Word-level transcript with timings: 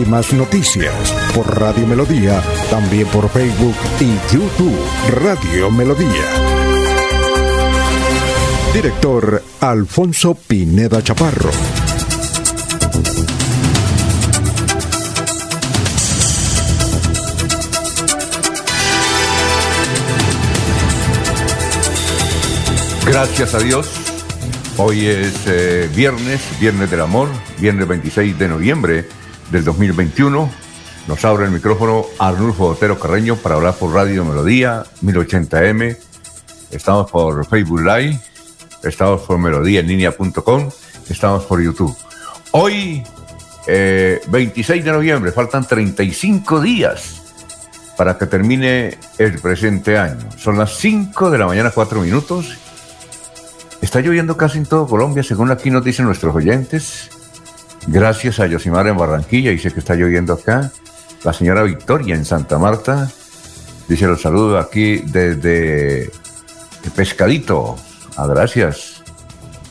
Últimas 0.00 0.32
noticias 0.32 0.94
por 1.34 1.60
Radio 1.60 1.86
Melodía, 1.86 2.42
también 2.70 3.06
por 3.08 3.28
Facebook 3.28 3.74
y 4.00 4.34
YouTube 4.34 4.74
Radio 5.10 5.70
Melodía. 5.70 6.08
Director 8.72 9.42
Alfonso 9.60 10.34
Pineda 10.34 11.02
Chaparro. 11.02 11.50
Gracias 23.04 23.52
a 23.54 23.58
Dios. 23.58 23.86
Hoy 24.78 25.08
es 25.08 25.34
eh, 25.46 25.90
viernes, 25.94 26.40
viernes 26.58 26.90
del 26.90 27.02
amor, 27.02 27.28
viernes 27.58 27.86
26 27.86 28.38
de 28.38 28.48
noviembre 28.48 29.19
del 29.50 29.64
2021. 29.64 30.50
Nos 31.08 31.24
abre 31.24 31.46
el 31.46 31.50
micrófono 31.50 32.06
Arnulfo 32.18 32.66
Otero 32.66 32.98
Carreño 32.98 33.36
para 33.36 33.56
hablar 33.56 33.74
por 33.74 33.92
Radio 33.92 34.24
Melodía 34.24 34.84
1080M. 35.02 35.96
Estamos 36.70 37.10
por 37.10 37.44
Facebook 37.46 37.80
Live, 37.80 38.20
estamos 38.84 39.22
por 39.22 39.38
melodíaenlínea.com, 39.38 40.68
estamos 41.08 41.44
por 41.44 41.60
YouTube. 41.60 41.96
Hoy, 42.52 43.02
26 43.66 44.70
eh, 44.70 44.82
de 44.84 44.92
noviembre, 44.92 45.32
faltan 45.32 45.66
35 45.66 46.60
días 46.60 47.22
para 47.96 48.16
que 48.16 48.26
termine 48.26 48.98
el 49.18 49.38
presente 49.40 49.98
año. 49.98 50.28
Son 50.38 50.56
las 50.56 50.76
5 50.76 51.30
de 51.30 51.38
la 51.38 51.46
mañana, 51.46 51.70
4 51.70 52.00
minutos. 52.00 52.56
Está 53.82 54.00
lloviendo 54.00 54.36
casi 54.36 54.58
en 54.58 54.66
todo 54.66 54.86
Colombia, 54.86 55.22
según 55.22 55.50
aquí 55.50 55.70
nos 55.70 55.84
dicen 55.84 56.04
nuestros 56.06 56.34
oyentes. 56.34 57.10
Gracias 57.86 58.40
a 58.40 58.46
Yosimar 58.46 58.86
en 58.86 58.96
Barranquilla, 58.96 59.50
dice 59.50 59.72
que 59.72 59.80
está 59.80 59.94
lloviendo 59.94 60.34
acá. 60.34 60.70
La 61.24 61.32
señora 61.32 61.62
Victoria 61.62 62.14
en 62.14 62.24
Santa 62.24 62.58
Marta 62.58 63.10
dice 63.88 64.06
los 64.06 64.22
saludo 64.22 64.58
aquí 64.58 64.98
desde 64.98 66.10
Pescadito. 66.94 67.76
Ah, 68.16 68.26
gracias. 68.26 69.02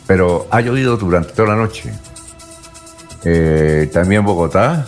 Pero 0.07 0.47
ha 0.51 0.61
llovido 0.61 0.97
durante 0.97 1.33
toda 1.33 1.49
la 1.49 1.55
noche. 1.55 1.91
Eh, 3.23 3.89
también 3.93 4.25
Bogotá, 4.25 4.85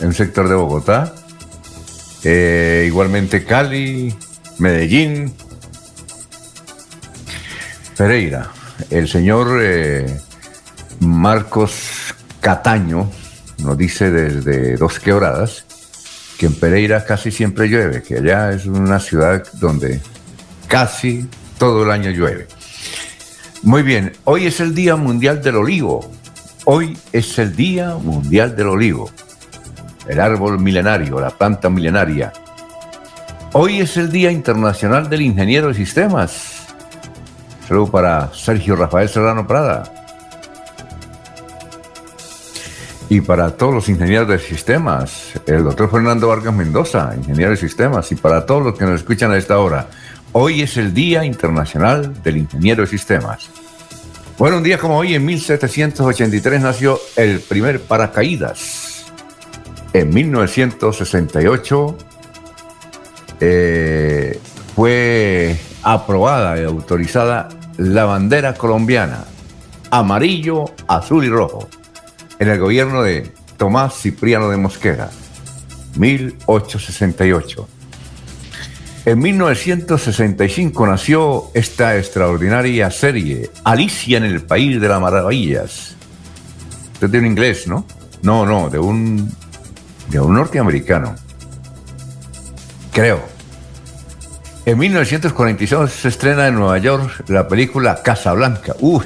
en 0.00 0.08
un 0.08 0.14
sector 0.14 0.48
de 0.48 0.54
Bogotá. 0.54 1.14
Eh, 2.22 2.84
igualmente 2.86 3.44
Cali, 3.44 4.14
Medellín, 4.58 5.34
Pereira. 7.96 8.50
El 8.90 9.08
señor 9.08 9.58
eh, 9.60 10.20
Marcos 11.00 12.14
Cataño 12.44 13.10
nos 13.62 13.78
dice 13.78 14.10
desde 14.10 14.76
Dos 14.76 15.00
Quebradas 15.00 15.64
que 16.38 16.44
en 16.44 16.54
Pereira 16.54 17.02
casi 17.06 17.30
siempre 17.30 17.68
llueve, 17.68 18.02
que 18.02 18.18
allá 18.18 18.50
es 18.50 18.66
una 18.66 19.00
ciudad 19.00 19.42
donde 19.54 20.02
casi 20.68 21.26
todo 21.56 21.84
el 21.84 21.90
año 21.90 22.10
llueve. 22.10 22.46
Muy 23.62 23.82
bien, 23.82 24.12
hoy 24.24 24.44
es 24.44 24.60
el 24.60 24.74
Día 24.74 24.94
Mundial 24.94 25.42
del 25.42 25.56
Olivo. 25.56 26.06
Hoy 26.66 26.98
es 27.12 27.38
el 27.38 27.56
Día 27.56 27.94
Mundial 27.94 28.54
del 28.54 28.66
Olivo, 28.66 29.10
el 30.06 30.20
árbol 30.20 30.60
milenario, 30.60 31.18
la 31.18 31.30
planta 31.30 31.70
milenaria. 31.70 32.30
Hoy 33.54 33.80
es 33.80 33.96
el 33.96 34.12
Día 34.12 34.30
Internacional 34.30 35.08
del 35.08 35.22
Ingeniero 35.22 35.68
de 35.68 35.74
Sistemas. 35.74 36.66
Saludo 37.66 37.90
para 37.90 38.34
Sergio 38.34 38.76
Rafael 38.76 39.08
Serrano 39.08 39.46
Prada. 39.46 40.03
Y 43.14 43.20
para 43.20 43.52
todos 43.52 43.72
los 43.72 43.88
ingenieros 43.88 44.26
de 44.26 44.40
sistemas, 44.40 45.40
el 45.46 45.62
doctor 45.62 45.88
Fernando 45.88 46.26
Vargas 46.26 46.52
Mendoza, 46.52 47.14
ingeniero 47.16 47.52
de 47.52 47.56
sistemas, 47.56 48.10
y 48.10 48.16
para 48.16 48.44
todos 48.44 48.64
los 48.64 48.76
que 48.76 48.84
nos 48.84 48.96
escuchan 48.96 49.30
a 49.30 49.36
esta 49.36 49.60
hora, 49.60 49.86
hoy 50.32 50.62
es 50.62 50.76
el 50.78 50.92
Día 50.92 51.24
Internacional 51.24 52.20
del 52.24 52.38
Ingeniero 52.38 52.82
de 52.82 52.88
Sistemas. 52.88 53.50
Bueno, 54.36 54.56
un 54.56 54.64
día 54.64 54.78
como 54.78 54.98
hoy, 54.98 55.14
en 55.14 55.24
1783, 55.26 56.60
nació 56.60 56.98
el 57.14 57.38
primer 57.38 57.82
paracaídas. 57.82 59.04
En 59.92 60.12
1968 60.12 61.98
eh, 63.38 64.40
fue 64.74 65.56
aprobada 65.84 66.60
y 66.60 66.64
autorizada 66.64 67.48
la 67.76 68.06
bandera 68.06 68.54
colombiana, 68.54 69.22
amarillo, 69.92 70.64
azul 70.88 71.24
y 71.24 71.28
rojo 71.28 71.68
en 72.38 72.48
el 72.48 72.58
gobierno 72.58 73.02
de 73.02 73.32
Tomás 73.56 73.94
Cipriano 74.00 74.48
de 74.50 74.56
Mosquera, 74.56 75.10
1868. 75.96 77.68
En 79.06 79.18
1965 79.18 80.86
nació 80.86 81.50
esta 81.52 81.96
extraordinaria 81.96 82.90
serie, 82.90 83.50
Alicia 83.62 84.16
en 84.18 84.24
el 84.24 84.42
País 84.42 84.80
de 84.80 84.88
las 84.88 85.00
Maravillas. 85.00 85.94
Usted 86.94 87.10
de 87.10 87.18
un 87.18 87.26
inglés, 87.26 87.66
¿no? 87.66 87.86
No, 88.22 88.46
no, 88.46 88.70
de 88.70 88.78
un, 88.78 89.30
de 90.08 90.20
un 90.20 90.34
norteamericano. 90.34 91.14
Creo. 92.92 93.22
En 94.64 94.78
1946 94.78 95.90
se 95.90 96.08
estrena 96.08 96.48
en 96.48 96.54
Nueva 96.54 96.78
York 96.78 97.24
la 97.28 97.46
película 97.46 98.02
Casablanca. 98.02 98.74
Uy, 98.80 99.04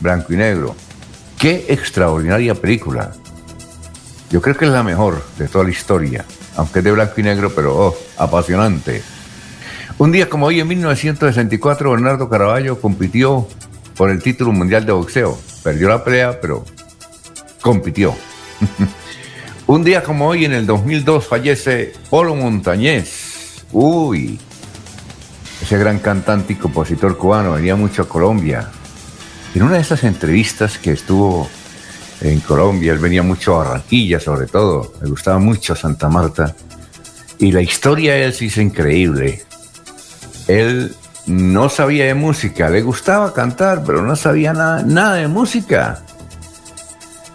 blanco 0.00 0.34
y 0.34 0.36
negro 0.36 0.76
Qué 1.40 1.64
extraordinaria 1.70 2.54
película. 2.54 3.12
Yo 4.30 4.42
creo 4.42 4.58
que 4.58 4.66
es 4.66 4.70
la 4.70 4.82
mejor 4.82 5.24
de 5.38 5.48
toda 5.48 5.64
la 5.64 5.70
historia, 5.70 6.26
aunque 6.54 6.80
es 6.80 6.84
de 6.84 6.92
blanco 6.92 7.14
y 7.16 7.22
negro, 7.22 7.50
pero 7.56 7.74
oh, 7.74 7.96
apasionante. 8.18 9.02
Un 9.96 10.12
día 10.12 10.28
como 10.28 10.44
hoy, 10.44 10.60
en 10.60 10.68
1964, 10.68 11.92
Bernardo 11.92 12.28
Caraballo 12.28 12.78
compitió 12.78 13.48
por 13.96 14.10
el 14.10 14.22
título 14.22 14.52
mundial 14.52 14.84
de 14.84 14.92
boxeo. 14.92 15.38
Perdió 15.64 15.88
la 15.88 16.04
pelea, 16.04 16.38
pero 16.42 16.62
compitió. 17.62 18.14
Un 19.66 19.82
día 19.82 20.02
como 20.02 20.28
hoy, 20.28 20.44
en 20.44 20.52
el 20.52 20.66
2002, 20.66 21.26
fallece 21.26 21.94
Polo 22.10 22.34
Montañez. 22.34 23.64
Uy, 23.72 24.38
ese 25.62 25.78
gran 25.78 26.00
cantante 26.00 26.52
y 26.52 26.56
compositor 26.56 27.16
cubano 27.16 27.52
venía 27.52 27.76
mucho 27.76 28.02
a 28.02 28.08
Colombia 28.10 28.70
en 29.54 29.62
una 29.62 29.74
de 29.74 29.80
esas 29.80 30.04
entrevistas 30.04 30.78
que 30.78 30.92
estuvo 30.92 31.48
en 32.20 32.40
Colombia, 32.40 32.92
él 32.92 32.98
venía 32.98 33.22
mucho 33.22 33.54
a 33.54 33.64
Barranquilla 33.64 34.20
sobre 34.20 34.46
todo, 34.46 34.92
me 35.02 35.08
gustaba 35.08 35.38
mucho 35.38 35.74
Santa 35.74 36.08
Marta, 36.08 36.54
y 37.38 37.52
la 37.52 37.62
historia 37.62 38.14
de 38.14 38.26
él 38.26 38.34
sí 38.34 38.46
es 38.46 38.58
increíble. 38.58 39.42
Él 40.46 40.94
no 41.26 41.68
sabía 41.70 42.04
de 42.04 42.14
música, 42.14 42.68
le 42.68 42.82
gustaba 42.82 43.32
cantar, 43.32 43.82
pero 43.84 44.02
no 44.02 44.14
sabía 44.14 44.52
nada, 44.52 44.82
nada 44.82 45.14
de 45.14 45.28
música. 45.28 46.02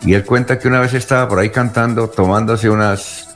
Y 0.03 0.13
él 0.13 0.23
cuenta 0.23 0.59
que 0.59 0.67
una 0.67 0.79
vez 0.79 0.93
estaba 0.93 1.27
por 1.27 1.39
ahí 1.39 1.49
cantando, 1.49 2.07
tomándose 2.07 2.69
unas, 2.69 3.35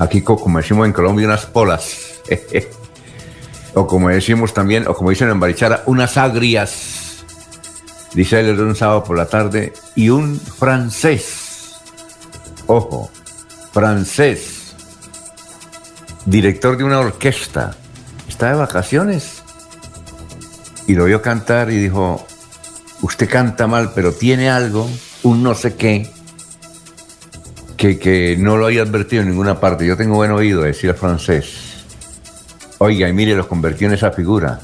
aquí 0.00 0.22
como 0.22 0.58
decimos 0.58 0.86
en 0.86 0.92
Colombia, 0.92 1.26
unas 1.26 1.46
polas. 1.46 1.96
o 3.74 3.86
como 3.86 4.08
decimos 4.08 4.52
también, 4.52 4.88
o 4.88 4.94
como 4.94 5.10
dicen 5.10 5.30
en 5.30 5.38
Barichara, 5.38 5.84
unas 5.86 6.16
agrias 6.16 7.03
dice 8.14 8.40
él 8.40 8.58
un 8.60 8.76
sábado 8.76 9.04
por 9.04 9.16
la 9.16 9.26
tarde, 9.26 9.72
y 9.94 10.08
un 10.08 10.38
francés, 10.38 11.74
ojo, 12.66 13.10
francés, 13.72 14.74
director 16.26 16.76
de 16.76 16.84
una 16.84 17.00
orquesta, 17.00 17.74
está 18.28 18.50
de 18.50 18.56
vacaciones 18.56 19.42
y 20.86 20.94
lo 20.94 21.04
vio 21.06 21.22
cantar 21.22 21.70
y 21.70 21.76
dijo, 21.76 22.26
usted 23.02 23.28
canta 23.28 23.66
mal, 23.66 23.92
pero 23.94 24.12
tiene 24.12 24.50
algo, 24.50 24.88
un 25.22 25.42
no 25.42 25.54
sé 25.54 25.74
qué, 25.74 26.10
que, 27.76 27.98
que 27.98 28.36
no 28.38 28.56
lo 28.56 28.66
había 28.66 28.82
advertido 28.82 29.22
en 29.22 29.30
ninguna 29.30 29.60
parte. 29.60 29.86
Yo 29.86 29.96
tengo 29.96 30.16
buen 30.16 30.30
oído, 30.30 30.62
decía 30.62 30.90
el 30.90 30.96
francés. 30.96 31.84
Oiga, 32.78 33.08
y 33.08 33.12
mire, 33.12 33.34
lo 33.34 33.48
convirtió 33.48 33.86
en 33.86 33.94
esa 33.94 34.10
figura. 34.10 34.60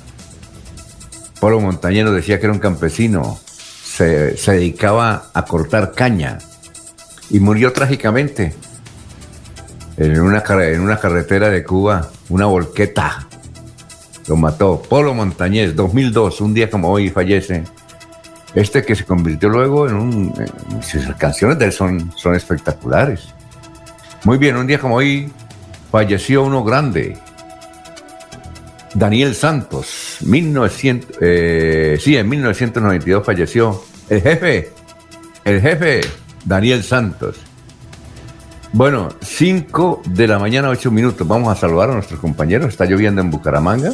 Polo 1.40 1.58
Montañero 1.58 2.12
decía 2.12 2.38
que 2.38 2.46
era 2.46 2.52
un 2.52 2.60
campesino, 2.60 3.38
se, 4.00 4.34
dedicaba 4.52 5.30
a 5.32 5.44
cortar 5.46 5.92
caña 5.92 6.38
y 7.30 7.40
murió 7.40 7.72
trágicamente. 7.72 8.54
en 9.96 10.20
una, 10.20 10.44
en 10.46 10.80
una 10.80 10.98
carretera 10.98 11.48
de 11.48 11.64
Cuba, 11.64 12.10
una 12.28 12.46
volqueta. 12.46 13.26
Lo 14.28 14.36
mató. 14.36 14.82
Polo 14.82 15.14
Montañez, 15.14 15.74
2002, 15.74 16.40
un 16.42 16.54
día 16.54 16.70
como 16.70 16.90
hoy 16.90 17.08
fallece. 17.08 17.64
Este 18.54 18.84
que 18.84 18.94
se 18.94 19.04
convirtió 19.04 19.48
luego 19.48 19.88
en 19.88 19.94
un... 19.94 20.34
sus 20.82 21.04
canciones 21.16 21.58
de 21.58 21.66
él 21.66 21.72
son, 21.72 22.12
son 22.16 22.34
espectaculares. 22.34 23.28
Muy 24.24 24.38
bien, 24.38 24.56
un 24.56 24.66
día 24.66 24.78
como 24.78 24.96
hoy 24.96 25.32
falleció 25.90 26.42
uno 26.42 26.62
grande. 26.62 27.18
Daniel 28.94 29.34
Santos, 29.34 30.18
1900, 30.22 31.18
eh, 31.20 31.98
sí, 32.00 32.16
en 32.16 32.28
1992 32.28 33.24
falleció. 33.24 33.82
El 34.08 34.22
jefe, 34.22 34.70
el 35.44 35.60
jefe, 35.60 36.00
Daniel 36.44 36.82
Santos. 36.82 37.36
Bueno, 38.72 39.08
5 39.20 40.02
de 40.06 40.26
la 40.28 40.38
mañana, 40.38 40.68
8 40.68 40.90
minutos. 40.90 41.26
Vamos 41.26 41.56
a 41.56 41.60
saludar 41.60 41.90
a 41.90 41.94
nuestros 41.94 42.20
compañeros. 42.20 42.68
Está 42.68 42.86
lloviendo 42.86 43.20
en 43.20 43.30
Bucaramanga. 43.30 43.92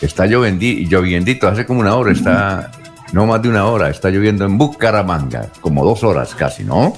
Está 0.00 0.26
lloviendito, 0.26 1.48
hace 1.48 1.64
como 1.64 1.80
una 1.80 1.94
hora, 1.94 2.12
está, 2.12 2.72
no 3.12 3.26
más 3.26 3.40
de 3.40 3.48
una 3.48 3.64
hora, 3.64 3.88
está 3.88 4.10
lloviendo 4.10 4.44
en 4.44 4.58
Bucaramanga, 4.58 5.48
como 5.62 5.82
dos 5.82 6.04
horas 6.04 6.34
casi, 6.34 6.62
¿no? 6.62 6.94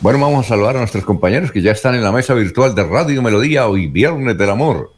Bueno, 0.00 0.18
vamos 0.18 0.46
a 0.46 0.48
saludar 0.48 0.74
a 0.76 0.80
nuestros 0.80 1.04
compañeros 1.04 1.52
que 1.52 1.62
ya 1.62 1.70
están 1.70 1.94
en 1.94 2.02
la 2.02 2.10
mesa 2.10 2.34
virtual 2.34 2.74
de 2.74 2.82
Radio 2.82 3.22
Melodía 3.22 3.68
hoy, 3.68 3.86
Viernes 3.86 4.36
del 4.36 4.50
Amor. 4.50 4.90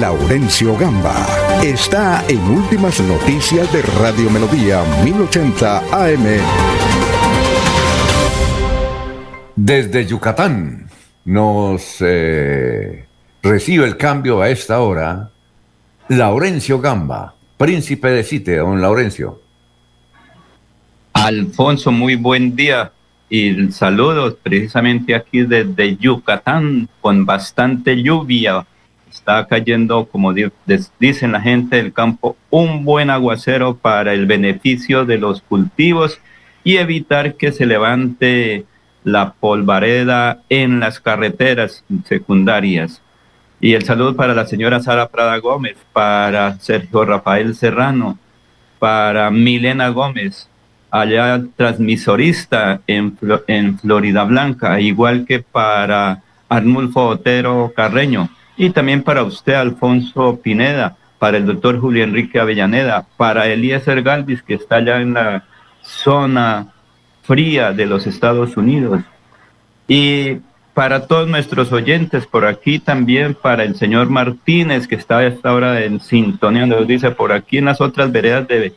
Laurencio 0.00 0.76
Gamba 0.76 1.26
está 1.64 2.22
en 2.28 2.38
Últimas 2.50 3.00
Noticias 3.00 3.72
de 3.72 3.80
Radio 3.80 4.28
Melodía 4.28 4.82
1080 5.02 5.78
AM. 5.90 6.24
Desde 9.56 10.04
Yucatán 10.04 10.90
nos 11.24 11.96
eh, 12.00 13.06
recibe 13.42 13.86
el 13.86 13.96
cambio 13.96 14.42
a 14.42 14.50
esta 14.50 14.80
hora 14.80 15.30
Laurencio 16.08 16.78
Gamba, 16.78 17.34
príncipe 17.56 18.10
de 18.10 18.22
Cite, 18.22 18.56
don 18.56 18.82
Laurencio. 18.82 19.40
Alfonso, 21.14 21.90
muy 21.90 22.16
buen 22.16 22.54
día 22.54 22.92
y 23.30 23.72
saludos 23.72 24.36
precisamente 24.42 25.14
aquí 25.14 25.40
desde 25.40 25.96
Yucatán 25.96 26.86
con 27.00 27.24
bastante 27.24 28.02
lluvia. 28.02 28.66
Está 29.16 29.46
cayendo, 29.46 30.06
como 30.06 30.34
dicen 30.98 31.32
la 31.32 31.40
gente 31.40 31.76
del 31.76 31.92
campo, 31.92 32.36
un 32.50 32.84
buen 32.84 33.08
aguacero 33.08 33.76
para 33.76 34.12
el 34.12 34.26
beneficio 34.26 35.06
de 35.06 35.16
los 35.16 35.40
cultivos 35.40 36.20
y 36.62 36.76
evitar 36.76 37.34
que 37.34 37.50
se 37.50 37.64
levante 37.64 38.66
la 39.04 39.32
polvareda 39.32 40.42
en 40.50 40.80
las 40.80 41.00
carreteras 41.00 41.82
secundarias. 42.04 43.00
Y 43.58 43.72
el 43.72 43.84
saludo 43.84 44.14
para 44.14 44.34
la 44.34 44.46
señora 44.46 44.80
Sara 44.80 45.08
Prada 45.08 45.38
Gómez, 45.38 45.76
para 45.94 46.58
Sergio 46.58 47.04
Rafael 47.06 47.54
Serrano, 47.54 48.18
para 48.78 49.30
Milena 49.30 49.88
Gómez, 49.88 50.48
allá 50.90 51.42
transmisorista 51.56 52.82
en, 52.86 53.18
en 53.46 53.78
Florida 53.78 54.24
Blanca, 54.24 54.78
igual 54.78 55.24
que 55.24 55.40
para 55.40 56.22
Arnulfo 56.50 57.08
Otero 57.08 57.72
Carreño, 57.74 58.28
y 58.56 58.70
también 58.70 59.02
para 59.02 59.22
usted, 59.22 59.54
Alfonso 59.54 60.40
Pineda, 60.42 60.96
para 61.18 61.36
el 61.36 61.46
doctor 61.46 61.78
Julio 61.78 62.04
Enrique 62.04 62.38
Avellaneda, 62.38 63.06
para 63.16 63.46
Eliezer 63.46 64.02
Galvis, 64.02 64.42
que 64.42 64.54
está 64.54 64.76
allá 64.76 65.00
en 65.00 65.14
la 65.14 65.44
zona 65.82 66.72
fría 67.22 67.72
de 67.72 67.86
los 67.86 68.06
Estados 68.06 68.56
Unidos. 68.56 69.02
Y 69.88 70.38
para 70.74 71.06
todos 71.06 71.28
nuestros 71.28 71.72
oyentes 71.72 72.26
por 72.26 72.44
aquí 72.44 72.78
también, 72.78 73.34
para 73.34 73.64
el 73.64 73.76
señor 73.76 74.10
Martínez, 74.10 74.86
que 74.86 74.96
está 74.96 75.18
a 75.18 75.26
esta 75.26 75.52
hora 75.54 75.82
en 75.82 76.00
sintonía, 76.00 76.66
nos 76.66 76.86
dice 76.86 77.10
por 77.10 77.32
aquí 77.32 77.58
en 77.58 77.66
las 77.66 77.80
otras 77.80 78.12
veredas 78.12 78.46
de 78.48 78.74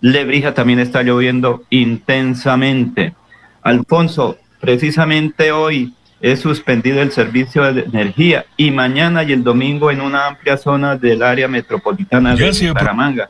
Lebrija 0.00 0.52
también 0.54 0.80
está 0.80 1.02
lloviendo 1.02 1.62
intensamente. 1.70 3.14
Alfonso, 3.62 4.36
precisamente 4.60 5.50
hoy 5.50 5.94
es 6.32 6.40
suspendido 6.40 7.02
el 7.02 7.12
servicio 7.12 7.70
de 7.72 7.82
energía 7.82 8.46
y 8.56 8.70
mañana 8.70 9.22
y 9.24 9.32
el 9.32 9.44
domingo 9.44 9.90
en 9.90 10.00
una 10.00 10.26
amplia 10.26 10.56
zona 10.56 10.96
del 10.96 11.22
área 11.22 11.48
metropolitana 11.48 12.34
de 12.34 12.68
Bucaramanga 12.68 13.28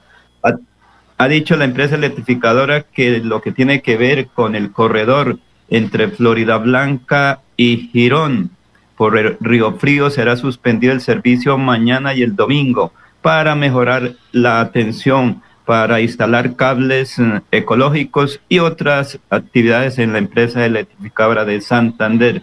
ha 1.18 1.28
dicho 1.28 1.56
la 1.56 1.64
empresa 1.64 1.96
electrificadora 1.96 2.82
que 2.82 3.18
lo 3.18 3.40
que 3.40 3.52
tiene 3.52 3.82
que 3.82 3.96
ver 3.96 4.28
con 4.28 4.54
el 4.54 4.70
corredor 4.70 5.38
entre 5.68 6.08
Florida 6.08 6.58
Blanca 6.58 7.40
y 7.56 7.88
Girón 7.92 8.50
por 8.96 9.18
el 9.18 9.36
Río 9.40 9.72
Frío 9.72 10.10
será 10.10 10.36
suspendido 10.36 10.92
el 10.92 11.00
servicio 11.00 11.58
mañana 11.58 12.14
y 12.14 12.22
el 12.22 12.36
domingo 12.36 12.92
para 13.22 13.54
mejorar 13.54 14.12
la 14.32 14.60
atención, 14.60 15.42
para 15.64 16.00
instalar 16.00 16.54
cables 16.56 17.18
eh, 17.18 17.40
ecológicos 17.50 18.40
y 18.48 18.58
otras 18.60 19.18
actividades 19.30 19.98
en 19.98 20.12
la 20.12 20.18
empresa 20.18 20.64
electrificadora 20.64 21.44
de 21.44 21.60
Santander. 21.60 22.42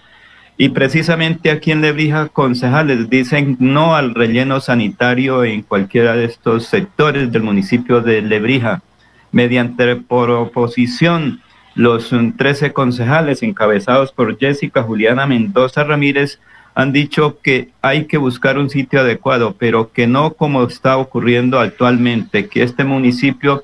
Y 0.62 0.70
precisamente 0.70 1.50
aquí 1.50 1.72
en 1.72 1.82
Lebrija, 1.82 2.28
concejales 2.28 3.10
dicen 3.10 3.58
no 3.60 3.96
al 3.96 4.14
relleno 4.14 4.62
sanitario 4.62 5.44
en 5.44 5.64
cualquiera 5.64 6.16
de 6.16 6.26
estos 6.26 6.68
sectores 6.68 7.32
del 7.32 7.42
municipio 7.42 8.02
de 8.02 8.22
Lebrija. 8.22 8.84
Mediante 9.32 9.96
por 9.96 10.30
oposición, 10.30 11.42
los 11.74 12.14
13 12.38 12.74
concejales 12.74 13.42
encabezados 13.42 14.12
por 14.12 14.38
Jessica 14.38 14.84
Juliana 14.84 15.26
Mendoza 15.26 15.84
Ramírez 15.84 16.40
han 16.76 16.94
dicho 16.94 17.40
que 17.42 17.70
hay 17.82 18.06
que 18.06 18.20
buscar 18.20 18.60
un 18.60 18.70
sitio 18.70 19.00
adecuado, 19.00 19.56
pero 19.58 19.92
que 19.92 20.06
no 20.06 20.34
como 20.34 20.62
está 20.62 20.98
ocurriendo 20.98 21.60
actualmente, 21.60 22.50
que 22.50 22.62
este 22.62 22.84
municipio 22.84 23.64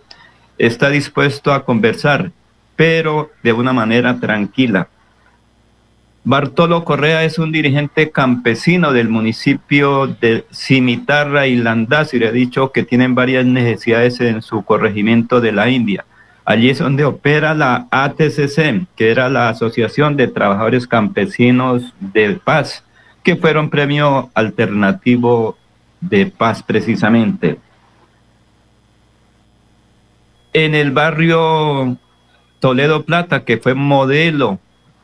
está 0.58 0.90
dispuesto 0.90 1.54
a 1.54 1.64
conversar, 1.64 2.32
pero 2.76 3.30
de 3.44 3.54
una 3.54 3.72
manera 3.72 4.20
tranquila. 4.20 4.88
Bartolo 6.30 6.84
Correa 6.84 7.24
es 7.24 7.40
un 7.40 7.54
dirigente 7.54 8.12
campesino 8.12 8.92
del 8.92 9.08
municipio 9.08 10.08
de 10.08 10.44
Cimitarra 10.52 11.48
y 11.48 11.56
Landaz 11.56 12.14
y 12.14 12.20
le 12.20 12.28
ha 12.28 12.34
dicho 12.34 12.74
que 12.74 12.84
tienen 12.84 13.16
varias 13.16 13.46
necesidades 13.46 14.20
en 14.20 14.42
su 14.42 14.66
corregimiento 14.66 15.40
de 15.40 15.54
la 15.54 15.70
India. 15.70 16.04
Allí 16.44 16.70
es 16.70 16.80
donde 16.80 17.06
opera 17.06 17.54
la 17.54 17.88
ATCC, 17.92 18.88
que 18.98 19.10
era 19.10 19.30
la 19.30 19.48
Asociación 19.48 20.18
de 20.18 20.28
Trabajadores 20.28 20.86
Campesinos 20.86 21.94
de 22.02 22.34
Paz, 22.34 22.84
que 23.24 23.38
fueron 23.38 23.70
premio 23.70 24.30
alternativo 24.34 25.58
de 26.02 26.26
paz 26.26 26.62
precisamente. 26.62 27.58
En 30.52 30.76
el 30.76 30.92
barrio 30.92 31.96
Toledo 32.60 33.06
Plata, 33.06 33.46
que 33.46 33.60
fue 33.60 33.76
modelo 33.76 34.60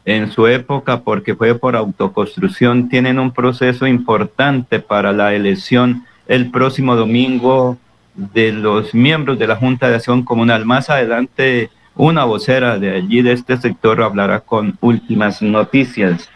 en 0.05 0.31
su 0.31 0.47
época 0.47 1.01
porque 1.01 1.35
fue 1.35 1.55
por 1.55 1.75
autoconstrucción, 1.75 2.89
tienen 2.89 3.19
un 3.19 3.31
proceso 3.31 3.87
importante 3.87 4.79
para 4.79 5.13
la 5.13 5.33
elección 5.33 6.05
el 6.27 6.51
próximo 6.51 6.95
domingo 6.95 7.77
de 8.15 8.51
los 8.51 8.93
miembros 8.93 9.39
de 9.39 9.47
la 9.47 9.55
Junta 9.55 9.89
de 9.89 9.95
Acción 9.95 10.23
Comunal. 10.23 10.65
Más 10.65 10.89
adelante, 10.89 11.69
una 11.95 12.25
vocera 12.25 12.77
de 12.79 12.95
allí, 12.95 13.21
de 13.21 13.33
este 13.33 13.57
sector, 13.57 14.01
hablará 14.01 14.41
con 14.41 14.77
últimas 14.81 15.41
noticias. 15.41 16.29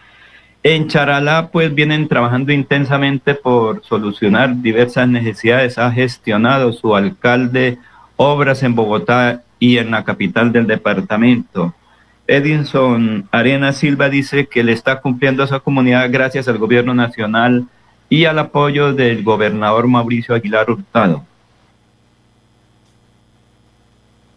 En 0.62 0.88
Charalá, 0.88 1.50
pues 1.52 1.72
vienen 1.74 2.08
trabajando 2.08 2.52
intensamente 2.52 3.34
por 3.34 3.84
solucionar 3.84 4.60
diversas 4.60 5.08
necesidades. 5.08 5.78
Ha 5.78 5.92
gestionado 5.92 6.72
su 6.72 6.96
alcalde 6.96 7.78
obras 8.16 8.62
en 8.62 8.74
Bogotá 8.74 9.42
y 9.60 9.78
en 9.78 9.92
la 9.92 10.04
capital 10.04 10.52
del 10.52 10.66
departamento. 10.66 11.74
Edinson 12.28 13.26
Arena 13.32 13.72
Silva 13.72 14.10
dice 14.10 14.46
que 14.46 14.62
le 14.62 14.72
está 14.72 15.00
cumpliendo 15.00 15.42
a 15.42 15.46
esa 15.46 15.60
comunidad 15.60 16.08
gracias 16.12 16.46
al 16.46 16.58
gobierno 16.58 16.94
nacional 16.94 17.66
y 18.10 18.26
al 18.26 18.38
apoyo 18.38 18.92
del 18.92 19.24
gobernador 19.24 19.88
Mauricio 19.88 20.34
Aguilar 20.34 20.70
Hurtado. 20.70 21.24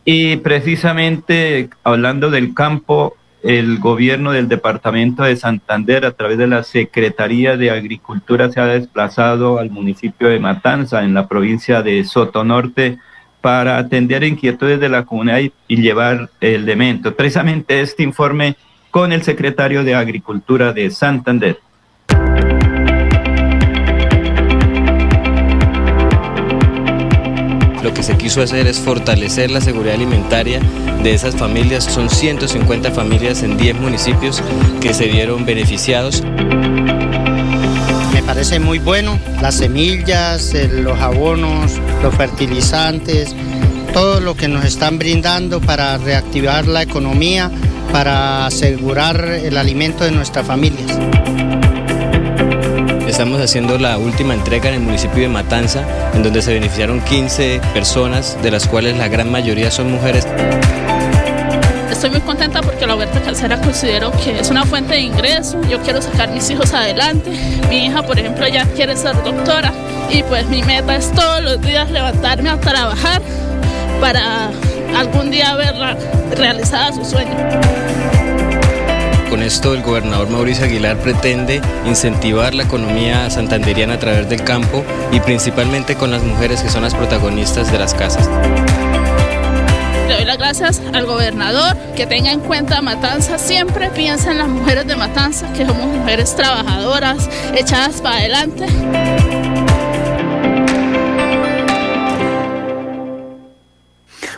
Y 0.06 0.38
precisamente 0.38 1.70
hablando 1.84 2.32
del 2.32 2.54
campo, 2.54 3.18
el 3.44 3.80
gobierno 3.80 4.32
del 4.32 4.48
departamento 4.48 5.24
de 5.24 5.36
Santander 5.36 6.06
a 6.06 6.12
través 6.12 6.38
de 6.38 6.48
la 6.48 6.64
Secretaría 6.64 7.58
de 7.58 7.72
Agricultura 7.72 8.50
se 8.52 8.62
ha 8.62 8.68
desplazado 8.68 9.60
al 9.60 9.70
municipio 9.70 10.30
de 10.30 10.40
Matanza 10.40 11.04
en 11.04 11.14
la 11.14 11.28
provincia 11.28 11.82
de 11.82 12.04
Sotonorte 12.06 13.00
para 13.42 13.78
atender 13.78 14.24
inquietudes 14.24 14.80
de 14.80 14.90
la 14.90 15.04
comunidad 15.04 15.40
y, 15.68 15.82
llevar 15.82 16.30
el 16.40 16.56
elemento. 16.64 17.16
Precisamente 17.16 17.82
este 17.82 18.04
informe 18.04 18.56
con 18.92 19.12
el 19.12 19.24
secretario 19.24 19.84
de 19.84 19.96
Agricultura 19.96 20.74
de 20.74 20.92
Santander. 20.92 21.60
lo 27.84 27.94
que 27.96 28.04
se 28.04 28.16
quiso 28.16 28.44
hacer 28.44 28.68
es 28.68 28.80
fortalecer 28.80 29.50
la 29.50 29.60
seguridad 29.60 29.96
alimentaria 29.96 30.60
de 31.02 31.14
esas 31.14 31.36
familias. 31.36 31.84
Son 31.84 32.10
150 32.10 32.92
familias 32.92 33.42
en 33.44 33.58
10 33.58 33.80
municipios 33.80 34.44
que 34.80 34.94
se 34.94 35.08
vieron 35.08 35.46
beneficiados. 35.46 36.24
Parece 38.32 38.62
muy 38.62 38.80
bueno 38.80 39.20
las 39.42 39.56
semillas, 39.56 40.54
los 40.54 40.98
abonos, 41.02 41.74
los 42.02 42.16
fertilizantes, 42.16 43.36
todo 43.92 44.22
lo 44.22 44.36
que 44.36 44.48
nos 44.48 44.64
están 44.64 44.98
brindando 44.98 45.60
para 45.60 45.98
reactivar 45.98 46.66
la 46.66 46.82
economía, 46.82 47.52
para 47.92 48.46
asegurar 48.46 49.22
el 49.26 49.58
alimento 49.58 50.06
de 50.06 50.12
nuestras 50.12 50.48
familias. 50.48 50.98
Estamos 53.06 53.42
haciendo 53.42 53.78
la 53.78 53.98
última 53.98 54.34
entrega 54.34 54.70
en 54.70 54.76
el 54.76 54.82
municipio 54.82 55.24
de 55.24 55.28
Matanza, 55.28 55.84
en 56.14 56.24
donde 56.24 56.42
se 56.42 56.54
beneficiaron 56.54 57.02
15 57.02 57.60
personas, 57.74 58.38
de 58.42 58.50
las 58.50 58.66
cuales 58.66 58.98
la 58.98 59.10
gran 59.10 59.30
mayoría 59.30 59.70
son 59.72 59.92
mujeres. 59.92 60.26
Estoy 62.02 62.20
muy 62.20 62.22
contenta 62.22 62.62
porque 62.62 62.88
la 62.88 62.96
huerta 62.96 63.22
calcera 63.22 63.62
considero 63.62 64.12
que 64.24 64.40
es 64.40 64.50
una 64.50 64.66
fuente 64.66 64.96
de 64.96 65.02
ingreso. 65.02 65.62
Yo 65.70 65.80
quiero 65.84 66.02
sacar 66.02 66.32
mis 66.32 66.50
hijos 66.50 66.74
adelante. 66.74 67.30
Mi 67.70 67.86
hija, 67.86 68.02
por 68.02 68.18
ejemplo, 68.18 68.48
ya 68.48 68.66
quiere 68.66 68.98
ser 68.98 69.14
doctora. 69.22 69.72
Y 70.10 70.24
pues 70.24 70.48
mi 70.48 70.64
meta 70.64 70.96
es 70.96 71.12
todos 71.12 71.44
los 71.44 71.62
días 71.62 71.92
levantarme 71.92 72.50
a 72.50 72.60
trabajar 72.60 73.22
para 74.02 74.50
algún 74.98 75.30
día 75.30 75.54
verla 75.54 75.96
realizada 76.36 76.92
su 76.92 77.06
sueño. 77.06 77.38
Con 79.30 79.44
esto 79.44 79.76
el 79.76 79.84
gobernador 79.84 80.28
Mauricio 80.28 80.66
Aguilar 80.66 80.98
pretende 80.98 81.62
incentivar 81.86 82.56
la 82.56 82.64
economía 82.64 83.30
santanderiana 83.30 83.94
a 83.94 84.00
través 84.00 84.28
del 84.28 84.44
campo 84.44 84.84
y 85.12 85.20
principalmente 85.20 85.94
con 85.96 86.10
las 86.10 86.24
mujeres 86.24 86.64
que 86.64 86.70
son 86.70 86.82
las 86.82 86.96
protagonistas 86.96 87.72
de 87.72 87.78
las 87.78 87.94
casas. 87.94 88.28
Le 90.12 90.18
doy 90.18 90.26
las 90.26 90.38
gracias 90.38 90.82
al 90.94 91.06
gobernador 91.06 91.78
que 91.96 92.06
tenga 92.06 92.34
en 92.34 92.42
cuenta 92.42 92.82
Matanza, 92.82 93.38
siempre 93.38 93.90
piensa 93.92 94.32
en 94.32 94.40
las 94.40 94.50
mujeres 94.50 94.86
de 94.86 94.98
Matanza, 94.98 95.54
que 95.54 95.66
somos 95.66 95.88
mujeres 95.88 96.36
trabajadoras, 96.36 97.30
echadas 97.56 98.02
para 98.02 98.18
adelante. 98.18 98.66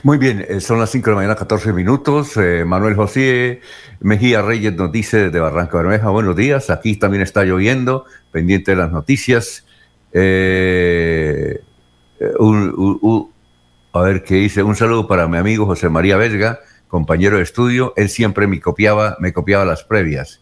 Muy 0.04 0.20
bien, 0.20 0.46
eh, 0.48 0.60
son 0.60 0.80
las 0.80 0.92
5 0.92 1.06
de 1.06 1.12
la 1.12 1.16
mañana, 1.16 1.36
14 1.36 1.74
minutos. 1.74 2.38
Eh, 2.38 2.66
Manuel 2.66 2.94
José 2.94 3.62
Mejía 4.00 4.44
Reyes 4.44 4.76
nos 4.76 4.92
dice 4.92 5.24
desde 5.24 5.40
Barranca 5.40 5.78
Bermeja, 5.78 6.12
buenos 6.12 6.36
días, 6.36 6.70
aquí 6.70 6.98
también 6.98 7.24
está 7.24 7.46
lloviendo, 7.46 8.06
pendiente 8.32 8.72
de 8.72 8.78
las 8.78 8.92
noticias. 8.92 9.66
Eh, 10.12 11.62
a 13.94 14.02
ver 14.02 14.24
qué 14.24 14.36
dice, 14.36 14.64
un 14.64 14.76
saludo 14.76 15.08
para 15.08 15.28
mi 15.28 15.38
amigo 15.38 15.68
José 15.68 15.88
María 15.88 16.18
Vesga, 16.18 16.60
compañero 16.88 17.38
de 17.38 17.44
estudio, 17.44 17.94
él 17.96 18.10
siempre 18.10 18.48
me 18.48 18.60
copiaba, 18.60 19.16
me 19.20 19.32
copiaba 19.32 19.66
las 19.66 19.84
previas. 19.84 20.42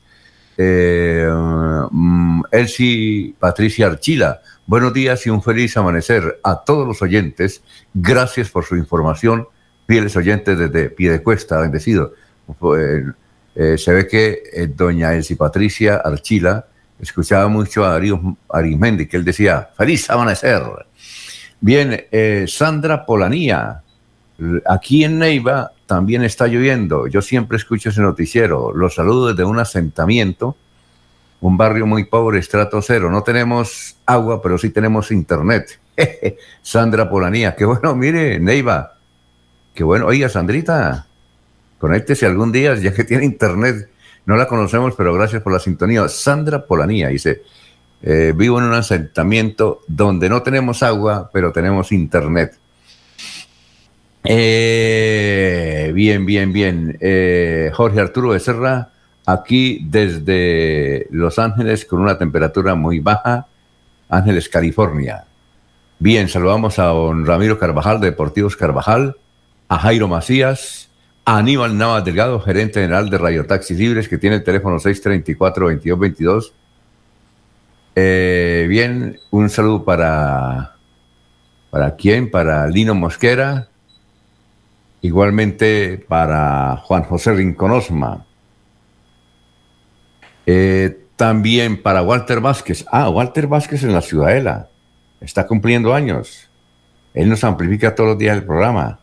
Mm, 0.58 2.44
Elsie 2.52 3.36
Patricia 3.40 3.88
Archila, 3.88 4.42
buenos 4.66 4.94
días 4.94 5.26
y 5.28 5.30
un 5.30 5.44
feliz 5.44 5.76
amanecer 5.76 6.40
a 6.44 6.64
todos 6.64 6.88
los 6.88 7.02
oyentes. 7.02 7.62
Gracias 7.94 8.50
por 8.50 8.64
su 8.64 8.78
información, 8.78 9.48
fieles 9.86 10.16
oyentes 10.16 10.58
desde 10.58 10.90
Piedecuesta, 10.90 11.60
bendecido. 11.60 12.14
Eh, 13.54 13.78
se 13.78 13.94
ve 13.94 14.08
que 14.08 14.44
eh, 14.54 14.68
doña 14.68 15.14
Elsie 15.14 15.36
Patricia 15.36 15.98
Archila 15.98 16.68
escuchaba 17.02 17.50
mucho 17.50 17.84
a 17.84 17.92
Darío 17.92 18.38
Arismendi, 18.50 19.08
que 19.08 19.18
él 19.18 19.26
decía, 19.26 19.72
feliz 19.76 20.10
amanecer. 20.10 20.62
Bien, 21.64 22.08
eh, 22.12 22.46
Sandra 22.48 23.06
Polanía, 23.06 23.84
aquí 24.66 25.04
en 25.04 25.20
Neiva 25.20 25.72
también 25.86 26.24
está 26.24 26.48
lloviendo. 26.48 27.06
Yo 27.06 27.22
siempre 27.22 27.58
escucho 27.58 27.90
ese 27.90 28.02
noticiero. 28.02 28.74
Los 28.74 28.96
saludo 28.96 29.28
desde 29.28 29.44
un 29.44 29.60
asentamiento, 29.60 30.58
un 31.40 31.58
barrio 31.58 31.86
muy 31.86 32.06
pobre, 32.06 32.40
estrato 32.40 32.82
cero. 32.82 33.12
No 33.12 33.22
tenemos 33.22 33.96
agua, 34.08 34.42
pero 34.42 34.58
sí 34.58 34.72
tenemos 34.72 35.12
internet. 35.12 35.80
Sandra 36.64 37.08
Polanía, 37.08 37.56
qué 37.56 37.66
bueno, 37.66 37.96
mire, 37.96 38.40
Neiva, 38.40 38.98
qué 39.76 39.84
bueno. 39.84 40.08
Oiga, 40.08 40.30
Sandrita, 40.30 41.06
conéctese 41.78 42.26
algún 42.26 42.52
día, 42.52 42.74
ya 42.74 42.92
que 42.92 43.04
tiene 43.04 43.24
internet. 43.24 43.88
No 44.26 44.36
la 44.36 44.48
conocemos, 44.48 44.96
pero 44.96 45.14
gracias 45.14 45.44
por 45.44 45.54
la 45.54 45.60
sintonía. 45.60 46.08
Sandra 46.08 46.66
Polanía 46.66 47.10
dice, 47.10 47.44
eh, 48.04 48.34
vivo 48.36 48.60
en 48.60 48.66
un 48.66 48.74
asentamiento 48.74 49.82
donde 49.88 50.30
no 50.30 50.42
tenemos 50.42 50.82
agua, 50.84 51.30
pero 51.32 51.52
tenemos 51.52 51.92
internet. 51.92 52.58
Eh, 54.24 55.92
bien, 55.94 56.26
bien, 56.26 56.54
bien. 56.54 56.98
Eh, 57.00 57.72
Jorge 57.74 58.00
Arturo 58.00 58.30
Becerra, 58.30 58.90
aquí 59.26 59.86
desde 59.90 61.08
Los 61.12 61.40
Ángeles 61.40 61.86
con 61.86 62.02
una 62.02 62.18
temperatura 62.18 62.76
muy 62.76 63.00
baja, 63.00 63.48
Ángeles, 64.10 64.50
California. 64.50 65.26
Bien, 66.00 66.28
saludamos 66.28 66.80
a 66.80 66.86
don 66.86 67.26
Ramiro 67.26 67.60
Carvajal 67.60 68.02
de 68.02 68.10
Deportivos 68.10 68.56
Carvajal, 68.56 69.18
a 69.70 69.78
Jairo 69.78 70.08
Macías, 70.08 70.90
a 71.26 71.38
Aníbal 71.38 71.78
Navas 71.78 72.04
Delgado, 72.04 72.40
gerente 72.40 72.82
general 72.82 73.10
de 73.10 73.18
Radio 73.20 73.46
Taxis 73.46 73.78
Libres, 73.78 74.10
que 74.10 74.18
tiene 74.18 74.38
el 74.38 74.44
teléfono 74.44 74.78
634-2222. 74.80 76.52
Eh, 77.94 78.68
bien, 78.70 79.20
un 79.32 79.50
saludo 79.50 79.84
para, 79.84 80.76
¿para 81.70 81.96
quién? 81.98 82.32
Para 82.32 82.68
Lino 82.68 82.96
Mosquera, 82.96 83.68
igualmente 85.02 86.06
para 86.08 86.78
Juan 86.78 87.04
José 87.04 87.34
Rinconosma, 87.34 88.26
eh, 90.46 91.06
también 91.18 91.82
para 91.82 92.02
Walter 92.02 92.40
Vázquez. 92.40 92.86
Ah, 92.90 93.10
Walter 93.10 93.48
Vázquez 93.48 93.84
en 93.84 93.94
la 93.94 94.02
Ciudadela 94.02 94.70
está 95.20 95.46
cumpliendo 95.46 95.94
años. 95.94 96.50
Él 97.14 97.28
nos 97.28 97.44
amplifica 97.44 97.94
todos 97.94 98.12
los 98.12 98.18
días 98.18 98.38
el 98.38 98.46
programa. 98.46 99.02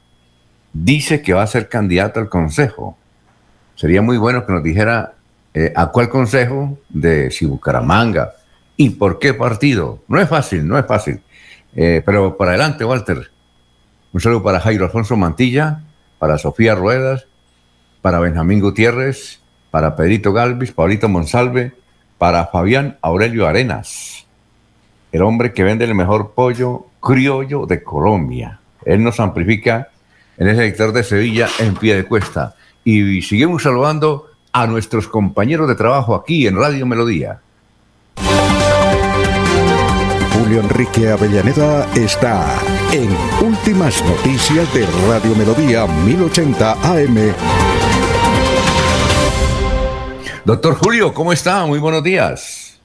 Dice 0.73 1.21
que 1.21 1.35
va 1.35 1.43
a 1.43 1.47
ser 1.47 1.69
candidato 1.69 2.21
al 2.21 2.31
consejo. 2.31 2.97
Sería 3.75 4.01
muy 4.01 4.17
bueno 4.17 4.47
que 4.47 4.53
nos 4.53 4.63
dijera 4.63 5.13
eh, 5.53 5.73
a 5.77 5.89
cuál 5.89 6.09
consejo 6.09 6.79
de 6.89 7.31
si 7.31 7.45
Bucaramanga 7.45 8.33
y 8.79 8.91
por 8.91 9.19
qué 9.19 9.35
partido. 9.35 10.03
No 10.09 10.19
es 10.19 10.31
fácil, 10.31 10.67
no 10.67 10.79
es 10.79 10.87
fácil. 10.87 11.21
Eh, 11.77 12.03
pero 12.07 12.39
para 12.39 12.53
adelante, 12.53 12.87
Walter. 12.87 13.31
Un 14.15 14.21
saludo 14.23 14.43
para 14.43 14.61
Jairo 14.61 14.87
Alfonso 14.87 15.15
Mantilla, 15.17 15.83
para 16.19 16.39
Sofía 16.39 16.75
Ruedas, 16.75 17.27
para 18.01 18.21
Benjamín 18.21 18.61
Gutiérrez, 18.61 19.41
para 19.71 19.95
Pedrito 19.95 20.33
Galvis, 20.33 20.73
Paulito 20.73 21.11
Monsalve, 21.11 21.75
para 22.17 22.47
Fabián 22.47 22.97
Aurelio 23.03 23.47
Arenas 23.47 24.25
el 25.13 25.23
hombre 25.23 25.53
que 25.53 25.65
vende 25.65 25.85
el 25.85 25.95
mejor 25.95 26.33
pollo 26.33 26.87
criollo 27.01 27.67
de 27.67 27.83
Colombia. 27.83 28.61
Él 28.85 29.03
nos 29.03 29.21
amplifica 29.21 29.89
en 30.37 30.49
ese 30.49 30.63
sector 30.63 30.93
de 30.93 31.03
Sevilla 31.03 31.49
en 31.59 31.75
pie 31.75 31.97
de 31.97 32.05
cuesta. 32.05 32.55
Y 32.85 33.23
seguimos 33.23 33.63
saludando 33.63 34.27
a 34.53 34.67
nuestros 34.67 35.09
compañeros 35.09 35.69
de 35.69 35.75
trabajo 35.75 36.15
aquí 36.15 36.47
en 36.47 36.57
Radio 36.57 36.87
Melodía. 36.87 37.41
Julio 40.49 40.63
Enrique 40.63 41.11
Avellaneda 41.11 41.87
está 41.95 42.59
en 42.91 43.11
Últimas 43.47 44.03
Noticias 44.03 44.73
de 44.73 44.87
Radio 45.07 45.35
Melodía 45.35 45.87
1080 45.87 46.73
AM. 46.73 47.35
Doctor 50.47 50.75
Julio, 50.77 51.13
¿cómo 51.13 51.35
está? 51.35 51.67
Muy 51.67 51.79
buenos 51.79 52.03
días. 52.03 52.81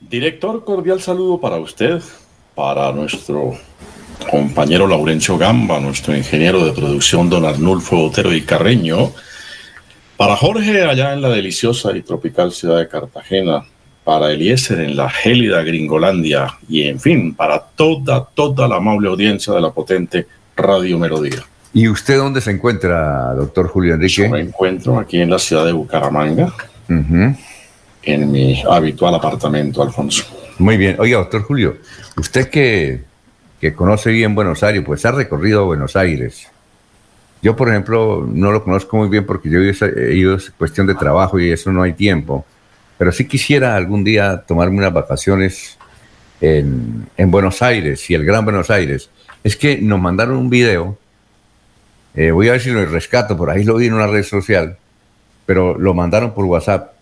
Director, 0.00 0.64
cordial 0.64 1.00
saludo 1.00 1.40
para 1.40 1.58
usted, 1.58 2.02
para 2.56 2.90
nuestro 2.90 3.56
compañero 4.28 4.88
Laurencio 4.88 5.38
Gamba, 5.38 5.78
nuestro 5.78 6.16
ingeniero 6.16 6.64
de 6.64 6.72
producción 6.72 7.30
don 7.30 7.44
Arnulfo 7.44 8.06
Otero 8.06 8.34
y 8.34 8.42
Carreño, 8.42 9.12
para 10.16 10.34
Jorge 10.34 10.82
allá 10.82 11.12
en 11.12 11.22
la 11.22 11.28
deliciosa 11.28 11.96
y 11.96 12.02
tropical 12.02 12.50
ciudad 12.50 12.78
de 12.78 12.88
Cartagena, 12.88 13.66
para 14.04 14.32
Eliezer 14.32 14.80
en 14.80 14.96
la 14.96 15.08
gélida 15.08 15.62
Gringolandia 15.62 16.58
y 16.68 16.82
en 16.88 16.98
fin, 16.98 17.34
para 17.34 17.60
toda, 17.60 18.26
toda 18.34 18.66
la 18.66 18.76
amable 18.76 19.08
audiencia 19.08 19.52
de 19.52 19.60
la 19.60 19.70
potente 19.70 20.26
Radio 20.56 20.98
Melodía. 20.98 21.44
¿Y 21.74 21.88
usted 21.88 22.18
dónde 22.18 22.40
se 22.40 22.50
encuentra, 22.50 23.32
doctor 23.34 23.68
Julio 23.68 23.94
Enrique? 23.94 24.22
Yo 24.24 24.28
me 24.28 24.40
encuentro 24.40 24.98
aquí 24.98 25.20
en 25.20 25.30
la 25.30 25.38
ciudad 25.38 25.64
de 25.64 25.72
Bucaramanga 25.72 26.52
en 28.02 28.30
mi 28.30 28.62
habitual 28.68 29.14
apartamento, 29.14 29.82
Alfonso. 29.82 30.24
Muy 30.58 30.76
bien. 30.76 30.96
Oiga, 30.98 31.18
doctor 31.18 31.42
Julio, 31.42 31.76
usted 32.16 32.48
que, 32.48 33.02
que 33.60 33.74
conoce 33.74 34.10
bien 34.10 34.34
Buenos 34.34 34.62
Aires, 34.62 34.82
pues 34.84 35.04
ha 35.06 35.12
recorrido 35.12 35.64
Buenos 35.64 35.96
Aires. 35.96 36.48
Yo, 37.40 37.56
por 37.56 37.68
ejemplo, 37.68 38.28
no 38.28 38.52
lo 38.52 38.62
conozco 38.62 38.96
muy 38.96 39.08
bien 39.08 39.26
porque 39.26 39.48
yo 39.48 39.60
he 39.60 40.14
ido 40.14 40.36
cuestión 40.58 40.86
de 40.86 40.94
trabajo 40.94 41.40
y 41.40 41.50
eso 41.50 41.72
no 41.72 41.82
hay 41.82 41.92
tiempo. 41.92 42.44
Pero 43.02 43.10
sí 43.10 43.24
quisiera 43.24 43.74
algún 43.74 44.04
día 44.04 44.44
tomarme 44.46 44.78
unas 44.78 44.92
vacaciones 44.92 45.76
en, 46.40 47.08
en 47.16 47.30
Buenos 47.32 47.60
Aires 47.60 48.08
y 48.08 48.14
el 48.14 48.24
Gran 48.24 48.44
Buenos 48.44 48.70
Aires. 48.70 49.10
es 49.42 49.56
que 49.56 49.78
nos 49.78 49.98
mandaron 50.00 50.36
un 50.36 50.48
video. 50.48 50.96
eh, 52.14 52.30
voy 52.30 52.48
a 52.48 52.52
ver 52.52 52.60
si 52.60 52.70
lo 52.70 52.86
rescato, 52.86 53.36
por 53.36 53.50
ahí 53.50 53.64
lo 53.64 53.74
vi 53.74 53.86
en 53.88 53.94
una 53.94 54.06
red 54.06 54.22
social, 54.22 54.76
pero 55.46 55.76
lo 55.76 55.94
mandaron 55.94 56.32
por 56.32 56.44
WhatsApp. 56.44 56.92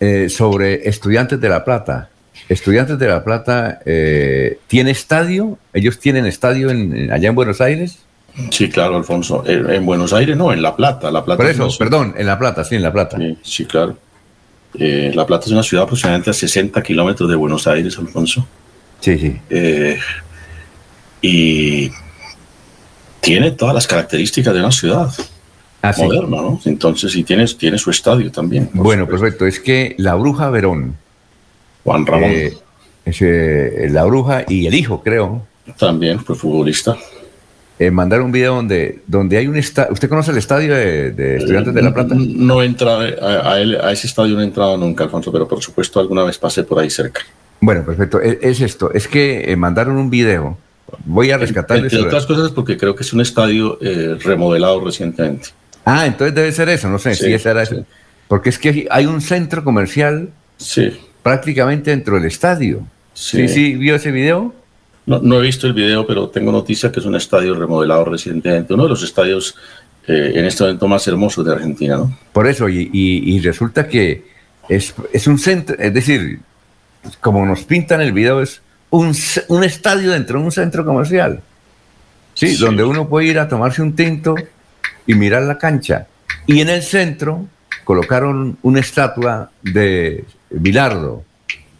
eh, 0.00 0.28
sobre 0.28 0.88
Estudiantes 0.88 1.40
de 1.40 1.48
La 1.48 1.64
Plata. 1.64 2.10
Estudiantes 2.48 2.98
de 2.98 3.06
La 3.06 3.22
Plata 3.22 3.78
eh, 3.86 4.58
tiene 4.66 4.90
estadio, 4.90 5.58
ellos 5.72 6.00
tienen 6.00 6.26
estadio 6.26 6.70
en- 6.70 7.12
allá 7.12 7.28
en 7.28 7.36
Buenos 7.36 7.60
Aires. 7.60 8.00
Sí, 8.50 8.68
claro, 8.70 8.96
Alfonso. 8.96 9.44
En, 9.46 9.68
en 9.70 9.84
Buenos 9.84 10.12
Aires 10.12 10.36
no, 10.36 10.52
en 10.52 10.62
La 10.62 10.74
Plata. 10.74 11.10
La 11.10 11.24
Plata 11.24 11.36
Por 11.38 11.46
es 11.46 11.56
eso, 11.56 11.66
una 11.66 11.76
perdón, 11.78 12.14
en 12.16 12.26
La 12.26 12.38
Plata, 12.38 12.64
sí, 12.64 12.76
en 12.76 12.82
La 12.82 12.92
Plata. 12.92 13.16
Sí, 13.18 13.38
sí, 13.42 13.64
claro. 13.66 13.96
Eh, 14.78 15.12
la 15.14 15.26
Plata 15.26 15.44
es 15.46 15.52
una 15.52 15.62
ciudad 15.62 15.84
aproximadamente 15.84 16.30
a 16.30 16.32
60 16.32 16.82
kilómetros 16.82 17.28
de 17.28 17.36
Buenos 17.36 17.66
Aires, 17.66 17.98
Alfonso. 17.98 18.46
Sí, 19.00 19.18
sí. 19.18 19.36
Eh, 19.50 19.98
y 21.20 21.90
tiene 23.20 23.50
todas 23.52 23.74
las 23.74 23.86
características 23.86 24.52
de 24.54 24.60
una 24.60 24.72
ciudad 24.72 25.08
Ah, 25.84 25.92
sí. 25.92 26.02
moderna, 26.04 26.36
¿no? 26.36 26.60
Entonces, 26.64 27.14
y 27.16 27.24
tiene, 27.24 27.44
tiene 27.46 27.76
su 27.76 27.90
estadio 27.90 28.30
también. 28.30 28.70
Bueno, 28.72 29.02
supuesto. 29.04 29.24
perfecto. 29.24 29.46
Es 29.46 29.58
que 29.60 29.94
la 29.98 30.14
bruja 30.14 30.48
Verón, 30.48 30.96
Juan 31.82 32.06
Ramón 32.06 32.30
eh, 32.30 32.52
es, 33.04 33.20
eh, 33.20 33.88
la 33.90 34.04
bruja 34.04 34.44
y 34.48 34.66
el 34.68 34.74
hijo, 34.74 35.02
creo, 35.02 35.44
también 35.78 36.20
fue 36.20 36.36
futbolista. 36.36 36.96
Eh, 37.86 37.90
mandaron 37.90 38.26
un 38.26 38.32
video 38.32 38.54
donde, 38.54 39.00
donde 39.06 39.36
hay 39.38 39.46
un 39.46 39.56
estadio. 39.56 39.92
¿Usted 39.92 40.08
conoce 40.08 40.30
el 40.30 40.38
estadio 40.38 40.74
de, 40.74 41.10
de 41.12 41.36
Estudiantes 41.36 41.74
de 41.74 41.82
La 41.82 41.92
Plata? 41.94 42.14
No, 42.14 42.24
no 42.56 42.62
entra 42.62 42.94
a, 42.96 43.52
a 43.52 43.60
él- 43.60 43.78
a 43.80 43.90
ese 43.92 44.06
estadio 44.06 44.34
no 44.34 44.40
he 44.40 44.44
entrado 44.44 44.76
nunca, 44.76 45.04
Alfonso, 45.04 45.30
pero 45.32 45.46
por 45.48 45.62
supuesto 45.62 46.00
alguna 46.00 46.24
vez 46.24 46.38
pasé 46.38 46.62
por 46.64 46.78
ahí 46.78 46.90
cerca. 46.90 47.20
Bueno, 47.60 47.84
perfecto. 47.84 48.20
Es, 48.20 48.38
es 48.42 48.60
esto. 48.60 48.92
Es 48.92 49.06
que 49.08 49.50
eh, 49.50 49.56
mandaron 49.56 49.96
un 49.96 50.10
video. 50.10 50.58
Voy 51.04 51.30
a 51.30 51.38
rescatarles. 51.38 51.92
Entre 51.92 52.06
otras 52.06 52.26
cosas 52.26 52.50
porque 52.50 52.76
creo 52.76 52.94
que 52.94 53.02
es 53.02 53.12
un 53.12 53.20
estadio 53.20 53.78
eh, 53.80 54.16
remodelado 54.22 54.84
recientemente. 54.84 55.48
Ah, 55.84 56.06
entonces 56.06 56.34
debe 56.34 56.52
ser 56.52 56.68
eso. 56.68 56.88
No 56.88 56.98
sé 56.98 57.14
Sí, 57.14 57.24
si 57.26 57.32
esa 57.32 57.50
era 57.52 57.64
sí. 57.64 57.74
eso. 57.76 57.86
Porque 58.28 58.48
es 58.50 58.58
que 58.58 58.86
hay 58.90 59.06
un 59.06 59.20
centro 59.20 59.64
comercial 59.64 60.28
Sí, 60.56 60.92
prácticamente 61.22 61.90
dentro 61.90 62.16
del 62.16 62.24
estadio. 62.26 62.86
sí. 63.14 63.46
Sí, 63.46 63.48
sí, 63.48 63.74
vio 63.74 63.94
ese 63.96 64.10
video. 64.10 64.54
No, 65.06 65.18
no 65.20 65.38
he 65.38 65.42
visto 65.42 65.66
el 65.66 65.72
video, 65.72 66.06
pero 66.06 66.28
tengo 66.28 66.52
noticia 66.52 66.92
que 66.92 67.00
es 67.00 67.06
un 67.06 67.16
estadio 67.16 67.54
remodelado 67.54 68.04
recientemente, 68.04 68.72
uno 68.74 68.84
de 68.84 68.88
los 68.90 69.02
estadios 69.02 69.56
eh, 70.06 70.32
en 70.34 70.44
este 70.44 70.62
momento 70.64 70.88
más 70.88 71.06
hermosos 71.08 71.44
de 71.44 71.52
Argentina, 71.52 71.96
¿no? 71.96 72.16
Por 72.32 72.46
eso, 72.46 72.68
y, 72.68 72.88
y- 72.92 73.34
y 73.36 73.40
resulta 73.40 73.86
que 73.88 74.24
es, 74.68 74.94
es 75.12 75.26
un 75.26 75.38
centro, 75.38 75.76
es 75.78 75.92
decir, 75.92 76.40
como 77.20 77.44
nos 77.46 77.64
pintan 77.64 78.00
el 78.00 78.12
video, 78.12 78.40
es 78.40 78.62
un, 78.90 79.12
un 79.48 79.64
estadio 79.64 80.12
dentro 80.12 80.38
de 80.38 80.44
un 80.44 80.52
centro 80.52 80.84
comercial. 80.84 81.40
Sí, 82.34 82.54
Sí. 82.56 82.62
donde 82.64 82.82
uno 82.84 83.08
puede 83.08 83.26
ir 83.26 83.38
a 83.38 83.48
tomarse 83.48 83.82
un 83.82 83.94
tinto 83.94 84.34
y 85.06 85.14
mirar 85.14 85.42
la 85.42 85.58
cancha. 85.58 86.06
Y 86.46 86.60
en 86.60 86.68
el 86.70 86.82
centro 86.82 87.46
colocaron 87.84 88.56
una 88.62 88.80
estatua 88.80 89.50
de 89.62 90.24
Bilardo. 90.50 91.24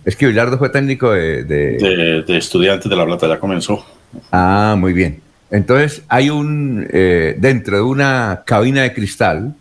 Es 0.05 0.17
que 0.17 0.27
Bilardo 0.27 0.59
fue 0.59 0.69
técnico 0.71 1.11
de- 1.13 1.45
de, 1.45 1.77
De, 1.79 2.23
de 2.23 2.37
estudiantes 2.37 2.91
de 2.91 2.97
La 2.97 3.05
Plata, 3.07 3.29
ya 3.29 3.39
comenzó. 3.39 3.85
Ah, 4.31 4.75
muy 4.79 4.93
bien. 4.93 5.21
Entonces 5.51 6.03
hay 6.09 6.31
un, 6.31 6.87
eh, 6.93 7.37
dentro 7.39 7.77
de 7.77 7.83
una 7.83 8.43
cabina 8.45 8.83
de 8.83 8.93
cristal, 8.93 9.55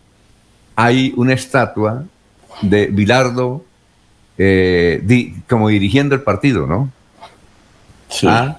hay 0.75 1.13
una 1.17 1.33
estatua 1.33 2.03
de 2.61 2.87
Bilardo 2.87 3.63
eh, 4.37 4.99
di- 5.03 5.35
como 5.47 5.67
dirigiendo 5.69 6.15
el 6.15 6.21
partido, 6.21 6.65
¿no? 6.65 6.89
Sí. 8.09 8.25
Ah, 8.27 8.57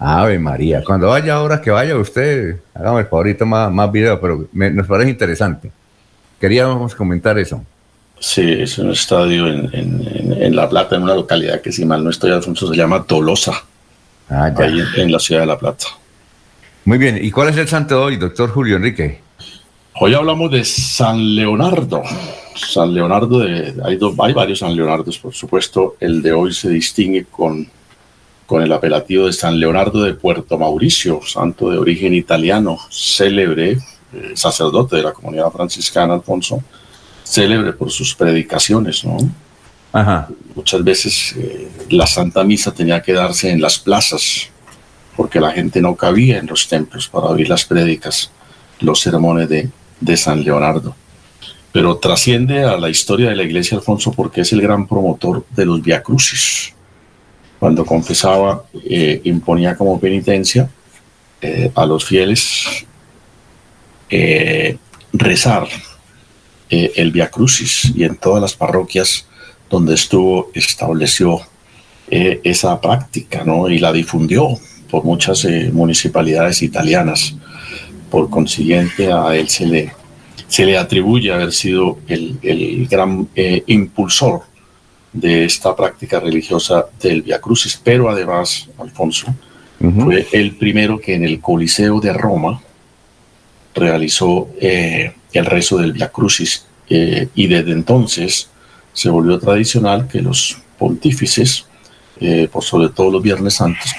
Ave 0.00 0.38
María. 0.38 0.82
Cuando 0.84 1.08
vaya 1.08 1.34
ahora 1.34 1.60
que 1.60 1.70
vaya 1.70 1.96
usted, 1.96 2.56
hágame 2.74 3.00
el 3.00 3.06
favorito 3.06 3.46
más, 3.46 3.72
más 3.72 3.90
video, 3.90 4.20
pero 4.20 4.46
me- 4.52 4.70
nos 4.70 4.86
parece 4.86 5.10
interesante. 5.10 5.70
Queríamos 6.40 6.94
comentar 6.94 7.38
eso. 7.38 7.64
Sí, 8.20 8.42
es 8.42 8.78
un 8.78 8.90
estadio 8.90 9.46
en, 9.46 9.70
en- 9.72 10.56
La 10.56 10.68
Plata, 10.68 10.96
en 10.96 11.02
una 11.04 11.14
localidad 11.14 11.60
que 11.60 11.70
si 11.72 11.84
mal 11.84 12.02
no 12.02 12.10
estoy, 12.10 12.30
Alfonso, 12.32 12.68
se 12.68 12.76
llama 12.76 13.04
Tolosa, 13.04 13.52
Ah, 14.28 14.52
ya. 14.56 14.64
ahí 14.64 14.80
en, 14.80 15.00
en 15.02 15.12
la 15.12 15.18
ciudad 15.18 15.42
de 15.42 15.46
La 15.46 15.58
Plata. 15.58 15.86
Muy 16.84 16.98
bien. 16.98 17.18
¿Y 17.22 17.30
cuál 17.30 17.48
es 17.50 17.56
el 17.58 17.68
santo 17.68 18.02
hoy, 18.02 18.16
doctor 18.16 18.50
Julio 18.50 18.76
Enrique? 18.76 19.20
Hoy 20.00 20.14
hablamos 20.14 20.50
de 20.50 20.64
San 20.64 21.34
Leonardo. 21.34 22.02
San 22.56 22.92
Leonardo, 22.92 23.38
de, 23.40 23.74
hay, 23.84 23.96
dos- 23.96 24.14
hay 24.18 24.32
varios 24.32 24.58
San 24.60 24.74
Leonardos, 24.74 25.18
por 25.18 25.32
supuesto. 25.34 25.96
El 26.00 26.20
de 26.22 26.32
hoy 26.32 26.52
se 26.52 26.70
distingue 26.70 27.24
con, 27.30 27.68
con 28.46 28.62
el 28.62 28.72
apelativo 28.72 29.26
de 29.26 29.32
San 29.32 29.58
Leonardo 29.60 30.02
de 30.02 30.14
Puerto 30.14 30.58
Mauricio, 30.58 31.20
santo 31.24 31.70
de 31.70 31.78
origen 31.78 32.14
italiano, 32.14 32.78
célebre, 32.90 33.72
eh, 34.12 34.32
sacerdote 34.34 34.96
de 34.96 35.02
la 35.02 35.12
comunidad 35.12 35.50
franciscana, 35.52 36.14
Alfonso, 36.14 36.62
célebre 37.28 37.72
por 37.74 37.90
sus 37.90 38.14
predicaciones, 38.14 39.04
¿no? 39.04 39.18
Ajá. 39.92 40.28
Muchas 40.54 40.82
veces 40.82 41.34
eh, 41.36 41.68
la 41.90 42.06
Santa 42.06 42.42
Misa 42.42 42.72
tenía 42.72 43.02
que 43.02 43.12
darse 43.12 43.50
en 43.50 43.60
las 43.60 43.78
plazas 43.78 44.48
porque 45.16 45.40
la 45.40 45.50
gente 45.50 45.80
no 45.80 45.94
cabía 45.94 46.38
en 46.38 46.46
los 46.46 46.68
templos 46.68 47.08
para 47.08 47.26
oír 47.26 47.48
las 47.48 47.64
prédicas, 47.64 48.30
los 48.80 49.00
sermones 49.00 49.48
de, 49.48 49.68
de 50.00 50.16
San 50.16 50.42
Leonardo. 50.42 50.94
Pero 51.72 51.98
trasciende 51.98 52.64
a 52.64 52.76
la 52.78 52.88
historia 52.88 53.28
de 53.28 53.36
la 53.36 53.42
iglesia 53.42 53.76
Alfonso 53.76 54.12
porque 54.12 54.40
es 54.40 54.52
el 54.52 54.62
gran 54.62 54.86
promotor 54.86 55.44
de 55.54 55.66
los 55.66 55.82
Via 55.82 56.02
Crucis. 56.02 56.72
Cuando 57.58 57.84
confesaba, 57.84 58.64
eh, 58.88 59.20
imponía 59.24 59.76
como 59.76 60.00
penitencia 60.00 60.70
eh, 61.40 61.70
a 61.74 61.84
los 61.84 62.04
fieles 62.04 62.86
rezar 65.12 65.68
eh, 66.70 66.92
el 66.96 67.12
Via 67.12 67.30
Crucis 67.30 67.92
y 67.94 68.04
en 68.04 68.16
todas 68.16 68.40
las 68.40 68.54
parroquias 68.54 69.26
donde 69.70 69.94
estuvo 69.94 70.50
estableció 70.54 71.40
eh, 72.10 72.40
esa 72.44 72.80
práctica 72.80 73.44
¿no? 73.44 73.68
y 73.68 73.78
la 73.78 73.92
difundió 73.92 74.58
por 74.90 75.04
muchas 75.04 75.44
eh, 75.44 75.70
municipalidades 75.72 76.62
italianas. 76.62 77.34
Por 78.10 78.30
consiguiente, 78.30 79.12
a 79.12 79.36
él 79.36 79.48
se 79.48 79.66
le, 79.66 79.92
se 80.46 80.64
le 80.64 80.78
atribuye 80.78 81.32
haber 81.32 81.52
sido 81.52 81.98
el, 82.08 82.38
el 82.42 82.86
gran 82.88 83.28
impulsor 83.66 84.42
de 85.12 85.44
esta 85.44 85.74
práctica 85.74 86.20
religiosa 86.20 86.86
del 87.02 87.22
Via 87.22 87.40
Crucis, 87.40 87.80
pero 87.82 88.08
además, 88.08 88.68
Alfonso, 88.78 89.26
fue 89.78 90.26
el 90.32 90.56
primero 90.56 90.98
que 90.98 91.14
en 91.14 91.24
el 91.24 91.40
Coliseo 91.40 92.00
de 92.00 92.12
Roma 92.12 92.60
realizó 93.74 94.48
eh, 94.60 95.12
el 95.38 95.46
rezo 95.46 95.78
del 95.78 95.92
Via 95.92 96.08
Crucis 96.08 96.64
eh, 96.88 97.28
y 97.34 97.46
desde 97.46 97.72
entonces 97.72 98.48
se 98.92 99.08
volvió 99.10 99.38
tradicional 99.38 100.08
que 100.08 100.20
los 100.20 100.58
pontífices, 100.78 101.64
eh, 102.20 102.48
por 102.50 102.64
sobre 102.64 102.88
todo 102.88 103.10
los 103.12 103.22
Viernes 103.22 103.54
Santos, 103.54 103.92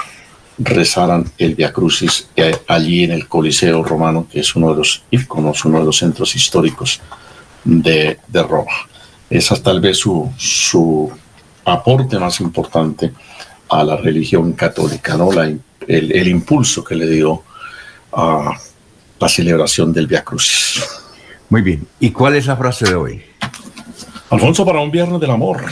rezaran 0.57 1.31
el 1.37 1.55
Via 1.55 1.71
Crucis 1.71 2.27
eh, 2.35 2.55
allí 2.67 3.03
en 3.05 3.11
el 3.11 3.27
Coliseo 3.27 3.81
romano, 3.83 4.27
que 4.29 4.41
es 4.41 4.55
uno 4.55 4.71
de 4.71 4.77
los 4.77 5.03
íconos, 5.11 5.63
uno 5.65 5.79
de 5.79 5.85
los 5.85 5.97
centros 5.97 6.35
históricos 6.35 6.99
de, 7.63 8.19
de 8.27 8.43
Roma. 8.43 8.71
Esa 9.29 9.53
es 9.55 9.63
tal 9.63 9.79
vez 9.79 9.97
su, 9.97 10.29
su 10.37 11.09
aporte 11.63 12.17
más 12.19 12.39
importante 12.41 13.13
a 13.69 13.83
la 13.83 13.95
religión 13.97 14.53
católica, 14.53 15.15
¿no? 15.15 15.31
La- 15.31 15.53
el, 15.87 16.11
el 16.11 16.27
impulso 16.27 16.83
que 16.83 16.93
le 16.95 17.07
dio 17.07 17.43
a 18.11 18.51
la 19.19 19.29
celebración 19.29 19.93
del 19.93 20.07
Via 20.07 20.23
Crucis. 20.23 20.81
Muy 21.49 21.61
bien. 21.61 21.87
¿Y 21.99 22.11
cuál 22.11 22.35
es 22.35 22.45
la 22.45 22.55
frase 22.55 22.85
de 22.85 22.95
hoy? 22.95 23.21
Alfonso, 24.29 24.65
para 24.65 24.79
un 24.79 24.91
viernes 24.91 25.19
del 25.19 25.31
amor, 25.31 25.63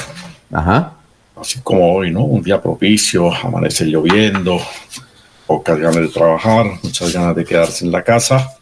Ajá. 0.51 0.93
así 1.39 1.59
como 1.61 1.93
hoy, 1.93 2.11
¿no? 2.11 2.23
Un 2.23 2.41
día 2.41 2.59
propicio, 2.61 3.31
amanece 3.31 3.85
lloviendo, 3.85 4.59
pocas 5.45 5.77
ganas 5.77 6.01
de 6.01 6.07
trabajar, 6.07 6.65
muchas 6.81 7.13
ganas 7.13 7.35
de 7.35 7.45
quedarse 7.45 7.85
en 7.85 7.91
la 7.91 8.03
casa. 8.03 8.53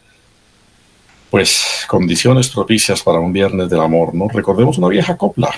Pues 1.30 1.86
condiciones 1.88 2.50
propicias 2.50 3.02
para 3.02 3.20
un 3.20 3.32
viernes 3.32 3.70
del 3.70 3.80
amor, 3.80 4.14
¿no? 4.14 4.28
Recordemos 4.28 4.78
una 4.78 4.90
vieja 4.90 5.16
copla. 5.16 5.50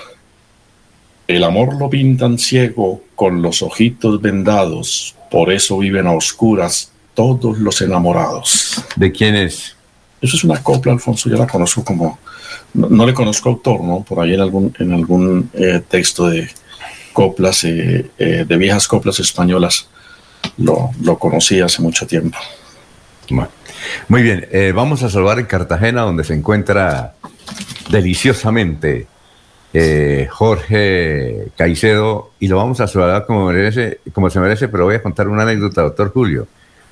El 1.27 1.43
amor 1.43 1.75
lo 1.75 1.89
pintan 1.89 2.37
ciego 2.37 3.01
con 3.15 3.41
los 3.41 3.61
ojitos 3.63 4.21
vendados, 4.21 5.15
por 5.31 5.51
eso 5.51 5.79
viven 5.79 6.07
a 6.07 6.13
oscuras 6.13 6.91
todos 7.15 7.57
los 7.57 7.81
enamorados. 7.81 8.83
¿De 8.95 9.11
quién 9.11 9.35
es? 9.35 9.76
Eso 10.19 10.36
es 10.36 10.43
una 10.43 10.62
copla, 10.63 10.93
Alfonso, 10.93 11.30
yo 11.30 11.38
la 11.38 11.45
conozco 11.45 11.84
como, 11.84 12.17
no, 12.73 12.89
no 12.89 13.06
le 13.06 13.13
conozco 13.13 13.49
autor, 13.49 13.84
¿no? 13.84 14.03
Por 14.03 14.19
ahí 14.19 14.34
en 14.34 14.41
algún, 14.41 14.73
en 14.80 14.93
algún 14.93 15.49
eh, 15.53 15.82
texto 15.88 16.27
de 16.27 16.49
coplas, 17.13 17.63
eh, 17.63 18.10
eh, 18.17 18.45
de 18.47 18.58
viejas 18.58 18.88
coplas 18.88 19.19
españolas, 19.19 19.88
lo, 20.58 20.91
lo 21.01 21.19
conocí 21.19 21.60
hace 21.62 21.82
mucho 21.82 22.08
tiempo. 22.08 22.38
Bueno, 23.30 23.49
Muy 24.08 24.23
bien, 24.23 24.47
vamos 24.73 25.03
a 25.03 25.10
salvar 25.10 25.38
en 25.38 25.45
Cartagena, 25.45 26.01
donde 26.01 26.23
se 26.23 26.34
encuentra 26.34 27.13
deliciosamente 27.89 29.08
Jorge 30.30 31.49
Caicedo, 31.56 32.32
y 32.39 32.47
lo 32.47 32.58
vamos 32.58 32.80
a 32.80 32.88
saludar 32.88 33.25
como, 33.25 33.45
merece, 33.47 33.99
como 34.13 34.30
se 34.30 34.39
merece, 34.39 34.67
pero 34.69 34.86
voy 34.86 34.95
a 34.95 35.03
contar 35.03 35.27
una 35.27 35.43
anécdota, 35.43 35.82
doctor 35.82 36.12
Julio. 36.12 36.47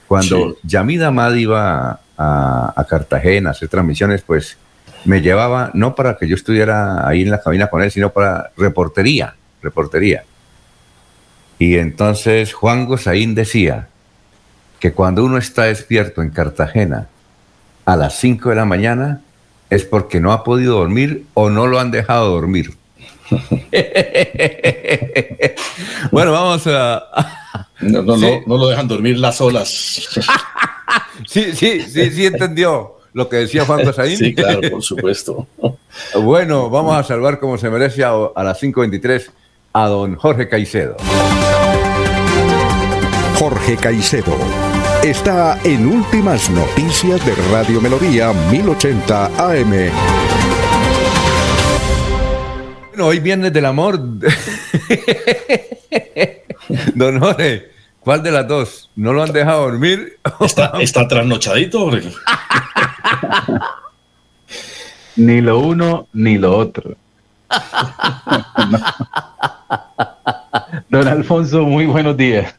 Cuando 0.08 0.52
Sí. 0.52 0.58
Yamida 0.64 1.08
Amad 1.08 1.34
iba 1.34 2.02
a, 2.18 2.86
Cartagena 2.90 3.52
hacer 3.52 3.70
transmisiones, 3.70 4.22
pues 4.22 4.58
me 5.06 5.22
llevaba 5.22 5.72
no 5.74 5.96
para 5.96 6.18
que 6.18 6.28
yo 6.28 6.36
estuviera 6.36 7.08
ahí 7.08 7.22
en 7.22 7.32
la 7.32 7.42
cabina 7.42 7.68
con 7.68 7.82
él, 7.82 7.92
sino 7.92 8.12
para 8.12 8.52
reportería, 8.58 9.36
reportería. 9.62 10.24
Y 11.60 11.78
entonces 11.78 12.54
Juan 12.54 12.86
Gosaín 12.86 13.36
decía 13.36 13.88
que 14.80 14.94
cuando 14.94 15.24
uno 15.24 15.38
está 15.38 15.64
despierto 15.64 16.22
en 16.22 16.30
Cartagena 16.30 17.08
a 17.86 17.96
las 17.96 18.16
5 18.16 18.50
de 18.50 18.56
la 18.56 18.66
mañana 18.66 19.22
es 19.70 19.86
porque 19.86 20.20
no 20.20 20.32
ha 20.32 20.44
podido 20.44 20.78
dormir 20.78 21.26
o 21.34 21.50
no 21.50 21.68
lo 21.68 21.80
han 21.80 21.92
dejado 21.92 22.30
dormir. 22.30 22.76
bueno, 26.12 26.32
vamos 26.32 26.66
a... 26.68 27.04
No, 27.82 28.02
no, 28.02 28.16
Sí. 28.18 28.22
no, 28.26 28.42
no 28.46 28.58
lo 28.58 28.68
dejan 28.70 28.88
dormir 28.88 29.18
las 29.20 29.40
olas. 29.42 30.10
Sí, 31.28 31.54
sí, 31.56 31.82
sí, 31.82 32.12
sí 32.12 32.26
entendió 32.26 32.98
lo 33.14 33.28
que 33.30 33.38
decía 33.38 33.66
Juan 33.66 33.84
Gosaín. 33.84 34.18
Sí, 34.18 34.36
claro, 34.36 34.62
por 34.70 34.84
supuesto. 34.84 35.48
Bueno, 36.22 36.70
vamos 36.70 36.96
a 36.98 37.04
salvar 37.04 37.40
como 37.40 37.58
se 37.58 37.70
merece 37.70 38.04
a, 38.04 38.12
a 38.36 38.44
las 38.44 38.62
5.23 38.62 39.30
a 39.74 39.88
don 39.88 40.16
Jorge 40.18 40.50
Caicedo. 40.50 40.98
Jorge 43.40 43.78
Caicedo 43.78 44.36
está 45.04 45.58
en 45.64 45.88
Últimas 45.88 46.50
Noticias 46.50 47.26
de 47.26 47.34
Radio 47.52 47.80
Melodía 47.80 48.34
1080 48.52 49.26
AM. 49.38 49.90
Bueno, 52.96 53.10
hoy 53.10 53.20
viernes 53.20 53.52
del 53.52 53.66
amor. 53.66 54.00
don 56.96 57.20
Jorge, 57.20 57.66
¿cuál 58.00 58.24
de 58.24 58.32
las 58.32 58.48
dos? 58.48 58.90
¿No 58.96 59.12
lo 59.12 59.22
han 59.22 59.34
dejado 59.34 59.64
dormir? 59.64 60.18
Está, 60.40 60.72
está 60.80 61.06
trasnochadito. 61.06 61.92
Ni 65.18 65.42
lo 65.42 65.60
uno 65.60 66.08
ni 66.14 66.38
lo 66.38 66.58
otro. 66.58 66.96
No. 68.72 68.80
Don 70.90 71.06
Alfonso, 71.10 71.64
muy 71.64 71.86
buenos 71.88 72.16
días. 72.16 72.56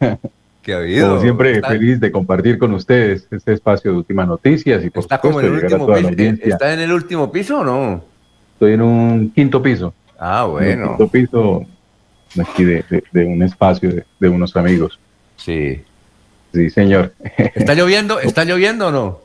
¿Qué 0.61 0.75
ha 0.75 0.77
habido? 0.79 1.09
Como 1.09 1.23
siempre, 1.23 1.53
Está- 1.53 1.69
feliz 1.69 1.99
de 1.99 2.13
compartir 2.13 2.59
con 2.59 2.75
ustedes 2.75 3.27
este 3.31 3.55
espacio 3.55 3.91
de 3.91 3.97
últimas 3.97 4.29
noticias 4.29 4.85
y 4.85 4.91
por 4.91 5.01
¿Está 5.03 5.19
como 5.19 5.41
en 5.41 5.47
el 5.47 5.53
supuesto 5.63 5.77
último 5.79 5.95
piso? 5.97 6.09
audiencia. 6.09 6.47
¿Está 6.53 6.75
en 6.75 6.81
el 6.81 6.93
último 6.93 7.33
piso 7.33 7.61
o 7.61 7.65
no? 7.65 8.05
Estoy 8.53 8.75
en 8.75 8.83
un 8.83 9.31
quinto 9.31 9.63
piso. 9.63 9.95
Ah, 10.19 10.45
En 10.47 10.51
bueno. 10.53 10.89
quinto 10.89 11.09
piso 11.09 11.67
aquí 12.41 12.65
de, 12.65 12.85
de- 12.91 13.05
de 13.13 13.25
un 13.25 13.43
espacio 13.43 13.91
de, 13.93 14.05
de 14.19 14.29
unos 14.29 14.57
amigos. 14.57 14.99
Sí. 15.37 15.83
Sí, 16.53 16.71
señor. 16.71 17.13
¿Está 17.55 17.75
lloviendo? 17.77 18.19
¿Está 18.21 18.45
lloviendo 18.45 18.89
o 18.89 18.91
no? 18.93 19.19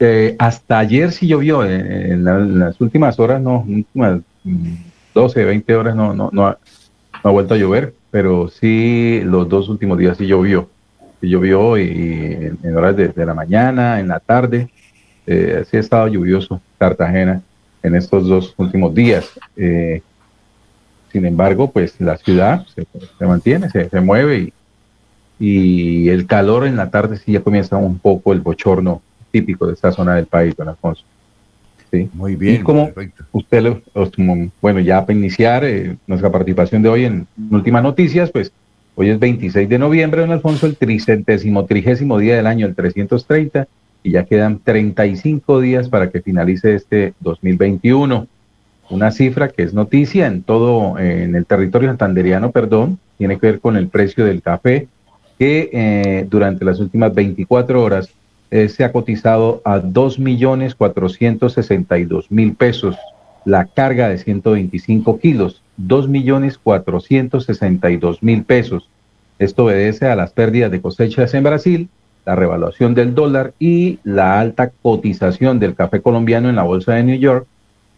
Eh, 0.00 0.34
hasta 0.38 0.78
ayer 0.80 1.12
sí 1.12 1.28
llovió, 1.28 1.64
eh, 1.64 2.12
en, 2.12 2.24
la- 2.24 2.38
en 2.38 2.58
las 2.58 2.80
últimas 2.80 3.18
horas, 3.20 3.40
no, 3.40 3.60
últimas 3.68 4.20
mm, 4.42 4.74
12, 5.14 5.44
20 5.44 5.74
horas 5.76 5.94
no, 5.94 6.12
no, 6.14 6.28
no, 6.32 6.46
ha, 6.48 6.58
no 7.22 7.30
ha 7.30 7.32
vuelto 7.32 7.54
a 7.54 7.56
llover, 7.56 7.94
pero 8.10 8.48
sí 8.48 9.20
los 9.24 9.48
dos 9.48 9.68
últimos 9.68 9.96
días 9.98 10.16
sí 10.18 10.26
llovió. 10.26 10.68
Sí 11.20 11.28
llovió 11.28 11.78
y, 11.78 11.84
en, 11.88 12.58
en 12.64 12.76
horas 12.76 12.96
de, 12.96 13.08
de 13.08 13.26
la 13.26 13.34
mañana, 13.34 14.00
en 14.00 14.08
la 14.08 14.18
tarde, 14.18 14.68
eh, 15.26 15.64
sí 15.70 15.76
ha 15.76 15.80
estado 15.80 16.08
lluvioso 16.08 16.60
Cartagena 16.78 17.40
en 17.84 17.94
estos 17.94 18.26
dos 18.26 18.54
últimos 18.56 18.92
días. 18.92 19.30
Eh, 19.56 20.02
sin 21.12 21.26
embargo, 21.26 21.70
pues 21.70 22.00
la 22.00 22.16
ciudad 22.16 22.66
se, 22.74 22.86
se 23.18 23.26
mantiene, 23.26 23.68
se, 23.70 23.88
se 23.88 24.00
mueve 24.00 24.38
y, 24.38 24.52
y 25.38 26.08
el 26.08 26.26
calor 26.26 26.66
en 26.66 26.76
la 26.76 26.90
tarde 26.90 27.16
sí 27.18 27.32
ya 27.32 27.40
comienza 27.40 27.76
un 27.76 27.98
poco 27.98 28.32
el 28.32 28.40
bochorno 28.40 29.02
típico 29.30 29.66
de 29.66 29.74
esta 29.74 29.92
zona 29.92 30.14
del 30.14 30.26
país, 30.26 30.54
don 30.56 30.68
Alfonso. 30.68 31.02
Sí. 31.90 32.08
Muy 32.14 32.36
bien. 32.36 32.56
¿Y 32.60 32.64
cómo 32.64 32.86
perfecto. 32.86 33.24
usted, 33.32 33.62
lo- 33.62 33.82
como- 34.16 34.50
bueno, 34.62 34.80
ya 34.80 35.04
para 35.04 35.18
iniciar 35.18 35.64
eh, 35.64 35.96
nuestra 36.06 36.30
participación 36.30 36.82
de 36.82 36.88
hoy 36.88 37.04
en 37.04 37.26
Últimas 37.50 37.82
Noticias, 37.82 38.30
pues 38.30 38.50
hoy 38.94 39.10
es 39.10 39.18
26 39.18 39.68
de 39.68 39.78
noviembre, 39.78 40.22
don 40.22 40.30
Alfonso, 40.32 40.66
el 40.66 40.76
tricentésimo, 40.76 41.64
trigésimo 41.66 42.18
día 42.18 42.36
del 42.36 42.46
año, 42.46 42.66
el 42.66 42.74
330, 42.74 43.66
y 44.04 44.12
ya 44.12 44.24
quedan 44.24 44.58
35 44.58 45.60
días 45.60 45.88
para 45.88 46.10
que 46.10 46.20
finalice 46.22 46.74
este 46.74 47.12
2021. 47.20 48.26
Una 48.92 49.10
cifra 49.10 49.48
que 49.48 49.62
es 49.62 49.72
noticia 49.72 50.26
en 50.26 50.42
todo, 50.42 50.98
eh, 50.98 51.22
en 51.22 51.34
el 51.34 51.46
territorio 51.46 51.88
santanderiano, 51.88 52.50
perdón, 52.50 52.98
tiene 53.16 53.38
que 53.38 53.46
ver 53.46 53.58
con 53.58 53.78
el 53.78 53.88
precio 53.88 54.26
del 54.26 54.42
café, 54.42 54.86
que 55.38 55.70
eh, 55.72 56.26
durante 56.28 56.66
las 56.66 56.78
últimas 56.78 57.14
24 57.14 57.82
horas 57.82 58.10
eh, 58.50 58.68
se 58.68 58.84
ha 58.84 58.92
cotizado 58.92 59.62
a 59.64 59.80
2.462.000 59.80 62.54
pesos 62.54 62.98
la 63.46 63.64
carga 63.64 64.10
de 64.10 64.18
125 64.18 65.18
kilos, 65.18 65.62
2.462.000 65.80 68.44
pesos. 68.44 68.90
Esto 69.38 69.64
obedece 69.64 70.08
a 70.08 70.16
las 70.16 70.32
pérdidas 70.32 70.70
de 70.70 70.82
cosechas 70.82 71.32
en 71.32 71.44
Brasil, 71.44 71.88
la 72.26 72.36
revaluación 72.36 72.92
del 72.92 73.14
dólar 73.14 73.54
y 73.58 74.00
la 74.04 74.38
alta 74.38 74.70
cotización 74.82 75.58
del 75.58 75.74
café 75.74 76.02
colombiano 76.02 76.50
en 76.50 76.56
la 76.56 76.64
bolsa 76.64 76.92
de 76.92 77.04
New 77.04 77.18
York, 77.18 77.46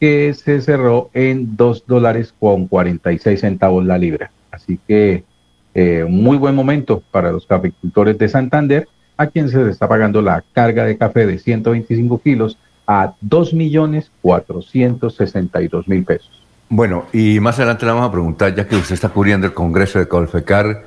que 0.05 0.35
se 0.35 0.61
cerró 0.61 1.09
en 1.15 1.57
2 1.57 1.85
dólares 1.87 2.35
con 2.39 2.69
46 2.69 3.41
centavos 3.41 3.87
la 3.87 3.97
libra. 3.97 4.31
Así 4.51 4.79
que 4.87 5.25
eh, 5.75 6.05
muy 6.07 6.37
buen 6.37 6.55
momento 6.55 7.03
para 7.11 7.33
los 7.33 7.47
caficultores 7.47 8.19
de 8.19 8.29
Santander, 8.29 8.87
a 9.17 9.29
quien 9.29 9.49
se 9.49 9.57
les 9.57 9.69
está 9.69 9.89
pagando 9.89 10.21
la 10.21 10.45
carga 10.53 10.85
de 10.85 10.99
café 10.99 11.27
de 11.27 11.39
125 11.39 12.21
kilos 12.21 12.59
a 12.87 13.15
2.462.000 13.27 16.05
pesos. 16.05 16.45
Bueno, 16.69 17.07
y 17.15 17.41
más 17.41 17.59
adelante 17.59 17.87
le 17.87 17.93
vamos 17.93 18.11
a 18.11 18.13
preguntar, 18.13 18.55
ya 18.55 18.69
que 18.69 18.77
usted 18.77 18.93
está 18.93 19.09
cubriendo 19.09 19.47
el 19.47 19.55
Congreso 19.55 20.01
de 20.01 20.07
Colfecar, 20.07 20.85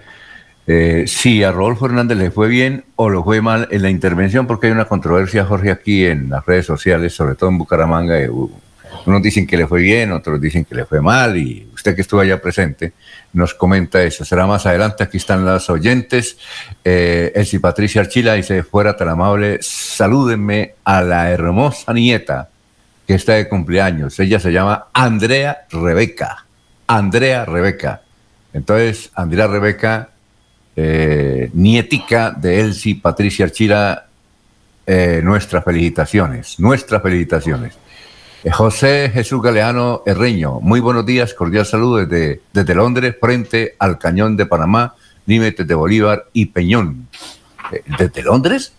eh, 0.68 1.06
si 1.08 1.44
a 1.44 1.52
Rodolfo 1.52 1.88
Hernández 1.88 2.20
le 2.20 2.30
fue 2.30 2.50
bien 2.50 2.86
o 2.96 3.10
lo 3.10 3.24
fue 3.24 3.42
mal 3.42 3.68
en 3.72 3.82
la 3.82 3.90
intervención, 3.90 4.46
porque 4.46 4.68
hay 4.68 4.74
una 4.74 4.86
controversia, 4.86 5.44
Jorge, 5.44 5.72
aquí 5.72 6.06
en 6.06 6.30
las 6.30 6.46
redes 6.46 6.68
sociales, 6.68 7.16
sobre 7.16 7.34
todo 7.34 7.50
en 7.50 7.58
Bucaramanga. 7.58 8.16
Unos 9.08 9.24
dicen 9.24 9.48
que 9.48 9.58
le 9.58 9.68
fue 9.68 9.82
bien, 9.82 10.12
otros 10.12 10.40
dicen 10.40 10.66
que 10.66 10.76
le 10.76 10.86
fue 10.86 11.02
mal, 11.02 11.38
y 11.38 11.68
usted 11.74 11.96
que 11.96 12.02
estuvo 12.02 12.22
allá 12.22 12.42
presente 12.42 12.94
nos 13.34 13.54
comenta 13.54 14.02
eso. 14.04 14.26
Será 14.26 14.48
más 14.48 14.66
adelante, 14.66 15.04
aquí 15.04 15.18
están 15.18 15.46
las 15.46 15.70
oyentes. 15.70 16.38
Eh, 16.84 17.32
Elsie 17.36 17.60
Patricia 17.60 18.02
Archila 18.02 18.34
dice, 18.34 18.64
fuera 18.64 18.98
tan 18.98 19.10
amable, 19.10 19.60
salúdenme 19.62 20.74
a 20.84 21.02
la 21.02 21.30
hermosa 21.30 21.94
nieta 21.94 22.50
que 23.06 23.16
está 23.16 23.34
de 23.34 23.48
cumpleaños. 23.48 24.20
Ella 24.20 24.40
se 24.40 24.52
llama 24.52 24.88
Andrea 24.94 25.66
Rebeca. 25.70 26.46
Andrea 26.88 27.46
Rebeca. 27.46 28.02
Entonces, 28.54 29.12
Andrea 29.14 29.48
Rebeca, 29.48 30.10
eh, 30.76 31.50
nietica 31.54 32.32
de 32.32 32.62
Elsie 32.62 33.00
Patricia 33.02 33.46
Archila, 33.46 34.08
eh, 34.86 35.22
nuestras 35.24 35.64
felicitaciones, 35.64 36.60
nuestras 36.60 37.02
felicitaciones. 37.02 37.78
Eh, 38.48 38.52
José 38.52 39.10
Jesús 39.14 39.42
Galeano 39.42 40.04
Herreño, 40.06 40.60
muy 40.62 40.80
buenos 40.80 41.06
días, 41.06 41.34
cordial 41.34 41.66
saludo 41.66 42.06
desde, 42.06 42.40
desde 42.54 42.76
Londres, 42.76 43.16
frente 43.20 43.76
al 43.78 43.98
cañón 43.98 44.38
de 44.38 44.46
Panamá, 44.46 44.96
límites 45.26 45.68
de 45.68 45.76
Bolívar 45.76 46.28
y 46.32 46.46
Peñón. 46.46 47.08
Eh, 47.74 47.82
¿Desde 48.00 48.24
Londres? 48.24 48.72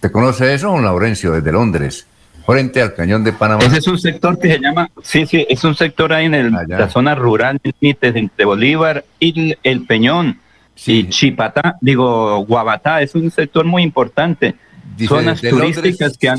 ¿Te 0.00 0.10
conoce 0.10 0.52
eso, 0.54 0.68
don 0.68 0.82
Laurencio? 0.82 1.30
Desde 1.30 1.52
Londres, 1.52 2.04
frente 2.44 2.82
al 2.82 2.94
cañón 2.94 3.22
de 3.22 3.32
Panamá. 3.32 3.62
Ese 3.64 3.78
es 3.78 3.86
un 3.86 3.98
sector 3.98 4.38
que 4.40 4.48
se 4.54 4.58
llama, 4.58 4.90
sí, 5.02 5.24
sí, 5.26 5.46
es 5.48 5.62
un 5.62 5.76
sector 5.76 6.12
ahí 6.12 6.26
en 6.26 6.34
el- 6.34 6.56
Allá. 6.56 6.78
la 6.80 6.88
zona 6.90 7.14
rural 7.14 7.60
límites 7.62 8.12
de, 8.12 8.28
de 8.36 8.44
Bolívar 8.44 9.04
y 9.20 9.38
el, 9.40 9.58
el 9.62 9.86
Peñón. 9.86 10.40
Sí. 10.74 10.98
Y 11.00 11.08
Chipatá, 11.10 11.76
digo, 11.80 12.44
Guabatá, 12.44 13.00
es 13.02 13.14
un 13.14 13.30
sector 13.30 13.64
muy 13.64 13.82
importante. 13.84 14.56
Dice, 14.96 15.08
zonas 15.08 15.40
turísticas 15.40 16.00
Londres- 16.00 16.18
que 16.18 16.28
han... 16.28 16.38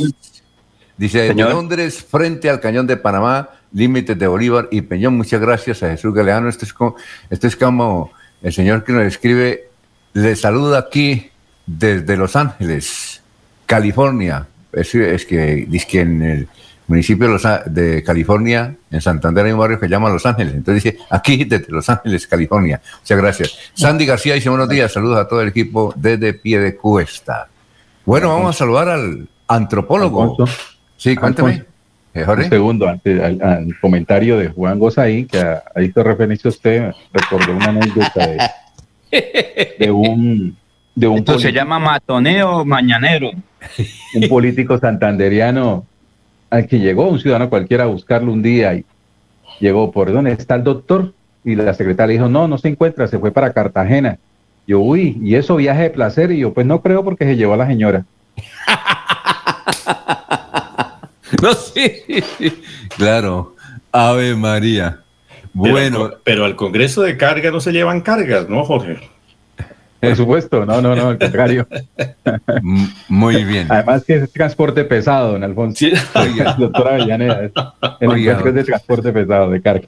Dice, 0.98 1.28
Señor. 1.28 1.52
Londres, 1.52 2.04
frente 2.04 2.50
al 2.50 2.60
cañón 2.60 2.88
de 2.88 2.98
Panamá, 2.98 3.50
límites 3.72 4.18
de 4.18 4.28
Bolívar 4.28 4.68
y 4.72 4.82
Peñón. 4.82 5.16
Muchas 5.16 5.40
gracias 5.40 5.84
a 5.84 5.90
Jesús 5.90 6.14
Galeano. 6.14 6.50
Esto 6.50 6.66
es 6.66 6.74
como, 6.74 6.96
esto 7.30 7.48
es 7.48 7.56
como 7.56 8.12
el 8.42 8.54
señor 8.54 8.84
que 8.84 8.94
nos 8.94 9.04
escribe, 9.04 9.70
le 10.14 10.36
saluda 10.36 10.80
aquí 10.80 11.30
desde 11.66 12.18
Los 12.18 12.36
Ángeles, 12.36 13.22
California. 13.66 14.48
Es, 14.72 14.94
es 14.96 15.26
que 15.26 15.66
dice 15.68 15.88
que 15.88 16.02
en 16.02 16.22
el 16.22 16.48
municipio 16.88 17.28
de, 17.28 17.34
Los 17.34 17.48
de 17.66 18.04
California, 18.04 18.76
en 18.90 19.02
Santander, 19.02 19.46
hay 19.46 19.52
un 19.52 19.60
barrio 19.60 19.80
que 19.80 19.88
se 19.88 19.92
llama 19.92 20.10
Los 20.10 20.26
Ángeles. 20.26 20.54
Entonces 20.54 20.84
dice, 20.84 21.00
aquí 21.10 21.44
desde 21.46 21.68
Los 21.70 21.90
Ángeles, 21.90 22.28
California. 22.28 22.82
Muchas 23.00 23.18
gracias. 23.18 23.60
Sandy 23.74 24.06
García 24.06 24.36
dice, 24.36 24.50
buenos 24.50 24.70
días, 24.70 24.92
saludos 24.92 25.20
a 25.20 25.28
todo 25.28 25.42
el 25.42 25.50
equipo 25.50 25.94
desde 25.96 26.34
pie 26.34 26.60
de 26.60 26.76
cuesta. 26.76 27.48
Bueno, 28.06 28.30
vamos 28.30 28.56
a 28.56 28.60
saludar 28.60 28.90
al 28.90 29.28
antropólogo. 29.48 30.24
Alfonso, 30.24 30.77
Sí, 30.98 31.16
cuéntame. 31.16 31.64
Eh, 32.14 32.26
un 32.28 32.50
segundo, 32.50 32.88
antes 32.88 33.22
al, 33.22 33.78
comentario 33.80 34.40
de 34.40 34.50
Juan 34.50 34.80
Gozaín, 34.80 35.28
que 35.28 35.40
ahí 35.40 35.86
hizo 35.86 36.04
referencia 36.04 36.50
usted, 36.50 36.92
recordó 37.14 37.56
una 37.56 37.70
anécdota 37.70 38.28
de, 39.80 39.92
un... 39.92 40.58
De 40.96 41.08
un 41.08 41.20
Esto 41.20 41.38
se 41.38 41.54
llama 41.54 41.78
matoneo 41.78 42.66
mañanero. 42.66 43.30
Un 44.16 44.28
político 44.28 44.80
santanderiano 44.80 45.86
al 46.50 46.66
que 46.66 46.80
llegó 46.80 47.08
un 47.08 47.20
ciudadano 47.20 47.50
cualquiera 47.50 47.84
a 47.84 47.88
buscarlo 47.88 48.32
un 48.32 48.42
día 48.42 48.74
y 48.74 48.86
llegó, 49.60 49.92
¿por 49.92 50.12
dónde 50.12 50.32
está 50.32 50.56
el 50.56 50.64
doctor? 50.64 51.14
Y 51.44 51.56
la 51.56 51.74
secretaria 51.76 52.14
dijo, 52.14 52.30
no, 52.30 52.48
no 52.48 52.58
se 52.58 52.70
encuentra, 52.70 53.08
se 53.08 53.20
fue 53.20 53.32
para 53.32 53.54
Cartagena. 53.54 54.18
Yo, 54.66 54.80
uy, 54.80 55.20
¿y 55.22 55.36
eso 55.36 55.58
viaje 55.58 55.84
de 55.84 55.90
placer? 55.92 56.32
Y 56.32 56.40
yo, 56.40 56.54
pues 56.54 56.66
no 56.66 56.82
creo 56.82 57.04
porque 57.04 57.26
se 57.26 57.36
llevó 57.36 57.54
a 57.54 57.58
la 57.58 57.68
señora. 57.68 58.06
no, 61.42 61.54
sí, 61.54 62.04
claro. 62.98 63.56
Ave 63.92 64.36
María. 64.36 65.02
Bueno. 65.54 66.12
pero 66.24 66.46
al 66.46 66.56
Congreso 66.56 67.02
de 67.02 67.18
Carga 67.18 67.50
no 67.50 67.60
se 67.60 67.72
llevan 67.72 68.02
cargas, 68.02 68.48
¿no, 68.48 68.64
Jorge? 68.64 69.00
Por 70.00 70.16
supuesto, 70.16 70.64
no, 70.66 70.80
no, 70.80 70.96
no, 70.96 71.10
al 71.10 71.18
contrario. 71.18 71.68
Muy 73.10 73.44
bien. 73.44 73.66
Además 73.70 74.04
que 74.06 74.18
es 74.18 74.32
transporte 74.32 74.84
pesado, 74.84 75.32
don 75.32 75.44
Alfonso. 75.44 75.78
Sí. 75.80 75.92
doctora 76.60 76.96
Avellaneda, 76.96 77.46
es, 77.46 77.52
de 78.54 78.64
transporte 78.64 79.12
pesado, 79.12 79.50
de 79.50 79.62
carga. 79.62 79.88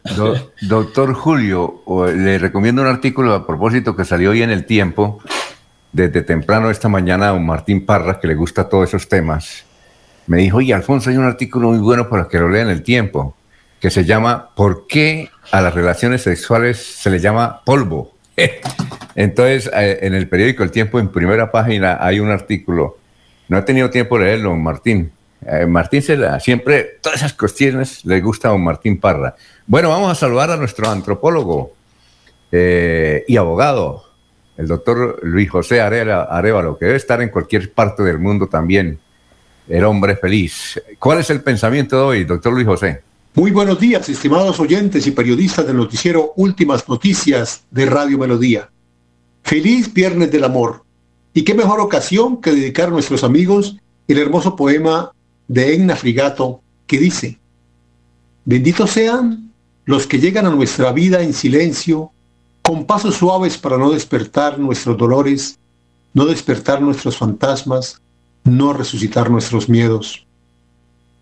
doctor 0.61 1.13
Julio, 1.13 1.83
le 2.15 2.39
recomiendo 2.39 2.81
un 2.81 2.87
artículo 2.87 3.33
a 3.33 3.45
propósito 3.45 3.95
que 3.95 4.03
salió 4.03 4.31
hoy 4.31 4.41
en 4.41 4.49
El 4.49 4.65
Tiempo, 4.65 5.19
desde 5.91 6.23
temprano 6.23 6.71
esta 6.71 6.89
mañana, 6.89 7.29
a 7.29 7.31
don 7.33 7.45
Martín 7.45 7.85
Parra, 7.85 8.19
que 8.19 8.27
le 8.27 8.33
gusta 8.33 8.67
todos 8.67 8.89
esos 8.89 9.07
temas. 9.07 9.68
Me 10.29 10.37
dijo, 10.37 10.57
oye, 10.57 10.75
Alfonso, 10.75 11.09
hay 11.09 11.17
un 11.17 11.25
artículo 11.25 11.69
muy 11.69 11.79
bueno 11.79 12.07
para 12.07 12.27
que 12.27 12.37
lo 12.37 12.49
lea 12.49 12.61
en 12.61 12.69
El 12.69 12.83
Tiempo, 12.83 13.35
que 13.79 13.89
se 13.89 14.05
llama 14.05 14.51
¿Por 14.55 14.85
qué 14.85 15.31
a 15.51 15.59
las 15.59 15.73
relaciones 15.73 16.21
sexuales 16.21 16.77
se 16.77 17.09
le 17.09 17.19
llama 17.19 17.63
polvo? 17.65 18.13
Entonces, 19.15 19.71
eh, 19.73 19.97
en 20.03 20.13
el 20.13 20.29
periódico 20.29 20.61
El 20.61 20.69
Tiempo, 20.69 20.99
en 20.99 21.07
primera 21.07 21.49
página, 21.49 21.97
hay 21.99 22.19
un 22.19 22.29
artículo. 22.29 22.99
No 23.47 23.57
he 23.57 23.63
tenido 23.63 23.89
tiempo 23.89 24.19
de 24.19 24.25
leerlo, 24.25 24.55
Martín. 24.55 25.11
Eh, 25.47 25.65
Martín 25.65 26.03
se 26.03 26.15
la, 26.15 26.39
siempre, 26.39 26.99
todas 27.01 27.21
esas 27.21 27.33
cuestiones 27.33 28.05
le 28.05 28.21
gusta 28.21 28.49
a 28.49 28.57
Martín 28.57 28.99
Parra. 28.99 29.35
Bueno, 29.65 29.89
vamos 29.89 30.11
a 30.11 30.15
saludar 30.15 30.51
a 30.51 30.57
nuestro 30.57 30.91
antropólogo 30.91 31.73
eh, 32.51 33.25
y 33.27 33.35
abogado, 33.35 34.03
el 34.57 34.67
doctor 34.67 35.21
Luis 35.23 35.49
José 35.49 35.81
Arevalo, 35.81 36.77
que 36.77 36.85
debe 36.85 36.97
estar 36.97 37.19
en 37.19 37.29
cualquier 37.29 37.73
parte 37.73 38.03
del 38.03 38.19
mundo 38.19 38.45
también, 38.45 38.99
el 39.69 39.83
hombre 39.85 40.15
feliz. 40.15 40.81
¿Cuál 40.97 41.19
es 41.19 41.29
el 41.29 41.41
pensamiento 41.41 41.95
de 41.95 42.01
hoy, 42.01 42.23
doctor 42.25 42.53
Luis 42.53 42.65
José? 42.65 43.01
Muy 43.35 43.51
buenos 43.51 43.79
días, 43.79 44.09
estimados 44.09 44.59
oyentes 44.59 45.05
y 45.05 45.11
periodistas 45.11 45.67
del 45.67 45.77
noticiero 45.77 46.33
Últimas 46.35 46.89
Noticias 46.89 47.61
de 47.69 47.85
Radio 47.85 48.17
Melodía. 48.17 48.69
Feliz 49.43 49.93
Viernes 49.93 50.31
del 50.31 50.43
Amor. 50.43 50.83
Y 51.33 51.43
qué 51.43 51.53
mejor 51.53 51.79
ocasión 51.79 52.41
que 52.41 52.51
dedicar 52.51 52.87
a 52.87 52.91
nuestros 52.91 53.23
amigos 53.23 53.77
el 54.07 54.17
hermoso 54.17 54.55
poema 54.55 55.11
de 55.47 55.73
Egna 55.75 55.95
Frigato 55.95 56.61
que 56.87 56.97
dice, 56.97 57.37
Benditos 58.45 58.89
sean 58.89 59.51
los 59.85 60.07
que 60.07 60.19
llegan 60.19 60.47
a 60.47 60.49
nuestra 60.49 60.91
vida 60.91 61.21
en 61.21 61.33
silencio, 61.33 62.11
con 62.63 62.85
pasos 62.85 63.15
suaves 63.15 63.57
para 63.57 63.77
no 63.77 63.91
despertar 63.91 64.57
nuestros 64.57 64.97
dolores, 64.97 65.59
no 66.13 66.25
despertar 66.25 66.81
nuestros 66.81 67.15
fantasmas, 67.17 68.01
no 68.57 68.73
resucitar 68.73 69.29
nuestros 69.29 69.69
miedos. 69.69 70.25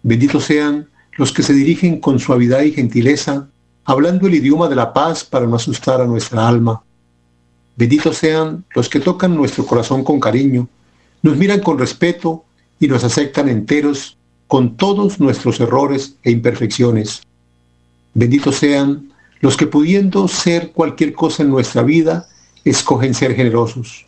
Benditos 0.04 0.46
sean 0.46 0.88
los 1.18 1.32
que 1.32 1.44
se 1.44 1.54
dirigen 1.54 2.00
con 2.00 2.20
suavidad 2.20 2.62
y 2.62 2.72
gentileza, 2.72 3.48
hablando 3.86 4.28
el 4.28 4.36
idioma 4.36 4.70
de 4.70 4.76
la 4.76 4.94
paz 4.94 5.24
para 5.24 5.48
no 5.48 5.56
asustar 5.56 6.02
a 6.02 6.06
nuestra 6.06 6.48
alma. 6.48 6.84
Benditos 7.76 8.18
sean 8.18 8.66
los 8.76 8.90
que 8.90 9.00
tocan 9.00 9.36
nuestro 9.36 9.66
corazón 9.66 10.04
con 10.04 10.20
cariño, 10.20 10.68
nos 11.22 11.38
miran 11.38 11.60
con 11.60 11.78
respeto 11.78 12.46
y 12.80 12.88
nos 12.88 13.04
aceptan 13.04 13.50
enteros 13.50 14.18
con 14.48 14.78
todos 14.78 15.20
nuestros 15.20 15.60
errores 15.60 16.16
e 16.24 16.32
imperfecciones. 16.32 17.22
Benditos 18.14 18.56
sean 18.56 19.12
los 19.42 19.58
que 19.58 19.68
pudiendo 19.68 20.28
ser 20.28 20.72
cualquier 20.72 21.14
cosa 21.14 21.44
en 21.44 21.50
nuestra 21.50 21.84
vida, 21.84 22.28
escogen 22.64 23.14
ser 23.14 23.36
generosos. 23.36 24.08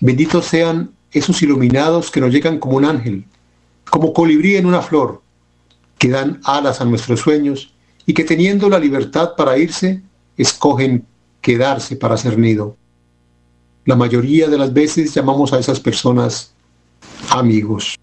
Benditos 0.00 0.46
sean 0.46 0.90
esos 1.12 1.42
iluminados 1.42 2.10
que 2.10 2.20
nos 2.20 2.32
llegan 2.32 2.58
como 2.58 2.76
un 2.76 2.84
ángel, 2.84 3.24
como 3.90 4.12
colibrí 4.12 4.56
en 4.56 4.66
una 4.66 4.82
flor, 4.82 5.22
que 5.98 6.08
dan 6.08 6.40
alas 6.44 6.80
a 6.80 6.84
nuestros 6.84 7.20
sueños 7.20 7.72
y 8.06 8.14
que 8.14 8.24
teniendo 8.24 8.68
la 8.68 8.78
libertad 8.78 9.32
para 9.36 9.58
irse, 9.58 10.02
escogen 10.36 11.06
quedarse 11.40 11.96
para 11.96 12.16
ser 12.16 12.38
nido. 12.38 12.76
La 13.84 13.96
mayoría 13.96 14.48
de 14.48 14.58
las 14.58 14.72
veces 14.72 15.12
llamamos 15.14 15.52
a 15.52 15.58
esas 15.58 15.80
personas 15.80 16.52
amigos. 17.30 17.96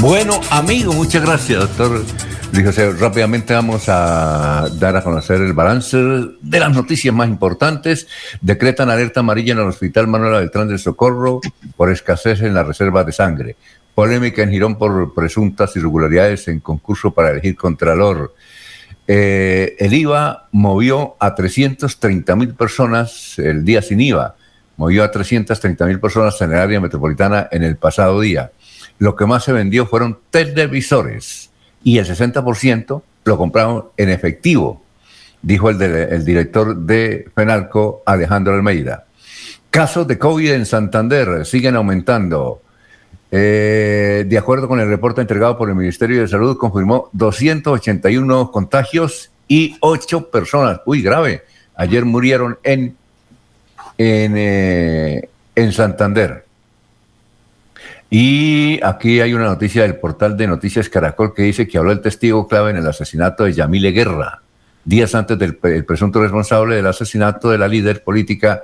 Bueno, 0.00 0.40
amigo, 0.50 0.92
muchas 0.92 1.22
gracias, 1.22 1.60
doctor 1.60 2.29
José. 2.52 2.92
Rápidamente 2.92 3.54
vamos 3.54 3.84
a 3.88 4.68
dar 4.74 4.96
a 4.96 5.02
conocer 5.02 5.40
el 5.40 5.52
balance 5.52 5.96
de 5.96 6.60
las 6.60 6.74
noticias 6.74 7.14
más 7.14 7.28
importantes. 7.28 8.08
Decretan 8.40 8.90
alerta 8.90 9.20
amarilla 9.20 9.52
en 9.52 9.60
el 9.60 9.68
Hospital 9.68 10.08
Manuel 10.08 10.32
Beltrán 10.32 10.68
del 10.68 10.78
Socorro 10.78 11.40
por 11.76 11.90
escasez 11.90 12.42
en 12.42 12.52
la 12.52 12.64
reserva 12.64 13.04
de 13.04 13.12
sangre. 13.12 13.56
Polémica 13.94 14.42
en 14.42 14.50
Girón 14.50 14.76
por 14.76 15.14
presuntas 15.14 15.74
irregularidades 15.76 16.48
en 16.48 16.60
concurso 16.60 17.12
para 17.12 17.30
elegir 17.30 17.56
Contralor. 17.56 18.34
Eh, 19.06 19.76
el 19.78 19.94
IVA 19.94 20.48
movió 20.52 21.16
a 21.20 21.34
330 21.34 22.36
mil 22.36 22.54
personas 22.54 23.38
el 23.38 23.64
día 23.64 23.80
sin 23.80 24.00
IVA. 24.00 24.34
Movió 24.76 25.04
a 25.04 25.10
330 25.10 25.86
mil 25.86 26.00
personas 26.00 26.40
en 26.42 26.52
el 26.52 26.58
área 26.58 26.80
metropolitana 26.80 27.48
en 27.50 27.62
el 27.62 27.76
pasado 27.76 28.20
día. 28.20 28.50
Lo 28.98 29.14
que 29.14 29.24
más 29.26 29.44
se 29.44 29.52
vendió 29.52 29.86
fueron 29.86 30.18
televisores 30.30 31.49
y 31.84 31.98
el 31.98 32.06
60% 32.06 33.02
lo 33.24 33.36
compraron 33.36 33.86
en 33.96 34.08
efectivo, 34.08 34.82
dijo 35.42 35.70
el, 35.70 35.80
el 35.80 36.24
director 36.24 36.76
de 36.76 37.28
FENALCO, 37.34 38.02
Alejandro 38.06 38.54
Almeida. 38.54 39.04
Casos 39.70 40.06
de 40.08 40.18
COVID 40.18 40.52
en 40.52 40.66
Santander 40.66 41.46
siguen 41.46 41.76
aumentando. 41.76 42.60
Eh, 43.32 44.24
de 44.26 44.38
acuerdo 44.38 44.66
con 44.66 44.80
el 44.80 44.88
reporte 44.88 45.20
entregado 45.20 45.56
por 45.56 45.68
el 45.68 45.76
Ministerio 45.76 46.20
de 46.20 46.28
Salud, 46.28 46.56
confirmó 46.56 47.08
281 47.12 48.50
contagios 48.50 49.30
y 49.46 49.76
8 49.80 50.30
personas. 50.30 50.80
Uy, 50.86 51.02
grave. 51.02 51.44
Ayer 51.76 52.04
murieron 52.04 52.58
en, 52.64 52.96
en, 53.96 54.34
eh, 54.36 55.28
en 55.54 55.72
Santander. 55.72 56.44
Y 58.10 58.80
aquí 58.82 59.20
hay 59.20 59.32
una 59.32 59.44
noticia 59.44 59.82
del 59.82 59.96
portal 59.96 60.36
de 60.36 60.48
Noticias 60.48 60.88
Caracol 60.88 61.32
que 61.32 61.42
dice 61.42 61.68
que 61.68 61.78
habló 61.78 61.92
el 61.92 62.00
testigo 62.00 62.48
clave 62.48 62.70
en 62.70 62.78
el 62.78 62.86
asesinato 62.86 63.44
de 63.44 63.52
Yamile 63.52 63.92
Guerra, 63.92 64.42
días 64.84 65.14
antes 65.14 65.38
del 65.38 65.56
presunto 65.56 66.20
responsable 66.20 66.76
del 66.76 66.86
asesinato 66.88 67.50
de 67.50 67.58
la 67.58 67.68
líder 67.68 68.02
política 68.02 68.62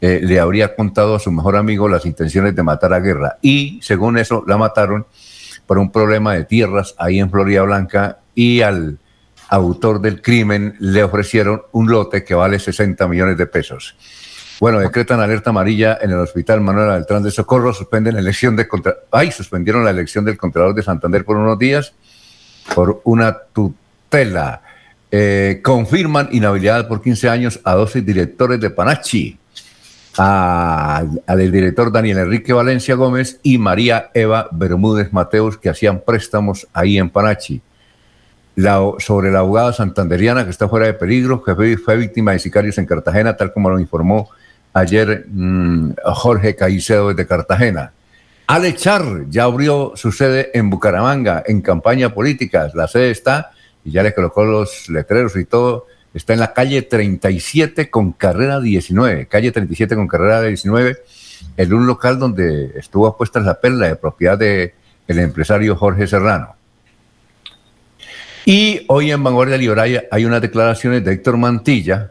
eh, 0.00 0.20
le 0.22 0.38
habría 0.38 0.76
contado 0.76 1.14
a 1.14 1.18
su 1.18 1.32
mejor 1.32 1.56
amigo 1.56 1.88
las 1.88 2.04
intenciones 2.04 2.54
de 2.54 2.62
matar 2.62 2.92
a 2.92 3.00
Guerra. 3.00 3.38
Y 3.40 3.78
según 3.82 4.18
eso, 4.18 4.44
la 4.46 4.58
mataron 4.58 5.06
por 5.66 5.78
un 5.78 5.90
problema 5.90 6.34
de 6.34 6.44
tierras 6.44 6.94
ahí 6.98 7.18
en 7.18 7.30
Florida 7.30 7.62
Blanca 7.62 8.18
y 8.34 8.60
al 8.60 8.98
autor 9.48 10.00
del 10.00 10.20
crimen 10.20 10.76
le 10.78 11.02
ofrecieron 11.02 11.62
un 11.72 11.90
lote 11.90 12.22
que 12.22 12.34
vale 12.34 12.58
60 12.58 13.08
millones 13.08 13.38
de 13.38 13.46
pesos. 13.46 13.96
Bueno, 14.60 14.78
decretan 14.78 15.20
alerta 15.20 15.50
amarilla 15.50 15.98
en 16.00 16.10
el 16.10 16.18
Hospital 16.18 16.60
Manuel 16.60 16.88
Beltrán 16.88 17.22
de 17.22 17.30
Socorro, 17.30 17.72
suspenden 17.72 18.14
la 18.14 18.20
elección 18.20 18.56
de 18.56 18.68
contra... 18.68 18.94
Ay, 19.10 19.30
suspendieron 19.32 19.84
la 19.84 19.90
elección 19.90 20.24
del 20.24 20.36
Contralor 20.36 20.74
de 20.74 20.82
Santander 20.82 21.24
por 21.24 21.36
unos 21.36 21.58
días 21.58 21.92
por 22.74 23.00
una 23.04 23.36
tutela. 23.52 24.62
Eh, 25.10 25.60
confirman 25.62 26.28
inhabilidad 26.32 26.88
por 26.88 27.02
15 27.02 27.28
años 27.28 27.60
a 27.64 27.74
12 27.74 28.02
directores 28.02 28.60
de 28.60 28.70
Panachi 28.70 29.38
al 30.16 31.50
director 31.50 31.90
Daniel 31.90 32.18
Enrique 32.18 32.52
Valencia 32.52 32.94
Gómez 32.94 33.40
y 33.42 33.58
María 33.58 34.10
Eva 34.14 34.48
Bermúdez 34.52 35.12
Mateos, 35.12 35.58
que 35.58 35.68
hacían 35.68 36.00
préstamos 36.00 36.68
ahí 36.72 36.98
en 36.98 37.10
Panachi. 37.10 37.60
sobre 38.98 39.32
la 39.32 39.40
abogada 39.40 39.72
santanderiana 39.72 40.44
que 40.44 40.50
está 40.50 40.68
fuera 40.68 40.86
de 40.86 40.94
peligro, 40.94 41.42
que 41.42 41.54
fue, 41.54 41.96
víctima 41.96 42.32
de 42.32 42.38
sicarios 42.38 42.78
en 42.78 42.86
Cartagena, 42.86 43.36
tal 43.36 43.52
como 43.52 43.70
lo 43.70 43.80
informó 43.80 44.30
ayer 44.74 45.24
mm, 45.28 45.92
Jorge 46.04 46.54
Caicedo 46.54 47.08
desde 47.08 47.26
Cartagena. 47.26 47.92
Alechar 48.46 49.24
ya 49.30 49.44
abrió 49.44 49.92
su 49.94 50.12
sede 50.12 50.50
en 50.52 50.68
Bucaramanga 50.68 51.42
en 51.46 51.62
campaña 51.62 52.12
política. 52.12 52.70
La 52.74 52.86
sede 52.86 53.10
está 53.10 53.52
y 53.84 53.92
ya 53.92 54.02
le 54.02 54.12
colocó 54.12 54.44
los 54.44 54.88
letreros 54.90 55.34
y 55.36 55.46
todo 55.46 55.86
está 56.12 56.34
en 56.34 56.40
la 56.40 56.52
calle 56.52 56.82
37 56.82 57.88
con 57.88 58.12
carrera 58.12 58.60
19, 58.60 59.26
calle 59.26 59.50
37 59.50 59.96
con 59.96 60.06
carrera 60.06 60.42
19, 60.42 60.98
en 61.56 61.72
un 61.72 61.86
local 61.86 62.18
donde 62.18 62.72
estuvo 62.76 63.16
puesta 63.16 63.40
la 63.40 63.60
perla 63.60 63.88
de 63.88 63.96
propiedad 63.96 64.36
de 64.36 64.74
el 65.08 65.18
empresario 65.18 65.76
Jorge 65.76 66.06
Serrano. 66.06 66.54
Y 68.46 68.84
hoy 68.88 69.10
en 69.10 69.24
Vanguardia 69.24 69.56
Liberal 69.56 70.06
hay 70.10 70.24
unas 70.24 70.42
declaraciones 70.42 71.02
de 71.02 71.12
Héctor 71.12 71.38
Mantilla 71.38 72.10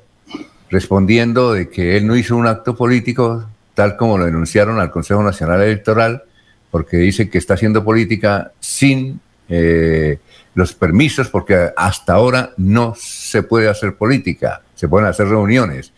respondiendo 0.74 1.54
de 1.54 1.70
que 1.70 1.96
él 1.96 2.08
no 2.08 2.16
hizo 2.16 2.36
un 2.36 2.48
acto 2.48 2.76
político 2.76 3.48
tal 3.74 3.96
como 3.96 4.18
lo 4.18 4.26
denunciaron 4.26 4.80
al 4.80 4.92
Consejo 4.92 5.24
Nacional 5.24 5.62
Electoral, 5.62 6.24
porque 6.72 6.98
dice 6.98 7.30
que 7.30 7.38
está 7.38 7.54
haciendo 7.54 7.84
política 7.84 8.52
sin 8.60 9.20
eh, 9.50 10.18
los 10.56 10.74
permisos, 10.74 11.30
porque 11.30 11.72
hasta 11.76 12.14
ahora 12.14 12.52
no 12.58 12.94
se 12.98 13.44
puede 13.44 13.70
hacer 13.70 13.96
política, 13.96 14.62
se 14.76 14.88
pueden 14.88 15.08
hacer 15.08 15.28
reuniones. 15.28 15.94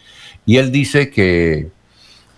Y 0.45 0.57
él 0.57 0.71
dice 0.71 1.09
que 1.09 1.69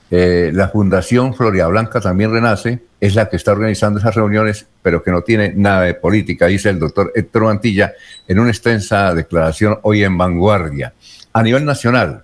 eh, 0.10 0.52
la 0.54 0.69
Fundación 0.69 1.34
Floria 1.34 1.67
Blanca 1.67 2.00
también 2.00 2.32
renace, 2.32 2.80
es 3.00 3.13
la 3.13 3.30
que 3.30 3.36
está 3.36 3.52
organizando 3.52 4.00
esas 4.00 4.15
reuniones, 4.15 4.65
pero 4.82 5.04
que 5.04 5.12
no 5.12 5.21
tiene 5.21 5.54
nada 5.56 5.82
de 5.82 5.93
política, 5.93 6.47
dice 6.47 6.69
el 6.69 6.80
doctor 6.80 7.12
Héctor 7.13 7.43
Mantilla 7.43 7.93
en 8.28 8.39
una 8.39 8.50
extensa 8.50 9.13
declaración 9.13 9.80
hoy 9.84 10.04
en 10.04 10.17
Vanguardia. 10.17 10.93
A 11.34 11.43
nivel 11.43 11.65
nacional, 11.65 12.23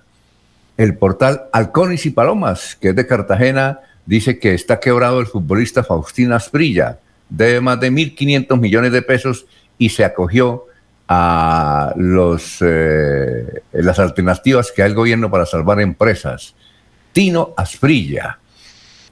el 0.78 0.98
portal 0.98 1.44
Halcones 1.52 2.06
y 2.06 2.10
Palomas, 2.12 2.76
que 2.80 2.90
es 2.90 2.96
de 2.96 3.08
Cartagena, 3.08 3.80
dice 4.06 4.40
que 4.40 4.54
está 4.54 4.80
quebrado 4.80 5.20
el 5.20 5.28
futbolista 5.28 5.84
Faustina 5.84 6.38
Asprilla, 6.38 7.00
de 7.30 7.62
más 7.62 7.80
de 7.80 7.92
1.500 7.92 8.60
millones 8.60 8.92
de 8.92 9.02
pesos 9.02 9.46
y 9.78 9.90
se 9.90 10.04
acogió 10.04 10.66
a 11.08 11.94
los, 11.96 12.58
eh, 12.62 13.62
las 13.74 14.00
alternativas 14.00 14.72
que 14.72 14.84
hay 14.84 14.90
el 14.90 14.96
gobierno 14.96 15.30
para 15.30 15.46
salvar 15.46 15.80
empresas. 15.80 16.56
Tino 17.12 17.54
Asprilla. 17.56 18.40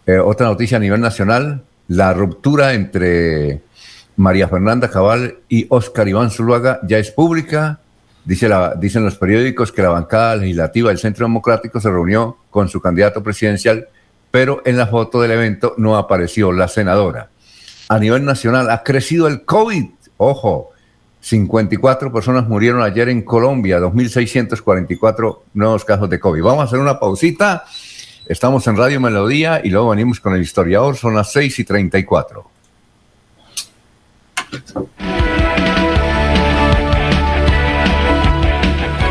Eh, 0.05 0.17
otra 0.17 0.47
noticia 0.47 0.77
a 0.77 0.79
nivel 0.79 0.99
nacional, 0.99 1.63
la 1.87 2.13
ruptura 2.13 2.73
entre 2.73 3.61
María 4.15 4.47
Fernanda 4.47 4.89
Cabal 4.89 5.37
y 5.47 5.67
Óscar 5.69 6.07
Iván 6.07 6.31
Zuluaga 6.31 6.79
ya 6.83 6.97
es 6.97 7.11
pública. 7.11 7.79
Dice 8.23 8.49
dicen 8.77 9.03
los 9.03 9.15
periódicos 9.15 9.71
que 9.71 9.81
la 9.81 9.89
bancada 9.89 10.35
legislativa 10.35 10.89
del 10.89 10.99
Centro 10.99 11.25
Democrático 11.25 11.79
se 11.79 11.89
reunió 11.89 12.37
con 12.49 12.69
su 12.69 12.79
candidato 12.79 13.23
presidencial, 13.23 13.87
pero 14.29 14.61
en 14.65 14.77
la 14.77 14.87
foto 14.87 15.21
del 15.21 15.31
evento 15.31 15.73
no 15.77 15.97
apareció 15.97 16.51
la 16.51 16.67
senadora. 16.67 17.29
A 17.89 17.99
nivel 17.99 18.23
nacional 18.23 18.69
ha 18.69 18.83
crecido 18.83 19.27
el 19.27 19.43
COVID. 19.43 19.85
Ojo, 20.17 20.69
54 21.21 22.11
personas 22.11 22.47
murieron 22.47 22.81
ayer 22.81 23.09
en 23.09 23.23
Colombia, 23.23 23.79
2.644 23.79 25.39
nuevos 25.53 25.83
casos 25.83 26.09
de 26.09 26.19
COVID. 26.19 26.43
Vamos 26.43 26.61
a 26.61 26.65
hacer 26.65 26.79
una 26.79 26.99
pausita. 26.99 27.65
Estamos 28.27 28.65
en 28.67 28.77
Radio 28.77 29.01
Melodía 29.01 29.61
y 29.63 29.69
luego 29.69 29.89
venimos 29.89 30.19
con 30.19 30.33
el 30.35 30.41
historiador. 30.41 30.95
Son 30.95 31.15
las 31.15 31.31
6 31.31 31.59
y 31.59 31.63
34. 31.63 32.49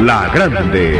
La 0.00 0.28
Grande. 0.34 0.98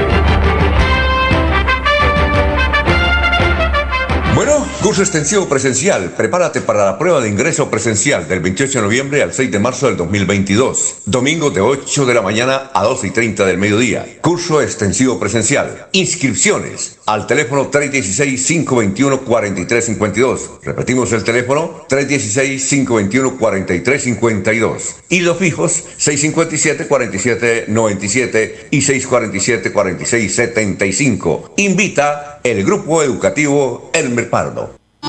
Bueno, 4.34 4.66
curso 4.80 5.02
extensivo 5.02 5.48
presencial. 5.48 6.14
Prepárate 6.16 6.60
para 6.60 6.84
la 6.84 6.98
prueba 6.98 7.20
de 7.20 7.28
ingreso 7.28 7.70
presencial 7.70 8.28
del 8.28 8.40
28 8.40 8.78
de 8.78 8.82
noviembre 8.84 9.22
al 9.22 9.32
6 9.32 9.50
de 9.50 9.58
marzo 9.58 9.86
del 9.86 9.96
2022. 9.96 10.96
Domingo 11.06 11.50
de 11.50 11.60
8 11.60 12.06
de 12.06 12.14
la 12.14 12.22
mañana 12.22 12.70
a 12.72 12.82
12 12.84 13.08
y 13.08 13.10
30 13.10 13.44
del 13.44 13.58
mediodía. 13.58 14.06
Curso 14.20 14.62
extensivo 14.62 15.18
presencial. 15.18 15.88
Inscripciones 15.92 16.98
al 17.06 17.26
teléfono 17.26 17.70
316-521-4352. 17.70 20.60
Repetimos 20.62 21.10
el 21.12 21.24
teléfono 21.24 21.86
316-521-4352. 21.88 24.80
Y 25.08 25.20
los 25.20 25.38
fijos 25.38 25.84
657-4797 25.98 28.54
y 28.70 28.80
647-4675. 28.80 31.52
Invita 31.56 32.40
el 32.44 32.62
Grupo 32.64 33.02
Educativo 33.02 33.90
Elmer 33.92 34.30
Pardo. 34.30 34.81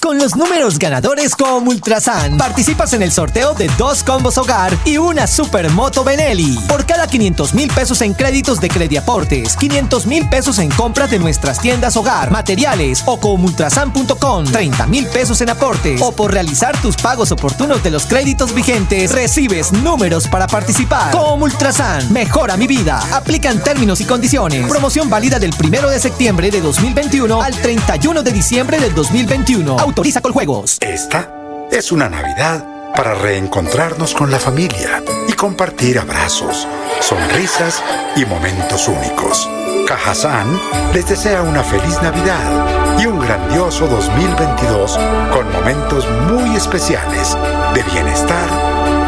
Con 0.00 0.18
los 0.18 0.36
números 0.36 0.78
ganadores 0.78 1.34
con 1.34 1.66
Ultrasan, 1.66 2.36
participas 2.36 2.92
en 2.92 3.02
el 3.02 3.10
sorteo 3.10 3.54
de 3.54 3.68
dos 3.76 4.04
combos 4.04 4.38
hogar 4.38 4.76
y 4.84 4.98
una 4.98 5.26
supermoto 5.26 6.04
Benelli. 6.04 6.56
Por 6.68 6.86
cada 6.86 7.06
500 7.06 7.54
mil 7.54 7.70
pesos 7.72 8.00
en 8.02 8.14
créditos 8.14 8.60
de 8.60 8.68
Crediaportes, 8.68 9.56
500 9.56 10.06
mil 10.06 10.28
pesos 10.28 10.58
en 10.60 10.70
compras 10.70 11.10
de 11.10 11.18
nuestras 11.18 11.60
tiendas 11.60 11.96
hogar, 11.96 12.30
materiales 12.30 13.02
o 13.06 13.18
con 13.18 13.42
ultrasan.com, 13.42 14.44
30 14.44 14.86
mil 14.86 15.06
pesos 15.06 15.40
en 15.40 15.50
aportes 15.50 16.00
o 16.00 16.12
por 16.12 16.32
realizar 16.32 16.80
tus 16.80 16.96
pagos 16.96 17.32
oportunos 17.32 17.82
de 17.82 17.90
los 17.90 18.06
créditos 18.06 18.54
vigentes, 18.54 19.10
recibes 19.12 19.72
números 19.72 20.28
para 20.28 20.46
participar. 20.46 21.10
Con 21.10 21.42
Ultrasan, 21.42 22.12
mejora 22.12 22.56
mi 22.56 22.66
vida. 22.66 23.00
Aplican 23.12 23.62
términos 23.62 24.00
y 24.00 24.04
condiciones. 24.04 24.68
Promoción 24.68 25.10
válida 25.10 25.38
del 25.38 25.52
1 25.58 25.88
de 25.88 25.98
septiembre 25.98 26.50
de 26.50 26.60
2021 26.60 27.42
al 27.42 27.54
31 27.54 28.22
de 28.22 28.32
diciembre 28.32 28.78
del 28.78 28.94
2021 28.94 29.87
Autoriza 29.88 30.20
juegos. 30.20 30.76
Esta 30.82 31.66
es 31.72 31.92
una 31.92 32.10
Navidad 32.10 32.92
para 32.94 33.14
reencontrarnos 33.14 34.12
con 34.12 34.30
la 34.30 34.38
familia 34.38 35.02
y 35.26 35.32
compartir 35.32 35.98
abrazos, 35.98 36.68
sonrisas 37.00 37.82
y 38.14 38.26
momentos 38.26 38.86
únicos. 38.86 39.48
Cajazán 39.86 40.60
les 40.92 41.08
desea 41.08 41.40
una 41.40 41.62
feliz 41.62 42.02
Navidad 42.02 42.98
y 43.00 43.06
un 43.06 43.18
grandioso 43.18 43.86
2022 43.86 44.98
con 45.32 45.50
momentos 45.50 46.06
muy 46.30 46.54
especiales 46.54 47.34
de 47.72 47.82
bienestar 47.84 49.07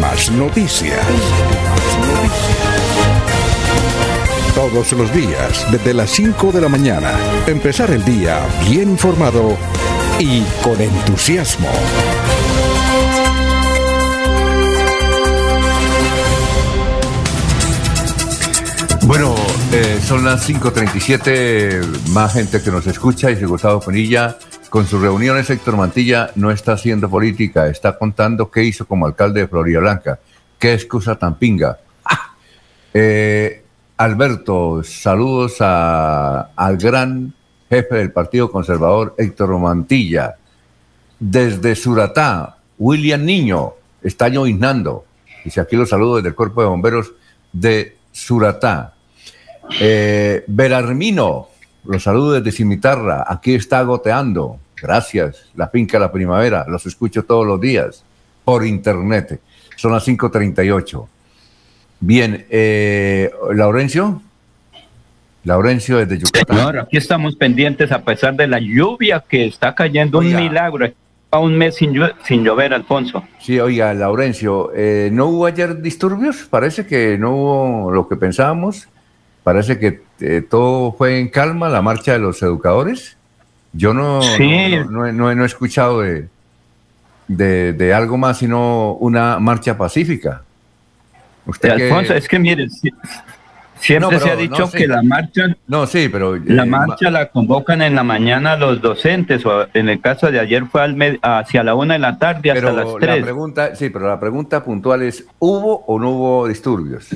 últimas 0.00 0.30
noticias. 0.30 1.06
Todos 4.54 4.92
los 4.92 5.12
días, 5.12 5.66
desde 5.70 5.94
las 5.94 6.10
5 6.10 6.52
de 6.52 6.60
la 6.60 6.68
mañana, 6.68 7.12
empezar 7.46 7.90
el 7.90 8.04
día 8.04 8.40
bien 8.68 8.90
informado 8.90 9.56
y 10.18 10.42
con 10.62 10.80
entusiasmo. 10.80 11.68
Bueno, 19.02 19.34
eh, 19.72 20.00
son 20.06 20.24
las 20.24 20.48
5.37, 20.48 22.08
más 22.10 22.32
gente 22.32 22.62
que 22.62 22.70
nos 22.70 22.86
escucha 22.86 23.30
y 23.30 23.34
Gustavo 23.44 23.80
Penilla 23.80 24.38
con 24.70 24.86
sus 24.86 25.00
reuniones, 25.02 25.50
Héctor 25.50 25.76
Mantilla 25.76 26.30
no 26.36 26.50
está 26.50 26.72
haciendo 26.72 27.10
política, 27.10 27.66
está 27.66 27.98
contando 27.98 28.50
qué 28.50 28.62
hizo 28.64 28.86
como 28.86 29.04
alcalde 29.06 29.40
de 29.40 29.48
Florida 29.48 29.80
Blanca. 29.80 30.20
Qué 30.58 30.72
excusa 30.74 31.16
tan 31.16 31.36
pinga. 31.38 31.78
¡Ah! 32.04 32.34
Eh, 32.92 33.62
Alberto, 33.98 34.82
saludos 34.82 35.58
a- 35.60 36.50
al 36.56 36.76
gran 36.76 37.32
jefe 37.68 37.94
del 37.96 38.10
Partido 38.10 38.50
Conservador, 38.50 39.14
Héctor 39.16 39.56
Mantilla. 39.60 40.34
Desde 41.20 41.76
Suratá, 41.76 42.56
William 42.78 43.24
Niño, 43.24 43.74
está 44.02 44.26
lloviznando. 44.28 45.04
Dice 45.44 45.60
aquí 45.60 45.76
los 45.76 45.88
saludos 45.90 46.16
desde 46.16 46.30
el 46.30 46.34
Cuerpo 46.34 46.62
de 46.62 46.66
Bomberos 46.68 47.12
de 47.52 47.96
Suratá. 48.10 48.94
Eh, 49.80 50.42
Belarmino, 50.48 51.49
los 51.84 52.02
saludos 52.02 52.42
desde 52.42 52.56
Cimitarra. 52.56 53.24
Aquí 53.26 53.54
está 53.54 53.82
goteando. 53.82 54.58
Gracias. 54.80 55.46
La 55.54 55.68
finca 55.68 55.98
La 55.98 56.10
Primavera. 56.12 56.64
Los 56.68 56.86
escucho 56.86 57.24
todos 57.24 57.46
los 57.46 57.60
días 57.60 58.04
por 58.44 58.66
internet. 58.66 59.40
Son 59.76 59.92
las 59.92 60.06
5.38. 60.06 61.06
Bien, 62.00 62.46
eh, 62.50 63.30
Laurencio. 63.54 64.22
Laurencio 65.44 65.96
desde 65.98 66.18
Yucatán. 66.18 66.56
Señor, 66.56 66.78
aquí 66.80 66.96
estamos 66.98 67.34
pendientes 67.36 67.90
a 67.92 68.02
pesar 68.02 68.34
de 68.34 68.46
la 68.46 68.58
lluvia 68.58 69.24
que 69.26 69.46
está 69.46 69.74
cayendo, 69.74 70.18
un 70.18 70.34
milagro. 70.34 70.86
A 71.32 71.38
un 71.38 71.56
mes 71.56 71.76
sin, 71.76 71.92
llu- 71.92 72.12
sin 72.24 72.42
llover, 72.42 72.74
Alfonso. 72.74 73.22
Sí, 73.38 73.60
oiga, 73.60 73.94
Laurencio, 73.94 74.72
eh, 74.74 75.10
¿no 75.12 75.26
hubo 75.26 75.46
ayer 75.46 75.80
disturbios? 75.80 76.38
Parece 76.50 76.86
que 76.86 77.16
no 77.18 77.30
hubo 77.36 77.92
lo 77.92 78.08
que 78.08 78.16
pensábamos. 78.16 78.88
Parece 79.44 79.78
que 79.78 80.02
eh, 80.20 80.42
todo 80.48 80.92
fue 80.92 81.18
en 81.18 81.28
calma, 81.28 81.68
la 81.68 81.82
marcha 81.82 82.12
de 82.12 82.18
los 82.18 82.42
educadores. 82.42 83.16
Yo 83.72 83.94
no, 83.94 84.20
Sí. 84.22 84.76
no, 84.76 84.84
no 84.90 85.06
he- 85.06 85.12
no 85.12 85.30
he- 85.30 85.34
no 85.34 85.42
he 85.44 85.46
escuchado 85.46 86.00
de, 86.00 86.28
de, 87.28 87.72
de 87.72 87.94
algo 87.94 88.16
más, 88.16 88.38
sino 88.38 88.92
una 88.94 89.38
marcha 89.38 89.76
pacífica. 89.78 90.42
Usted 91.46 91.76
que- 91.76 91.84
Alfonso, 91.84 92.14
es 92.14 92.26
que 92.28 92.38
mire, 92.38 92.68
si- 92.68 92.92
siempre 93.78 94.10
No, 94.10 94.20
se 94.20 94.28
ha 94.30 94.36
pero 94.36 94.40
dicho 94.40 94.70
que 94.70 94.86
la 94.86 95.02
marcha, 95.02 95.42
No, 95.68 95.86
sí, 95.86 96.08
pero... 96.10 96.36
la 96.36 96.64
eh, 96.64 96.66
marcha 96.66 97.10
la 97.10 97.26
convocan 97.30 97.80
en 97.82 97.94
la 97.94 98.02
mañana 98.02 98.56
los 98.56 98.80
docentes, 98.82 99.46
o 99.46 99.66
en 99.72 99.88
el 99.88 100.00
caso 100.00 100.30
de 100.30 100.38
ayer 100.40 100.66
fue 100.66 100.82
al 100.82 100.96
med- 100.96 101.18
hacia 101.22 101.62
la 101.62 101.74
una 101.74 101.94
de 101.94 102.00
la 102.00 102.18
tarde 102.18 102.50
hasta 102.50 102.60
Pero 102.66 102.76
las 102.76 102.92
la 102.92 102.98
tres. 102.98 103.22
pregunta, 103.22 103.74
sí, 103.76 103.88
pero 103.90 104.08
la 104.08 104.18
pregunta 104.20 104.62
puntual 104.64 105.02
es, 105.02 105.24
¿hubo 105.38 105.84
o 105.86 105.98
no 105.98 106.10
hubo 106.10 106.48
disturbios? 106.48 107.08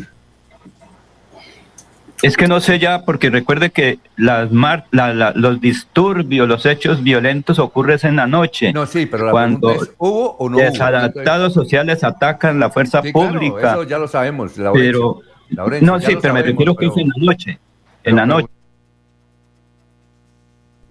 Es 2.26 2.36
que 2.36 2.48
no 2.48 2.60
sé 2.60 2.78
ya, 2.78 3.02
porque 3.04 3.28
recuerde 3.30 3.70
que 3.70 3.98
las 4.16 4.50
mar- 4.50 4.86
la- 4.90 5.12
la- 5.12 5.32
los 5.34 5.60
disturbios, 5.60 6.48
los 6.48 6.64
hechos 6.64 7.02
violentos 7.02 7.58
ocurren 7.58 7.98
en 8.02 8.16
la 8.16 8.26
noche. 8.26 8.72
No, 8.72 8.86
sí, 8.86 9.06
pero 9.06 9.26
la 9.26 9.30
cuando 9.32 9.70
es, 9.72 9.92
¿hubo 9.98 10.36
o 10.38 10.48
no 10.48 10.56
hubo? 10.56 10.64
desadaptados 10.64 11.52
sociales 11.52 12.02
atacan 12.02 12.58
la 12.58 12.70
fuerza 12.70 13.02
Sí, 13.02 13.12
claro, 13.12 13.32
pública. 13.32 13.72
eso 13.72 13.82
ya 13.84 13.98
lo 13.98 14.08
sabemos, 14.08 14.52
pero 14.72 15.20
Laurencio, 15.50 15.86
no, 15.86 16.00
sí, 16.00 16.16
pero 16.20 16.34
me 16.34 16.42
refiero 16.42 16.74
que 16.74 16.86
pero- 16.88 16.92
es 16.96 17.02
en 17.02 17.08
la 17.08 17.14
noche. 17.26 17.58
En 18.04 18.16
la 18.16 18.26
noche. 18.26 18.48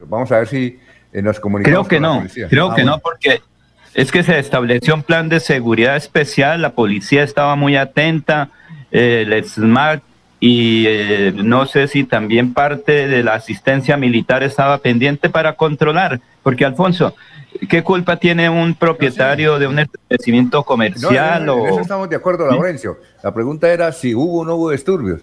Vamos 0.07 0.31
a 0.31 0.39
ver 0.39 0.47
si 0.47 0.79
eh, 1.13 1.21
nos 1.21 1.39
comunicamos 1.39 1.87
Creo 1.87 1.89
que 1.89 1.95
con 2.05 2.21
no, 2.21 2.27
creo 2.49 2.71
Ah, 2.71 2.75
que 2.75 2.81
bueno. 2.83 2.91
no, 2.97 2.99
porque 2.99 3.41
es 3.93 4.11
que 4.11 4.23
se 4.23 4.37
estableció 4.39 4.93
un 4.95 5.03
plan 5.03 5.29
de 5.29 5.39
seguridad 5.39 5.95
especial, 5.95 6.61
la 6.61 6.71
policía 6.71 7.23
estaba 7.23 7.55
muy 7.55 7.75
atenta, 7.75 8.49
eh, 8.91 9.23
el 9.27 9.43
SMART 9.45 10.03
y 10.45 10.83
eh, 10.89 11.31
no 11.37 11.65
sé 11.65 11.87
si 11.87 12.03
también 12.03 12.53
parte 12.53 13.07
de 13.07 13.23
la 13.23 13.35
asistencia 13.35 13.95
militar 13.95 14.43
estaba 14.43 14.77
pendiente 14.79 15.29
para 15.29 15.53
controlar, 15.55 16.19
porque 16.43 16.65
Alfonso, 16.65 17.15
¿qué 17.69 17.81
culpa 17.81 18.17
tiene 18.17 18.49
un 18.49 18.75
propietario 18.75 19.57
de 19.57 19.67
un 19.67 19.79
establecimiento 19.79 20.57
No, 20.57 20.63
comercial 20.65 21.43
en, 21.43 21.49
eso- 21.49 21.53
en 21.59 21.61
o 21.61 21.67
eso 21.69 21.79
estamos 21.79 22.09
de 22.09 22.17
acuerdo, 22.17 22.45
Laurencio. 22.45 22.97
La 23.23 23.33
pregunta 23.33 23.71
era 23.71 23.89
si 23.93 24.13
hubo 24.13 24.41
o 24.41 24.45
no 24.45 24.55
hubo 24.55 24.71
disturbios. 24.71 25.21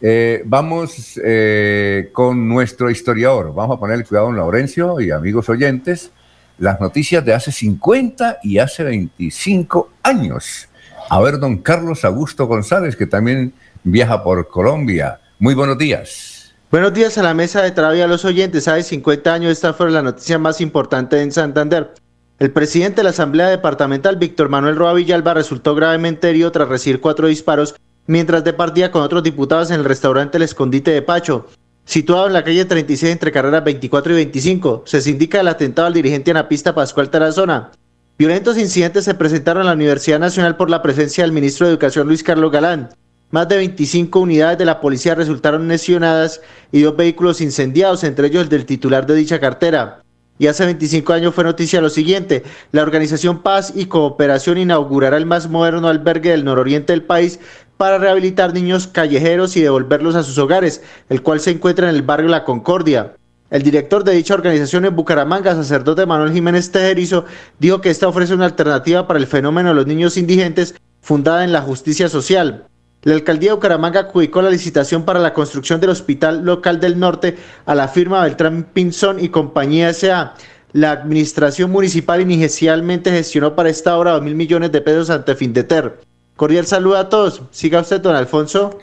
Eh, 0.00 0.40
vamos 0.46 1.20
eh, 1.22 2.08
con 2.14 2.48
nuestro 2.48 2.88
historiador. 2.88 3.54
Vamos 3.54 3.76
a 3.76 3.78
ponerle 3.78 4.04
cuidado, 4.04 4.28
don 4.28 4.36
Laurencio 4.36 4.98
y 5.02 5.10
amigos 5.10 5.50
oyentes, 5.50 6.12
las 6.56 6.80
noticias 6.80 7.22
de 7.22 7.34
hace 7.34 7.52
50 7.52 8.38
y 8.42 8.56
hace 8.56 8.84
25 8.84 9.90
años. 10.02 10.66
A 11.10 11.20
ver, 11.20 11.38
don 11.38 11.58
Carlos 11.58 12.06
Augusto 12.06 12.46
González, 12.46 12.96
que 12.96 13.06
también 13.06 13.52
viaja 13.84 14.22
por 14.22 14.48
Colombia. 14.48 15.20
Muy 15.38 15.54
buenos 15.54 15.78
días. 15.78 16.54
Buenos 16.70 16.94
días 16.94 17.18
a 17.18 17.22
la 17.22 17.34
mesa 17.34 17.62
de 17.62 17.98
y 17.98 18.00
a 18.00 18.06
los 18.06 18.24
oyentes. 18.24 18.66
Hace 18.68 18.82
50 18.82 19.34
años 19.34 19.52
esta 19.52 19.74
fue 19.74 19.90
la 19.90 20.02
noticia 20.02 20.38
más 20.38 20.60
importante 20.60 21.20
en 21.20 21.32
Santander. 21.32 21.92
El 22.38 22.50
presidente 22.50 22.96
de 22.96 23.04
la 23.04 23.10
Asamblea 23.10 23.48
Departamental, 23.48 24.16
Víctor 24.16 24.48
Manuel 24.48 24.76
Roa 24.76 24.94
Villalba, 24.94 25.34
resultó 25.34 25.74
gravemente 25.74 26.28
herido 26.30 26.50
tras 26.50 26.68
recibir 26.68 27.00
cuatro 27.00 27.28
disparos 27.28 27.74
mientras 28.06 28.42
departía 28.42 28.90
con 28.90 29.02
otros 29.02 29.22
diputados 29.22 29.70
en 29.70 29.80
el 29.80 29.84
restaurante 29.84 30.38
El 30.38 30.42
Escondite 30.42 30.90
de 30.90 31.02
Pacho, 31.02 31.46
situado 31.84 32.26
en 32.26 32.32
la 32.32 32.42
calle 32.42 32.64
36 32.64 33.12
entre 33.12 33.32
carreras 33.32 33.62
24 33.64 34.12
y 34.12 34.16
25. 34.16 34.82
Se 34.86 35.10
indica 35.10 35.40
el 35.40 35.48
atentado 35.48 35.86
al 35.86 35.94
dirigente 35.94 36.30
anapista 36.30 36.74
Pascual 36.74 37.10
Tarazona. 37.10 37.70
Violentos 38.18 38.58
incidentes 38.58 39.04
se 39.04 39.14
presentaron 39.14 39.62
en 39.62 39.66
la 39.66 39.74
Universidad 39.74 40.18
Nacional 40.18 40.56
por 40.56 40.70
la 40.70 40.82
presencia 40.82 41.24
del 41.24 41.32
ministro 41.32 41.66
de 41.66 41.72
Educación 41.72 42.06
Luis 42.06 42.22
Carlos 42.22 42.50
Galán. 42.50 42.90
Más 43.32 43.48
de 43.48 43.56
25 43.56 44.20
unidades 44.20 44.58
de 44.58 44.66
la 44.66 44.78
policía 44.78 45.14
resultaron 45.14 45.66
lesionadas 45.66 46.42
y 46.70 46.82
dos 46.82 46.94
vehículos 46.94 47.40
incendiados, 47.40 48.04
entre 48.04 48.26
ellos 48.26 48.42
el 48.42 48.50
del 48.50 48.66
titular 48.66 49.06
de 49.06 49.14
dicha 49.14 49.40
cartera. 49.40 50.02
Y 50.38 50.48
hace 50.48 50.66
25 50.66 51.14
años 51.14 51.34
fue 51.34 51.42
noticia 51.42 51.80
lo 51.80 51.88
siguiente, 51.88 52.42
la 52.72 52.82
organización 52.82 53.40
Paz 53.40 53.72
y 53.74 53.86
Cooperación 53.86 54.58
inaugurará 54.58 55.16
el 55.16 55.24
más 55.24 55.48
moderno 55.48 55.88
albergue 55.88 56.30
del 56.30 56.44
nororiente 56.44 56.92
del 56.92 57.04
país 57.04 57.40
para 57.78 57.96
rehabilitar 57.96 58.52
niños 58.52 58.86
callejeros 58.86 59.56
y 59.56 59.62
devolverlos 59.62 60.14
a 60.14 60.24
sus 60.24 60.36
hogares, 60.36 60.82
el 61.08 61.22
cual 61.22 61.40
se 61.40 61.52
encuentra 61.52 61.88
en 61.88 61.94
el 61.94 62.02
barrio 62.02 62.28
La 62.28 62.44
Concordia. 62.44 63.14
El 63.48 63.62
director 63.62 64.04
de 64.04 64.12
dicha 64.12 64.34
organización 64.34 64.84
en 64.84 64.94
Bucaramanga, 64.94 65.54
sacerdote 65.54 66.04
Manuel 66.04 66.34
Jiménez 66.34 66.70
Tejerizo, 66.70 67.24
dijo 67.58 67.80
que 67.80 67.88
esta 67.88 68.08
ofrece 68.08 68.34
una 68.34 68.44
alternativa 68.44 69.06
para 69.06 69.18
el 69.18 69.26
fenómeno 69.26 69.70
de 69.70 69.74
los 69.74 69.86
niños 69.86 70.18
indigentes 70.18 70.74
fundada 71.00 71.44
en 71.44 71.52
la 71.52 71.62
justicia 71.62 72.10
social. 72.10 72.66
La 73.04 73.14
alcaldía 73.14 73.50
de 73.50 73.54
Bucaramanga 73.56 74.00
adjudicó 74.00 74.42
la 74.42 74.50
licitación 74.50 75.04
para 75.04 75.18
la 75.18 75.34
construcción 75.34 75.80
del 75.80 75.90
Hospital 75.90 76.44
Local 76.44 76.78
del 76.78 77.00
Norte 77.00 77.36
a 77.66 77.74
la 77.74 77.88
firma 77.88 78.22
Beltrán 78.22 78.64
Pinzón 78.72 79.18
y 79.18 79.28
Compañía 79.28 79.90
S.A. 79.90 80.34
La 80.72 80.92
administración 80.92 81.72
municipal 81.72 82.20
inicialmente 82.20 83.10
gestionó 83.10 83.56
para 83.56 83.70
esta 83.70 83.98
obra 83.98 84.12
2 84.12 84.22
mil 84.22 84.36
millones 84.36 84.70
de 84.70 84.80
pesos 84.82 85.10
ante 85.10 85.34
Findeter. 85.34 86.00
Cordial 86.36 86.64
saludo 86.64 86.96
a 86.96 87.08
todos. 87.08 87.42
Siga 87.50 87.80
usted, 87.80 88.00
don 88.00 88.14
Alfonso. 88.14 88.78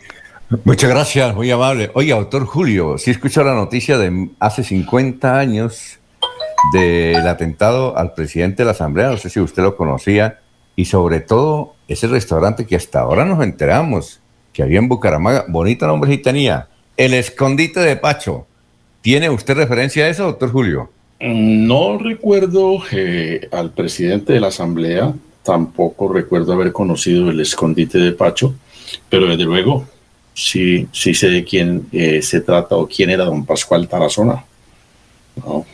Muchas 0.65 0.89
gracias, 0.89 1.33
muy 1.33 1.49
amable. 1.49 1.89
Oiga, 1.93 2.17
doctor 2.17 2.45
Julio, 2.45 2.97
sí 2.97 3.11
escuchó 3.11 3.41
la 3.45 3.53
noticia 3.53 3.97
de 3.97 4.31
hace 4.39 4.65
50 4.65 5.39
años 5.39 5.97
del 6.73 7.25
atentado 7.25 7.97
al 7.97 8.13
presidente 8.13 8.63
de 8.63 8.65
la 8.65 8.71
Asamblea, 8.71 9.11
no 9.11 9.17
sé 9.17 9.29
si 9.29 9.39
usted 9.39 9.63
lo 9.63 9.77
conocía, 9.77 10.39
y 10.75 10.85
sobre 10.85 11.21
todo 11.21 11.75
ese 11.89 12.07
restaurante 12.07 12.65
que 12.65 12.75
hasta 12.75 13.01
ahora 13.01 13.25
nos 13.25 13.43
enteramos 13.43 14.21
que 14.53 14.63
había 14.63 14.79
en 14.79 14.87
Bucaramanga, 14.87 15.45
bonito 15.47 15.87
nombre 15.87 16.11
sí 16.11 16.19
tenía, 16.19 16.67
el 16.95 17.13
escondite 17.13 17.79
de 17.79 17.95
Pacho. 17.95 18.45
¿Tiene 19.01 19.29
usted 19.29 19.55
referencia 19.55 20.05
a 20.05 20.09
eso, 20.09 20.23
doctor 20.23 20.51
Julio? 20.51 20.91
No 21.19 21.97
recuerdo 21.97 22.79
eh, 22.91 23.47
al 23.51 23.71
presidente 23.71 24.33
de 24.33 24.39
la 24.39 24.47
Asamblea, 24.47 25.13
tampoco 25.43 26.11
recuerdo 26.11 26.53
haber 26.53 26.71
conocido 26.71 27.29
el 27.29 27.39
escondite 27.39 27.97
de 27.97 28.11
Pacho, 28.11 28.53
pero 29.09 29.27
desde 29.27 29.43
luego 29.43 29.85
sí, 30.33 30.87
sí 30.91 31.13
sé 31.13 31.29
de 31.29 31.43
quién 31.43 31.87
eh, 31.91 32.21
se 32.21 32.41
trata 32.41 32.75
o 32.75 32.87
quién 32.87 33.09
era 33.09 33.25
don 33.25 33.45
Pascual 33.45 33.87
Tarazona. 33.87 34.45
¿no? 35.37 35.65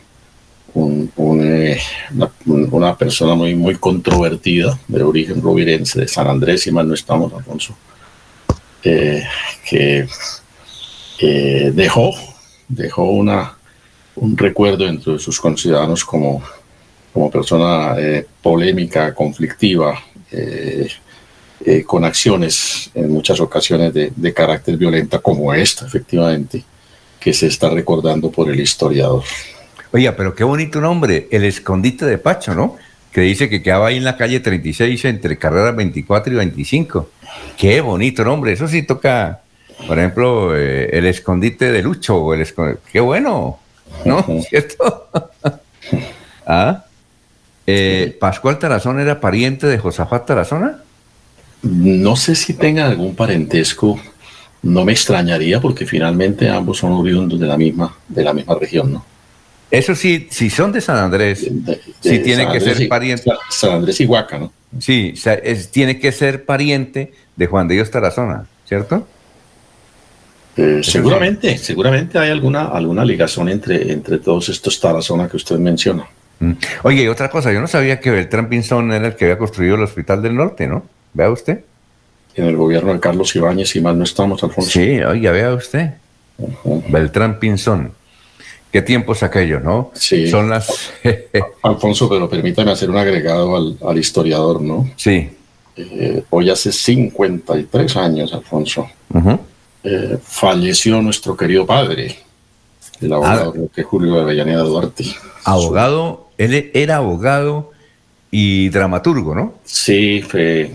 Eh, 0.77 1.79
una, 2.11 2.31
un- 2.45 2.67
una 2.71 2.97
persona 2.97 3.33
muy, 3.33 3.55
muy 3.55 3.75
controvertida, 3.75 4.77
de 4.87 5.03
origen 5.03 5.41
rovirense, 5.41 6.01
de 6.01 6.07
San 6.07 6.27
Andrés, 6.27 6.61
si 6.61 6.71
mal 6.71 6.87
no 6.87 6.93
estamos, 6.93 7.31
Alfonso, 7.33 7.75
eh, 8.83 9.23
que 9.67 10.05
eh, 11.19 11.71
dejó, 11.73 12.11
dejó 12.67 13.05
una, 13.05 13.57
un 14.17 14.37
recuerdo 14.37 14.85
entre 14.85 15.17
sus 15.17 15.39
conciudadanos 15.39 16.03
como, 16.03 16.43
como 17.13 17.31
persona 17.31 17.95
polémica, 18.41 19.13
conflictiva, 19.13 19.97
con 21.85 22.03
acciones 22.03 22.91
en 22.93 23.11
muchas 23.11 23.39
ocasiones 23.39 23.93
de, 23.93 24.11
de 24.15 24.33
carácter 24.33 24.75
violenta, 24.77 25.19
como 25.19 25.53
esta, 25.53 25.85
efectivamente, 25.87 26.63
que 27.19 27.33
se 27.33 27.47
está 27.47 27.69
recordando 27.69 28.29
por 28.29 28.49
el 28.51 28.59
historiador. 28.59 29.23
Oiga, 29.95 30.13
pero 30.17 30.35
qué 30.35 30.43
bonito 30.43 30.81
nombre, 30.81 31.29
el 31.31 31.45
escondite 31.45 32.05
de 32.05 32.17
Pacho, 32.17 32.53
¿no? 32.53 32.75
Que 33.13 33.21
dice 33.21 33.47
que 33.47 33.63
quedaba 33.63 33.87
ahí 33.87 33.95
en 33.95 34.03
la 34.03 34.17
calle 34.17 34.41
36 34.41 35.05
entre 35.05 35.37
carreras 35.37 35.73
24 35.73 36.33
y 36.33 36.35
25. 36.35 37.09
Qué 37.57 37.79
bonito 37.79 38.25
nombre, 38.25 38.51
eso 38.51 38.67
sí 38.67 38.83
toca, 38.83 39.39
por 39.87 39.97
ejemplo, 39.97 40.53
eh, 40.53 40.89
el 40.91 41.05
escondite 41.05 41.71
de 41.71 41.81
Lucho, 41.81 42.17
o 42.17 42.33
el 42.33 42.41
escon- 42.41 42.77
qué 42.91 42.99
bueno, 42.99 43.57
¿no? 44.03 44.21
¿Cierto? 44.49 45.07
ah, 46.45 46.83
eh, 47.65 48.17
Pascual 48.19 48.59
Tarazona 48.59 49.01
era 49.01 49.21
pariente 49.21 49.65
de 49.65 49.77
Josafat 49.77 50.25
Tarazona. 50.25 50.79
No 51.61 52.17
sé 52.17 52.35
si 52.35 52.53
tengan 52.55 52.91
algún 52.91 53.15
parentesco, 53.15 53.97
no 54.61 54.83
me 54.83 54.91
extrañaría 54.91 55.61
porque 55.61 55.85
finalmente 55.85 56.49
ambos 56.49 56.79
son 56.79 56.91
oriundos 56.91 57.39
de 57.39 57.47
la 57.47 57.55
misma, 57.55 57.95
de 58.09 58.25
la 58.25 58.33
misma 58.33 58.55
región, 58.55 58.91
¿no? 58.91 59.14
Eso 59.71 59.95
sí, 59.95 60.27
si 60.29 60.49
son 60.49 60.71
de 60.71 60.81
San 60.81 60.97
Andrés, 60.97 61.49
sí 62.01 62.19
tiene 62.19 62.51
que 62.51 62.59
ser 62.59 62.87
pariente. 62.87 63.31
San 63.49 63.71
Andrés 63.71 63.99
y 63.99 64.05
Huaca, 64.05 64.37
¿no? 64.37 64.53
Sí, 64.79 65.13
tiene 65.71 65.99
que 65.99 66.11
ser 66.11 66.45
pariente 66.45 67.13
de 67.35 67.47
Juan 67.47 67.67
de 67.67 67.75
Dios 67.75 67.91
Tarazona, 67.91 68.45
¿cierto? 68.67 69.07
Eh, 70.57 70.79
seguramente, 70.83 71.57
seguramente 71.57 72.17
hay 72.17 72.29
alguna, 72.29 72.67
alguna 72.67 73.03
ligación 73.03 73.49
entre, 73.49 73.91
entre 73.91 74.19
todos 74.19 74.49
estos 74.49 74.79
Tarazona 74.79 75.27
que 75.27 75.37
usted 75.37 75.57
menciona. 75.57 76.05
Mm. 76.39 76.53
Oye, 76.83 77.09
otra 77.09 77.29
cosa, 77.29 77.51
yo 77.51 77.59
no 77.59 77.67
sabía 77.67 77.99
que 77.99 78.11
Beltrán 78.11 78.47
Pinzón 78.49 78.91
era 78.91 79.07
el 79.07 79.15
que 79.15 79.25
había 79.25 79.37
construido 79.37 79.75
el 79.75 79.83
Hospital 79.83 80.21
del 80.21 80.35
Norte, 80.35 80.67
¿no? 80.67 80.85
Vea 81.13 81.29
usted. 81.29 81.61
En 82.35 82.45
el 82.45 82.57
gobierno 82.57 82.93
de 82.93 82.99
Carlos 82.99 83.35
Ibáñez 83.35 83.75
y 83.75 83.81
más 83.81 83.95
no 83.95 84.03
estamos, 84.03 84.43
Alfonso. 84.43 84.69
Sí, 84.69 84.99
oiga, 85.01 85.31
vea 85.31 85.53
usted. 85.53 85.91
Beltrán 86.89 87.39
Pinzón. 87.39 87.93
Qué 88.75 88.81
tiempos 88.81 89.23
aquellos, 89.23 89.63
¿no? 89.63 89.91
Sí. 89.93 90.27
Son 90.27 90.49
las. 90.49 90.91
Alfonso, 91.63 92.09
pero 92.09 92.29
permítame 92.29 92.71
hacer 92.71 92.89
un 92.89 92.97
agregado 92.97 93.55
al, 93.55 93.97
historiador, 93.97 94.61
¿no? 94.61 94.91
Sí. 94.97 95.29
Eh, 95.77 96.23
hoy 96.29 96.49
hace 96.49 96.73
53 96.73 97.95
años, 97.95 98.33
Alfonso, 98.33 98.89
eh, 99.81 100.17
falleció 100.21 101.01
nuestro 101.01 101.37
querido 101.37 101.65
padre, 101.65 102.17
el 102.99 103.13
abogado 103.13 103.53
ah. 103.55 103.81
Julio 103.81 104.15
de 104.15 104.21
Avellaneda 104.23 104.63
Duarte. 104.63 105.05
Abogado, 105.45 106.27
él 106.37 106.69
era 106.73 106.97
abogado 106.97 107.71
y 108.29 108.67
dramaturgo, 108.67 109.33
¿no? 109.33 109.53
Sí, 109.63 110.21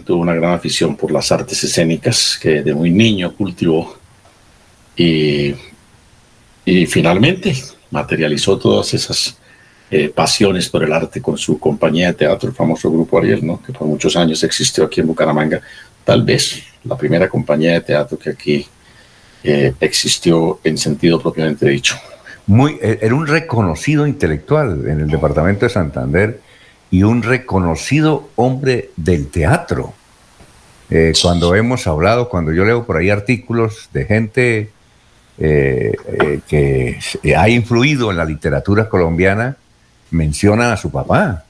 tuvo 0.06 0.22
una 0.22 0.32
gran 0.32 0.54
afición 0.54 0.96
por 0.96 1.10
las 1.10 1.30
artes 1.32 1.62
escénicas 1.64 2.38
que 2.40 2.62
de 2.62 2.72
muy 2.72 2.90
niño 2.90 3.36
cultivó 3.36 3.94
y, 4.96 5.54
y 6.64 6.86
finalmente 6.86 7.54
materializó 7.90 8.58
todas 8.58 8.94
esas 8.94 9.36
eh, 9.90 10.08
pasiones 10.08 10.68
por 10.68 10.84
el 10.84 10.92
arte 10.92 11.20
con 11.20 11.36
su 11.36 11.58
compañía 11.58 12.08
de 12.08 12.14
teatro, 12.14 12.48
el 12.48 12.54
famoso 12.54 12.90
Grupo 12.90 13.18
Ariel, 13.18 13.44
¿no? 13.44 13.60
que 13.60 13.72
por 13.72 13.86
muchos 13.88 14.16
años 14.16 14.42
existió 14.44 14.84
aquí 14.84 15.00
en 15.00 15.08
Bucaramanga, 15.08 15.60
tal 16.04 16.22
vez 16.22 16.62
la 16.84 16.96
primera 16.96 17.28
compañía 17.28 17.72
de 17.72 17.80
teatro 17.80 18.18
que 18.18 18.30
aquí 18.30 18.66
eh, 19.42 19.74
existió 19.80 20.60
en 20.62 20.78
sentido 20.78 21.20
propiamente 21.20 21.68
dicho. 21.68 21.96
Muy, 22.46 22.78
e, 22.80 22.98
era 23.02 23.14
un 23.14 23.26
reconocido 23.26 24.06
intelectual 24.06 24.86
en 24.86 25.00
el 25.00 25.08
departamento 25.08 25.66
de 25.66 25.70
Santander 25.70 26.40
y 26.90 27.02
un 27.02 27.22
reconocido 27.22 28.30
hombre 28.36 28.90
del 28.96 29.28
teatro. 29.28 29.94
Eh, 30.90 31.12
cuando 31.22 31.54
hemos 31.54 31.86
hablado, 31.86 32.28
cuando 32.28 32.52
yo 32.52 32.64
leo 32.64 32.84
por 32.84 32.96
ahí 32.96 33.10
artículos 33.10 33.88
de 33.92 34.04
gente 34.04 34.70
eh, 35.40 35.92
eh, 36.06 36.40
que 36.46 36.98
ha 37.36 37.48
influido 37.48 38.10
en 38.10 38.16
la 38.16 38.24
literatura 38.24 38.88
colombiana, 38.88 39.56
menciona 40.10 40.72
a 40.72 40.76
su 40.76 40.90
papá, 40.90 41.44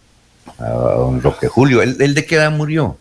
a 0.59 0.69
don 0.69 1.21
Roque 1.21 1.49
Julio. 1.49 1.83
¿Él, 1.83 2.15
de 2.15 2.25
qué 2.25 2.37
edad 2.37 2.51
murió? 2.51 2.97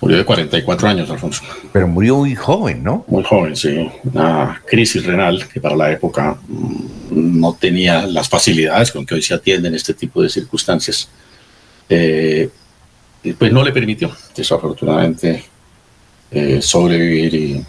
Murió 0.00 0.18
de 0.18 0.24
44 0.24 0.88
años, 0.88 1.08
Alfonso. 1.08 1.42
Pero 1.72 1.88
murió 1.88 2.16
muy 2.16 2.34
joven, 2.34 2.82
¿no? 2.84 3.04
Muy 3.08 3.24
joven, 3.24 3.56
sí. 3.56 3.90
Una 4.12 4.60
crisis 4.66 5.06
renal 5.06 5.48
que 5.48 5.60
para 5.60 5.76
la 5.76 5.92
época 5.92 6.36
mm, 6.46 7.40
no 7.40 7.54
tenía 7.54 8.06
las 8.06 8.28
facilidades 8.28 8.92
con 8.92 9.06
que 9.06 9.14
hoy 9.14 9.22
se 9.22 9.32
atienden 9.32 9.74
este 9.74 9.94
tipo 9.94 10.20
de 10.22 10.28
circunstancias 10.28 11.08
eh, 11.88 12.50
pues 13.38 13.52
no 13.52 13.62
le 13.62 13.72
permitió, 13.72 14.14
desafortunadamente, 14.36 15.44
eh, 16.30 16.60
sobrevivir 16.60 17.64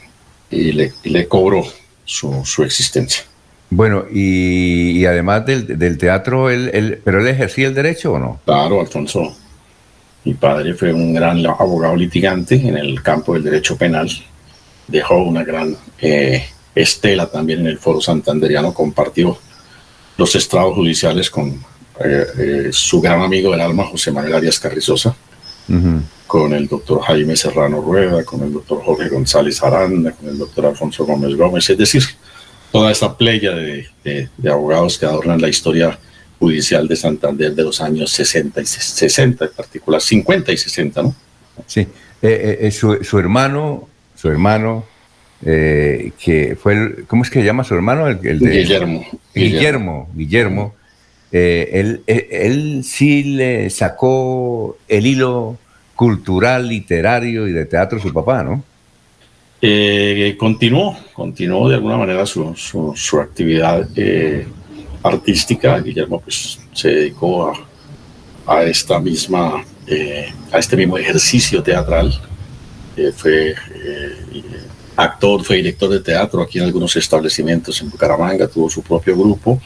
y, 0.50 0.72
le, 0.72 1.28
cobró 1.28 1.64
su, 2.06 2.64
existencia. 2.64 3.24
Bueno, 3.70 4.06
y, 4.12 5.06
además 5.06 5.46
del, 5.46 5.98
teatro, 5.98 6.50
él, 6.50 7.02
¿pero 7.04 7.20
él 7.20 7.28
ejercía 7.28 7.68
el 7.68 7.74
derecho 7.74 8.14
o 8.14 8.20
no? 8.20 8.40
Claro, 8.46 8.80
Alfonso. 8.80 9.36
Mi 10.24 10.34
padre 10.34 10.74
fue 10.74 10.92
un 10.92 11.14
gran 11.14 11.46
abogado 11.46 11.96
litigante 11.96 12.56
en 12.56 12.78
el 12.78 13.02
campo 13.04 13.34
del 13.34 13.44
derecho 13.44 13.78
penal. 13.78 14.10
Dejó 14.88 15.18
una 15.18 15.44
gran 15.44 15.76
eh, 16.00 16.46
estela 16.74 17.28
también 17.28 17.60
en 17.60 17.68
el 17.68 17.78
foro 17.78 18.02
santanderiano, 18.02 18.74
compartió 18.74 19.38
los 20.18 20.36
estrados 20.36 20.74
judiciales 20.74 21.30
con 21.30 21.50
eh, 22.04 22.26
eh, 22.38 22.70
su 22.72 23.02
gran 23.02 23.22
amigo 23.22 23.52
del 23.52 23.62
alma, 23.62 23.86
José 23.86 24.12
Manuel 24.12 24.36
Arias 24.36 24.60
Carrizosa, 24.60 25.16
con 26.28 26.54
el 26.54 26.68
doctor 26.68 27.02
Jaime 27.02 27.36
Serrano 27.36 27.82
Rueda, 27.82 28.24
con 28.24 28.44
el 28.44 28.54
doctor 28.54 28.84
Jorge 28.84 29.10
González 29.10 29.62
Aranda, 29.62 30.12
con 30.12 30.30
el 30.30 30.38
doctor 30.38 30.66
Alfonso 30.68 31.06
Gómez 31.06 31.36
Gómez, 31.36 31.70
es 31.70 31.78
decir, 31.78 32.04
toda 32.72 32.92
esta 32.92 33.16
playa 33.16 33.52
de, 33.52 34.30
abogados 34.50 34.98
que 34.98 35.06
adornan 35.06 35.42
la 35.42 35.50
historia 35.50 35.98
judicial 36.40 36.88
de 36.88 36.96
Santander 36.96 37.54
de 37.54 37.64
los 37.64 37.80
años 37.82 38.12
60 38.12 38.62
y 38.62 38.66
60, 38.66 39.46
en 39.46 39.52
particular 39.52 40.02
50 40.02 40.52
y 40.52 40.58
60, 40.58 41.02
¿no? 41.04 41.16
Sí, 41.68 41.88
eh, 42.22 42.72
su, 42.72 43.18
hermano, 43.18 43.88
su 44.16 44.28
hermano, 44.30 44.86
que 45.42 46.58
fue, 46.62 46.74
el, 46.74 47.06
¿cómo 47.08 47.24
es 47.24 47.30
que 47.30 47.40
se 47.40 47.46
llama 47.46 47.64
su 47.64 47.76
hermano? 47.76 48.08
El, 48.08 48.40
de, 48.40 48.50
Guillermo. 48.50 49.06
Guillermo, 49.34 50.10
Guillermo 50.14 50.76
eh, 51.38 51.70
él, 51.82 52.02
eh, 52.08 52.30
él, 52.32 52.84
sí 52.86 53.24
le 53.24 53.70
sacó 53.70 54.78
el 54.88 55.06
hilo 55.06 55.58
cultural, 55.96 56.68
literario 56.68 57.48
y 57.48 57.52
de 57.52 57.66
teatro 57.66 58.00
su 58.00 58.12
papá, 58.14 58.44
¿no? 58.44 58.64
Eh, 59.62 60.36
continuó, 60.38 60.98
continuó 61.14 61.70
de 61.70 61.76
alguna 61.76 61.98
manera 61.98 62.26
su, 62.26 62.54
su, 62.56 63.20
actividad 63.20 63.88
artística. 65.02 65.80
Guillermo 65.80 66.20
pues, 66.20 66.60
se 66.74 66.90
dedicó 66.90 67.50
a, 67.50 68.56
a 68.58 68.64
esta 68.64 69.00
misma, 69.00 69.64
a 70.52 70.58
este 70.58 70.76
mismo 70.76 70.98
ejercicio 70.98 71.64
teatral. 71.64 72.14
fue 73.16 73.56
actor, 74.96 75.44
fue 75.44 75.58
director 75.58 75.90
de 75.90 76.00
teatro 76.00 76.42
aquí 76.42 76.60
en 76.60 76.66
algunos 76.66 76.96
establecimientos 76.96 77.82
en 77.82 77.90
Bucaramanga, 77.90 78.48
tuvo 78.48 78.70
su 78.70 78.82
propio 78.82 79.18
grupo 79.18 79.60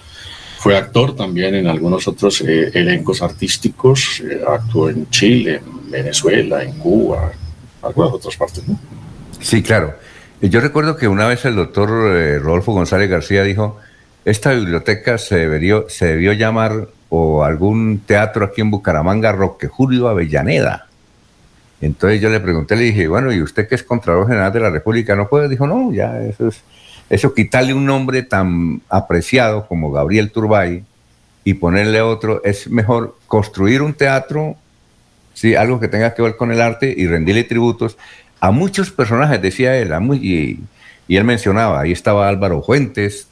fue 0.60 0.76
actor 0.76 1.16
también 1.16 1.56
en 1.56 1.68
algunos 1.68 2.06
otros 2.10 2.42
eh, 2.42 2.70
elencos 2.74 3.22
artísticos, 3.22 4.20
eh, 4.20 4.42
actuó 4.46 4.90
en 4.90 5.10
Chile, 5.10 5.62
en 5.66 5.90
Venezuela, 5.90 6.62
en 6.62 6.74
Cuba, 6.74 7.32
en 7.32 7.88
algunas 7.88 8.12
otras 8.12 8.36
partes. 8.36 8.68
¿no? 8.68 8.78
Sí, 9.40 9.64
claro. 9.64 9.94
Yo 10.42 10.60
recuerdo 10.60 10.98
que 10.98 11.08
una 11.08 11.28
vez 11.28 11.46
el 11.46 11.56
doctor 11.56 12.14
eh, 12.14 12.40
Rodolfo 12.40 12.74
González 12.74 13.10
García 13.10 13.44
dijo, 13.44 13.78
esta 14.26 14.52
biblioteca 14.52 15.18
se 15.18 15.48
debió, 15.48 15.86
se 15.88 16.08
debió 16.08 16.34
llamar 16.34 16.90
o 17.08 17.46
algún 17.46 18.02
teatro 18.06 18.44
aquí 18.44 18.60
en 18.60 18.70
Bucaramanga, 18.70 19.32
Roque 19.32 19.68
Julio 19.68 20.10
Avellaneda. 20.10 20.88
Entonces 21.80 22.20
yo 22.20 22.30
le 22.30 22.42
pregunté, 22.42 22.76
le 22.76 22.84
dije, 22.84 23.08
bueno, 23.08 23.32
¿y 23.32 23.42
usted 23.42 23.66
que 23.66 23.76
es 23.76 23.84
Contralor 23.84 24.28
General 24.28 24.52
de 24.52 24.60
la 24.60 24.70
República 24.70 25.16
no 25.16 25.30
puede? 25.30 25.48
Dijo, 25.48 25.66
no, 25.66 25.94
ya, 25.94 26.20
eso 26.20 26.50
es 26.50 26.62
eso, 27.10 27.34
quitarle 27.34 27.74
un 27.74 27.86
nombre 27.86 28.24
tan 28.24 28.82
apreciado 28.90 29.68
como 29.68 29.92
Gabriel 29.92 30.32
Turbay 30.32 30.84
y 31.44 31.56
ponerle 31.56 32.02
otro, 32.02 32.44
es 32.44 32.70
mejor 32.70 33.18
construir 33.28 33.82
un 33.82 33.94
teatro, 33.94 34.56
¿sí? 35.34 35.56
algo 35.56 35.80
que 35.80 35.88
tenga 35.88 36.14
que 36.14 36.22
ver 36.22 36.36
con 36.36 36.52
el 36.52 36.62
arte 36.62 36.94
y 36.96 37.08
rendirle 37.08 37.44
tributos 37.44 37.98
a 38.40 38.52
muchos 38.52 38.92
personajes, 38.92 39.42
decía 39.42 39.76
él, 39.78 39.92
y, 40.22 40.60
y 41.08 41.18
él 41.18 41.24
mencionaba, 41.24 41.82
ahí 41.82 41.92
estaba 41.92 42.30
Álvaro 42.30 42.62
Fuentes, 42.62 43.28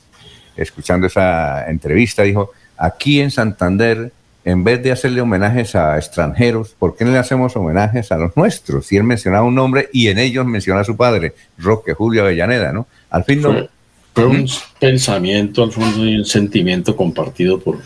escuchando 0.56 1.08
esa 1.08 1.70
entrevista, 1.70 2.24
dijo, 2.24 2.52
aquí 2.78 3.22
en 3.22 3.32
Santander, 3.32 4.12
en 4.48 4.64
vez 4.64 4.82
de 4.82 4.94
hacerle 4.94 5.20
homenajes 5.20 5.76
a 5.76 5.98
extranjeros, 5.98 6.70
¿por 6.80 6.96
qué 6.96 7.04
no 7.04 7.12
le 7.12 7.18
hacemos 7.18 7.54
homenajes 7.58 8.14
a 8.14 8.18
los 8.18 8.38
nuestros? 8.38 8.90
Y 8.94 8.96
él 8.96 9.04
mencionaba 9.04 9.46
un 9.46 9.54
nombre 9.54 9.90
y 9.92 10.08
en 10.08 10.18
ellos 10.18 10.46
menciona 10.46 10.80
a 10.80 10.84
su 10.86 10.96
padre, 10.96 11.34
Roque 11.58 11.94
Julio 11.94 12.22
Avellaneda, 12.22 12.72
¿no? 12.72 12.88
Al 13.10 13.26
fin 13.26 13.42
no. 13.42 13.68
Fue, 14.14 14.26
un 14.26 14.48
pensamiento, 14.80 15.64
al 15.64 15.74
fondo, 15.74 16.06
y 16.06 16.16
un 16.16 16.24
sentimiento 16.24 16.96
compartido 16.96 17.60
por, 17.60 17.80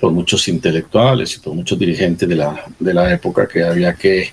por 0.00 0.10
muchos 0.10 0.48
intelectuales 0.48 1.36
y 1.36 1.40
por 1.40 1.52
muchos 1.52 1.78
dirigentes 1.78 2.26
de 2.26 2.36
la, 2.36 2.64
de 2.78 2.94
la 2.94 3.12
época 3.12 3.46
que 3.46 3.62
había 3.62 3.92
que 3.92 4.32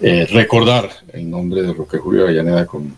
eh, 0.00 0.28
recordar 0.30 0.90
el 1.12 1.28
nombre 1.28 1.62
de 1.62 1.72
Roque 1.72 1.98
Julio 1.98 2.22
Avellaneda 2.22 2.66
con, 2.66 2.94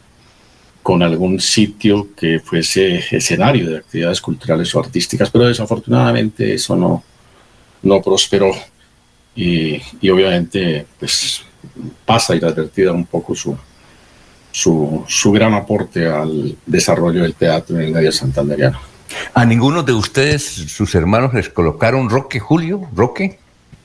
con 0.83 1.03
algún 1.03 1.41
sitio 1.41 2.09
que 2.15 2.41
fuese 2.41 3.03
escenario 3.11 3.71
de 3.71 3.79
actividades 3.79 4.21
culturales 4.21 4.75
o 4.75 4.81
artísticas, 4.81 5.31
pero 5.31 5.47
desafortunadamente 5.47 6.53
eso 6.53 6.77
no, 6.77 7.03
no 7.83 8.01
prosperó 8.03 8.53
y, 9.35 9.81
y 10.01 10.11
obviamente 10.11 10.87
pues 10.99 11.43
pasa 12.05 12.35
inadvertida 12.35 12.93
un 12.93 13.07
poco 13.07 13.35
su, 13.35 13.57
su, 14.51 15.05
su 15.09 15.33
gran 15.33 15.55
aporte 15.55 16.07
al 16.07 16.57
desarrollo 16.67 17.23
del 17.23 17.35
teatro 17.35 17.77
en 17.77 17.87
el 17.87 17.93
medio 17.93 18.13
santanderiano. 18.13 18.79
¿A 19.35 19.45
ninguno 19.45 19.83
de 19.83 19.93
ustedes, 19.93 20.43
sus 20.43 20.95
hermanos, 20.95 21.35
les 21.35 21.49
colocaron 21.49 22.09
Roque 22.09 22.41
Julio? 22.41 22.89
¿Roque? 22.95 23.39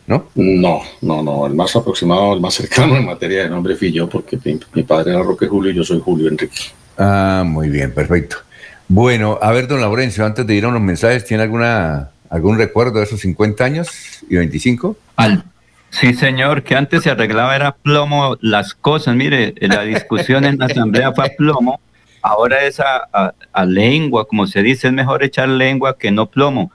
¿no? 0.07 0.25
No, 0.35 0.81
no, 1.01 1.21
no. 1.21 1.45
El 1.45 1.53
más 1.53 1.75
aproximado, 1.75 2.33
el 2.33 2.39
más 2.39 2.55
cercano 2.55 2.95
en 2.95 3.05
materia 3.05 3.43
de 3.43 3.49
nombre 3.49 3.75
fui 3.75 3.91
yo, 3.91 4.09
porque 4.09 4.39
mi, 4.43 4.59
mi 4.73 4.83
padre 4.83 5.11
era 5.11 5.21
Roque 5.21 5.47
Julio 5.47 5.71
y 5.71 5.75
yo 5.75 5.83
soy 5.83 6.01
Julio 6.03 6.29
Enrique. 6.29 6.57
Ah, 6.97 7.43
muy 7.45 7.69
bien, 7.69 7.93
perfecto. 7.93 8.37
Bueno, 8.87 9.37
a 9.41 9.51
ver, 9.51 9.67
don 9.67 9.81
Laurencio, 9.81 10.25
antes 10.25 10.47
de 10.47 10.55
ir 10.55 10.63
a 10.63 10.69
unos 10.69 10.81
mensajes, 10.81 11.25
¿tiene 11.25 11.43
alguna 11.43 12.09
algún 12.29 12.57
recuerdo 12.57 12.99
de 12.99 13.05
esos 13.05 13.19
50 13.21 13.63
años 13.63 13.89
y 14.29 14.35
25? 14.35 14.97
Al, 15.15 15.43
sí, 15.89 16.13
señor, 16.13 16.63
que 16.63 16.75
antes 16.75 17.03
se 17.03 17.09
arreglaba 17.09 17.55
era 17.55 17.75
plomo 17.75 18.37
las 18.41 18.73
cosas. 18.73 19.15
Mire, 19.15 19.53
la 19.61 19.83
discusión 19.83 20.45
en 20.45 20.57
la 20.57 20.65
asamblea 20.65 21.11
fue 21.13 21.25
a 21.25 21.29
plomo, 21.35 21.79
ahora 22.21 22.63
es 22.63 22.79
a, 22.79 23.33
lengua, 23.65 24.27
como 24.27 24.47
se 24.47 24.61
dice, 24.61 24.87
es 24.87 24.93
mejor 24.93 25.23
echar 25.23 25.49
lengua 25.49 25.97
que 25.97 26.11
no 26.11 26.27
plomo. 26.27 26.71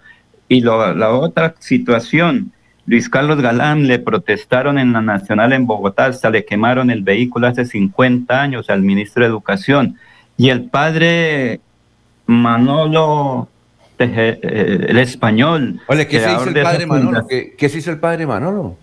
Y 0.48 0.61
la 0.61 1.11
otra 1.11 1.55
situación, 1.59 2.53
Luis 2.84 3.09
Carlos 3.09 3.40
Galán 3.40 3.86
le 3.86 3.98
protestaron 3.98 4.78
en 4.78 4.92
la 4.92 5.00
Nacional 5.00 5.53
en 5.53 5.66
Bogotá, 5.66 6.07
hasta 6.07 6.30
le 6.30 6.44
quemaron 6.44 6.90
el 6.90 7.03
vehículo 7.03 7.46
hace 7.46 7.64
50 7.64 8.40
años 8.40 8.68
al 8.70 8.82
ministro 8.82 9.22
de 9.22 9.28
Educación. 9.28 9.96
Y 10.36 10.48
el 10.48 10.64
padre 10.64 11.61
Manolo, 12.26 13.48
eh, 13.48 13.51
el 14.05 14.98
español. 14.98 15.80
Oye, 15.86 16.07
¿qué 16.07 16.20
se 16.20 16.32
hizo 16.32 16.48
el 16.48 16.62
padre 16.62 16.86
Manolo? 16.86 17.07
fundación. 17.07 17.28
¿Qué, 17.28 17.55
qué 17.57 17.68
se 17.68 17.78
hizo 17.78 17.90
el 17.90 17.98
padre 17.98 18.26
Manolo? 18.26 18.76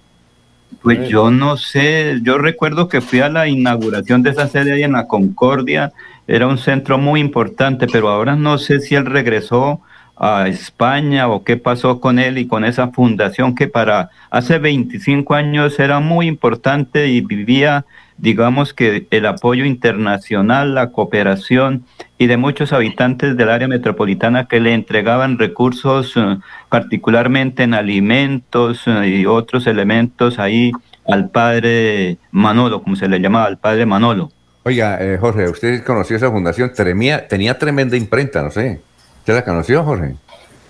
Pues 0.82 1.09
yo 1.09 1.32
no 1.32 1.57
sé, 1.57 2.20
yo 2.22 2.38
recuerdo 2.38 2.88
que 2.88 3.01
fui 3.01 3.20
a 3.20 3.30
la 3.30 3.47
inauguración 3.47 4.24
de 4.24 4.30
esa 4.30 4.47
sede 4.47 4.74
ahí 4.74 4.84
en 4.84 4.93
la 4.93 5.07
Concordia, 5.07 5.91
era 6.28 6.47
un 6.47 6.57
centro 6.57 6.97
muy 6.97 7.20
importante, 7.20 7.88
pero 7.88 8.07
ahora 8.09 8.36
no 8.36 8.57
sé 8.57 8.80
si 8.80 8.95
él 8.95 9.05
regresó 9.05 9.82
a 10.15 10.47
España 10.47 11.28
o 11.28 11.43
qué 11.43 11.57
pasó 11.57 11.99
con 11.99 12.20
él 12.20 12.38
y 12.38 12.45
con 12.45 12.63
esa 12.65 12.89
fundación 12.89 13.55
que 13.55 13.67
para 13.67 14.09
hace 14.30 14.59
25 14.59 15.34
años 15.34 15.80
era 15.80 15.99
muy 15.99 16.28
importante 16.28 17.07
y 17.07 17.22
vivía, 17.22 17.86
digamos 18.22 18.74
que 18.74 19.07
el 19.11 19.26
apoyo 19.26 19.65
internacional, 19.65 20.76
la 20.76 20.91
cooperación 20.91 21.84
y 22.17 22.28
de 22.28 22.38
muchos 22.38 22.74
habitantes 22.74 23.38
del 23.38 23.49
área 23.49 23.67
metropolitana 23.67 24.45
que 24.45 24.59
le 24.59 24.74
entregaban 24.74 25.38
recursos, 25.39 26.13
eh, 26.15 26.38
particularmente 26.70 27.63
en 27.63 27.74
alimentos 27.74 28.84
eh, 28.88 29.07
y 29.07 29.26
otros 29.26 29.67
elementos 29.67 30.39
ahí 30.39 30.72
al 31.07 31.30
padre 31.30 32.17
Manolo, 32.32 32.82
como 32.84 32.95
se 32.95 33.07
le 33.07 33.20
llamaba, 33.20 33.45
al 33.45 33.57
padre 33.57 33.86
Manolo. 33.86 34.32
Oiga, 34.63 34.97
eh, 35.01 35.17
Jorge, 35.20 35.49
usted 35.49 35.84
conoció 35.84 36.17
esa 36.17 36.30
fundación, 36.30 36.72
tremía- 36.76 37.28
tenía 37.28 37.57
tremenda 37.57 37.95
imprenta, 37.97 38.43
no 38.43 38.51
sé. 38.51 38.82
¿Usted 39.20 39.34
la 39.34 39.43
conoció, 39.43 39.84
Jorge? 39.84 40.15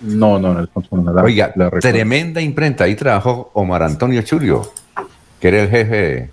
No, 0.02 0.38
no, 0.38 0.54
no, 0.54 0.66
no 0.92 1.12
la- 1.12 1.22
Oiga, 1.22 1.52
la 1.56 1.68
tremenda 1.70 2.40
imprenta. 2.40 2.84
Ahí 2.84 2.94
trabajó 2.94 3.50
Omar 3.54 3.82
Antonio 3.82 4.22
Churio, 4.22 4.62
que 5.40 5.48
era 5.48 5.62
el 5.62 5.68
jefe 5.68 6.30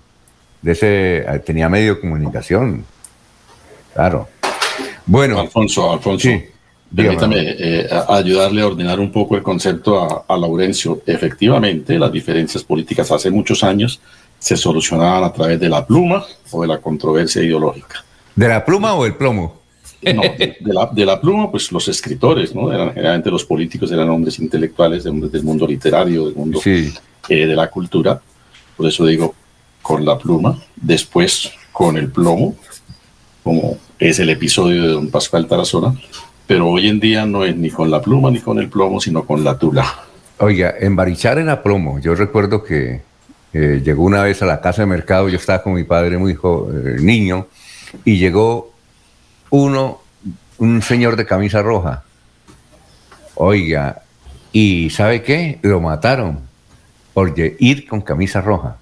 de 0.62 0.72
ese, 0.72 1.18
eh, 1.18 1.38
tenía 1.44 1.68
medio 1.68 1.94
de 1.94 2.00
comunicación. 2.00 2.84
Claro. 3.94 4.28
Bueno. 5.06 5.40
Alfonso, 5.40 5.92
Alfonso, 5.92 6.28
permítame 6.94 7.36
eh, 7.58 7.88
a- 7.90 8.16
ayudarle 8.16 8.62
a 8.62 8.66
ordenar 8.66 9.00
un 9.00 9.10
poco 9.10 9.36
el 9.36 9.42
concepto 9.42 10.00
a, 10.00 10.24
a 10.32 10.36
Laurencio. 10.36 11.02
Efectivamente, 11.06 11.98
las 11.98 12.12
diferencias 12.12 12.62
políticas 12.62 13.10
hace 13.10 13.30
muchos 13.30 13.64
años 13.64 14.00
se 14.38 14.56
solucionaban 14.56 15.24
a 15.24 15.32
través 15.32 15.58
de 15.58 15.68
la 15.68 15.84
pluma 15.84 16.24
o 16.50 16.62
de 16.62 16.68
la 16.68 16.78
controversia 16.78 17.42
ideológica. 17.42 18.04
¿De 18.36 18.46
la 18.46 18.64
pluma 18.64 18.94
o 18.94 19.04
el 19.04 19.14
plomo? 19.14 19.58
No, 20.00 20.22
de, 20.22 20.56
de 20.60 20.72
la, 20.72 20.86
de 20.92 21.04
la 21.04 21.20
pluma, 21.20 21.50
pues 21.50 21.72
los 21.72 21.88
escritores, 21.88 22.54
¿no? 22.54 22.72
Eran, 22.72 22.94
generalmente 22.94 23.30
los 23.32 23.44
políticos 23.44 23.90
eran 23.90 24.08
hombres 24.10 24.38
intelectuales, 24.38 25.02
de 25.02 25.10
hombres 25.10 25.32
del 25.32 25.42
mundo 25.42 25.66
literario, 25.66 26.26
del 26.26 26.36
mundo 26.36 26.60
eh, 26.64 26.92
de 27.28 27.56
la 27.56 27.68
cultura. 27.68 28.20
Por 28.76 28.86
eso 28.86 29.04
digo, 29.04 29.34
con 29.82 30.04
la 30.04 30.18
pluma, 30.18 30.58
después 30.76 31.50
con 31.72 31.96
el 31.96 32.10
plomo, 32.10 32.54
como 33.42 33.78
es 33.98 34.18
el 34.18 34.30
episodio 34.30 34.82
de 34.82 34.88
don 34.88 35.10
Pascual 35.10 35.46
Tarazona, 35.46 35.94
pero 36.46 36.68
hoy 36.68 36.88
en 36.88 37.00
día 37.00 37.26
no 37.26 37.44
es 37.44 37.56
ni 37.56 37.70
con 37.70 37.90
la 37.90 38.00
pluma 38.00 38.30
ni 38.30 38.40
con 38.40 38.58
el 38.58 38.68
plomo, 38.68 39.00
sino 39.00 39.24
con 39.24 39.42
la 39.44 39.58
tula. 39.58 39.84
Oiga, 40.38 40.74
en 40.78 40.94
Barichara 40.96 41.40
era 41.40 41.62
plomo. 41.62 41.98
Yo 41.98 42.14
recuerdo 42.14 42.62
que 42.62 43.02
eh, 43.52 43.82
llegó 43.84 44.04
una 44.04 44.22
vez 44.22 44.40
a 44.42 44.46
la 44.46 44.60
casa 44.60 44.82
de 44.82 44.86
mercado, 44.86 45.28
yo 45.28 45.36
estaba 45.36 45.62
con 45.62 45.74
mi 45.74 45.84
padre 45.84 46.16
muy 46.18 46.34
jo- 46.34 46.70
eh, 46.72 46.96
niño, 47.00 47.46
y 48.04 48.18
llegó 48.18 48.72
uno, 49.50 50.00
un 50.58 50.82
señor 50.82 51.16
de 51.16 51.24
camisa 51.26 51.62
roja. 51.62 52.04
Oiga, 53.34 54.02
¿y 54.52 54.90
sabe 54.90 55.22
qué? 55.22 55.58
Lo 55.62 55.80
mataron 55.80 56.40
por 57.14 57.34
ir 57.36 57.86
con 57.88 58.00
camisa 58.00 58.40
roja. 58.40 58.76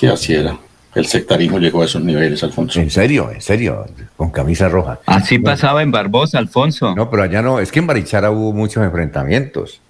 ¿Qué 0.00 0.08
así 0.08 0.32
era? 0.32 0.56
El 0.94 1.04
sectarismo 1.04 1.58
llegó 1.58 1.82
a 1.82 1.84
esos 1.84 2.02
niveles, 2.02 2.42
Alfonso. 2.42 2.80
En 2.80 2.90
serio, 2.90 3.30
en 3.30 3.42
serio, 3.42 3.84
con 4.16 4.30
camisa 4.30 4.66
roja. 4.66 4.98
Así 5.04 5.38
pasaba 5.38 5.82
en 5.82 5.90
Barbosa, 5.90 6.38
Alfonso. 6.38 6.94
No, 6.96 7.10
pero 7.10 7.22
allá 7.22 7.42
no, 7.42 7.60
es 7.60 7.70
que 7.70 7.80
en 7.80 7.86
Barichara 7.86 8.30
hubo 8.30 8.54
muchos 8.54 8.82
enfrentamientos. 8.82 9.82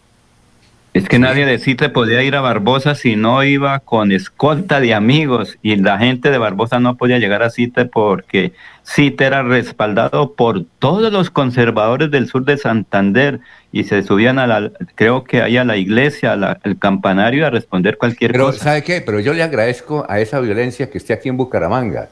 Es 0.92 1.08
que 1.08 1.20
nadie 1.20 1.46
de 1.46 1.61
Cite 1.61 1.90
podía 1.90 2.24
ir 2.24 2.34
a 2.34 2.40
Barbosa 2.40 2.96
si 2.96 3.14
no 3.14 3.44
iba 3.44 3.78
con 3.78 4.11
escolta 4.11 4.80
de 4.80 4.94
amigos 4.94 5.56
y 5.62 5.76
la 5.76 5.98
gente 5.98 6.32
de 6.32 6.38
Barbosa 6.38 6.80
no 6.80 6.96
podía 6.96 7.20
llegar 7.20 7.44
a 7.44 7.50
Cite 7.50 7.84
porque 7.84 8.52
Cite 8.82 9.26
era 9.26 9.44
respaldado 9.44 10.32
por 10.32 10.64
todos 10.80 11.12
los 11.12 11.30
conservadores 11.30 12.11
del 12.11 12.26
sur 12.26 12.44
de 12.44 12.58
Santander 12.58 13.38
y 13.72 13.84
se 13.84 14.02
subían 14.02 14.38
a 14.38 14.46
la, 14.46 14.72
creo 14.94 15.24
que 15.24 15.42
ahí 15.42 15.56
a 15.56 15.64
la 15.64 15.76
iglesia, 15.76 16.32
al 16.32 16.78
campanario 16.78 17.46
a 17.46 17.50
responder 17.50 17.98
cualquier 17.98 18.32
Pero, 18.32 18.46
cosa. 18.46 18.64
¿sabe 18.64 18.82
qué? 18.82 19.00
Pero 19.00 19.20
yo 19.20 19.32
le 19.32 19.42
agradezco 19.42 20.04
a 20.08 20.20
esa 20.20 20.40
violencia 20.40 20.90
que 20.90 20.98
esté 20.98 21.12
aquí 21.12 21.28
en 21.28 21.36
Bucaramanga. 21.36 22.08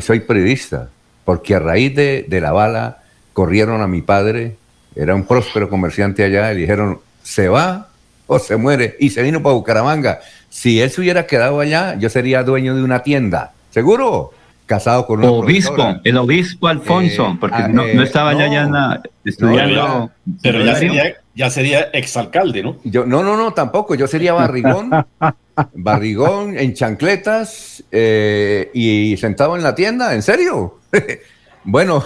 Soy 0.00 0.20
periodista, 0.20 0.90
porque 1.24 1.54
a 1.54 1.58
raíz 1.58 1.94
de, 1.94 2.26
de 2.28 2.40
la 2.40 2.52
bala 2.52 2.98
corrieron 3.32 3.80
a 3.80 3.86
mi 3.86 4.02
padre, 4.02 4.56
era 4.94 5.14
un 5.14 5.24
próspero 5.24 5.70
comerciante 5.70 6.24
allá, 6.24 6.52
y 6.52 6.56
le 6.56 6.60
dijeron, 6.60 6.98
se 7.22 7.48
va 7.48 7.88
o 8.26 8.38
se 8.38 8.56
muere, 8.56 8.96
y 9.00 9.10
se 9.10 9.22
vino 9.22 9.42
para 9.42 9.54
Bucaramanga. 9.54 10.20
Si 10.50 10.80
él 10.80 10.90
se 10.90 11.00
hubiera 11.00 11.26
quedado 11.26 11.60
allá, 11.60 11.96
yo 11.98 12.10
sería 12.10 12.42
dueño 12.42 12.74
de 12.74 12.82
una 12.82 13.02
tienda, 13.02 13.52
¿seguro? 13.70 14.32
Casado 14.66 15.06
con 15.06 15.18
una 15.20 15.30
Obispo, 15.30 15.74
profesora. 15.74 16.00
el 16.04 16.16
obispo 16.16 16.68
Alfonso, 16.68 17.26
Eh, 17.32 17.36
porque 17.40 17.56
ah, 17.56 17.68
no, 17.68 17.84
eh, 17.84 17.94
no 17.94 18.02
estaba 18.02 18.30
allá 18.30 18.46
no. 18.46 18.52
ya 18.52 18.62
en 18.62 18.72
la- 18.72 19.02
estudiando. 19.24 20.10
Pero 20.42 20.64
ya 20.64 20.74
sería, 20.76 21.14
ya 21.34 21.50
sería 21.50 21.80
exalcalde, 21.92 22.62
¿no? 22.62 22.76
Yo, 22.84 23.04
no, 23.04 23.22
no, 23.22 23.36
no, 23.36 23.52
tampoco. 23.52 23.94
Yo 23.94 24.06
sería 24.06 24.32
barrigón, 24.32 24.90
barrigón 25.74 26.56
en 26.58 26.74
chancletas 26.74 27.84
eh, 27.90 28.70
y 28.72 29.16
sentado 29.18 29.56
en 29.56 29.62
la 29.62 29.74
tienda, 29.74 30.14
¿en 30.14 30.22
serio? 30.22 30.78
bueno. 31.64 32.02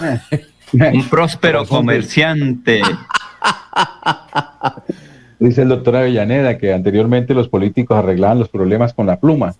Un 0.73 1.07
próspero 1.09 1.65
comerciante. 1.65 2.81
Dice 5.39 5.61
el 5.61 5.69
doctor 5.69 5.95
Avellaneda 5.97 6.57
que 6.57 6.73
anteriormente 6.73 7.33
los 7.33 7.47
políticos 7.47 7.97
arreglaban 7.97 8.39
los 8.39 8.49
problemas 8.49 8.93
con 8.93 9.05
la 9.05 9.19
pluma. 9.19 9.53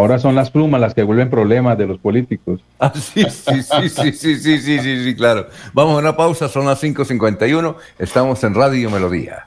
Ahora 0.00 0.18
son 0.18 0.34
las 0.34 0.50
plumas 0.50 0.80
las 0.80 0.94
que 0.94 1.02
vuelven 1.02 1.28
problemas 1.28 1.76
de 1.76 1.86
los 1.86 1.98
políticos. 1.98 2.62
Ah, 2.78 2.90
sí, 2.94 3.22
sí, 3.28 3.62
sí, 3.62 3.88
sí, 3.90 4.12
sí, 4.12 4.36
sí, 4.38 4.58
sí, 4.58 4.78
sí, 4.78 5.04
sí, 5.04 5.14
claro. 5.14 5.48
Vamos 5.74 5.96
a 5.96 5.98
una 5.98 6.16
pausa, 6.16 6.48
son 6.48 6.64
las 6.64 6.82
5.51, 6.82 7.76
estamos 7.98 8.42
en 8.42 8.54
Radio 8.54 8.88
Melodía. 8.88 9.46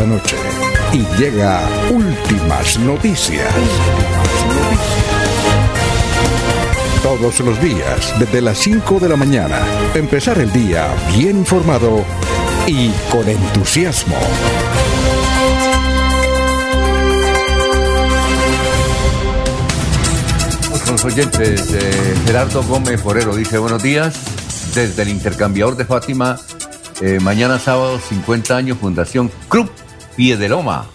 noche 0.05 0.37
y 0.93 1.05
llega 1.19 1.61
últimas 1.91 2.79
noticias. 2.79 3.53
Todos 7.03 7.41
los 7.41 7.61
días, 7.61 8.15
desde 8.19 8.41
las 8.41 8.59
5 8.59 9.01
de 9.01 9.09
la 9.09 9.17
mañana, 9.17 9.59
empezar 9.95 10.39
el 10.39 10.53
día 10.53 10.87
bien 11.17 11.39
informado 11.39 12.05
y 12.67 12.91
con 13.11 13.29
entusiasmo. 13.29 14.17
Los 20.91 21.05
oyentes, 21.05 21.75
Gerardo 22.27 22.63
Gómez 22.63 23.01
Forero 23.01 23.35
dice 23.35 23.59
buenos 23.59 23.83
días 23.83 24.15
desde 24.75 25.03
el 25.03 25.09
intercambiador 25.09 25.77
de 25.77 25.85
Fátima. 25.85 26.39
eh, 27.01 27.19
mañana 27.21 27.59
sábado, 27.59 27.99
50 27.99 28.57
años, 28.57 28.79
Fundación 28.79 29.31
Club 29.49 29.71
Piedeloma. 30.17 30.87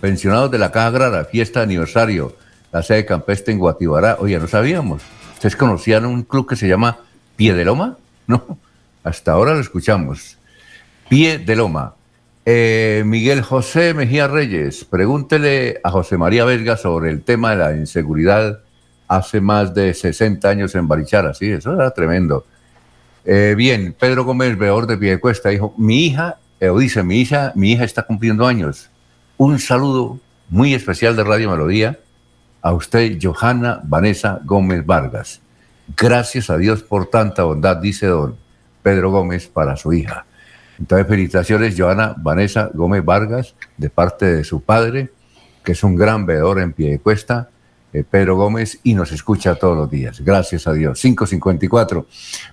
Pensionados 0.00 0.50
de 0.50 0.58
la 0.58 0.70
Caja 0.70 0.88
Agraria, 0.88 1.24
fiesta 1.24 1.60
de 1.60 1.64
aniversario, 1.64 2.36
la 2.70 2.82
sede 2.82 3.04
campestre 3.04 3.52
en 3.52 3.58
Guatibará. 3.58 4.16
Oye, 4.20 4.38
no 4.38 4.46
sabíamos. 4.46 5.02
¿Ustedes 5.32 5.56
conocían 5.56 6.06
un 6.06 6.22
club 6.22 6.48
que 6.48 6.56
se 6.56 6.68
llama 6.68 6.98
Piedeloma? 7.36 7.98
No, 8.26 8.56
hasta 9.02 9.32
ahora 9.32 9.52
lo 9.52 9.60
escuchamos. 9.60 10.38
Pie 11.10 11.36
de 11.36 11.56
Loma. 11.56 11.94
Eh, 12.46 13.02
Miguel 13.04 13.42
José 13.42 13.92
Mejía 13.92 14.28
Reyes, 14.28 14.86
pregúntele 14.86 15.78
a 15.84 15.90
José 15.90 16.16
María 16.16 16.46
Vesga 16.46 16.78
sobre 16.78 17.10
el 17.10 17.22
tema 17.22 17.50
de 17.50 17.56
la 17.56 17.76
inseguridad 17.76 18.60
hace 19.06 19.42
más 19.42 19.74
de 19.74 19.92
60 19.92 20.48
años 20.48 20.74
en 20.74 20.88
Barichara. 20.88 21.34
Sí, 21.34 21.50
eso 21.50 21.74
era 21.74 21.90
tremendo. 21.90 22.46
Eh, 23.26 23.54
bien, 23.58 23.94
Pedro 23.98 24.24
Gómez, 24.24 24.56
veedor 24.56 24.86
de 24.86 24.96
Piedecuesta, 24.96 25.50
dijo, 25.50 25.74
mi 25.76 26.06
hija, 26.06 26.38
eh, 26.64 26.70
o 26.70 26.78
dice, 26.78 27.02
mi 27.02 27.20
hija, 27.20 27.52
mi 27.54 27.72
hija 27.72 27.84
está 27.84 28.04
cumpliendo 28.04 28.46
años. 28.46 28.90
Un 29.36 29.58
saludo 29.58 30.18
muy 30.48 30.72
especial 30.72 31.14
de 31.14 31.24
Radio 31.24 31.50
Melodía 31.50 31.98
a 32.62 32.72
usted, 32.72 33.18
Johanna 33.20 33.80
Vanessa 33.84 34.40
Gómez 34.44 34.86
Vargas. 34.86 35.42
Gracias 35.94 36.48
a 36.48 36.56
Dios 36.56 36.82
por 36.82 37.06
tanta 37.06 37.44
bondad, 37.44 37.76
dice 37.76 38.06
don 38.06 38.36
Pedro 38.82 39.10
Gómez 39.10 39.46
para 39.46 39.76
su 39.76 39.92
hija. 39.92 40.24
Entonces, 40.78 41.06
felicitaciones, 41.06 41.74
Johanna 41.76 42.14
Vanessa 42.16 42.70
Gómez 42.72 43.04
Vargas, 43.04 43.54
de 43.76 43.90
parte 43.90 44.24
de 44.36 44.44
su 44.44 44.62
padre, 44.62 45.10
que 45.62 45.72
es 45.72 45.84
un 45.84 45.96
gran 45.96 46.24
veedor 46.24 46.60
en 46.60 46.72
Piedecuesta, 46.72 47.50
eh, 47.92 48.04
Pedro 48.08 48.36
Gómez, 48.36 48.80
y 48.82 48.94
nos 48.94 49.12
escucha 49.12 49.54
todos 49.56 49.76
los 49.76 49.90
días. 49.90 50.20
Gracias 50.20 50.66
a 50.66 50.72
Dios. 50.72 50.98
554. 51.00 52.06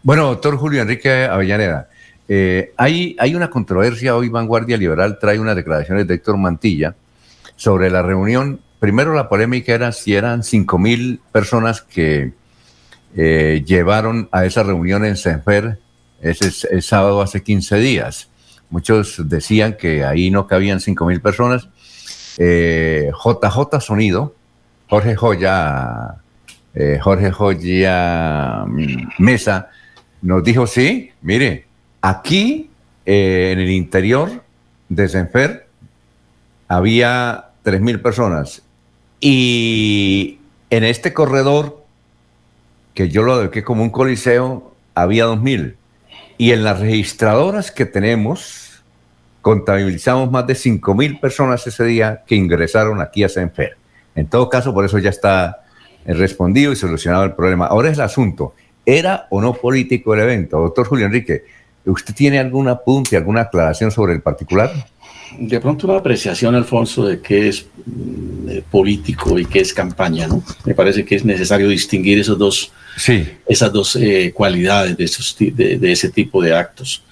Bueno, 0.04 0.28
doctor 0.28 0.58
Julio 0.58 0.82
Enrique 0.82 1.24
Avellaneda, 1.24 1.88
eh, 2.34 2.72
hay, 2.78 3.36
una 3.36 3.50
controversia 3.50 4.16
hoy, 4.16 4.30
Vanguardia 4.30 4.78
Liberal 4.78 5.20
trae 5.20 5.38
unas 5.38 5.54
declaraciones 5.54 6.08
de 6.08 6.14
Héctor 6.14 6.38
Mantilla 6.38 6.96
sobre 7.58 7.90
la 7.90 8.04
reunión. 8.04 8.62
Primero 8.80 9.14
la 9.14 9.28
polémica 9.28 9.74
era 9.74 9.92
si 9.92 10.16
eran 10.16 10.42
5 10.42 10.80
mil 10.80 11.20
personas 11.34 11.82
que 11.82 12.32
eh, 13.18 13.64
llevaron 13.68 14.30
a 14.32 14.46
esa 14.46 14.64
reunión 14.64 15.04
en 15.04 15.18
Senfer 15.18 15.80
ese 16.22 16.82
sábado 16.82 17.22
hace 17.22 17.44
15 17.44 17.76
días. 17.80 18.30
Muchos 18.70 19.28
decían 19.28 19.76
que 19.76 20.06
ahí 20.06 20.32
no 20.32 20.48
cabían 20.48 20.80
5 20.80 21.06
mil 21.06 21.20
personas. 21.20 21.68
Eh, 22.38 23.12
JJ 23.14 23.82
Sonido, 23.82 24.36
Jorge 24.88 25.18
Joya, 25.18 26.16
eh, 26.74 26.98
Jorge 27.02 27.30
Joya 27.32 28.64
mm, 28.66 29.10
Mesa, 29.18 29.70
nos 30.22 30.42
dijo, 30.46 30.66
sí, 30.66 31.12
mire, 31.22 31.66
aquí 32.02 32.70
eh, 33.06 33.52
en 33.54 33.60
el 33.60 33.70
interior 33.70 34.44
de 34.90 35.08
Senfer 35.08 35.68
había 36.68 37.50
3 37.64 37.82
mil 37.82 38.02
personas 38.02 38.64
y 39.20 40.40
en 40.72 40.84
este 40.84 41.14
corredor, 41.14 41.84
que 42.94 43.10
yo 43.10 43.22
lo 43.22 43.38
dediqué 43.38 43.64
como 43.64 43.84
un 43.84 43.90
coliseo, 43.90 44.74
había 44.96 45.26
2 45.26 45.42
mil. 45.42 45.78
Y 46.38 46.52
en 46.52 46.64
las 46.64 46.80
registradoras 46.80 47.72
que 47.72 47.86
tenemos, 47.86 48.84
contabilizamos 49.42 50.32
más 50.32 50.48
de 50.48 50.56
5 50.56 50.96
mil 50.96 51.20
personas 51.20 51.66
ese 51.68 51.84
día 51.84 52.24
que 52.26 52.36
ingresaron 52.36 53.00
aquí 53.00 53.24
a 53.24 53.30
Senfer. 53.30 53.78
En 54.16 54.28
todo 54.28 54.50
caso, 54.50 54.74
por 54.74 54.86
eso 54.86 54.98
ya 54.98 55.10
está 55.10 55.64
eh, 56.06 56.14
respondido 56.14 56.72
y 56.72 56.76
solucionado 56.76 57.24
el 57.26 57.34
problema. 57.34 57.68
Ahora 57.68 57.90
es 57.90 57.98
el 57.98 58.04
asunto, 58.04 58.56
¿era 58.86 59.28
o 59.30 59.40
no 59.40 59.54
político 59.54 60.14
el 60.16 60.22
evento? 60.22 60.60
Doctor 60.60 60.88
Julio 60.88 61.06
Enrique, 61.06 61.44
¿usted 61.86 62.14
tiene 62.14 62.40
algún 62.40 62.68
apunte, 62.68 63.18
alguna 63.18 63.42
aclaración 63.42 63.92
sobre 63.92 64.14
el 64.14 64.22
particular? 64.22 64.72
De 65.40 65.60
pronto 65.62 65.88
una 65.88 65.98
apreciación, 65.98 66.56
Alfonso, 66.56 67.06
de 67.06 67.22
qué 67.22 67.48
es 67.48 67.66
mm, 67.86 68.50
eh, 68.50 68.64
político 68.70 69.40
y 69.40 69.46
qué 69.46 69.60
es 69.62 69.74
campaña, 69.74 70.28
¿no? 70.28 70.44
Me 70.66 70.74
parece 70.76 71.06
que 71.06 71.16
es 71.16 71.24
necesario 71.24 71.70
distinguir 71.70 72.20
esos 72.20 72.38
dos, 72.38 72.72
sí. 72.98 73.26
esas 73.48 73.72
dos 73.72 73.96
eh, 73.96 74.34
cualidades 74.36 74.98
de, 74.98 75.06
esos, 75.06 75.36
ti- 75.36 75.52
de, 75.52 75.78
de 75.78 75.92
ese 75.92 76.10
tipo 76.10 76.42
de 76.44 76.54
actos. 76.54 77.04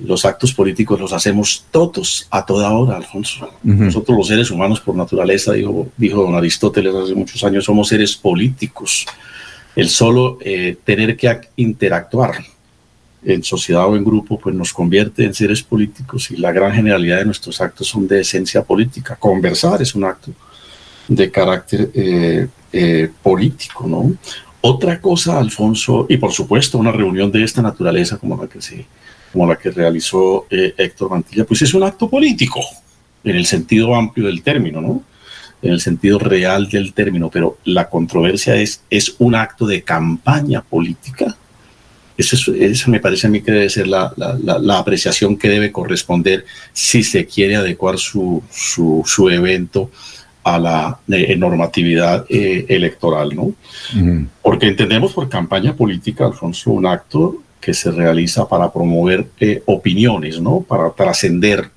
Los 0.00 0.24
actos 0.24 0.54
políticos 0.54 1.00
los 1.00 1.12
hacemos 1.12 1.64
todos, 1.72 2.28
a 2.30 2.46
toda 2.46 2.70
hora, 2.70 2.96
Alfonso. 2.96 3.50
Nosotros 3.64 4.16
los 4.16 4.28
seres 4.28 4.48
humanos, 4.52 4.78
por 4.78 4.94
naturaleza, 4.94 5.54
dijo, 5.54 5.88
dijo 5.96 6.22
don 6.22 6.36
Aristóteles 6.36 6.94
hace 6.94 7.14
muchos 7.16 7.42
años, 7.42 7.64
somos 7.64 7.88
seres 7.88 8.14
políticos. 8.14 9.04
El 9.74 9.88
solo 9.88 10.38
eh, 10.42 10.76
tener 10.84 11.16
que 11.16 11.28
ac- 11.28 11.48
interactuar 11.56 12.44
en 13.22 13.42
sociedad 13.42 13.86
o 13.88 13.96
en 13.96 14.04
grupo, 14.04 14.38
pues 14.38 14.54
nos 14.54 14.72
convierte 14.72 15.24
en 15.24 15.34
seres 15.34 15.62
políticos 15.62 16.30
y 16.30 16.36
la 16.36 16.52
gran 16.52 16.72
generalidad 16.72 17.18
de 17.18 17.24
nuestros 17.26 17.60
actos 17.60 17.88
son 17.88 18.06
de 18.06 18.20
esencia 18.20 18.62
política. 18.62 19.16
Conversar 19.16 19.82
es 19.82 19.94
un 19.94 20.04
acto 20.04 20.32
de 21.08 21.30
carácter 21.30 21.90
eh, 21.94 22.48
eh, 22.72 23.10
político, 23.22 23.86
¿no? 23.86 24.12
Otra 24.60 25.00
cosa, 25.00 25.38
Alfonso, 25.38 26.06
y 26.08 26.16
por 26.16 26.32
supuesto 26.32 26.78
una 26.78 26.92
reunión 26.92 27.30
de 27.30 27.44
esta 27.44 27.62
naturaleza 27.62 28.18
como 28.18 28.40
la 28.40 28.48
que 28.48 28.60
se, 28.60 28.84
como 29.32 29.46
la 29.46 29.56
que 29.56 29.70
realizó 29.70 30.46
eh, 30.50 30.74
Héctor 30.76 31.10
Mantilla, 31.10 31.44
pues 31.44 31.62
es 31.62 31.74
un 31.74 31.84
acto 31.84 32.08
político 32.10 32.60
en 33.24 33.36
el 33.36 33.46
sentido 33.46 33.94
amplio 33.94 34.26
del 34.26 34.42
término, 34.42 34.80
¿no? 34.80 35.02
En 35.62 35.72
el 35.72 35.80
sentido 35.80 36.18
real 36.18 36.68
del 36.68 36.92
término, 36.92 37.30
pero 37.30 37.58
la 37.64 37.88
controversia 37.88 38.54
es, 38.56 38.82
es 38.90 39.16
un 39.18 39.34
acto 39.34 39.66
de 39.66 39.82
campaña 39.82 40.62
política. 40.62 41.36
Eso, 42.18 42.36
es- 42.36 42.48
eso 42.72 42.90
me 42.90 43.00
parece 43.00 43.26
a 43.26 43.30
mí 43.30 43.40
que 43.40 43.52
debe 43.52 43.70
ser 43.70 43.86
la, 43.86 44.12
la- 44.16 44.36
la- 44.42 44.58
la 44.58 44.78
apreciación 44.78 45.36
que 45.38 45.48
debe 45.48 45.70
corresponder 45.72 46.44
si 46.72 47.02
se 47.02 47.24
quiere 47.26 47.56
adecuar 47.56 47.96
su, 47.98 48.42
su, 48.50 49.02
su 49.06 49.30
evento 49.30 49.90
a 50.42 50.58
la 50.58 50.98
eh, 51.10 51.36
normatividad 51.36 52.26
eh, 52.28 52.66
electoral, 52.68 53.34
¿no? 53.36 53.52
Porque 54.42 54.66
entendemos 54.66 55.12
por 55.12 55.28
campaña 55.28 55.74
política, 55.76 56.26
Alfonso, 56.26 56.70
un 56.72 56.86
acto 56.86 57.42
que 57.60 57.72
se 57.74 57.90
realiza 57.90 58.48
para 58.48 58.72
promover 58.72 59.26
eh, 59.40 59.62
opiniones, 59.66 60.40
¿no? 60.40 60.60
Para 60.60 60.90
trascender 60.90 61.70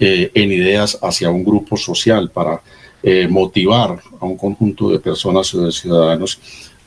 en 0.00 0.50
ideas 0.52 0.98
hacia 1.02 1.30
un 1.30 1.44
grupo 1.44 1.76
social, 1.76 2.30
para 2.30 2.60
motivar 3.28 4.00
a 4.20 4.24
un 4.24 4.36
conjunto 4.36 4.90
de 4.90 4.98
personas 4.98 5.52
o 5.54 5.66
de 5.66 5.72
ciudadanos 5.72 6.40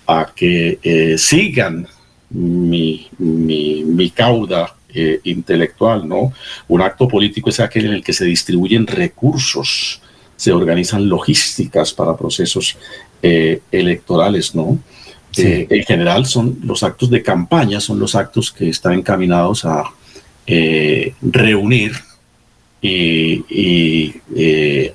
a 0.05 0.31
que 0.35 1.15
sigan 1.17 1.87
mi, 2.29 3.07
mi, 3.17 3.83
mi 3.83 4.09
cauda 4.11 4.77
eh, 4.93 5.19
intelectual, 5.25 6.07
¿no? 6.07 6.33
Un 6.69 6.81
acto 6.81 7.07
político 7.07 7.49
es 7.49 7.59
aquel 7.59 7.85
en 7.85 7.93
el 7.93 8.03
que 8.03 8.13
se 8.13 8.25
distribuyen 8.25 8.87
recursos, 8.87 10.01
se 10.35 10.51
organizan 10.51 11.07
logísticas 11.07 11.93
para 11.93 12.15
procesos 12.15 12.77
eh, 13.21 13.61
electorales, 13.71 14.55
¿no? 14.55 14.79
Eh, 15.37 15.67
en 15.69 15.83
general 15.83 16.25
son 16.25 16.57
los 16.63 16.83
actos 16.83 17.11
de 17.11 17.21
campaña, 17.21 17.79
son 17.79 17.99
los 17.99 18.15
actos 18.15 18.51
que 18.51 18.69
están 18.69 18.93
encaminados 18.93 19.65
a 19.65 19.83
reunir 21.21 21.91
y, 22.81 24.15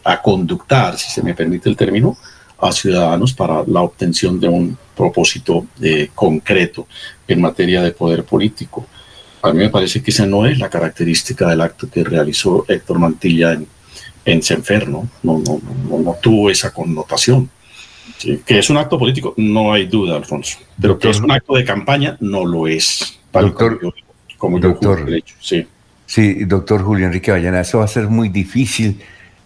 a 0.03 0.23
conductar, 0.23 0.99
si 0.99 1.11
se 1.11 1.23
me 1.23 1.35
permite 1.35 1.69
el 1.69 1.77
término, 1.77 2.17
a 2.59 2.73
ciudadanos 2.73 3.35
para 3.35 3.63
la 3.67 3.83
obtención 3.83 4.41
de 4.41 4.49
un 4.49 4.79
propósito 4.97 5.67
concreto 6.15 6.87
en 7.29 7.41
materia 7.41 7.83
de 7.83 7.93
poder 7.93 8.25
político. 8.25 8.87
A 9.43 9.53
mí 9.53 9.59
me 9.59 9.71
parece 9.71 10.03
que 10.03 10.11
esa 10.13 10.25
no 10.27 10.47
es 10.47 10.59
la 10.59 10.71
característica 10.71 11.49
del 11.49 11.61
acto 11.61 11.91
que 11.91 12.05
realizó 12.05 12.65
Héctor 12.69 12.99
Mantilla 12.99 13.53
en, 13.53 13.67
en 14.25 14.43
Senfer, 14.43 14.89
¿no? 14.89 15.09
No, 15.23 15.39
no, 15.39 15.99
no, 15.99 16.17
tuvo 16.23 16.49
esa 16.49 16.73
connotación. 16.73 17.51
Que 18.47 18.59
es 18.59 18.71
un 18.71 18.77
acto 18.77 18.99
político, 18.99 19.35
no 19.37 19.73
hay 19.73 19.87
duda, 19.87 20.17
Alfonso. 20.17 20.59
Pero 20.81 20.99
que 20.99 21.11
es 21.11 21.21
un 21.21 21.31
acto 21.31 21.55
de 21.55 21.65
campaña, 21.65 22.17
no 22.21 22.45
lo 22.45 22.69
es. 22.69 23.19
doctor, 23.33 23.81
como 24.39 24.61
doctor, 24.61 25.09
sí. 25.41 25.67
Sí, 26.07 26.45
doctor 26.45 26.83
Julio 26.83 27.07
Enrique 27.07 27.31
Vallana, 27.31 27.63
eso 27.63 27.79
va 27.79 27.85
a 27.85 27.89
ser 27.89 28.09
muy 28.09 28.29
difícil 28.29 29.01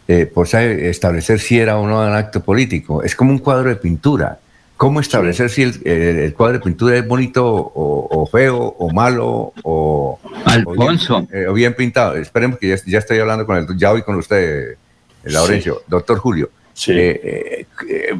eh, 0.09 0.27
por 0.27 0.47
establecer 0.53 1.39
si 1.39 1.59
era 1.59 1.79
o 1.79 1.87
no 1.87 2.01
un 2.01 2.15
acto 2.15 2.43
político. 2.43 3.03
Es 3.03 3.15
como 3.15 3.31
un 3.31 3.39
cuadro 3.39 3.69
de 3.69 3.77
pintura. 3.77 4.39
¿Cómo 4.77 5.01
establecer 5.01 5.49
si 5.49 5.63
el, 5.63 6.35
cuadro 6.35 6.59
de 6.59 6.65
pintura 6.65 6.97
es 6.97 7.07
bonito 7.07 7.45
o, 7.47 8.29
feo 8.31 8.59
o 8.79 8.93
malo 8.93 9.55
o, 9.63 10.19
Alfonso. 10.45 11.27
Eh, 11.33 11.47
o, 11.49 11.55
bien, 11.55 11.75
pintado? 11.75 12.15
Esperemos 12.17 12.59
que 12.59 12.77
ya, 12.87 12.99
estoy 12.99 13.19
hablando 13.19 13.47
con 13.47 13.57
el, 13.57 13.67
ya 13.79 13.93
voy 13.93 14.03
con 14.03 14.17
usted, 14.17 14.73
eh, 14.73 14.77
Laurencio. 15.25 15.83
Doctor 15.87 16.19
Julio, 16.19 16.51
eh, 16.89 17.67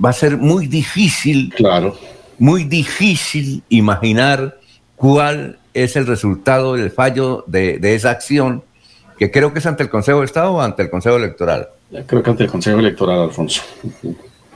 va 0.03 0.11
a 0.11 0.13
ser 0.15 0.39
muy 0.39 0.67
difícil, 0.67 1.53
claro. 1.55 1.95
muy 2.39 2.65
difícil 2.65 3.63
imaginar 3.69 4.59
cuál 4.95 5.59
es 5.75 5.95
el 5.97 6.07
resultado 6.07 6.75
del 6.75 6.91
fallo 6.91 7.45
de, 7.47 7.79
de 7.79 7.95
esa 7.95 8.11
acción, 8.11 8.65
que 9.19 9.31
creo 9.31 9.53
que 9.53 9.59
es 9.59 9.67
ante 9.67 9.83
el 9.83 9.91
Consejo 9.91 10.21
de 10.21 10.25
Estado 10.25 10.53
o 10.53 10.63
ante 10.63 10.83
el 10.83 10.91
Consejo 10.91 11.17
Electoral. 11.17 11.69
Creo 12.07 12.23
que 12.23 12.31
ante 12.31 12.45
el 12.45 12.51
Consejo 12.51 12.79
Electoral, 12.79 13.21
Alfonso. 13.21 13.63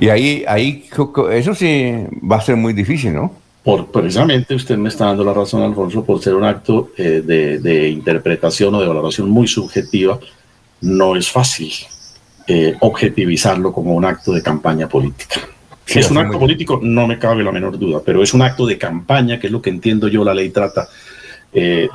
Y 0.00 0.08
ahí, 0.08 0.44
ahí, 0.48 0.88
eso 1.32 1.54
sí 1.54 1.92
va 2.28 2.36
a 2.36 2.40
ser 2.40 2.56
muy 2.56 2.72
difícil, 2.72 3.12
¿no? 3.12 3.32
Por, 3.62 3.92
precisamente 3.92 4.54
usted 4.54 4.78
me 4.78 4.88
está 4.88 5.04
dando 5.04 5.22
la 5.22 5.34
razón, 5.34 5.62
Alfonso, 5.62 6.02
por 6.02 6.22
ser 6.22 6.34
un 6.34 6.44
acto 6.44 6.92
eh, 6.96 7.22
de, 7.22 7.88
interpretación 7.90 8.74
o 8.74 8.80
de 8.80 8.88
valoración 8.88 9.28
muy 9.28 9.46
subjetiva, 9.46 10.18
no 10.80 11.14
es 11.14 11.30
fácil 11.30 11.70
eh, 12.46 12.74
objetivizarlo 12.80 13.70
como 13.72 13.94
un 13.94 14.06
acto 14.06 14.32
de 14.32 14.42
campaña 14.42 14.88
política. 14.88 15.40
Que 15.84 16.00
es 16.00 16.10
un 16.10 16.16
acto 16.16 16.38
político, 16.38 16.80
no 16.82 17.06
me 17.06 17.18
cabe 17.18 17.44
la 17.44 17.52
menor 17.52 17.78
duda, 17.78 18.00
pero 18.04 18.22
es 18.22 18.32
un 18.32 18.40
acto 18.40 18.64
de 18.64 18.78
campaña, 18.78 19.38
que 19.38 19.48
es 19.48 19.52
lo 19.52 19.60
que 19.60 19.70
entiendo 19.70 20.08
yo 20.08 20.24
la 20.24 20.32
ley 20.32 20.48
trata 20.48 20.88
eh, 21.52 21.88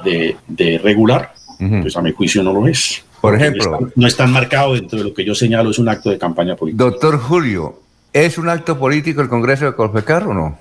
de, 0.47 0.77
regular, 0.83 1.33
pues 1.57 1.97
a 1.97 2.01
mi 2.01 2.11
juicio 2.11 2.43
no 2.43 2.53
lo 2.53 2.67
es. 2.67 3.03
Por 3.21 3.33
ejemplo, 3.33 3.89
no 3.95 4.05
está, 4.05 4.27
marcado 4.27 4.75
dentro 4.75 4.99
de 4.99 5.05
lo 5.05 5.13
que 5.13 5.25
yo 5.25 5.33
señalo, 5.33 5.71
es 5.71 5.79
un 5.79 5.89
acto 5.89 6.11
de 6.11 6.19
campaña 6.19 6.55
política. 6.55 6.83
Doctor 6.83 7.17
Julio, 7.17 7.84
¿Es 8.15 8.37
un 8.37 8.47
acto 8.47 8.79
político 8.79 9.21
el 9.21 9.27
Congreso 9.27 9.65
de 9.65 9.75
Colpecar 9.75 10.23
o 10.23 10.33
no? 10.33 10.57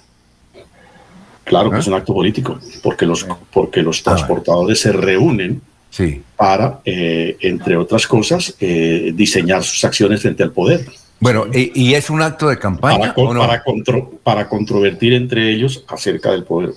Claro 1.45 1.71
que 1.71 1.77
¿Ah? 1.77 1.79
es 1.79 1.87
un 1.87 1.95
acto 1.95 2.13
político, 2.13 2.59
porque 2.83 3.07
los, 3.07 3.25
porque 3.53 3.81
los 3.81 4.01
ah, 4.01 4.03
transportadores 4.17 4.81
se 4.81 4.91
reúnen 4.91 5.63
sí. 5.89 6.21
para, 6.35 6.81
eh, 6.85 7.37
entre 7.39 7.77
otras 7.77 8.09
cosas, 8.09 8.57
eh, 8.59 9.13
diseñar 9.15 9.63
sus 9.63 9.85
acciones 9.85 10.21
frente 10.21 10.43
al 10.43 10.51
poder. 10.51 10.85
Bueno, 11.21 11.45
¿y, 11.53 11.95
es 11.95 12.11
un 12.11 12.23
acto 12.23 12.49
de 12.49 12.59
campaña? 12.59 13.15
Para, 13.15 13.63
para, 13.63 14.05
para 14.25 14.49
controvertir 14.49 15.13
entre 15.13 15.49
ellos 15.53 15.85
acerca 15.87 16.33
del 16.33 16.43
poder. 16.43 16.73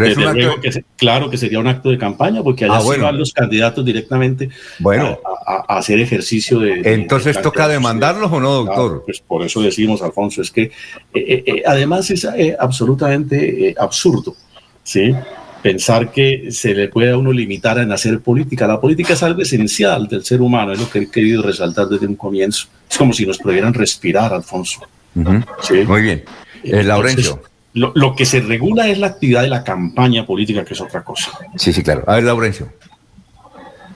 Desde 0.00 0.22
luego 0.22 0.56
claro 0.96 1.30
que 1.30 1.38
sería 1.38 1.58
un 1.58 1.66
acto 1.66 1.90
de 1.90 1.98
campaña, 1.98 2.42
porque 2.42 2.64
allá 2.64 2.78
ah, 2.78 2.96
van 3.00 3.18
los 3.18 3.32
candidatos 3.32 3.84
directamente 3.84 4.50
bueno. 4.78 5.18
a, 5.46 5.78
hacer 5.78 6.00
ejercicio 6.00 6.58
de... 6.58 6.82
Entonces 6.84 7.40
toca 7.40 7.68
demandarlos 7.68 8.30
o 8.32 8.40
no, 8.40 8.52
doctor. 8.64 9.02
pues 9.04 9.20
por 9.20 9.44
eso 9.44 9.60
decimos, 9.62 10.02
Alfonso, 10.02 10.42
es 10.42 10.50
que 10.50 10.62
eh, 10.62 10.70
eh, 11.14 11.44
eh, 11.46 11.62
además 11.66 12.10
es 12.10 12.26
absolutamente 12.58 13.74
absurdo, 13.78 14.34
¿sí? 14.82 15.14
Pensar 15.62 16.12
que 16.12 16.48
se 16.50 16.74
le 16.74 16.88
puede 16.88 17.10
a 17.10 17.16
uno 17.16 17.32
limitar 17.32 17.78
en 17.78 17.90
hacer 17.90 18.20
política. 18.20 18.68
La 18.68 18.80
política 18.80 19.14
es 19.14 19.22
algo 19.22 19.42
esencial 19.42 20.06
del 20.06 20.24
ser 20.24 20.40
humano, 20.40 20.72
es 20.72 20.80
lo 20.80 20.88
que 20.88 21.00
he 21.00 21.10
querido 21.10 21.42
resaltar 21.42 21.88
desde 21.88 22.06
un 22.06 22.14
comienzo. 22.14 22.68
Es 22.88 22.96
como 22.96 23.12
si 23.12 23.26
nos 23.26 23.38
pudieran 23.38 23.74
respirar, 23.74 24.32
Alfonso. 24.32 24.80
Muy 25.14 26.02
bien. 26.02 26.24
Laurencio 26.62 27.40
lo, 27.76 28.16
que 28.16 28.24
se 28.24 28.40
regula 28.40 28.88
es 28.88 28.98
la 28.98 29.08
actividad 29.08 29.42
de 29.42 29.48
la 29.48 29.62
campaña 29.62 30.24
política, 30.24 30.64
que 30.64 30.72
es 30.72 30.80
otra 30.80 31.04
cosa. 31.04 31.30
Sí, 31.56 31.72
sí, 31.72 31.82
claro. 31.82 32.04
A 32.06 32.14
ver, 32.14 32.24
Laurencio. 32.24 32.72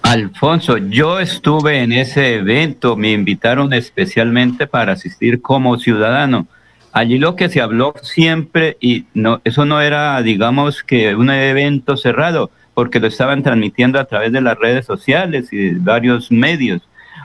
Alfonso, 0.02 0.76
yo 0.76 1.18
estuve 1.18 1.82
en 1.82 1.92
ese 1.92 2.36
evento, 2.36 2.96
me 2.96 3.12
invitaron 3.12 3.72
especialmente 3.72 4.66
para 4.66 4.92
asistir 4.92 5.40
como 5.40 5.78
ciudadano. 5.78 6.46
Allí 6.92 7.18
lo 7.18 7.36
que 7.36 7.48
se 7.48 7.60
habló 7.60 7.94
siempre, 8.02 8.76
y 8.80 9.06
no, 9.14 9.40
eso 9.44 9.64
no 9.64 9.80
era, 9.80 10.20
digamos, 10.22 10.82
que 10.82 11.14
un 11.14 11.30
evento 11.30 11.96
cerrado, 11.96 12.50
porque 12.74 13.00
lo 13.00 13.06
estaban 13.06 13.42
transmitiendo 13.42 13.98
a 13.98 14.04
través 14.04 14.32
de 14.32 14.40
las 14.40 14.58
redes 14.58 14.84
sociales 14.84 15.52
y 15.52 15.70
varios 15.70 16.30
medios. 16.30 16.82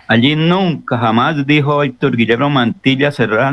Allí 0.07 0.35
nunca, 0.35 0.97
jamás 0.97 1.45
dijo 1.45 1.83
Héctor 1.83 2.15
Guillermo 2.15 2.49
Mantilla 2.49 3.11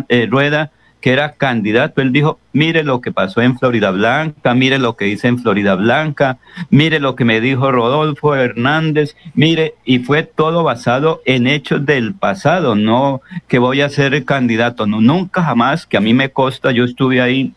eh, 0.09 0.27
Rueda, 0.31 0.71
que 1.03 1.13
era 1.13 1.33
candidato, 1.33 2.01
él 2.01 2.13
dijo, 2.13 2.39
mire 2.53 2.85
lo 2.85 3.01
que 3.01 3.11
pasó 3.11 3.43
en 3.43 3.59
Florida 3.59 3.91
Blanca, 3.91 4.55
mire 4.55 4.79
lo 4.79 4.95
que 4.97 5.09
hice 5.09 5.27
en 5.27 5.41
Florida 5.41 5.75
Blanca, 5.75 6.39
mire 6.71 7.01
lo 7.01 7.17
que 7.17 7.25
me 7.25 7.41
dijo 7.41 7.73
Rodolfo 7.73 8.37
Hernández, 8.37 9.17
mire, 9.35 9.75
y 9.85 9.99
fue 9.99 10.23
todo 10.23 10.63
basado 10.63 11.21
en 11.27 11.49
hechos 11.49 11.85
del 11.85 12.15
pasado, 12.15 12.77
no 12.77 13.21
que 13.49 13.59
voy 13.59 13.81
a 13.81 13.89
ser 13.89 14.25
candidato, 14.25 14.87
no, 14.87 15.01
nunca 15.01 15.43
jamás, 15.43 15.87
que 15.87 15.97
a 15.97 16.01
mí 16.01 16.15
me 16.15 16.31
consta, 16.31 16.71
yo 16.71 16.85
estuve 16.85 17.21
ahí, 17.21 17.53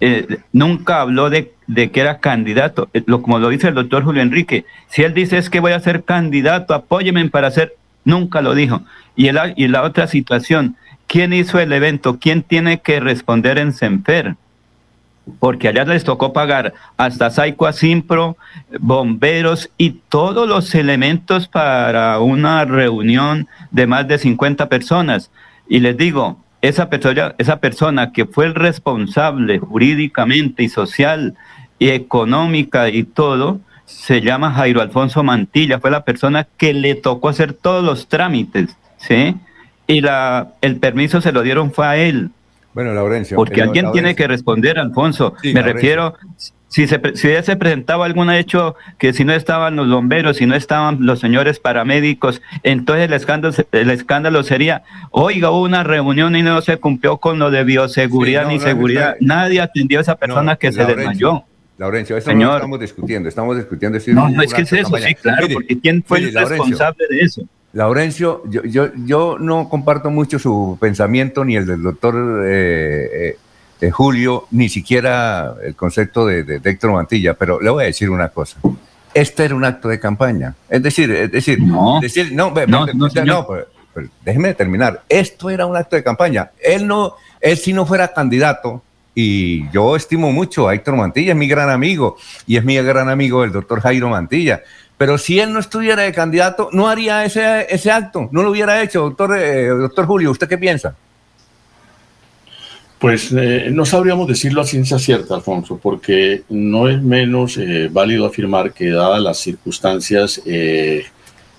eh, 0.00 0.40
nunca 0.52 1.00
habló 1.00 1.30
de, 1.30 1.54
de, 1.66 1.90
que 1.90 2.00
era 2.00 2.18
candidato, 2.18 2.90
eh, 2.92 3.02
lo, 3.06 3.22
como 3.22 3.38
lo 3.38 3.48
dice 3.48 3.68
el 3.68 3.74
doctor 3.74 4.04
Julio 4.04 4.20
Enrique, 4.20 4.66
si 4.88 5.04
él 5.04 5.14
dice 5.14 5.38
es 5.38 5.48
que 5.48 5.60
voy 5.60 5.72
a 5.72 5.80
ser 5.80 6.04
candidato, 6.04 6.74
apóyeme 6.74 7.26
para 7.30 7.50
ser, 7.50 7.76
nunca 8.04 8.42
lo 8.42 8.54
dijo. 8.54 8.82
Y, 9.16 9.28
el, 9.28 9.38
y 9.56 9.68
la 9.68 9.84
otra 9.84 10.06
situación, 10.06 10.76
¿Quién 11.14 11.32
hizo 11.32 11.60
el 11.60 11.72
evento? 11.72 12.18
¿Quién 12.18 12.42
tiene 12.42 12.80
que 12.80 12.98
responder 12.98 13.56
en 13.58 13.72
Senfer? 13.72 14.34
Porque 15.38 15.68
allá 15.68 15.84
les 15.84 16.02
tocó 16.02 16.32
pagar 16.32 16.74
hasta 16.96 17.30
Saico 17.30 17.72
Simpro, 17.72 18.36
bomberos 18.80 19.70
y 19.78 19.90
todos 20.08 20.48
los 20.48 20.74
elementos 20.74 21.46
para 21.46 22.18
una 22.18 22.64
reunión 22.64 23.46
de 23.70 23.86
más 23.86 24.08
de 24.08 24.18
50 24.18 24.68
personas. 24.68 25.30
Y 25.68 25.78
les 25.78 25.96
digo, 25.96 26.42
esa 26.62 26.90
persona, 26.90 27.36
esa 27.38 27.60
persona 27.60 28.10
que 28.10 28.26
fue 28.26 28.46
el 28.46 28.56
responsable 28.56 29.60
jurídicamente 29.60 30.64
y 30.64 30.68
social 30.68 31.36
y 31.78 31.90
económica 31.90 32.88
y 32.88 33.04
todo, 33.04 33.60
se 33.84 34.20
llama 34.20 34.50
Jairo 34.50 34.82
Alfonso 34.82 35.22
Mantilla, 35.22 35.78
fue 35.78 35.92
la 35.92 36.04
persona 36.04 36.48
que 36.56 36.74
le 36.74 36.96
tocó 36.96 37.28
hacer 37.28 37.52
todos 37.52 37.84
los 37.84 38.08
trámites, 38.08 38.76
¿sí? 38.96 39.36
Y 39.86 40.00
la, 40.00 40.48
el 40.60 40.76
permiso 40.76 41.20
se 41.20 41.32
lo 41.32 41.42
dieron 41.42 41.72
fue 41.72 41.86
a 41.86 41.96
él. 41.96 42.30
Bueno, 42.74 42.92
Laurencio. 42.92 43.36
Porque 43.36 43.62
alguien 43.62 43.92
tiene 43.92 44.14
que 44.16 44.26
responder, 44.26 44.78
Alfonso. 44.78 45.34
Me 45.44 45.62
refiero, 45.62 46.14
si 46.74 46.88
se, 46.88 47.00
si 47.14 47.28
se 47.28 47.56
presentaba 47.56 48.04
algún 48.04 48.30
hecho 48.30 48.74
que 48.98 49.12
si 49.12 49.24
no 49.24 49.32
estaban 49.32 49.76
los 49.76 49.88
bomberos, 49.88 50.38
si 50.38 50.46
no 50.46 50.56
estaban 50.56 51.06
los 51.06 51.20
señores 51.20 51.60
paramédicos, 51.60 52.42
entonces 52.64 53.04
el 53.04 53.12
escándalo, 53.12 53.54
el 53.70 53.90
escándalo 53.90 54.42
sería, 54.42 54.82
oiga, 55.12 55.50
hubo 55.50 55.62
una 55.62 55.84
reunión 55.84 56.34
y 56.34 56.42
no 56.42 56.60
se 56.62 56.78
cumplió 56.78 57.18
con 57.18 57.38
lo 57.38 57.52
de 57.52 57.62
bioseguridad 57.62 58.48
ni 58.48 58.58
seguridad. 58.58 59.14
Nadie 59.20 59.60
atendió 59.60 60.00
a 60.00 60.02
esa 60.02 60.16
persona 60.16 60.56
que 60.56 60.72
se 60.72 60.84
desmayó. 60.84 61.44
Laurencio, 61.78 62.16
eso 62.16 62.32
no 62.34 62.54
estamos 62.54 62.80
discutiendo, 62.80 63.28
estamos 63.28 63.56
discutiendo. 63.56 63.98
no, 64.12 64.28
no 64.30 64.42
es 64.42 64.52
que 64.52 64.62
es 64.62 64.72
eso, 64.72 64.96
sí, 64.96 65.14
claro, 65.14 65.46
porque 65.52 65.78
¿quién 65.78 66.02
fue 66.04 66.18
el 66.18 66.34
responsable 66.34 67.04
de 67.08 67.20
eso? 67.20 67.42
Laurencio, 67.74 68.42
yo, 68.48 68.62
yo, 68.62 68.90
yo, 69.04 69.36
no 69.38 69.68
comparto 69.68 70.10
mucho 70.10 70.38
su 70.38 70.78
pensamiento, 70.80 71.44
ni 71.44 71.56
el 71.56 71.66
del 71.66 71.82
doctor 71.82 72.44
eh, 72.46 73.36
eh, 73.80 73.90
Julio, 73.90 74.46
ni 74.52 74.68
siquiera 74.68 75.56
el 75.62 75.74
concepto 75.74 76.24
de, 76.24 76.44
de, 76.44 76.60
Héctor 76.64 76.92
Mantilla, 76.92 77.34
pero 77.34 77.60
le 77.60 77.70
voy 77.70 77.82
a 77.82 77.86
decir 77.86 78.10
una 78.10 78.28
cosa. 78.28 78.58
Este 79.12 79.44
era 79.44 79.56
un 79.56 79.64
acto 79.64 79.88
de 79.88 79.98
campaña. 79.98 80.54
Es 80.68 80.82
decir, 80.82 81.10
es 81.10 81.32
decir, 81.32 81.60
no, 81.60 82.00
decir, 82.00 82.32
no, 82.32 82.52
no, 82.66 82.86
no, 82.86 83.46
déjeme 84.24 84.54
terminar. 84.54 85.02
Esto 85.08 85.50
era 85.50 85.66
un 85.66 85.76
acto 85.76 85.96
de 85.96 86.04
campaña. 86.04 86.52
Él 86.62 86.86
no, 86.86 87.14
él 87.40 87.56
si 87.56 87.72
no 87.72 87.84
fuera 87.86 88.12
candidato, 88.12 88.82
y 89.14 89.70
yo 89.70 89.94
estimo 89.94 90.32
mucho 90.32 90.68
a 90.68 90.74
Héctor 90.74 90.96
Mantilla, 90.96 91.32
es 91.32 91.38
mi 91.38 91.46
gran 91.46 91.70
amigo 91.70 92.16
y 92.46 92.56
es 92.56 92.64
mi 92.64 92.76
gran 92.76 93.08
amigo 93.08 93.44
el 93.44 93.52
doctor 93.52 93.80
Jairo 93.80 94.08
Mantilla. 94.08 94.62
Pero 94.96 95.18
si 95.18 95.40
él 95.40 95.52
no 95.52 95.58
estuviera 95.58 96.02
de 96.02 96.12
candidato, 96.12 96.68
no 96.72 96.88
haría 96.88 97.24
ese, 97.24 97.66
ese 97.68 97.90
acto, 97.90 98.28
no 98.30 98.42
lo 98.42 98.50
hubiera 98.50 98.82
hecho, 98.82 99.00
doctor, 99.00 99.36
eh, 99.38 99.66
doctor 99.66 100.06
Julio. 100.06 100.30
¿Usted 100.30 100.48
qué 100.48 100.58
piensa? 100.58 100.94
Pues 103.04 103.32
eh, 103.32 103.68
no 103.70 103.84
sabríamos 103.84 104.26
decirlo 104.26 104.62
a 104.62 104.64
ciencia 104.64 104.98
cierta, 104.98 105.34
Alfonso, 105.34 105.78
porque 105.82 106.44
no 106.48 106.88
es 106.88 107.02
menos 107.02 107.58
eh, 107.58 107.90
válido 107.92 108.24
afirmar 108.24 108.72
que 108.72 108.88
dadas 108.88 109.20
las 109.20 109.36
circunstancias 109.36 110.40
eh, 110.46 111.04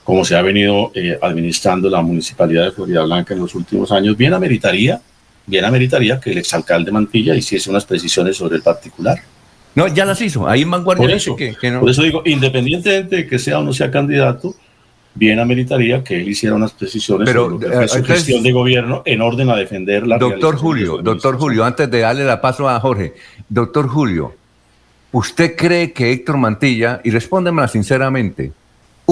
como 0.03 0.25
se 0.25 0.35
ha 0.35 0.41
venido 0.41 0.91
administrando 1.21 1.87
la 1.87 2.01
municipalidad 2.01 2.65
de 2.65 2.71
Florida 2.71 3.03
Blanca 3.03 3.35
en 3.35 3.41
los 3.41 3.53
últimos 3.53 3.91
años, 3.91 4.17
bien 4.17 4.33
ameritaría, 4.33 4.99
bien 5.45 5.65
ameritaría 5.65 6.19
que 6.19 6.31
el 6.31 6.39
exalcalde 6.39 6.91
Mantilla 6.91 7.35
hiciese 7.35 7.69
unas 7.69 7.85
precisiones 7.85 8.37
sobre 8.37 8.55
el 8.55 8.63
particular. 8.63 9.19
No, 9.75 9.87
ya 9.87 10.05
las 10.05 10.21
hizo. 10.21 10.47
Ahí 10.47 10.61
en 10.61 10.71
Vanguardia 10.71 11.05
por 11.07 11.11
eso, 11.15 11.35
que, 11.35 11.53
que 11.55 11.69
no. 11.69 11.81
Por 11.81 11.89
eso 11.89 12.01
digo, 12.01 12.21
independientemente 12.25 13.15
de 13.17 13.27
que 13.27 13.37
sea 13.39 13.59
o 13.59 13.63
no 13.63 13.73
sea 13.73 13.91
candidato, 13.91 14.55
bien 15.13 15.39
ameritaría 15.39 16.03
que 16.03 16.21
él 16.21 16.29
hiciera 16.29 16.55
unas 16.55 16.71
precisiones 16.73 17.27
Pero, 17.27 17.49
sobre 17.49 17.53
lo 17.53 17.59
que 17.59 17.67
fue 17.67 17.87
su 17.87 17.95
eh, 17.95 17.99
entonces- 17.99 18.15
gestión 18.25 18.43
de 18.43 18.51
gobierno 18.51 19.01
en 19.05 19.21
orden 19.21 19.49
a 19.49 19.55
defender 19.55 20.07
la 20.07 20.17
Doctor 20.17 20.55
Julio, 20.57 20.97
su 20.97 21.01
doctor 21.03 21.37
Julio, 21.37 21.63
antes 21.65 21.89
de 21.91 21.99
darle 21.99 22.23
la 22.25 22.39
paso 22.41 22.67
a 22.69 22.79
Jorge, 22.79 23.13
doctor 23.49 23.87
Julio, 23.87 24.33
¿usted 25.11 25.55
cree 25.55 25.91
que 25.93 26.11
Héctor 26.11 26.37
Mantilla, 26.37 27.01
y 27.03 27.11
respóndemela 27.11 27.67
sinceramente, 27.67 28.51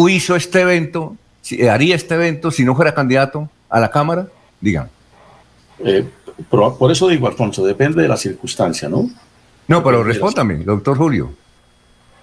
hizo 0.09 0.35
este 0.35 0.61
evento, 0.61 1.15
si- 1.41 1.67
haría 1.67 1.95
este 1.95 2.15
evento 2.15 2.51
si 2.51 2.63
no 2.65 2.75
fuera 2.75 2.93
candidato 2.93 3.49
a 3.69 3.79
la 3.79 3.89
Cámara? 3.91 4.27
Digan. 4.61 4.89
Eh, 5.83 6.05
por, 6.49 6.77
por 6.77 6.91
eso 6.91 7.07
digo, 7.09 7.27
Alfonso, 7.27 7.65
depende 7.65 8.01
de 8.01 8.07
la 8.07 8.17
circunstancia, 8.17 8.87
¿no? 8.89 9.09
No, 9.67 9.83
pero 9.83 10.03
respóndame, 10.03 10.57
doctor 10.57 10.97
Julio. 10.97 11.31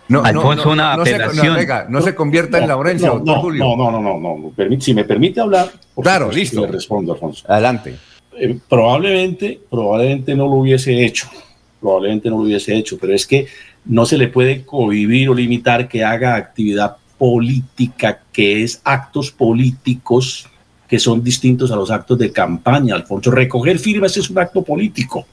No, 0.09 0.25
Alfonso, 0.25 0.71
una 0.71 0.97
no 0.97 1.05
se, 1.07 1.15
apelación. 1.15 1.55
venga, 1.55 1.87
no 1.89 2.03
se 2.03 2.15
convierta 2.17 2.59
en 2.59 2.65
No, 2.65 2.69
Laurencio, 2.69 3.07
no, 3.07 3.15
doctor 3.15 3.37
no, 3.37 3.43
Julio. 3.43 3.65
No, 3.65 3.77
no, 3.77 3.91
no, 3.93 4.01
no, 4.01 4.19
no, 4.19 4.53
no. 4.57 4.81
Si 4.81 4.93
me 4.93 5.05
permite 5.05 5.41
hablar, 5.41 5.71
por 5.95 6.03
Claro, 6.03 6.33
listo. 6.33 6.63
Le 6.63 6.73
respondo, 6.73 7.13
Alfonso. 7.13 7.45
Adelante. 7.49 7.97
Eh, 8.37 8.59
probablemente, 8.69 9.61
probablemente 9.71 10.35
no 10.35 10.47
lo 10.47 10.55
hubiese 10.55 11.05
hecho, 11.05 11.29
probablemente 11.81 12.29
no 12.29 12.37
lo 12.39 12.43
hubiese 12.43 12.75
hecho, 12.75 12.99
pero 12.99 13.15
es 13.15 13.25
que 13.27 13.47
no 13.85 14.05
se 14.05 14.19
le 14.19 14.29
puede 14.29 14.65
cohibir 14.65 15.29
o 15.31 15.35
limitar 15.35 15.89
que 15.89 16.05
haga 16.05 16.35
actividad 16.35 16.97
política, 17.17 18.21
que 18.33 18.63
es 18.65 18.81
actos 18.83 19.31
políticos 19.31 20.49
que 20.89 20.99
son 20.99 21.23
distintos 21.23 21.71
a 21.71 21.77
los 21.77 21.91
actos 21.91 22.19
de 22.19 22.33
campaña, 22.33 22.97
Alfonso. 22.97 23.31
Recoger 23.31 23.79
firmas 23.79 24.17
es 24.17 24.29
un 24.29 24.39
acto 24.41 24.63
político. 24.63 25.25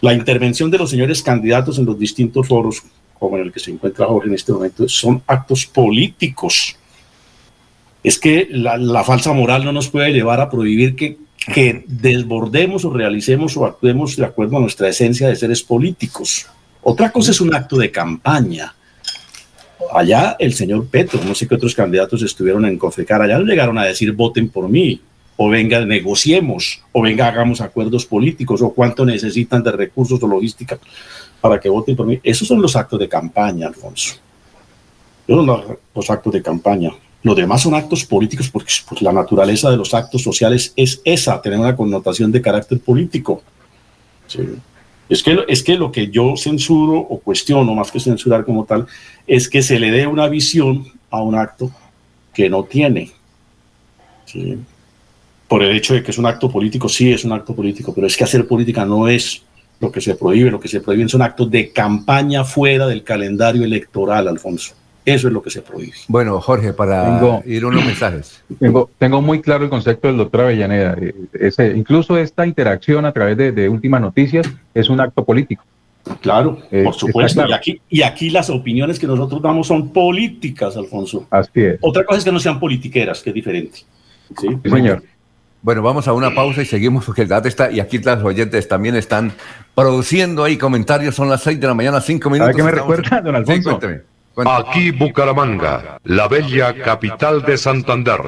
La 0.00 0.14
intervención 0.14 0.70
de 0.70 0.78
los 0.78 0.90
señores 0.90 1.22
candidatos 1.22 1.78
en 1.78 1.86
los 1.86 1.98
distintos 1.98 2.46
foros, 2.46 2.82
como 3.18 3.36
en 3.36 3.44
el 3.44 3.52
que 3.52 3.58
se 3.58 3.72
encuentra 3.72 4.06
Jorge 4.06 4.28
en 4.28 4.34
este 4.34 4.52
momento, 4.52 4.88
son 4.88 5.22
actos 5.26 5.66
políticos. 5.66 6.76
Es 8.04 8.18
que 8.18 8.46
la, 8.50 9.02
falsa 9.02 9.32
moral 9.32 9.64
no 9.64 9.72
nos 9.72 9.88
puede 9.88 10.12
llevar 10.12 10.40
a 10.40 10.50
prohibir 10.50 10.94
que, 10.94 11.18
que 11.52 11.84
desbordemos 11.88 12.84
o 12.84 12.92
realicemos 12.92 13.56
o 13.56 13.66
actuemos 13.66 14.16
de 14.16 14.24
acuerdo 14.24 14.56
a 14.58 14.60
nuestra 14.60 14.88
esencia 14.88 15.28
de 15.28 15.36
seres 15.36 15.62
políticos. 15.62 16.46
Otra 16.82 17.10
cosa 17.10 17.32
es 17.32 17.40
un 17.40 17.52
acto 17.52 17.76
de 17.76 17.90
campaña. 17.90 18.74
Allá 19.92 20.36
el 20.38 20.54
señor 20.54 20.86
Petro, 20.86 21.20
no 21.24 21.34
sé 21.34 21.48
qué 21.48 21.56
otros 21.56 21.74
candidatos 21.74 22.22
estuvieron 22.22 22.64
en 22.66 22.78
Confecar, 22.78 23.20
allá 23.22 23.38
no 23.38 23.44
llegaron 23.44 23.78
a 23.78 23.84
decir 23.84 24.12
voten 24.12 24.48
por 24.48 24.68
mí, 24.68 25.00
o 25.40 25.48
venga, 25.48 25.84
negociemos, 25.84 26.82
o 26.90 27.00
venga, 27.00 27.28
hagamos 27.28 27.60
acuerdos 27.60 28.04
políticos, 28.04 28.60
o 28.60 28.70
cuánto 28.70 29.06
necesitan 29.06 29.62
de 29.62 29.70
recursos 29.70 30.20
o 30.20 30.26
logística 30.26 30.76
para 31.40 31.60
que 31.60 31.68
voten 31.68 31.94
por 31.94 32.06
mí. 32.06 32.18
Esos 32.24 32.48
son 32.48 32.60
los 32.60 32.74
actos 32.74 32.98
de 32.98 33.08
campaña, 33.08 33.68
Alfonso. 33.68 34.16
Esos 35.28 35.46
los, 35.94 36.10
actos 36.10 36.32
de 36.32 36.42
campaña. 36.42 36.90
Los 37.22 37.36
demás 37.36 37.62
son 37.62 37.74
actos 37.74 38.04
políticos 38.04 38.50
porque 38.50 38.72
pues, 38.88 39.00
la 39.00 39.12
naturaleza 39.12 39.70
de 39.70 39.76
los 39.76 39.94
actos 39.94 40.22
sociales 40.22 40.72
es 40.74 41.00
esa, 41.04 41.40
tener 41.40 41.60
una 41.60 41.76
connotación 41.76 42.32
de 42.32 42.42
carácter 42.42 42.80
político. 42.80 43.40
Es 45.08 45.22
que, 45.22 45.44
es 45.46 45.62
que 45.62 45.76
lo 45.76 45.92
que 45.92 46.08
yo 46.08 46.34
censuro 46.36 46.98
o 46.98 47.20
cuestiono, 47.20 47.76
más 47.76 47.92
que 47.92 48.00
censurar 48.00 48.44
como 48.44 48.64
tal, 48.64 48.88
es 49.24 49.48
que 49.48 49.62
se 49.62 49.78
le 49.78 49.92
dé 49.92 50.08
una 50.08 50.26
visión 50.26 50.84
a 51.10 51.22
un 51.22 51.36
acto 51.36 51.70
que 52.34 52.50
no 52.50 52.64
tiene. 52.64 53.12
Sí. 54.24 54.58
Por 55.48 55.62
el 55.62 55.74
hecho 55.74 55.94
de 55.94 56.02
que 56.02 56.10
es 56.10 56.18
un 56.18 56.26
acto 56.26 56.50
político, 56.50 56.88
sí 56.88 57.10
es 57.12 57.24
un 57.24 57.32
acto 57.32 57.54
político, 57.54 57.92
pero 57.94 58.06
es 58.06 58.16
que 58.16 58.24
hacer 58.24 58.46
política 58.46 58.84
no 58.84 59.08
es 59.08 59.42
lo 59.80 59.90
que 59.90 60.00
se 60.00 60.14
prohíbe, 60.14 60.50
lo 60.50 60.60
que 60.60 60.68
se 60.68 60.80
prohíben 60.80 61.08
son 61.08 61.22
actos 61.22 61.50
de 61.50 61.70
campaña 61.72 62.44
fuera 62.44 62.86
del 62.86 63.02
calendario 63.02 63.64
electoral, 63.64 64.28
Alfonso. 64.28 64.74
Eso 65.04 65.28
es 65.28 65.32
lo 65.32 65.40
que 65.40 65.48
se 65.48 65.62
prohíbe. 65.62 65.94
Bueno, 66.08 66.38
Jorge, 66.40 66.74
para 66.74 67.18
Tengo- 67.18 67.42
ir 67.46 67.64
unos 67.64 67.82
mensajes. 67.84 68.42
Tengo, 68.58 68.90
tengo 68.98 69.22
muy 69.22 69.40
claro 69.40 69.64
el 69.64 69.70
concepto 69.70 70.08
del 70.08 70.18
doctor 70.18 70.42
Avellaneda. 70.42 70.96
Eh, 71.00 71.14
Ese, 71.32 71.74
incluso 71.74 72.18
esta 72.18 72.46
interacción 72.46 73.06
a 73.06 73.12
través 73.12 73.38
de, 73.38 73.52
de 73.52 73.68
últimas 73.70 74.02
noticias 74.02 74.46
es 74.74 74.90
un 74.90 75.00
acto 75.00 75.24
político. 75.24 75.64
Claro, 76.20 76.58
Eh, 76.70 76.84
por 76.84 76.94
supuesto. 76.94 77.36
claro. 77.40 77.50
Y, 77.50 77.54
aquí, 77.54 77.80
y 77.88 78.02
aquí 78.02 78.28
las 78.30 78.50
opiniones 78.50 78.98
que 78.98 79.06
nosotros 79.06 79.40
damos 79.40 79.66
son 79.66 79.90
políticas, 79.90 80.76
Alfonso. 80.76 81.26
Así 81.30 81.50
es. 81.62 81.78
Otra 81.80 82.04
cosa 82.04 82.18
es 82.18 82.24
que 82.24 82.32
no 82.32 82.40
sean 82.40 82.60
politiqueras, 82.60 83.22
que 83.22 83.30
es 83.30 83.34
diferente. 83.34 83.78
¿sí? 84.38 84.48
señor. 84.68 85.02
Bueno, 85.60 85.82
vamos 85.82 86.06
a 86.06 86.12
una 86.12 86.34
pausa 86.34 86.62
y 86.62 86.66
seguimos 86.66 87.04
porque 87.04 87.22
el 87.22 87.28
dato 87.28 87.48
está, 87.48 87.70
y 87.70 87.80
aquí 87.80 87.98
las 87.98 88.22
oyentes 88.22 88.68
también 88.68 88.94
están 88.96 89.32
produciendo 89.74 90.44
ahí 90.44 90.56
comentarios, 90.56 91.14
son 91.16 91.28
las 91.28 91.42
6 91.42 91.58
de 91.60 91.66
la 91.66 91.74
mañana, 91.74 92.00
5 92.00 92.30
minutos. 92.30 92.54
qué 92.56 92.62
me 92.62 92.70
Estamos- 92.70 92.96
recuerda, 92.96 93.20
don 93.20 93.34
Sí, 93.34 93.52
Alfonso? 93.52 93.78
cuénteme. 93.78 94.02
Aquí 94.46 94.92
Bucaramanga, 94.92 95.98
la 96.04 96.28
bella 96.28 96.72
capital 96.82 97.42
de 97.42 97.56
Santander. 97.58 98.20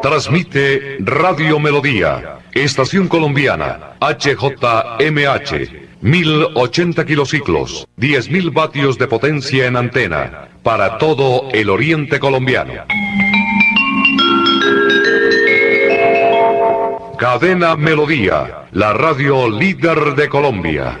Transmite 0.00 0.98
Radio 1.00 1.58
Melodía, 1.58 2.38
Estación 2.52 3.08
Colombiana, 3.08 3.94
HJMH, 4.00 5.81
1080 6.02 7.06
kilociclos, 7.06 7.86
10.000 7.96 8.52
vatios 8.52 8.98
de 8.98 9.06
potencia 9.06 9.66
en 9.68 9.76
antena, 9.76 10.48
para 10.64 10.98
todo 10.98 11.48
el 11.52 11.70
oriente 11.70 12.18
colombiano. 12.18 12.72
Cadena 17.16 17.76
Melodía, 17.76 18.66
la 18.72 18.92
radio 18.92 19.48
líder 19.48 20.16
de 20.16 20.28
Colombia. 20.28 21.00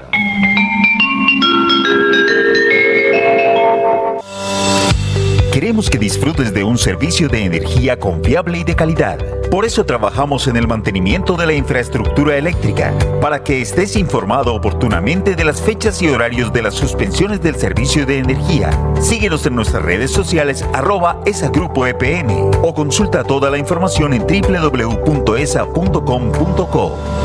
Queremos 5.52 5.90
que 5.90 5.98
disfrutes 5.98 6.54
de 6.54 6.62
un 6.62 6.78
servicio 6.78 7.28
de 7.28 7.44
energía 7.44 7.98
confiable 7.98 8.58
y 8.58 8.64
de 8.64 8.76
calidad. 8.76 9.41
Por 9.52 9.66
eso 9.66 9.84
trabajamos 9.84 10.48
en 10.48 10.56
el 10.56 10.66
mantenimiento 10.66 11.36
de 11.36 11.44
la 11.44 11.52
infraestructura 11.52 12.38
eléctrica, 12.38 12.94
para 13.20 13.44
que 13.44 13.60
estés 13.60 13.96
informado 13.96 14.54
oportunamente 14.54 15.36
de 15.36 15.44
las 15.44 15.60
fechas 15.60 16.00
y 16.00 16.08
horarios 16.08 16.54
de 16.54 16.62
las 16.62 16.72
suspensiones 16.72 17.42
del 17.42 17.56
servicio 17.56 18.06
de 18.06 18.16
energía. 18.16 18.70
Síguenos 18.98 19.44
en 19.44 19.54
nuestras 19.54 19.82
redes 19.82 20.10
sociales 20.10 20.64
arroba 20.72 21.20
esa 21.26 21.50
grupo 21.50 21.86
EPN 21.86 22.50
o 22.62 22.72
consulta 22.72 23.24
toda 23.24 23.50
la 23.50 23.58
información 23.58 24.14
en 24.14 24.22
www.esa.com.co. 24.22 25.12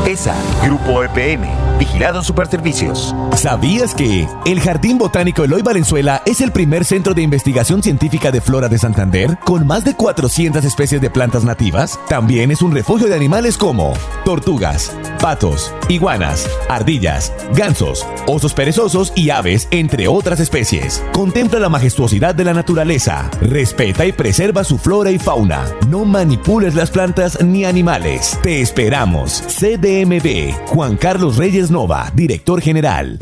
ESA 0.06 0.34
Grupo 0.62 1.02
EPN, 1.04 1.48
Vigilado 1.78 2.22
Superservicios. 2.22 3.14
¿Sabías 3.36 3.94
que 3.94 4.28
el 4.44 4.60
Jardín 4.60 4.98
Botánico 4.98 5.44
Eloy 5.44 5.62
Valenzuela 5.62 6.20
es 6.26 6.42
el 6.42 6.52
primer 6.52 6.84
centro 6.84 7.14
de 7.14 7.22
investigación 7.22 7.82
científica 7.82 8.30
de 8.30 8.42
flora 8.42 8.68
de 8.68 8.76
Santander 8.76 9.38
con 9.44 9.66
más 9.66 9.84
de 9.86 9.94
400 9.94 10.62
especies 10.62 11.00
de 11.00 11.08
plantas 11.08 11.44
nativas? 11.44 11.98
También 12.18 12.50
es 12.50 12.62
un 12.62 12.72
refugio 12.72 13.06
de 13.06 13.14
animales 13.14 13.56
como 13.56 13.92
tortugas, 14.24 14.92
patos, 15.20 15.72
iguanas, 15.88 16.50
ardillas, 16.68 17.32
gansos, 17.54 18.04
osos 18.26 18.54
perezosos 18.54 19.12
y 19.14 19.30
aves, 19.30 19.68
entre 19.70 20.08
otras 20.08 20.40
especies. 20.40 21.00
Contempla 21.12 21.60
la 21.60 21.68
majestuosidad 21.68 22.34
de 22.34 22.42
la 22.42 22.54
naturaleza, 22.54 23.30
respeta 23.40 24.04
y 24.04 24.10
preserva 24.10 24.64
su 24.64 24.78
flora 24.78 25.12
y 25.12 25.20
fauna. 25.20 25.64
No 25.88 26.04
manipules 26.04 26.74
las 26.74 26.90
plantas 26.90 27.40
ni 27.40 27.64
animales. 27.64 28.36
Te 28.42 28.62
esperamos. 28.62 29.40
CDMB, 29.46 30.66
Juan 30.66 30.96
Carlos 30.96 31.36
Reyes 31.36 31.70
Nova, 31.70 32.10
director 32.16 32.60
general. 32.60 33.20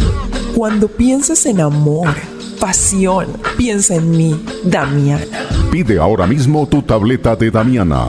Cuando 0.55 0.88
pienses 0.88 1.44
en 1.44 1.61
amor, 1.61 2.14
pasión, 2.59 3.26
piensa 3.59 3.97
en 3.97 4.11
mí, 4.11 4.42
Damiana. 4.64 5.26
Pide 5.70 5.99
ahora 5.99 6.26
mismo 6.26 6.66
tu 6.66 6.80
tableta 6.80 7.36
de 7.36 7.51
Damiana 7.51 8.09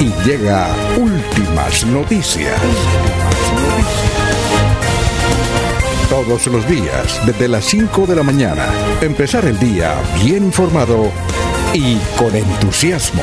y 0.00 0.12
llega 0.24 0.68
últimas 0.96 1.84
noticias. 1.86 2.60
Todos 6.08 6.46
los 6.46 6.68
días, 6.68 7.20
desde 7.26 7.48
las 7.48 7.64
5 7.64 8.06
de 8.06 8.16
la 8.16 8.22
mañana, 8.22 8.66
empezar 9.00 9.44
el 9.44 9.58
día 9.58 9.94
bien 10.22 10.44
informado 10.44 11.10
y 11.74 11.96
con 12.16 12.34
entusiasmo. 12.34 13.22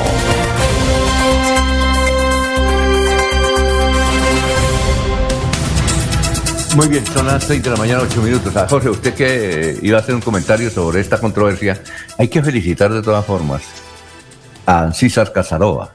Muy 6.76 6.90
bien, 6.90 7.06
son 7.06 7.26
las 7.26 7.46
6 7.46 7.64
de 7.64 7.70
la 7.70 7.78
mañana, 7.78 8.02
8 8.04 8.22
minutos. 8.22 8.54
Ah, 8.58 8.68
Jorge, 8.70 8.90
usted 8.90 9.14
que 9.14 9.80
iba 9.82 9.98
a 9.98 10.02
hacer 10.02 10.14
un 10.14 10.22
comentario 10.22 10.70
sobre 10.70 11.00
esta 11.00 11.20
controversia, 11.20 11.82
hay 12.18 12.28
que 12.28 12.44
felicitar 12.44 12.92
de 12.92 13.02
todas 13.02 13.26
formas 13.26 13.62
a 14.66 14.82
Ancisar 14.82 15.32
Casarova, 15.32 15.94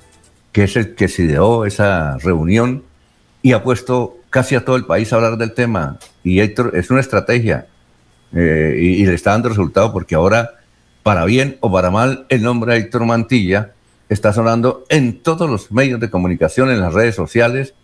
que 0.52 0.64
es 0.64 0.76
el 0.76 0.94
que 0.94 1.08
se 1.08 1.22
ideó 1.22 1.64
esa 1.64 2.18
reunión 2.18 2.84
y 3.42 3.52
ha 3.52 3.62
puesto 3.62 4.16
casi 4.30 4.54
a 4.54 4.64
todo 4.64 4.76
el 4.76 4.84
país 4.84 5.12
a 5.12 5.16
hablar 5.16 5.36
del 5.36 5.52
tema. 5.52 5.98
Y 6.22 6.40
Héctor, 6.40 6.72
es 6.74 6.90
una 6.90 7.00
estrategia 7.00 7.66
eh, 8.34 8.76
y, 8.78 9.02
y 9.02 9.06
le 9.06 9.14
está 9.14 9.30
dando 9.30 9.48
resultado 9.48 9.92
porque 9.92 10.14
ahora, 10.14 10.50
para 11.02 11.24
bien 11.24 11.56
o 11.60 11.70
para 11.70 11.90
mal, 11.90 12.26
el 12.28 12.42
nombre 12.42 12.74
de 12.74 12.80
Héctor 12.80 13.04
Mantilla 13.06 13.72
está 14.08 14.32
sonando 14.32 14.84
en 14.88 15.22
todos 15.22 15.48
los 15.48 15.70
medios 15.72 16.00
de 16.00 16.10
comunicación, 16.10 16.70
en 16.70 16.80
las 16.80 16.92
redes 16.92 17.14
sociales. 17.14 17.74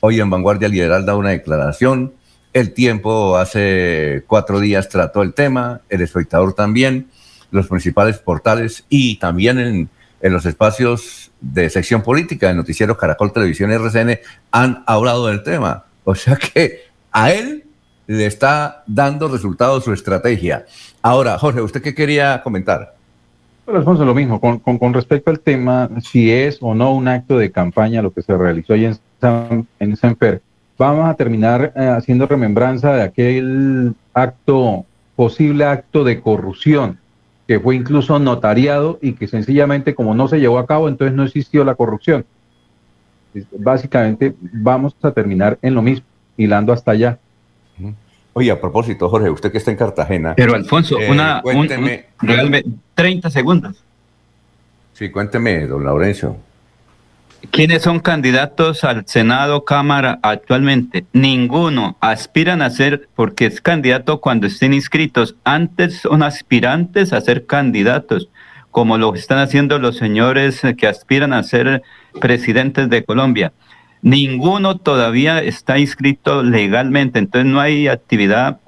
Hoy 0.00 0.20
en 0.20 0.30
Vanguardia 0.30 0.68
Liberal 0.68 1.06
da 1.06 1.16
una 1.16 1.30
declaración. 1.30 2.14
El 2.52 2.72
tiempo 2.72 3.36
hace 3.36 4.24
cuatro 4.26 4.60
días 4.60 4.88
trató 4.88 5.22
el 5.22 5.34
tema, 5.34 5.82
el 5.88 6.02
espectador 6.02 6.52
también, 6.52 7.08
los 7.50 7.68
principales 7.68 8.18
portales 8.18 8.84
y 8.88 9.16
también 9.16 9.58
en, 9.58 9.90
en 10.20 10.32
los 10.32 10.46
espacios 10.46 11.30
de 11.40 11.70
sección 11.70 12.02
política 12.02 12.48
de 12.48 12.54
Noticiero 12.54 12.96
Caracol 12.96 13.32
Televisión 13.32 13.70
RCN 13.70 14.18
han 14.50 14.82
hablado 14.86 15.26
del 15.26 15.42
tema. 15.42 15.84
O 16.04 16.14
sea 16.14 16.36
que 16.36 16.80
a 17.12 17.32
él 17.32 17.64
le 18.06 18.26
está 18.26 18.82
dando 18.86 19.28
resultados 19.28 19.84
su 19.84 19.92
estrategia. 19.92 20.66
Ahora, 21.02 21.38
Jorge, 21.38 21.60
¿usted 21.60 21.82
qué 21.82 21.94
quería 21.94 22.42
comentar? 22.42 22.94
Bueno, 23.64 23.78
Alfonso, 23.78 24.04
lo 24.04 24.14
mismo, 24.14 24.40
con 24.40 24.94
respecto 24.94 25.30
al 25.30 25.40
tema, 25.40 25.88
si 26.02 26.30
es 26.30 26.58
o 26.60 26.74
no 26.74 26.92
un 26.94 27.06
acto 27.06 27.38
de 27.38 27.52
campaña 27.52 28.02
lo 28.02 28.12
que 28.12 28.22
se 28.22 28.36
realizó 28.36 28.74
ahí 28.74 28.86
en 28.86 28.98
San, 29.20 29.68
en 29.78 29.96
Sanfer, 29.96 30.42
vamos 30.76 31.08
a 31.08 31.14
terminar 31.14 31.72
eh, 31.76 31.86
haciendo 31.86 32.26
remembranza 32.26 32.92
de 32.94 33.02
aquel 33.02 33.94
acto, 34.14 34.86
posible 35.14 35.66
acto 35.66 36.04
de 36.04 36.20
corrupción, 36.20 36.98
que 37.50 37.58
fue 37.58 37.74
incluso 37.74 38.16
notariado 38.20 39.00
y 39.02 39.14
que 39.14 39.26
sencillamente 39.26 39.92
como 39.96 40.14
no 40.14 40.28
se 40.28 40.38
llevó 40.38 40.60
a 40.60 40.68
cabo, 40.68 40.88
entonces 40.88 41.16
no 41.16 41.24
existió 41.24 41.64
la 41.64 41.74
corrupción. 41.74 42.24
Básicamente 43.58 44.32
vamos 44.40 44.94
a 45.02 45.10
terminar 45.10 45.58
en 45.60 45.74
lo 45.74 45.82
mismo, 45.82 46.06
hilando 46.36 46.72
hasta 46.72 46.92
allá. 46.92 47.18
Oye, 48.34 48.52
a 48.52 48.60
propósito, 48.60 49.08
Jorge, 49.08 49.30
usted 49.30 49.50
que 49.50 49.58
está 49.58 49.72
en 49.72 49.76
Cartagena. 49.76 50.34
Pero 50.36 50.54
Alfonso, 50.54 51.00
eh, 51.00 51.10
una, 51.10 51.38
un- 51.38 51.42
cuénteme. 51.42 52.06
un- 52.22 52.28
realmente, 52.28 52.70
30 52.94 53.30
segundos. 53.30 53.82
Sí, 54.92 55.10
cuénteme, 55.10 55.66
don 55.66 55.82
Laurencio. 55.82 56.36
¿Quiénes 57.48 57.82
son 57.82 58.00
candidatos 58.00 58.84
al 58.84 59.06
Senado, 59.06 59.64
Cámara 59.64 60.18
actualmente? 60.22 61.06
Ninguno. 61.14 61.96
Aspiran 62.00 62.60
a 62.60 62.68
ser, 62.68 63.08
porque 63.16 63.46
es 63.46 63.62
candidato 63.62 64.20
cuando 64.20 64.46
estén 64.46 64.74
inscritos. 64.74 65.36
Antes 65.42 66.00
son 66.02 66.22
aspirantes 66.22 67.14
a 67.14 67.20
ser 67.22 67.46
candidatos, 67.46 68.28
como 68.70 68.98
lo 68.98 69.14
están 69.14 69.38
haciendo 69.38 69.78
los 69.78 69.96
señores 69.96 70.60
que 70.76 70.86
aspiran 70.86 71.32
a 71.32 71.42
ser 71.42 71.82
presidentes 72.20 72.90
de 72.90 73.04
Colombia. 73.04 73.52
Ninguno 74.02 74.76
todavía 74.76 75.42
está 75.42 75.78
inscrito 75.78 76.42
legalmente, 76.42 77.18
entonces 77.18 77.50
no 77.50 77.60
hay 77.60 77.88
actividad 77.88 78.60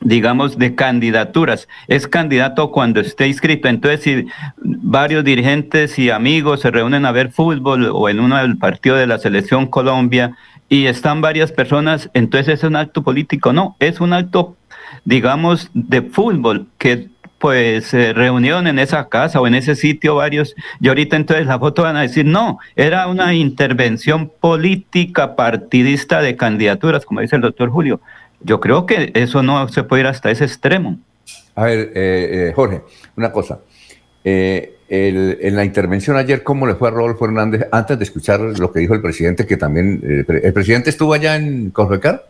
digamos, 0.00 0.58
de 0.58 0.74
candidaturas. 0.74 1.68
Es 1.86 2.06
candidato 2.06 2.70
cuando 2.70 3.00
esté 3.00 3.28
inscrito. 3.28 3.68
Entonces, 3.68 4.02
si 4.02 4.26
varios 4.56 5.24
dirigentes 5.24 5.98
y 5.98 6.10
amigos 6.10 6.60
se 6.60 6.70
reúnen 6.70 7.04
a 7.04 7.12
ver 7.12 7.30
fútbol 7.30 7.90
o 7.92 8.08
en 8.08 8.20
uno 8.20 8.36
del 8.36 8.56
partido 8.56 8.96
de 8.96 9.06
la 9.06 9.18
selección 9.18 9.66
Colombia 9.66 10.36
y 10.68 10.86
están 10.86 11.20
varias 11.20 11.52
personas, 11.52 12.10
entonces 12.14 12.58
es 12.58 12.64
un 12.64 12.76
acto 12.76 13.02
político. 13.02 13.52
No, 13.52 13.76
es 13.78 14.00
un 14.00 14.12
acto, 14.12 14.56
digamos, 15.04 15.70
de 15.74 16.02
fútbol 16.02 16.66
que 16.78 17.08
pues 17.40 17.86
se 17.86 18.12
reunieron 18.12 18.66
en 18.66 18.78
esa 18.78 19.08
casa 19.08 19.40
o 19.40 19.46
en 19.46 19.54
ese 19.54 19.74
sitio 19.74 20.16
varios, 20.16 20.54
y 20.78 20.88
ahorita 20.88 21.16
entonces 21.16 21.46
la 21.46 21.58
foto 21.58 21.84
van 21.84 21.96
a 21.96 22.02
decir, 22.02 22.26
no, 22.26 22.58
era 22.76 23.06
una 23.06 23.32
intervención 23.32 24.30
política 24.40 25.36
partidista 25.36 26.20
de 26.20 26.36
candidaturas, 26.36 27.06
como 27.06 27.22
dice 27.22 27.36
el 27.36 27.42
doctor 27.42 27.70
Julio. 27.70 28.02
Yo 28.42 28.60
creo 28.60 28.86
que 28.86 29.10
eso 29.14 29.42
no 29.42 29.68
se 29.68 29.82
puede 29.82 30.02
ir 30.02 30.06
hasta 30.06 30.30
ese 30.30 30.44
extremo. 30.44 30.98
A 31.54 31.64
ver, 31.64 31.78
eh, 31.94 32.48
eh, 32.48 32.52
Jorge, 32.54 32.82
una 33.16 33.32
cosa. 33.32 33.60
Eh, 34.24 34.76
el- 34.88 35.38
en 35.40 35.56
la 35.56 35.64
intervención 35.64 36.16
ayer, 36.16 36.42
¿cómo 36.42 36.66
le 36.66 36.74
fue 36.74 36.88
a 36.88 36.90
Rodolfo 36.90 37.24
Hernández 37.24 37.66
antes 37.70 37.98
de 37.98 38.04
escuchar 38.04 38.40
lo 38.40 38.72
que 38.72 38.80
dijo 38.80 38.94
el 38.94 39.02
presidente, 39.02 39.46
que 39.46 39.56
también... 39.56 40.00
eh, 40.02 40.40
¿El 40.42 40.52
presidente 40.52 40.90
estuvo 40.90 41.12
allá 41.14 41.36
en 41.36 41.70
Corbecar? 41.70 42.26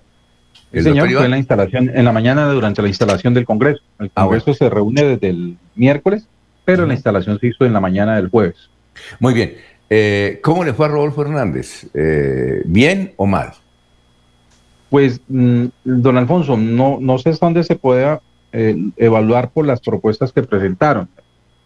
Sí, 0.72 0.78
¿El 0.78 0.84
señor, 0.84 1.10
fue 1.10 1.24
en 1.24 1.30
la 1.32 1.38
instalación, 1.38 1.90
en 1.94 2.04
la 2.04 2.12
mañana 2.12 2.46
durante 2.52 2.80
la 2.82 2.88
instalación 2.88 3.34
del 3.34 3.44
Congreso. 3.44 3.80
El 3.98 4.10
Ah, 4.14 4.22
Congreso 4.24 4.54
se 4.54 4.68
reúne 4.70 5.02
desde 5.02 5.28
el 5.30 5.56
miércoles, 5.74 6.26
pero 6.64 6.86
la 6.86 6.94
instalación 6.94 7.38
se 7.40 7.48
hizo 7.48 7.64
en 7.64 7.72
la 7.72 7.80
mañana 7.80 8.14
del 8.16 8.28
jueves. 8.28 8.56
Muy 9.18 9.34
bien. 9.34 9.54
Eh, 9.88 10.38
¿Cómo 10.42 10.62
le 10.64 10.72
fue 10.72 10.86
a 10.86 10.90
Rodolfo 10.90 11.22
Hernández? 11.22 11.86
Eh, 11.94 12.62
¿Bien 12.66 13.12
o 13.16 13.26
mal? 13.26 13.50
Pues, 14.90 15.20
mm, 15.28 15.66
don 15.84 16.18
Alfonso, 16.18 16.56
no, 16.56 16.98
no 17.00 17.18
sé 17.18 17.30
hasta 17.30 17.46
dónde 17.46 17.64
se 17.64 17.76
pueda 17.76 18.20
eh, 18.52 18.76
evaluar 18.96 19.50
por 19.50 19.64
las 19.64 19.80
propuestas 19.80 20.32
que 20.32 20.42
presentaron. 20.42 21.08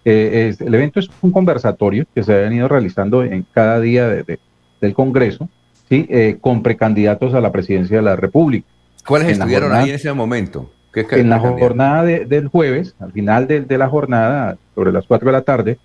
Eh, 0.05 0.49
es- 0.51 0.61
el 0.61 0.75
evento 0.75 1.01
es 1.01 1.09
un 1.23 1.31
conversatorio 1.33 2.05
que 2.15 2.23
se 2.23 2.35
ha 2.35 2.39
venido 2.41 2.69
realizando 2.69 3.25
en 3.25 3.47
cada 3.53 3.81
día 3.81 4.07
de- 4.07 4.23
de- 4.23 4.39
del 4.83 4.93
Congreso, 4.93 5.49
¿sí? 5.89 6.07
Eh, 6.11 6.37
con 6.43 6.63
precandidatos 6.63 7.33
a 7.33 7.41
la 7.41 7.51
presidencia 7.51 7.97
de 7.97 8.03
la 8.03 8.17
República. 8.17 8.67
¿Cuáles 9.07 9.29
En 9.29 9.33
estuvieron 9.35 9.69
jornada- 9.71 9.85
ahí 9.85 9.89
en 9.91 9.97
ese 9.97 10.13
momento? 10.13 10.71
¿Qué 10.93 11.07
en 11.13 11.31
la 11.31 11.39
jornada 11.41 12.05
de- 12.05 12.27
del 12.27 12.49
jueves, 12.49 12.95
al 13.01 13.11
final 13.13 13.47
de, 13.49 13.63
de 13.63 13.79
la 13.79 13.89
jornada, 13.89 14.59
sobre 14.75 14.93
las 14.93 15.07
4 15.07 15.27
de 15.29 15.33
la 15.33 15.41
tarde, 15.43 15.79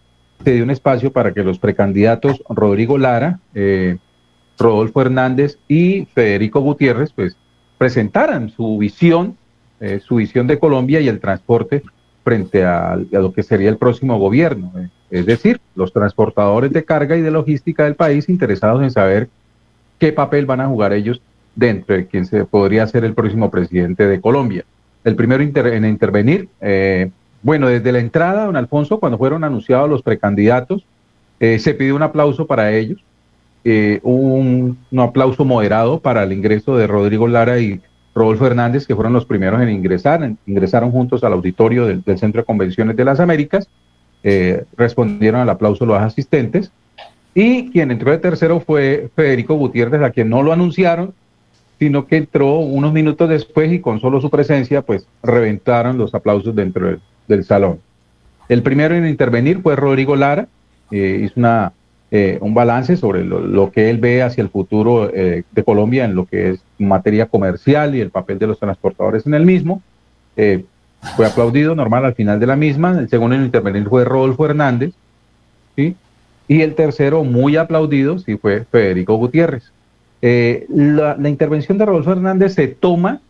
se 0.44 0.52
dio 0.52 0.64
un 0.66 0.70
espacio 0.72 1.12
para 1.14 1.34
que 1.34 1.44
los 1.44 1.58
precandidatos 1.60 2.44
Rodrigo 2.50 2.98
Lara, 2.98 3.40
eh, 3.56 3.98
Rodolfo 4.60 5.02
Hernández 5.02 5.58
y 5.68 6.06
Federico 6.14 6.60
Gutiérrez, 6.60 7.12
pues, 7.14 7.36
presentaran 7.78 8.50
su 8.50 8.78
visión 8.78 9.38
eh, 9.82 10.02
su 10.06 10.16
visión 10.16 10.46
de 10.46 10.60
Colombia 10.60 11.00
y 11.00 11.08
el 11.08 11.22
transporte 11.22 11.84
frente 12.26 12.66
a, 12.66 12.98
lo 13.12 13.32
que 13.32 13.44
sería 13.44 13.70
el 13.70 13.78
próximo 13.78 14.20
gobierno. 14.20 14.74
eh. 14.78 14.90
Es 15.10 15.26
decir, 15.26 15.62
los 15.74 15.94
transportadores 15.94 16.74
de 16.74 16.84
carga 16.84 17.16
y 17.16 17.22
de 17.22 17.32
logística 17.32 17.86
del 17.86 17.96
país 17.96 18.28
interesados 18.28 18.84
en 18.84 18.92
saber 18.92 19.30
qué 19.98 20.12
papel 20.12 20.46
van 20.46 20.60
a 20.60 20.68
jugar 20.68 20.92
ellos 20.92 21.22
dentro 21.56 21.96
de 21.96 22.08
quien 22.08 22.26
se 22.26 22.44
podría 22.44 22.86
ser 22.88 23.06
el 23.06 23.14
próximo 23.14 23.50
presidente 23.50 24.06
de 24.06 24.20
Colombia. 24.20 24.66
El 25.06 25.16
primero 25.16 25.42
inter- 25.42 25.68
en 25.68 25.86
intervenir, 25.86 26.50
eh, 26.60 27.10
bueno, 27.42 27.70
desde 27.70 27.94
la 27.94 28.00
entrada, 28.00 28.46
don 28.48 28.58
Alfonso, 28.58 29.00
cuando 29.00 29.18
fueron 29.18 29.46
anunciados 29.46 29.90
los 29.90 30.02
precandidatos, 30.02 30.86
eh, 31.40 31.58
se 31.58 31.74
pidió 31.74 31.96
un 31.96 32.04
aplauso 32.04 32.46
para 32.46 32.74
ellos, 32.74 33.00
eh, 33.64 34.00
un, 34.04 34.78
aplauso 34.98 35.46
moderado 35.46 36.00
para 36.00 36.24
el 36.24 36.32
ingreso 36.32 36.78
de 36.78 36.88
Rodrigo 36.88 37.28
Lara 37.28 37.60
y 37.60 37.82
Rodolfo 38.16 38.48
Hernández, 38.48 38.88
que 38.88 38.96
fueron 38.96 39.14
los 39.14 39.26
primeros 39.26 39.62
en 39.62 39.70
ingresar, 39.70 40.32
ingresaron 40.46 40.92
juntos 40.92 41.24
al 41.24 41.34
auditorio 41.34 41.86
del, 41.86 42.04
Centro 42.18 42.42
de 42.42 42.46
Convenciones 42.46 42.96
de 42.96 43.06
las 43.06 43.20
Américas, 43.20 43.68
eh, 44.24 44.66
respondieron 44.76 45.42
al 45.42 45.50
aplauso 45.50 45.86
los 45.86 46.00
asistentes, 46.00 46.72
y 47.34 47.70
quien 47.72 47.92
entró 47.92 48.12
de 48.12 48.18
tercero 48.18 48.60
fue 48.60 49.10
Federico 49.16 49.56
Gutiérrez, 49.56 50.02
a 50.02 50.12
quien 50.12 50.30
no 50.30 50.42
lo 50.42 50.52
anunciaron, 50.52 51.14
sino 51.78 52.08
que 52.08 52.18
entró 52.18 52.60
unos 52.60 52.92
minutos 52.92 53.30
después 53.30 53.72
y 53.72 53.80
con 53.80 54.02
solo 54.02 54.20
su 54.20 54.30
presencia, 54.30 54.82
pues 54.82 55.08
reventaron 55.24 55.98
los 55.98 56.14
aplausos 56.14 56.54
dentro 56.54 56.88
del, 56.88 57.00
del 57.28 57.46
salón. 57.46 57.80
El 58.50 58.64
primero 58.64 58.96
en 58.96 59.08
intervenir 59.08 59.62
fue 59.62 59.76
Rodrigo 59.76 60.16
Lara, 60.16 60.48
eh, 60.92 61.22
hizo 61.24 61.34
una, 61.38 61.72
eh, 62.12 62.40
un 62.42 62.56
balance 62.56 62.98
sobre 62.98 63.24
lo, 63.24 63.72
que 63.72 63.92
él 63.92 64.00
ve 64.00 64.24
hacia 64.24 64.42
el 64.42 64.50
futuro 64.50 65.12
eh, 65.14 65.44
de 65.52 65.64
Colombia 65.64 66.06
en 66.06 66.16
lo 66.16 66.26
que 66.26 66.52
es 66.52 66.64
materia 66.80 67.28
comercial 67.28 67.96
y 67.96 68.02
el 68.02 68.10
papel 68.10 68.40
de 68.40 68.48
los 68.48 68.58
transportadores 68.58 69.28
en 69.28 69.36
el 69.36 69.46
mismo. 69.46 69.84
Eh, 70.36 70.66
fue 71.16 71.28
aplaudido 71.28 71.76
normal 71.76 72.06
al 72.06 72.16
final 72.16 72.40
de 72.40 72.48
la 72.48 72.56
misma. 72.56 72.98
El 72.98 73.10
segundo 73.10 73.36
en 73.36 73.44
intervenir 73.44 73.88
fue 73.88 74.06
Rodolfo 74.06 74.46
Hernández, 74.46 74.94
¿sí? 75.76 75.96
Y 76.48 76.62
el 76.62 76.74
tercero, 76.74 77.24
muy 77.24 77.58
aplaudido, 77.58 78.18
sí 78.18 78.38
fue 78.38 78.66
Federico 78.66 79.16
Gutiérrez. 79.16 79.72
Eh, 80.24 80.66
la, 80.68 81.16
intervención 81.30 81.78
de 81.78 81.86
Rodolfo 81.86 82.12
Hernández 82.12 82.56
se 82.56 82.68
toma 82.68 83.22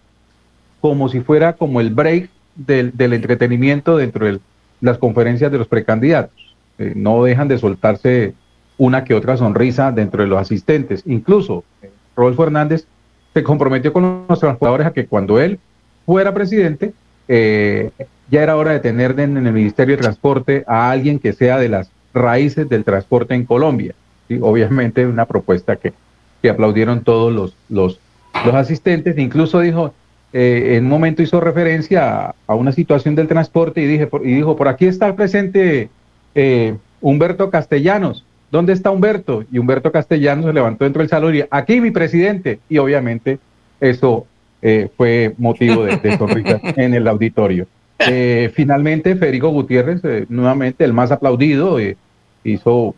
como 0.79 1.09
si 1.09 1.19
fuera 1.19 1.53
como 1.53 1.81
el 1.81 1.89
break 1.89 2.29
del, 2.55 2.95
del 2.95 3.11
entretenimiento 3.11 3.97
dentro 3.97 4.25
de 4.25 4.39
las 4.79 4.97
conferencias 4.97 5.51
de 5.51 5.57
los 5.57 5.67
precandidatos. 5.67 6.55
No 6.95 7.25
dejan 7.25 7.49
de 7.49 7.57
soltarse 7.57 8.33
una 8.79 9.03
que 9.03 9.13
otra 9.13 9.37
sonrisa 9.37 9.91
dentro 9.91 10.23
de 10.23 10.27
los 10.29 10.39
asistentes. 10.39 11.03
Incluso 11.05 11.63
eh, 11.83 11.91
Rodolfo 12.15 12.43
Hernández 12.43 12.85
se 13.33 13.43
comprometió 13.43 13.93
con 13.93 14.25
los 14.27 14.39
transportadores 14.39 14.87
a 14.87 14.93
que 14.93 15.05
cuando 15.05 15.39
él 15.39 15.59
fuera 16.07 16.33
presidente, 16.33 16.93
eh, 17.27 17.91
ya 18.31 18.41
era 18.41 18.55
hora 18.55 18.71
de 18.71 18.79
tener 18.79 19.19
en, 19.19 19.37
el 19.37 19.53
Ministerio 19.53 19.95
de 19.95 20.01
Transporte 20.01 20.63
a 20.65 20.89
alguien 20.89 21.19
que 21.19 21.33
sea 21.33 21.59
de 21.59 21.69
las 21.69 21.91
raíces 22.13 22.67
del 22.67 22.83
transporte 22.83 23.35
en 23.35 23.45
Colombia. 23.45 23.93
¿sí? 24.27 24.39
Obviamente 24.41 25.05
una 25.05 25.25
propuesta 25.25 25.75
que, 25.75 25.93
que 26.41 26.49
aplaudieron 26.49 27.03
todos 27.03 27.31
los, 27.31 27.55
los, 27.69 27.99
los 28.45 28.55
asistentes, 28.55 29.15
incluso 29.17 29.59
dijo, 29.59 29.93
eh, 30.31 30.75
en 30.77 30.85
un 30.85 30.89
momento 30.89 31.21
hizo 31.21 31.39
referencia 31.39 32.27
a, 32.29 32.35
a 32.47 32.55
una 32.55 32.71
situación 32.71 33.13
del 33.15 33.27
transporte 33.27 33.81
y, 33.81 33.85
dije, 33.85 34.07
por- 34.07 34.25
y 34.25 34.33
dijo, 34.33 34.55
por 34.55 34.67
aquí 34.67 34.85
está 34.85 35.15
presente 35.15 35.89
eh, 36.33 36.75
Humberto 37.01 37.49
Castellanos, 37.49 38.25
¿dónde 38.51 38.73
está 38.73 38.91
Humberto? 38.91 39.43
Y 39.51 39.57
Humberto 39.57 39.91
Castellanos 39.91 40.45
se 40.45 40.53
levantó 40.53 40.83
dentro 40.83 41.01
del 41.01 41.09
salón 41.09 41.35
y 41.35 41.43
aquí 41.49 41.81
mi 41.81 41.91
presidente, 41.91 42.59
y 42.69 42.77
obviamente 42.77 43.39
eso 43.79 44.25
eh, 44.61 44.89
fue 44.95 45.33
motivo 45.37 45.83
de, 45.83 45.97
de 45.97 46.17
sonrisas 46.17 46.61
en 46.77 46.93
el 46.93 47.07
auditorio. 47.07 47.67
Eh, 47.99 48.51
finalmente, 48.53 49.15
Federico 49.15 49.49
Gutiérrez, 49.49 50.03
eh, 50.05 50.25
nuevamente 50.29 50.85
el 50.85 50.93
más 50.93 51.11
aplaudido, 51.11 51.79
eh, 51.79 51.97
hizo 52.43 52.95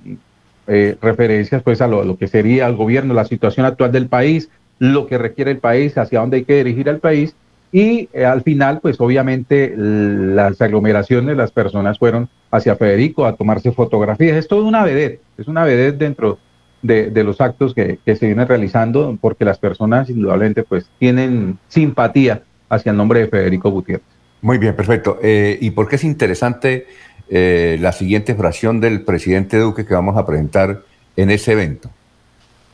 referencias 1.02 1.64
pues 1.64 1.82
a 1.82 1.88
lo, 1.88 2.06
lo 2.06 2.18
que 2.18 2.30
sería 2.30 2.66
el 2.66 2.78
gobierno, 2.78 3.14
la 3.14 3.26
situación 3.26 3.66
actual 3.66 3.92
del 3.92 4.08
país, 4.08 4.50
lo 4.80 5.06
que 5.06 5.18
requiere 5.18 5.52
el 5.52 5.58
país, 5.58 5.98
hacia 5.98 6.22
dónde 6.22 6.38
hay 6.38 6.44
que 6.46 6.56
dirigir 6.64 6.88
al 6.88 7.00
país 7.00 7.36
y 7.72 8.10
eh, 8.14 8.26
al 8.26 8.42
final 8.42 8.80
pues 8.82 9.00
obviamente 9.00 9.74
las 9.78 10.62
aglomeraciones, 10.62 11.38
las 11.38 11.52
personas 11.52 11.98
fueron 11.98 12.28
hacia 12.52 12.76
Federico 12.76 13.26
a 13.26 13.36
tomarse 13.36 13.72
fotografías. 13.72 14.36
Es 14.38 14.48
todo 14.48 14.66
una 14.66 14.84
vedette, 14.84 15.22
es 15.38 15.48
una 15.48 15.64
vedette 15.64 15.98
dentro 15.98 16.38
de, 16.82 17.10
de 17.12 17.24
los 17.24 17.40
actos 17.40 17.74
que, 17.74 18.00
que 18.06 18.16
se 18.16 18.26
vienen 18.26 18.48
realizando 18.48 19.18
porque 19.22 19.46
las 19.46 19.58
personas 19.58 20.10
indudablemente 20.10 20.64
pues 20.64 20.90
tienen 21.00 21.58
simpatía 21.70 22.42
hacia 22.70 22.90
el 22.92 22.98
nombre 22.98 23.20
de 23.22 23.28
Federico 23.28 23.70
Gutiérrez. 23.70 24.06
Muy 24.42 24.58
bien, 24.58 24.76
perfecto. 24.76 25.20
Eh, 25.22 25.58
¿Y 25.62 25.70
por 25.72 25.88
qué 25.88 25.96
es 25.98 26.04
interesante 26.04 26.88
eh, 27.30 27.78
la 27.80 27.92
siguiente 27.92 28.34
fracción 28.36 28.82
del 28.82 29.02
presidente 29.04 29.58
Duque 29.58 29.86
que 29.86 29.94
vamos 29.94 30.18
a 30.18 30.26
presentar 30.26 30.82
en 31.16 31.30
ese 31.30 31.52
evento? 31.54 31.90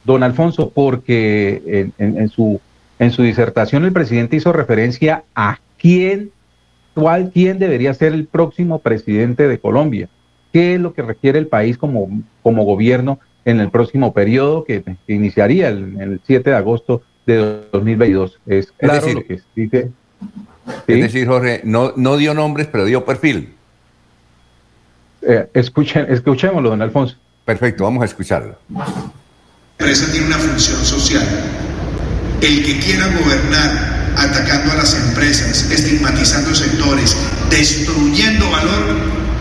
Don 0.05 0.23
Alfonso, 0.23 0.71
porque 0.73 1.61
en, 1.67 1.93
en- 1.97 2.17
en 2.21 2.29
su, 2.29 2.61
en 2.99 3.11
su 3.11 3.23
disertación 3.23 3.85
el 3.85 3.93
presidente 3.93 4.37
hizo 4.37 4.53
referencia 4.53 5.23
a 5.35 5.59
quién, 5.77 6.31
cuál, 6.93 7.31
quién 7.33 7.59
debería 7.59 7.93
ser 7.93 8.13
el 8.13 8.25
próximo 8.25 8.79
presidente 8.79 9.47
de 9.47 9.59
Colombia, 9.59 10.09
qué 10.51 10.75
es 10.75 10.81
lo 10.81 10.93
que 10.93 11.01
requiere 11.01 11.39
el 11.39 11.47
país 11.47 11.77
como, 11.77 12.09
como 12.41 12.63
gobierno 12.63 13.19
en 13.45 13.59
el 13.59 13.69
próximo 13.69 14.13
periodo 14.13 14.63
que, 14.63 14.83
que 14.83 15.13
iniciaría 15.13 15.69
el, 15.69 15.99
el 16.01 16.21
7 16.25 16.49
de 16.49 16.55
agosto 16.55 17.01
de 17.25 17.61
2022. 17.71 18.39
Es 18.45 18.71
claro 18.71 19.01
decir, 19.01 19.15
lo 19.15 19.25
que 19.25 19.41
dice. 19.55 19.91
Es 20.87 21.01
decir, 21.01 21.27
Jorge, 21.27 21.61
no, 21.63 21.93
no 21.95 22.17
dio 22.17 22.33
nombres, 22.33 22.67
pero 22.67 22.85
dio 22.85 23.05
perfil. 23.05 23.53
Eh, 25.21 25.47
escuchen, 25.53 26.07
escuchémoslo, 26.09 26.69
don 26.69 26.81
Alfonso. 26.81 27.15
Perfecto, 27.45 27.83
vamos 27.83 28.01
a 28.01 28.05
escucharlo. 28.05 28.57
La 28.69 28.85
empresa 29.79 30.11
tiene 30.11 30.27
una 30.27 30.37
función 30.37 30.83
social. 30.83 31.25
El 32.41 32.63
que 32.63 32.79
quiera 32.79 33.07
gobernar 33.07 34.13
atacando 34.15 34.71
a 34.71 34.75
las 34.75 34.93
empresas, 34.93 35.65
estigmatizando 35.71 36.53
sectores, 36.53 37.15
destruyendo 37.49 38.49
valor, 38.51 38.95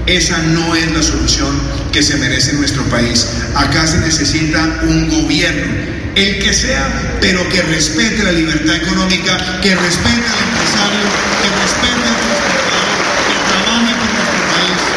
esa 0.06 0.39
no 0.39 0.74
es 0.74 0.90
la 0.93 1.02
solución 1.02 1.60
que 1.93 2.02
se 2.02 2.16
merece 2.16 2.55
nuestro 2.55 2.85
país. 2.85 3.27
Acá 3.55 3.86
se 3.86 3.98
necesita 3.98 4.81
un 4.82 5.09
gobierno, 5.10 5.74
el 6.14 6.39
que 6.39 6.55
sea, 6.55 7.18
pero 7.20 7.47
que 7.48 7.62
respete 7.62 8.23
la 8.23 8.32
libertad 8.32 8.77
económica, 8.77 9.60
que 9.60 9.74
respete 9.74 10.09
al 10.09 10.39
empresario, 10.48 11.06
que 11.43 11.48
respete 11.62 12.09
al 12.09 12.16
transportador, 12.16 12.97
que 13.28 13.36
trabaje 13.51 13.93
por 13.94 14.09
nuestro 14.14 14.40
país. 14.55 14.97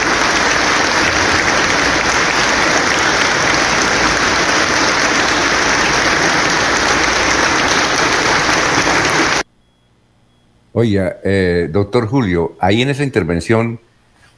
Oiga, 10.79 11.19
eh, 11.25 11.67
doctor 11.69 12.07
Julio, 12.07 12.55
ahí 12.57 12.81
en 12.81 12.87
esa 12.87 13.03
intervención, 13.03 13.81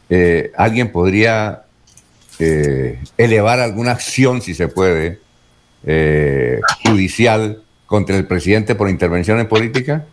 eh, 0.09 0.51
¿alguien 0.57 0.91
podría 0.91 1.65
eh, 2.39 2.97
elevar 3.15 3.59
alguna 3.59 3.91
acción, 3.91 4.41
si 4.41 4.55
se 4.55 4.67
puede, 4.67 5.19
eh, 5.85 6.59
judicial 6.83 7.61
contra 7.85 8.17
el 8.17 8.25
presidente 8.25 8.73
por 8.73 8.89
intervención 8.89 9.39
en 9.39 9.47
política? 9.47 10.07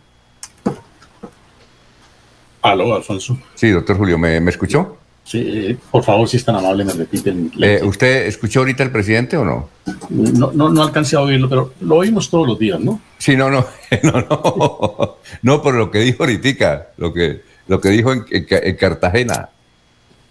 Aló, 2.61 2.93
Alfonso. 2.93 3.35
Sí, 3.55 3.71
doctor 3.71 3.97
Julio, 3.97 4.19
¿me, 4.19 4.39
me 4.39 4.51
escuchó? 4.51 4.98
Sí, 5.29 5.77
por 5.91 6.03
favor, 6.03 6.27
si 6.27 6.37
es 6.37 6.43
tan 6.45 6.55
amable, 6.55 6.83
me 6.83 6.91
repite 6.93 7.29
el 7.29 7.51
Eh, 7.61 7.81
¿Usted 7.83 8.25
escuchó 8.25 8.61
ahorita 8.61 8.81
al 8.81 8.89
presidente 8.89 9.37
o 9.37 9.45
no? 9.45 9.69
No, 10.09 10.51
no, 10.51 10.69
no 10.69 10.81
alcancé 10.81 11.17
a 11.17 11.21
oírlo, 11.21 11.47
pero 11.47 11.71
lo 11.81 11.97
oímos 11.97 12.31
todos 12.31 12.47
los 12.47 12.57
días, 12.57 12.79
¿no? 12.79 12.99
Sí, 13.19 13.35
no, 13.35 13.47
no, 13.51 13.63
no, 14.03 14.11
no, 14.21 15.17
no 15.43 15.61
por 15.61 15.75
lo 15.75 15.91
que 15.91 15.99
dijo 15.99 16.23
ahorita, 16.23 16.87
lo 16.97 17.13
que, 17.13 17.41
lo 17.67 17.79
que 17.79 17.89
dijo 17.89 18.11
en, 18.11 18.25
en 18.31 18.45
Ca- 18.45 18.57
en 18.63 18.75
Cartagena. 18.75 19.49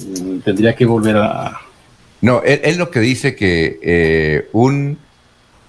Mm, 0.00 0.38
Tendría 0.40 0.74
que 0.74 0.84
volver 0.84 1.16
a... 1.16 1.60
No, 2.20 2.42
él, 2.42 2.60
él 2.64 2.76
lo 2.76 2.90
que 2.90 2.98
dice 2.98 3.36
que 3.36 3.78
eh, 3.80 4.48
un 4.52 4.98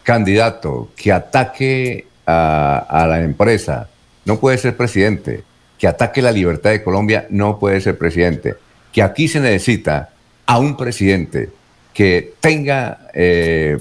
candidato 0.01 0.89
que 0.95 1.11
ataque 1.11 2.07
a, 2.25 2.77
a 2.89 3.05
la 3.05 3.21
empresa 3.21 3.89
no 4.25 4.39
puede 4.39 4.57
ser 4.57 4.75
presidente, 4.75 5.43
que 5.77 5.87
ataque 5.87 6.23
la 6.23 6.31
libertad 6.31 6.71
de 6.71 6.83
Colombia 6.83 7.27
no 7.29 7.59
puede 7.59 7.79
ser 7.79 7.95
presidente, 7.95 8.55
que 8.91 9.01
aquí 9.01 9.27
se 9.27 9.39
necesita 9.39 10.09
a 10.45 10.59
un 10.59 10.75
presidente 10.75 11.49
que 11.93 12.33
tenga 12.39 13.09
eh, 13.13 13.77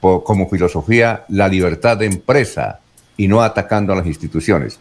como 0.00 0.48
filosofía 0.48 1.24
la 1.28 1.48
libertad 1.48 1.96
de 1.96 2.06
empresa 2.06 2.80
y 3.16 3.28
no 3.28 3.42
atacando 3.42 3.92
a 3.92 3.96
las 3.96 4.06
instituciones. 4.06 4.78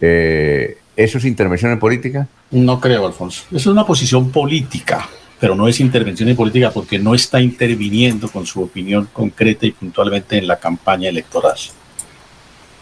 Eh, 0.00 0.78
¿Eso 0.96 1.18
es 1.18 1.24
intervención 1.24 1.70
en 1.70 1.78
política? 1.78 2.26
No 2.50 2.80
creo, 2.80 3.06
Alfonso. 3.06 3.44
Eso 3.48 3.56
es 3.56 3.66
una 3.66 3.86
posición 3.86 4.30
política, 4.30 5.08
pero 5.38 5.54
no 5.54 5.68
es 5.68 5.80
intervención 5.80 6.28
en 6.28 6.36
política 6.36 6.70
porque 6.70 6.98
no 6.98 7.14
está 7.14 7.40
interviniendo 7.40 8.28
con 8.28 8.46
su 8.46 8.62
opinión 8.62 9.08
concreta 9.12 9.66
y 9.66 9.72
puntualmente 9.72 10.38
en 10.38 10.48
la 10.48 10.58
campaña 10.58 11.08
electoral. 11.08 11.56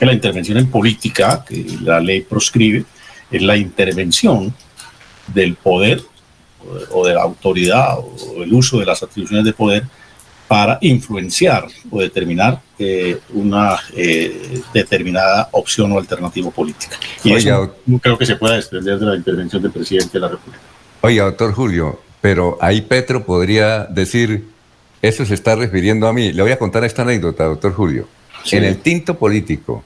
La 0.00 0.12
intervención 0.12 0.58
en 0.58 0.70
política, 0.70 1.44
que 1.46 1.66
la 1.82 2.00
ley 2.00 2.20
proscribe, 2.20 2.84
es 3.30 3.42
la 3.42 3.56
intervención 3.56 4.54
del 5.34 5.56
poder 5.56 6.02
o 6.90 7.06
de 7.06 7.14
la 7.14 7.22
autoridad 7.22 7.98
o 7.98 8.42
el 8.42 8.52
uso 8.52 8.78
de 8.78 8.86
las 8.86 9.02
atribuciones 9.02 9.44
de 9.44 9.52
poder 9.52 9.84
para 10.48 10.78
influenciar 10.80 11.66
o 11.90 12.00
determinar 12.00 12.60
eh, 12.78 13.18
una 13.32 13.78
eh, 13.94 14.60
determinada 14.72 15.48
opción 15.52 15.90
o 15.92 15.98
alternativa 15.98 16.50
política. 16.50 16.96
Y 17.24 17.32
eso 17.32 17.74
no 17.86 17.98
creo 17.98 18.16
que 18.16 18.26
se 18.26 18.36
pueda 18.36 18.54
desprender 18.54 18.98
de 18.98 19.06
la 19.06 19.16
intervención 19.16 19.60
del 19.62 19.72
presidente 19.72 20.12
de 20.12 20.20
la 20.20 20.28
República. 20.28 20.60
Oiga, 21.00 21.24
doctor 21.24 21.52
Julio, 21.52 22.00
pero 22.20 22.58
ahí 22.60 22.80
Petro 22.82 23.24
podría 23.24 23.84
decir, 23.84 24.46
eso 25.02 25.24
se 25.24 25.34
está 25.34 25.56
refiriendo 25.56 26.06
a 26.06 26.12
mí. 26.12 26.32
Le 26.32 26.42
voy 26.42 26.52
a 26.52 26.58
contar 26.58 26.84
esta 26.84 27.02
anécdota, 27.02 27.44
doctor 27.44 27.72
Julio. 27.74 28.08
En 28.52 28.62
el 28.62 28.78
tinto 28.78 29.18
político, 29.18 29.82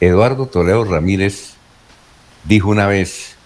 Eduardo 0.00 0.46
Toledo 0.46 0.84
Ramírez 0.84 1.54
dijo 2.44 2.68
una 2.68 2.86
vez, 2.86 3.36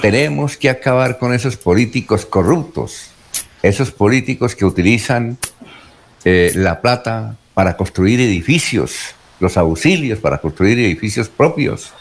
tenemos 0.00 0.56
que 0.56 0.68
acabar 0.68 1.18
con 1.18 1.32
esos 1.32 1.56
políticos 1.56 2.26
corruptos, 2.26 3.10
esos 3.62 3.90
políticos 3.90 4.54
que 4.54 4.64
utilizan 4.64 5.38
eh, 6.24 6.52
la 6.54 6.80
plata 6.80 7.36
para 7.54 7.76
construir 7.76 8.20
edificios, 8.20 9.14
los 9.40 9.56
auxilios 9.56 10.18
para 10.18 10.38
construir 10.38 10.78
edificios 10.78 11.28
propios. 11.28 11.92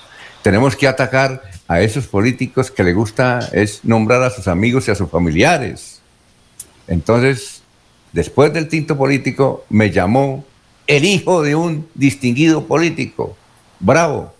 Tenemos 0.41 0.75
que 0.75 0.87
atacar 0.87 1.41
a 1.67 1.81
esos 1.81 2.07
políticos 2.07 2.69
que 2.69 2.83
le 2.83 2.93
gusta 2.93 3.49
es 3.51 3.83
nombrar 3.83 4.21
a 4.23 4.29
sus 4.29 4.47
amigos 4.47 4.87
y 4.87 4.91
a 4.91 4.95
sus 4.95 5.09
familiares. 5.09 6.01
Entonces, 6.87 7.63
después 8.11 8.53
del 8.53 8.67
tinto 8.67 8.97
político, 8.97 9.65
me 9.69 9.91
llamó 9.91 10.45
el 10.87 11.05
hijo 11.05 11.41
de 11.41 11.55
un 11.55 11.87
distinguido 11.95 12.67
político, 12.67 13.35
bravo. 13.79 14.33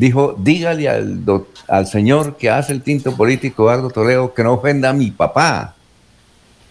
Dijo, 0.00 0.34
dígale 0.38 0.88
al, 0.88 1.22
al 1.68 1.86
señor 1.86 2.36
que 2.36 2.48
hace 2.48 2.72
el 2.72 2.82
tinto 2.82 3.14
político, 3.14 3.64
Eduardo 3.64 3.90
Toledo, 3.90 4.32
que 4.32 4.42
no 4.42 4.54
ofenda 4.54 4.90
a 4.90 4.92
mi 4.94 5.10
papá, 5.10 5.74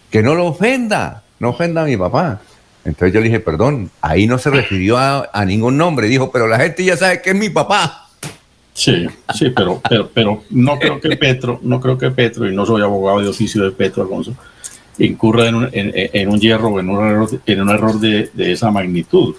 que 0.09 0.23
no 0.23 0.33
lo 0.33 0.47
ofenda 0.47 1.23
no 1.39 1.49
ofenda 1.49 1.83
a 1.83 1.85
mi 1.85 1.97
papá. 1.97 2.41
Entonces 2.85 3.13
yo 3.13 3.19
le 3.19 3.27
dije, 3.27 3.39
perdón, 3.39 3.91
ahí 4.01 4.27
no 4.27 4.37
se 4.37 4.49
refirió 4.49 4.97
a, 4.97 5.45
ningún 5.45 5.77
nombre. 5.77 6.07
Dijo, 6.07 6.31
pero 6.31 6.47
la 6.47 6.57
gente 6.59 6.83
ya 6.83 6.97
sabe 6.97 7.21
que 7.21 7.31
es 7.31 7.35
mi 7.35 7.49
papá. 7.49 8.07
Sí, 8.73 9.07
sí, 9.33 9.49
pero, 9.49 9.81
pero, 9.89 10.09
pero 10.13 10.43
no 10.49 10.79
creo 10.79 11.01
que 11.01 11.17
Petro, 11.17 11.59
no 11.63 11.81
creo 11.81 11.97
que 11.97 12.11
Petro, 12.11 12.49
y 12.49 12.55
no 12.55 12.65
soy 12.65 12.81
abogado 12.81 13.19
de 13.19 13.27
oficio 13.27 13.63
de 13.63 13.71
Petro 13.71 14.03
Alonso, 14.03 14.33
incurra 14.97 15.47
en 15.47 15.55
un, 15.55 15.69
en, 15.71 16.29
un 16.29 16.39
hierro 16.39 16.79
en 16.79 16.89
un 16.89 17.05
error, 17.05 17.29
en 17.45 17.61
un 17.61 17.69
error 17.69 17.99
de, 17.99 18.29
de, 18.33 18.51
esa 18.53 18.71
magnitud. 18.71 19.35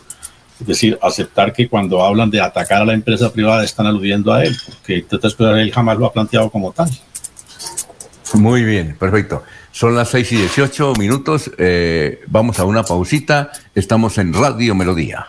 Es 0.61 0.67
decir, 0.67 0.99
aceptar 1.01 1.53
que 1.53 1.69
cuando 1.69 2.05
hablan 2.05 2.31
de 2.31 2.41
atacar 2.41 2.83
a 2.83 2.85
la 2.85 2.93
empresa 2.93 3.33
privada 3.33 3.65
están 3.65 3.87
aludiendo 3.87 4.33
a 4.33 4.45
él, 4.45 4.55
porque 4.67 5.05
él 5.09 5.73
jamás 5.73 5.99
lo 5.99 6.07
ha 6.07 6.13
planteado 6.13 6.51
como 6.51 6.73
tal. 6.73 6.91
Muy 8.35 8.63
bien, 8.63 8.97
perfecto. 8.99 9.43
Son 9.73 9.95
las 9.95 10.09
6 10.11 10.33
y 10.33 10.37
18 10.37 10.95
minutos. 10.99 11.51
Eh, 11.59 12.21
vamos 12.27 12.59
a 12.59 12.65
una 12.65 12.83
pausita. 12.83 13.51
Estamos 13.75 14.19
en 14.19 14.35
Radio 14.35 14.75
Melodía. 14.75 15.29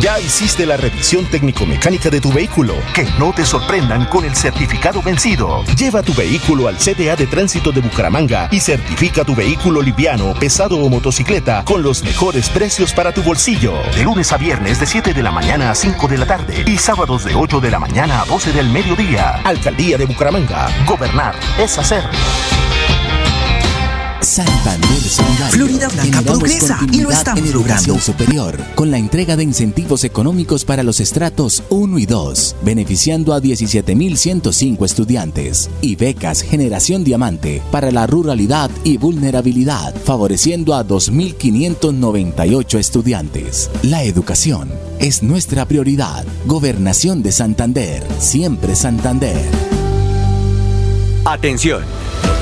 Ya 0.00 0.18
hiciste 0.20 0.66
la 0.66 0.76
revisión 0.76 1.24
técnico-mecánica 1.26 2.10
de 2.10 2.20
tu 2.20 2.32
vehículo. 2.32 2.74
Que 2.94 3.04
no 3.18 3.32
te 3.32 3.44
sorprendan 3.44 4.06
con 4.06 4.24
el 4.24 4.34
certificado 4.34 5.02
vencido. 5.02 5.64
Lleva 5.76 6.02
tu 6.02 6.14
vehículo 6.14 6.68
al 6.68 6.76
CTA 6.76 7.16
de 7.16 7.26
Tránsito 7.26 7.72
de 7.72 7.80
Bucaramanga 7.80 8.48
y 8.50 8.60
certifica 8.60 9.24
tu 9.24 9.34
vehículo 9.34 9.82
liviano, 9.82 10.34
pesado 10.34 10.78
o 10.78 10.88
motocicleta 10.88 11.64
con 11.64 11.82
los 11.82 12.02
mejores 12.02 12.48
precios 12.50 12.92
para 12.92 13.12
tu 13.12 13.22
bolsillo. 13.22 13.74
De 13.94 14.04
lunes 14.04 14.32
a 14.32 14.36
viernes 14.36 14.80
de 14.80 14.86
7 14.86 15.14
de 15.14 15.22
la 15.22 15.30
mañana 15.30 15.70
a 15.70 15.74
5 15.74 16.08
de 16.08 16.18
la 16.18 16.26
tarde 16.26 16.64
y 16.66 16.76
sábados 16.78 17.24
de 17.24 17.34
8 17.34 17.60
de 17.60 17.70
la 17.70 17.78
mañana 17.78 18.22
a 18.22 18.24
12 18.24 18.52
del 18.52 18.68
mediodía. 18.68 19.40
Alcaldía 19.44 19.96
de 19.98 20.06
Bucaramanga. 20.06 20.68
Gobernar 20.86 21.34
es 21.58 21.78
hacer. 21.78 22.04
Santander 24.24 25.00
Solidario. 25.00 25.52
Florida 25.52 25.88
Blanca 25.88 26.22
progresa 26.22 26.78
y 26.90 27.00
lo 27.02 27.10
estamos 27.10 27.46
logrando. 27.50 27.98
superior 27.98 28.58
con 28.74 28.90
la 28.90 28.96
entrega 28.96 29.36
de 29.36 29.44
incentivos 29.44 30.02
económicos 30.04 30.64
para 30.64 30.82
los 30.82 31.00
estratos 31.00 31.62
1 31.68 31.98
y 31.98 32.06
2, 32.06 32.56
beneficiando 32.62 33.34
a 33.34 33.40
17.105 33.40 34.84
estudiantes 34.84 35.68
y 35.82 35.96
becas 35.96 36.40
Generación 36.40 37.04
Diamante 37.04 37.62
para 37.70 37.90
la 37.90 38.06
ruralidad 38.06 38.70
y 38.82 38.96
vulnerabilidad, 38.96 39.94
favoreciendo 39.94 40.74
a 40.74 40.86
2.598 40.86 42.78
estudiantes. 42.78 43.70
La 43.82 44.04
educación 44.04 44.72
es 45.00 45.22
nuestra 45.22 45.66
prioridad. 45.66 46.24
Gobernación 46.46 47.22
de 47.22 47.30
Santander, 47.30 48.02
siempre 48.18 48.74
Santander. 48.74 49.50
Atención. 51.26 51.82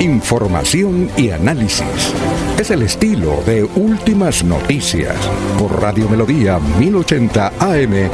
Información 0.00 1.10
y 1.16 1.30
análisis. 1.30 2.14
Es 2.58 2.70
el 2.70 2.82
estilo 2.82 3.42
de 3.44 3.64
Últimas 3.64 4.42
Noticias 4.44 5.14
por 5.58 5.82
Radio 5.82 6.08
Melodía 6.08 6.58
1080 6.58 7.52
AM. 7.58 8.10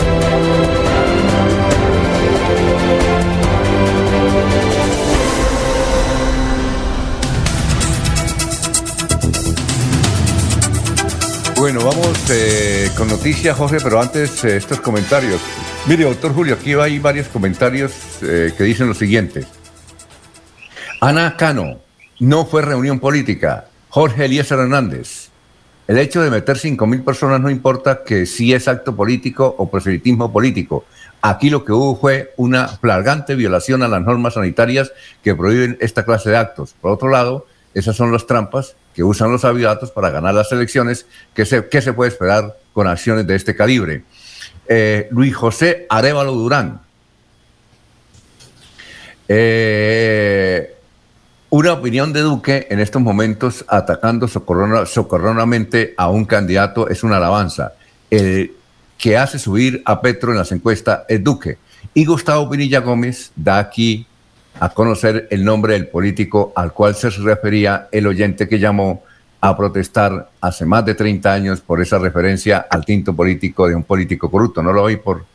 Bueno, 11.57 11.81
vamos 11.85 12.31
eh, 12.31 12.91
con 12.97 13.09
noticias, 13.09 13.57
Jorge, 13.57 13.79
pero 13.83 14.01
antes 14.01 14.45
eh, 14.45 14.57
estos 14.57 14.81
comentarios. 14.81 15.41
Mire, 15.87 16.05
doctor 16.05 16.33
Julio, 16.33 16.55
aquí 16.55 16.73
hay 16.73 16.99
varios 16.99 17.29
comentarios 17.29 17.93
eh, 18.23 18.55
que 18.57 18.65
dicen 18.65 18.89
lo 18.89 18.95
siguiente. 18.95 19.45
Ana 20.99 21.37
Cano, 21.37 21.79
no 22.21 22.47
fue 22.47 22.63
reunión 22.63 22.99
política. 22.99 23.67
Jorge 23.91 24.25
Eliezer 24.25 24.59
Hernández, 24.59 25.29
el 25.87 25.99
hecho 25.99 26.23
de 26.23 26.31
meter 26.31 26.57
5.000 26.57 27.05
personas 27.05 27.39
no 27.43 27.51
importa 27.51 28.03
que 28.03 28.25
si 28.25 28.55
es 28.55 28.67
acto 28.67 28.97
político 28.97 29.55
o 29.59 29.71
proselitismo 29.71 30.33
político. 30.33 30.87
Aquí 31.21 31.51
lo 31.51 31.67
que 31.67 31.73
hubo 31.73 32.01
fue 32.01 32.33
una 32.39 32.67
flagrante 32.67 33.35
violación 33.35 33.83
a 33.83 33.89
las 33.89 34.01
normas 34.01 34.35
sanitarias 34.35 34.91
que 35.23 35.35
prohíben 35.35 35.77
esta 35.83 36.07
clase 36.07 36.31
de 36.31 36.39
actos. 36.39 36.75
Por 36.81 36.93
otro 36.93 37.11
lado, 37.11 37.47
esas 37.75 37.95
son 37.95 38.11
las 38.11 38.27
trampas 38.27 38.75
que 38.95 39.05
usan 39.05 39.31
los 39.31 39.45
aviatos 39.45 39.91
para 39.91 40.09
ganar 40.09 40.35
las 40.35 40.51
elecciones. 40.51 41.05
¿Qué 41.35 41.45
se, 41.45 41.69
qué 41.69 41.83
se 41.83 41.93
puede 41.93 42.11
esperar 42.11 42.57
con 42.73 42.87
acciones 42.87 43.27
de 43.27 43.35
este 43.35 43.55
calibre? 43.55 44.05
Eh, 44.67 45.09
Luis 45.11 45.35
José 45.37 45.87
Arevalo 45.89 46.33
Durán. 46.33 46.81
Eh, 49.29 50.75
una 51.51 51.73
opinión 51.73 52.13
de 52.13 52.21
Duque 52.21 52.67
en 52.71 52.81
estos 52.81 53.01
momentos 53.01 53.65
atacando 53.69 54.27
socorrona- 54.27 54.87
socorronamente 54.87 55.95
a 55.97 56.09
un 56.09 56.25
candidato 56.25 56.89
es 56.89 57.03
una 57.05 57.17
alabanza. 57.19 57.73
El 58.11 58.53
que 58.99 59.17
hace 59.17 59.39
subir 59.39 59.83
a 59.85 60.01
Petro 60.01 60.33
en 60.33 60.39
las 60.39 60.53
encuestas 60.53 61.01
es 61.09 61.23
Duque. 61.23 61.59
Y 61.95 62.05
Gustavo 62.05 62.49
Pinilla 62.51 62.81
Gómez 62.81 63.31
da 63.37 63.59
aquí 63.59 64.07
a 64.61 64.69
conocer 64.71 65.29
el 65.31 65.45
nombre 65.45 65.75
del 65.75 65.89
político 65.89 66.53
al 66.57 66.73
cual 66.73 66.95
se 66.95 67.11
refería 67.11 67.89
el 67.93 68.07
oyente 68.07 68.49
que 68.49 68.59
llamó 68.59 69.03
a 69.47 69.55
protestar 69.55 70.31
hace 70.41 70.65
más 70.65 70.87
de 70.87 70.95
30 70.95 71.31
años 71.31 71.61
por 71.61 71.83
esa 71.83 71.99
referencia 71.99 72.67
al 72.71 72.83
tinto 72.83 73.15
político 73.15 73.69
de 73.69 73.75
un 73.75 73.85
político 73.85 74.31
corrupto. 74.31 74.63
No 74.63 74.73
lo 74.73 74.85
oí 74.85 74.97
por, 74.97 75.27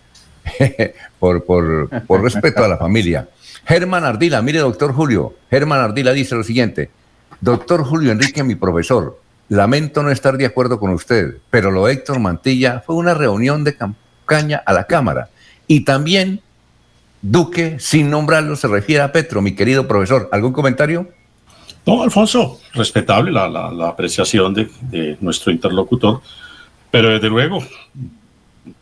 por, 1.19 1.44
por, 1.45 1.90
por 2.07 2.23
respeto 2.23 2.64
a 2.64 2.68
la 2.68 2.77
familia. 2.77 3.30
Germán 3.65 4.03
Ardila, 4.03 4.41
mire, 4.41 4.60
doctor 4.60 4.94
Julio, 4.94 5.36
Germán 5.52 5.81
Ardila 5.81 6.11
dice 6.11 6.34
lo 6.34 6.44
siguiente, 6.44 6.90
doctor 7.40 7.84
Julio 7.84 8.11
Enrique, 8.11 8.44
mi 8.44 8.56
profesor, 8.56 9.19
lamento 9.48 10.02
no 10.02 10.10
estar 10.10 10.38
de 10.38 10.48
acuerdo 10.48 10.80
con 10.80 10.90
usted, 10.90 11.38
pero 11.52 11.69
lo 11.69 11.88
Héctor 11.88 12.19
Mantilla 12.19 12.81
fue 12.84 12.95
una 12.95 13.14
reunión 13.14 13.64
de 13.64 13.76
campaña 13.76 14.64
a 14.65 14.73
la 14.73 14.86
Cámara. 14.86 15.30
Y 15.68 15.86
también 15.86 16.41
Duque, 17.22 17.77
sin 17.80 18.10
nombrarlo, 18.10 18.56
se 18.56 18.68
refiere 18.68 19.03
a 19.03 19.11
Petro, 19.11 19.41
mi 19.41 19.53
querido 19.53 19.88
profesor. 19.88 20.30
¿Algún 20.31 20.53
comentario? 20.53 21.10
No, 21.85 22.03
Alfonso, 22.03 22.60
respetable 22.73 23.31
la, 23.31 23.47
la- 23.49 23.72
la 23.72 23.89
apreciación 23.89 24.53
de, 24.53 24.69
de 24.81 25.18
nuestro 25.22 25.51
interlocutor, 25.51 26.22
pero 26.91 27.10
desde 27.10 27.30
luego 27.30 27.64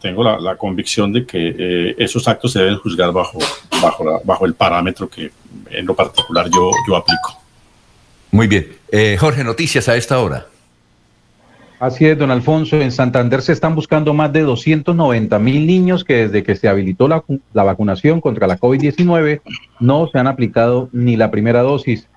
tengo 0.02 0.24
la, 0.24 0.40
la 0.40 0.56
convicción 0.57 1.14
de 1.14 1.26
que 1.26 1.56
eh, 1.57 1.95
esos 1.98 2.28
actos 2.28 2.52
se 2.52 2.60
deben 2.60 2.78
juzgar 2.78 3.11
bajo, 3.14 3.40
bajo, 3.82 4.03
la- 4.03 4.19
bajo 4.24 4.45
el 4.45 4.53
parámetro 4.53 5.10
que 5.10 5.32
en 5.72 5.86
lo 5.86 5.95
particular 5.95 6.48
yo, 6.53 6.72
yo 6.88 6.95
aplico. 6.95 7.40
Muy 8.32 8.48
bien. 8.48 8.68
Eh, 8.91 9.15
Jorge, 9.19 9.44
noticias 9.44 9.88
a 9.88 9.95
esta 9.95 10.19
hora. 10.19 10.48
Así 11.80 12.06
es, 12.06 12.18
don 12.18 12.32
Alfonso. 12.32 12.82
En 12.82 12.91
Santander 12.91 13.41
se 13.41 13.53
están 13.53 13.76
buscando 13.76 14.14
más 14.14 14.34
de 14.34 14.41
290 14.41 15.38
mil 15.40 15.65
niños 15.68 16.03
que 16.03 16.28
desde 16.28 16.44
que 16.44 16.56
se 16.56 16.68
habilitó 16.68 17.07
la, 17.07 17.24
la 17.53 17.64
vacunación 17.64 18.19
contra 18.19 18.48
la 18.48 18.60
COVID-19 18.60 19.41
no 19.80 20.07
se 20.11 20.18
han 20.18 20.28
aplicado 20.28 20.90
ni 20.91 21.15
la 21.15 21.30
primera 21.32 21.61
dosis. 21.61 22.07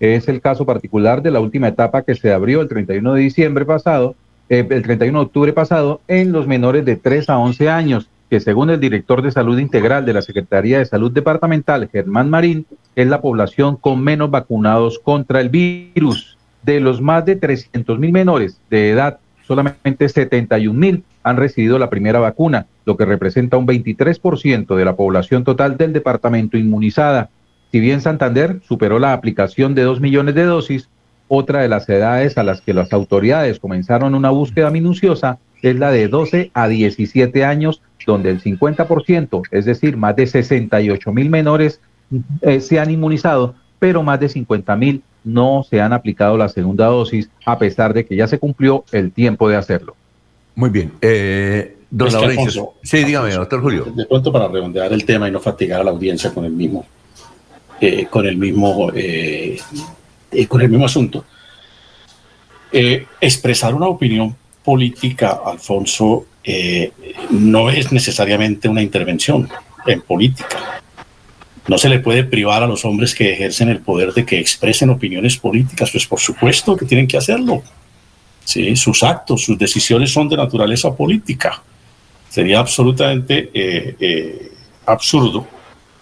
Es 0.00 0.28
el 0.28 0.40
caso 0.40 0.66
particular 0.66 1.22
de 1.22 1.30
la 1.30 1.40
última 1.40 1.68
etapa 1.68 2.02
que 2.02 2.14
se 2.14 2.32
abrió 2.32 2.60
el 2.60 2.68
31 2.68 3.14
de 3.14 3.20
diciembre 3.20 3.64
pasado, 3.64 4.14
eh, 4.48 4.66
el 4.68 4.82
31 4.82 5.18
de 5.18 5.24
octubre 5.24 5.52
pasado, 5.52 6.00
en 6.06 6.32
los 6.32 6.46
menores 6.46 6.84
de 6.84 6.96
3 6.96 7.30
a 7.30 7.38
11 7.38 7.70
años, 7.70 8.08
que 8.28 8.40
según 8.40 8.70
el 8.70 8.80
director 8.80 9.22
de 9.22 9.30
Salud 9.30 9.58
Integral 9.58 10.04
de 10.04 10.12
la 10.12 10.22
Secretaría 10.22 10.78
de 10.78 10.84
Salud 10.84 11.12
Departamental, 11.12 11.88
Germán 11.90 12.28
Marín, 12.28 12.66
es 12.94 13.06
la 13.06 13.20
población 13.20 13.76
con 13.76 14.02
menos 14.02 14.30
vacunados 14.30 14.98
contra 14.98 15.40
el 15.40 15.48
virus. 15.48 16.36
De 16.62 16.80
los 16.80 17.00
más 17.00 17.24
de 17.24 17.36
300 17.36 17.98
mil 17.98 18.12
menores 18.12 18.60
de 18.68 18.90
edad, 18.90 19.18
solamente 19.46 20.08
71 20.08 20.78
mil 20.78 21.04
han 21.22 21.36
recibido 21.36 21.78
la 21.78 21.90
primera 21.90 22.18
vacuna, 22.18 22.66
lo 22.84 22.96
que 22.96 23.04
representa 23.04 23.56
un 23.56 23.66
23% 23.66 24.76
de 24.76 24.84
la 24.84 24.96
población 24.96 25.44
total 25.44 25.76
del 25.76 25.92
departamento 25.92 26.56
inmunizada. 26.56 27.30
Si 27.76 27.80
bien 27.80 28.00
Santander 28.00 28.62
superó 28.66 28.98
la 28.98 29.12
aplicación 29.12 29.74
de 29.74 29.82
2 29.82 30.00
millones 30.00 30.34
de 30.34 30.44
dosis, 30.44 30.88
otra 31.28 31.60
de 31.60 31.68
las 31.68 31.86
edades 31.90 32.38
a 32.38 32.42
las 32.42 32.62
que 32.62 32.72
las 32.72 32.90
autoridades 32.94 33.60
comenzaron 33.60 34.14
una 34.14 34.30
búsqueda 34.30 34.70
minuciosa 34.70 35.36
es 35.60 35.76
la 35.76 35.90
de 35.90 36.08
12 36.08 36.52
a 36.54 36.68
17 36.68 37.44
años, 37.44 37.82
donde 38.06 38.30
el 38.30 38.42
50%, 38.42 39.42
es 39.50 39.66
decir, 39.66 39.98
más 39.98 40.16
de 40.16 40.26
68 40.26 41.12
mil 41.12 41.28
menores, 41.28 41.80
eh, 42.40 42.60
se 42.60 42.80
han 42.80 42.90
inmunizado, 42.90 43.54
pero 43.78 44.02
más 44.02 44.20
de 44.20 44.30
50 44.30 44.74
mil 44.76 45.02
no 45.22 45.62
se 45.68 45.82
han 45.82 45.92
aplicado 45.92 46.38
la 46.38 46.48
segunda 46.48 46.86
dosis, 46.86 47.28
a 47.44 47.58
pesar 47.58 47.92
de 47.92 48.06
que 48.06 48.16
ya 48.16 48.26
se 48.26 48.38
cumplió 48.38 48.86
el 48.90 49.12
tiempo 49.12 49.50
de 49.50 49.56
hacerlo. 49.56 49.96
Muy 50.54 50.70
bien. 50.70 50.92
Eh, 51.02 51.76
don 51.90 52.10
Laurencio. 52.10 52.70
Sí, 52.82 53.04
dígame, 53.04 53.34
doctor 53.34 53.60
Julio. 53.60 53.84
De 53.94 54.06
pronto 54.06 54.32
para 54.32 54.48
redondear 54.48 54.90
el 54.94 55.04
tema 55.04 55.28
y 55.28 55.30
no 55.30 55.40
fatigar 55.40 55.82
a 55.82 55.84
la 55.84 55.90
audiencia 55.90 56.32
con 56.32 56.46
el 56.46 56.52
mismo, 56.52 56.86
eh, 57.80 58.06
con 58.06 58.26
el 58.26 58.36
mismo, 58.36 58.90
eh, 58.94 59.58
eh, 60.30 60.46
con 60.46 60.60
el 60.60 60.68
mismo 60.68 60.86
asunto. 60.86 61.24
Eh, 62.72 63.06
expresar 63.20 63.74
una 63.74 63.86
opinión 63.86 64.36
política, 64.64 65.40
Alfonso, 65.44 66.26
no 67.30 67.70
es 67.70 67.90
necesariamente 67.90 68.68
una 68.68 68.80
intervención 68.80 69.48
en 69.84 70.00
política. 70.00 70.80
No 71.66 71.76
se 71.76 71.88
le 71.88 71.98
puede 71.98 72.22
privar 72.22 72.62
a 72.62 72.68
los 72.68 72.84
hombres 72.84 73.14
que 73.14 73.32
ejercen 73.32 73.68
el 73.68 73.80
poder 73.80 74.12
de 74.12 74.24
que 74.24 74.38
expresen 74.38 74.90
opiniones 74.90 75.36
políticas, 75.36 75.90
pues 75.90 76.06
por 76.06 76.20
supuesto 76.20 76.76
que 76.76 76.84
tienen 76.84 77.08
que 77.08 77.16
hacerlo. 77.16 77.62
Sí, 78.44 78.76
sus 78.76 79.02
actos, 79.02 79.42
sus 79.42 79.58
decisiones 79.58 80.12
son 80.12 80.28
de 80.28 80.36
naturaleza 80.36 80.94
política. 80.94 81.60
Sería 82.28 82.60
absolutamente 82.60 83.50
absurdo 84.86 85.48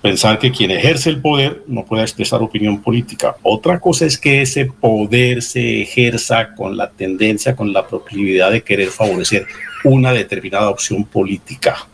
pensar 0.04 0.38
que 0.38 0.52
quien 0.52 0.70
ejerce 0.70 1.08
el 1.08 1.22
poder 1.22 1.62
no 1.66 1.86
pueda 1.86 2.02
expresar 2.02 2.42
opinión 2.42 2.82
política. 2.82 3.36
Otra 3.42 3.80
cosa 3.80 4.04
es 4.04 4.18
que 4.18 4.42
ese 4.42 4.66
poder 4.66 5.40
se 5.40 5.80
ejerza 5.80 6.52
con 6.54 6.76
la 6.76 6.90
tendencia, 6.90 7.56
con 7.56 7.72
la 7.72 7.86
proclividad 7.86 8.50
de 8.50 8.62
querer 8.62 8.88
favorecer 8.88 9.46
una 9.82 10.12
determinada 10.12 10.68
opción 10.68 11.06
política. 11.06 11.88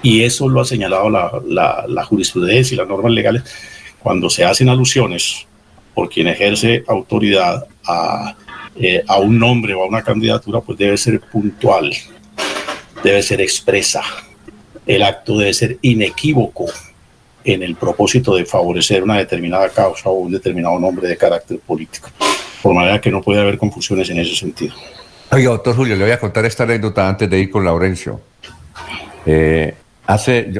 Y 0.00 0.22
eso 0.22 0.48
lo 0.48 0.60
ha 0.60 0.64
señalado 0.64 1.10
la, 1.10 2.04
jurisprudencia 2.04 2.76
y 2.76 2.78
las 2.78 2.86
normas 2.86 3.10
legales 3.10 3.42
cuando 3.98 4.30
se 4.30 4.44
hacen 4.44 4.68
alusiones 4.68 5.44
por 5.94 6.08
quien 6.08 6.28
ejerce 6.28 6.84
autoridad 6.86 7.66
a, 7.84 8.36
eh, 8.76 9.02
a 9.08 9.18
un 9.18 9.40
nombre 9.40 9.74
o 9.74 9.82
a 9.82 9.88
una 9.88 10.02
candidatura, 10.02 10.60
pues 10.60 10.78
debe 10.78 10.96
ser 10.96 11.18
puntual, 11.18 11.92
debe 13.02 13.20
ser 13.24 13.40
expresa. 13.40 14.04
El 14.86 15.02
acto 15.02 15.36
debe 15.36 15.52
ser 15.52 15.78
inequívoco 15.82 16.66
en 17.54 17.62
el 17.62 17.76
propósito 17.76 18.34
de 18.36 18.44
favorecer 18.44 19.02
una 19.02 19.16
determinada 19.16 19.70
causa 19.70 20.10
o 20.10 20.12
un 20.12 20.32
determinado 20.32 20.78
nombre 20.78 21.08
de 21.08 21.16
carácter 21.16 21.58
político. 21.60 22.10
Por 22.62 22.74
manera 22.74 23.00
que 23.00 23.10
no 23.10 23.22
puede 23.22 23.40
haber 23.40 23.56
confusiones 23.56 24.10
en 24.10 24.18
ese 24.18 24.34
sentido. 24.36 24.74
Oiga, 25.30 25.50
doctor 25.50 25.74
Julio, 25.74 25.96
le 25.96 26.04
voy 26.04 26.12
a 26.12 26.18
contar 26.18 26.44
esta 26.44 26.64
anécdota 26.64 27.08
antes 27.08 27.28
de 27.30 27.38
ir 27.38 27.50
con 27.50 27.64
Laurencio. 27.64 28.20
Eh, 29.24 29.74
hace, 30.06 30.52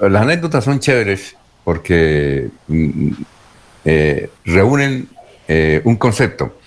las 0.00 0.22
anécdotas 0.22 0.64
son 0.64 0.78
chéveres 0.78 1.36
porque 1.64 2.48
mm, 2.68 3.10
eh, 3.84 4.28
reúnen 4.44 5.08
eh, 5.48 5.80
un 5.84 5.96
concepto. 5.96 6.58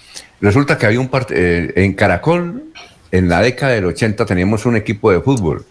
Resulta 0.41 0.77
que 0.77 0.85
había 0.87 0.99
un 0.99 1.11
part- 1.11 1.31
en 1.31 1.93
Caracol, 1.93 2.63
en 3.11 3.29
la 3.29 3.41
década 3.41 3.73
del 3.73 3.85
80, 3.85 4.25
teníamos 4.25 4.65
un 4.65 4.75
equipo 4.77 5.11
de 5.11 5.19
fútbol 5.21 5.65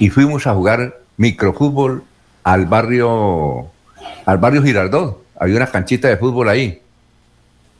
y 0.00 0.08
fuimos 0.10 0.46
a 0.46 0.54
jugar 0.54 0.98
microfútbol 1.16 2.02
al 2.44 2.66
barrio, 2.66 3.70
al 4.26 4.38
barrio 4.38 4.62
Girardot. 4.62 5.24
Había 5.36 5.56
una 5.56 5.66
canchita 5.66 6.08
de 6.08 6.16
fútbol 6.16 6.48
ahí. 6.48 6.80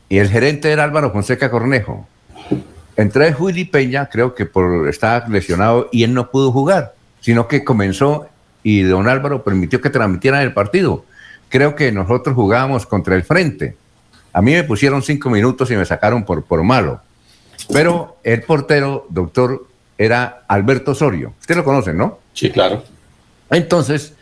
Y 0.09 0.17
el 0.17 0.29
gerente 0.29 0.71
era 0.71 0.83
Álvaro 0.83 1.11
Fonseca 1.11 1.49
Cornejo. 1.49 2.07
Entré 2.97 3.33
Willy 3.37 3.65
Peña, 3.65 4.07
creo 4.07 4.35
que 4.35 4.45
por 4.45 4.87
estaba 4.87 5.27
lesionado 5.27 5.89
y 5.91 6.03
él 6.03 6.13
no 6.13 6.31
pudo 6.31 6.51
jugar, 6.51 6.95
sino 7.21 7.47
que 7.47 7.63
comenzó 7.63 8.27
y 8.63 8.81
don 8.83 9.07
Álvaro 9.07 9.43
permitió 9.43 9.81
que 9.81 9.89
transmitieran 9.89 10.41
el 10.41 10.53
partido. 10.53 11.05
Creo 11.49 11.75
que 11.75 11.91
nosotros 11.91 12.35
jugábamos 12.35 12.85
contra 12.85 13.15
el 13.15 13.23
frente. 13.23 13.75
A 14.33 14.41
mí 14.41 14.53
me 14.53 14.63
pusieron 14.63 15.01
cinco 15.01 15.29
minutos 15.29 15.69
y 15.71 15.75
me 15.75 15.85
sacaron 15.85 16.23
por, 16.23 16.43
por 16.43 16.63
malo. 16.63 17.01
Pero 17.71 18.17
el 18.23 18.41
portero, 18.43 19.05
doctor, 19.09 19.67
era 19.97 20.43
Alberto 20.47 20.91
Osorio. 20.91 21.33
Usted 21.39 21.55
lo 21.55 21.63
conoce, 21.63 21.93
¿no? 21.93 22.19
Sí, 22.33 22.49
claro. 22.49 22.83
Entonces, 23.49 24.14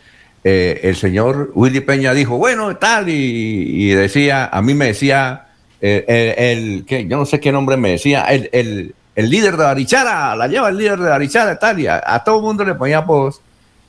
eh, 0.44 0.80
el 0.84 0.96
señor 0.96 1.50
Willy 1.54 1.80
Peña 1.80 2.12
dijo, 2.14 2.36
bueno, 2.36 2.76
tal, 2.76 3.08
y, 3.08 3.12
y 3.14 3.88
decía, 3.94 4.46
a 4.46 4.60
mí 4.62 4.74
me 4.74 4.86
decía, 4.86 5.46
eh, 5.80 6.04
el, 6.06 6.44
el- 6.74 6.84
¿qué? 6.86 7.06
yo 7.06 7.16
no 7.16 7.24
sé 7.26 7.40
qué 7.40 7.50
nombre 7.50 7.76
me 7.76 7.90
decía, 7.92 8.24
el, 8.24 8.48
el- 8.52 8.94
el 9.16 9.30
líder 9.30 9.56
de 9.56 9.64
Barichara, 9.64 10.34
la 10.36 10.48
lleva 10.48 10.68
el 10.68 10.76
líder 10.76 10.98
de 10.98 11.08
Barichara, 11.08 11.58
tal, 11.58 11.78
y 11.80 11.86
a, 11.86 12.02
a 12.04 12.22
todo 12.24 12.38
el 12.38 12.42
mundo 12.42 12.64
le 12.64 12.74
ponía 12.74 12.98
apodos, 12.98 13.40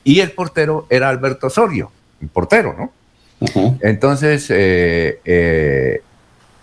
y 0.04 0.20
el 0.20 0.30
portero 0.30 0.86
era 0.88 1.08
Alberto 1.08 1.48
Osorio, 1.48 1.90
el 2.22 2.28
portero, 2.28 2.74
¿no? 2.78 2.92
Entonces, 3.82 4.46
eh, 4.50 6.00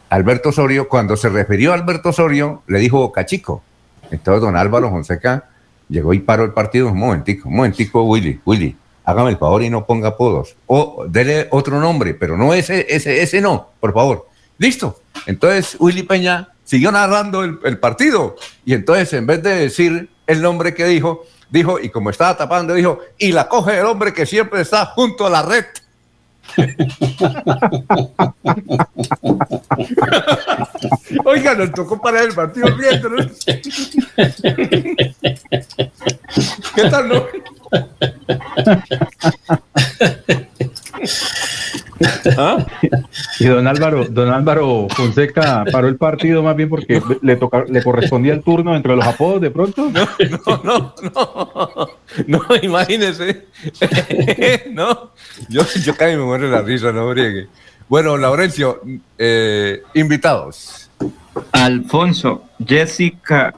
Alberto 0.10 0.50
Osorio, 0.50 0.88
cuando 0.90 1.16
se 1.18 1.30
refirió 1.30 1.72
a 1.72 1.76
Alberto 1.76 2.10
Osorio, 2.10 2.64
le 2.68 2.80
dijo 2.80 3.12
Cachico. 3.12 3.64
Entonces, 4.12 4.42
don 4.42 4.56
Álvaro 4.56 4.90
Fonseca 4.90 5.46
llegó 5.90 6.14
y 6.14 6.20
paró 6.20 6.44
el 6.46 6.52
partido. 6.52 6.90
Un 6.92 6.98
momentico, 7.00 7.50
un 7.50 7.56
momentico, 7.58 8.04
Willy, 8.04 8.40
Willy, 8.46 8.76
hágame 9.04 9.32
el 9.32 9.38
favor 9.38 9.64
y 9.64 9.70
no 9.70 9.86
ponga 9.86 10.10
apodos. 10.10 10.56
O 10.68 11.06
dele 11.08 11.48
otro 11.52 11.80
nombre, 11.80 12.14
pero 12.14 12.38
no 12.38 12.54
ese, 12.54 12.86
ese, 12.90 13.22
ese 13.22 13.42
no, 13.42 13.70
por 13.80 13.94
favor. 13.94 14.28
Listo. 14.58 15.00
Entonces, 15.26 15.76
Willy 15.80 16.04
Peña 16.04 16.50
siguió 16.64 16.92
narrando 16.92 17.44
el, 17.44 17.60
el 17.64 17.80
partido. 17.80 18.36
Y 18.66 18.74
entonces, 18.74 19.14
en 19.14 19.26
vez 19.26 19.42
de 19.44 19.56
decir 19.56 20.10
el 20.28 20.42
nombre 20.42 20.74
que 20.74 20.86
dijo, 20.86 21.26
dijo, 21.50 21.80
y 21.80 21.90
como 21.90 22.10
estaba 22.10 22.36
tapando, 22.36 22.74
dijo, 22.74 23.00
y 23.18 23.32
la 23.32 23.48
coge 23.48 23.78
el 23.78 23.86
hombre 23.86 24.14
que 24.14 24.26
siempre 24.26 24.62
está 24.62 24.88
junto 24.88 25.28
a 25.28 25.30
la 25.30 25.44
red. 25.44 25.66
Oiga, 31.26 31.56
nos 31.56 31.72
tocó 31.72 32.02
parar 32.02 32.26
el 32.26 32.34
partido 32.34 32.68
riendo, 32.76 33.08
¿no? 33.10 33.18
¿Qué 36.76 36.90
tal, 36.90 37.10
no? 37.10 37.26
¿Ah? 42.38 42.66
Y 43.40 43.46
don 43.46 43.68
Álvaro, 43.68 44.06
don 44.06 44.30
Álvaro 44.30 44.88
Fonseca 44.90 45.64
paró 45.72 45.88
el 45.88 45.96
partido 45.96 46.44
más 46.44 46.56
bien 46.56 46.70
porque 46.70 47.02
le 47.22 47.36
toca, 47.36 47.66
le 47.68 47.84
correspondía 47.84 48.34
el 48.34 48.44
turno 48.44 48.76
entre 48.76 48.96
los 48.96 49.06
apodos 49.06 49.42
de 49.42 49.52
pronto. 49.52 49.90
No, 49.90 50.08
no, 50.64 50.96
no, 51.16 51.90
no, 52.28 52.42
imagínese. 52.62 53.46
no, 54.72 55.12
yo, 55.50 55.62
yo 55.84 55.96
casi 55.96 56.16
me 56.16 56.24
muero 56.24 56.46
de 56.46 56.52
la 56.52 56.62
risa, 56.62 56.92
no 56.92 57.10
briegue. 57.10 57.48
Bueno, 57.88 58.18
Laurencio, 58.18 58.82
eh, 59.18 59.84
invitados. 59.94 60.90
Alfonso, 61.52 62.44
Jessica, 62.66 63.56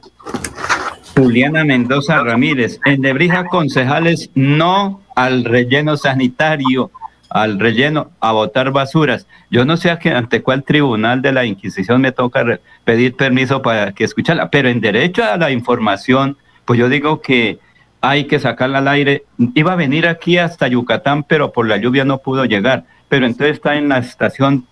Juliana 1.16 1.64
Mendoza 1.64 2.22
Ramírez, 2.22 2.80
en 2.86 3.02
Nebrija 3.02 3.46
concejales 3.46 4.30
no 4.36 5.02
al 5.16 5.46
relleno 5.46 5.96
sanitario 5.96 6.92
al 7.36 7.60
relleno 7.60 8.12
a 8.22 8.32
botar 8.32 8.72
basuras. 8.72 9.28
Yo 9.52 9.66
no 9.66 9.76
sé 9.76 9.92
a 9.92 10.00
qué, 10.00 10.12
ante 10.12 10.42
cuál 10.42 10.64
tribunal 10.64 11.22
de 11.22 11.34
la 11.34 11.44
Inquisición 11.44 12.00
me 12.00 12.14
toca 12.14 12.62
pedir 12.86 13.18
permiso 13.18 13.62
para 13.62 13.92
que 13.92 14.06
escucharla, 14.06 14.50
pero 14.50 14.70
en 14.70 14.80
derecho 14.80 15.22
a 15.22 15.36
la 15.36 15.52
información, 15.52 16.38
pues 16.64 16.80
yo 16.80 16.88
digo 16.88 17.22
que 17.22 17.60
hay 18.00 18.24
que 18.24 18.40
sacarla 18.40 18.78
al 18.78 18.88
aire. 18.88 19.26
Iba 19.54 19.74
a 19.74 19.76
venir 19.76 20.08
aquí 20.08 20.38
hasta 20.38 20.70
Yucatán, 20.70 21.24
pero 21.24 21.52
por 21.52 21.68
la 21.68 21.76
lluvia 21.76 22.06
no 22.06 22.20
pudo 22.20 22.46
llegar. 22.46 22.86
Pero 23.10 23.26
entonces 23.26 23.58
está 23.58 23.76
en 23.76 23.90
la 23.90 23.98
estación 23.98 24.66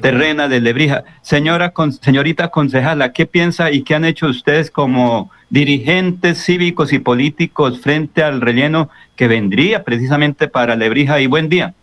terrena 0.00 0.46
de 0.46 0.60
Lebrija. 0.60 1.02
Señora, 1.20 1.72
señorita 2.00 2.46
concejala, 2.50 3.12
¿qué 3.12 3.26
piensa 3.26 3.72
y 3.72 3.82
qué 3.82 3.96
han 3.96 4.04
hecho 4.04 4.28
ustedes 4.28 4.70
como 4.70 5.32
dirigentes 5.50 6.44
cívicos 6.44 6.92
y 6.92 7.00
políticos 7.00 7.80
frente 7.80 8.22
al 8.22 8.40
relleno 8.40 8.88
que 9.16 9.26
vendría 9.26 9.82
precisamente 9.82 10.46
para 10.46 10.76
Lebrija? 10.76 11.20
Y 11.20 11.26
buen 11.26 11.48
día. 11.48 11.74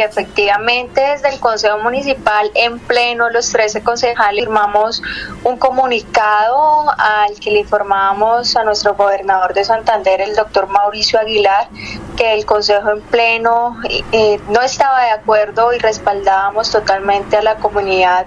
Y 0.00 0.02
efectivamente 0.02 0.98
desde 0.98 1.28
el 1.28 1.38
Consejo 1.40 1.76
Municipal 1.80 2.50
en 2.54 2.78
pleno 2.78 3.28
los 3.28 3.50
13 3.52 3.82
concejales 3.82 4.46
firmamos 4.46 5.02
un 5.44 5.58
comunicado 5.58 6.90
al 6.96 7.38
que 7.38 7.50
le 7.50 7.58
informábamos 7.58 8.56
a 8.56 8.64
nuestro 8.64 8.94
gobernador 8.94 9.52
de 9.52 9.62
Santander, 9.62 10.22
el 10.22 10.34
doctor 10.34 10.68
Mauricio 10.68 11.20
Aguilar, 11.20 11.68
que 12.16 12.32
el 12.32 12.46
Consejo 12.46 12.92
en 12.92 13.02
pleno 13.02 13.76
eh, 14.12 14.40
no 14.48 14.62
estaba 14.62 15.02
de 15.02 15.10
acuerdo 15.10 15.74
y 15.74 15.78
respaldábamos 15.78 16.70
totalmente 16.70 17.36
a 17.36 17.42
la 17.42 17.56
comunidad 17.56 18.24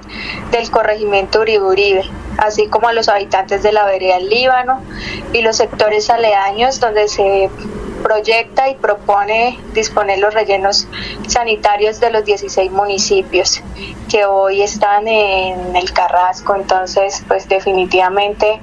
del 0.51 0.69
corregimiento 0.69 1.39
Uribe 1.39 1.63
Uribe, 1.63 2.03
así 2.37 2.67
como 2.67 2.87
a 2.87 2.93
los 2.93 3.09
habitantes 3.09 3.63
de 3.63 3.71
la 3.71 3.85
vereda 3.85 4.19
del 4.19 4.29
Líbano 4.29 4.79
y 5.31 5.41
los 5.41 5.57
sectores 5.57 6.11
aledaños 6.11 6.79
donde 6.79 7.07
se 7.07 7.49
proyecta 8.03 8.69
y 8.69 8.75
propone 8.75 9.59
disponer 9.73 10.19
los 10.19 10.33
rellenos 10.33 10.87
sanitarios 11.27 11.99
de 11.99 12.11
los 12.11 12.25
16 12.25 12.71
municipios 12.71 13.61
que 14.09 14.25
hoy 14.25 14.61
están 14.61 15.07
en 15.07 15.75
el 15.75 15.91
Carrasco. 15.93 16.55
Entonces, 16.55 17.23
pues 17.27 17.49
definitivamente 17.49 18.59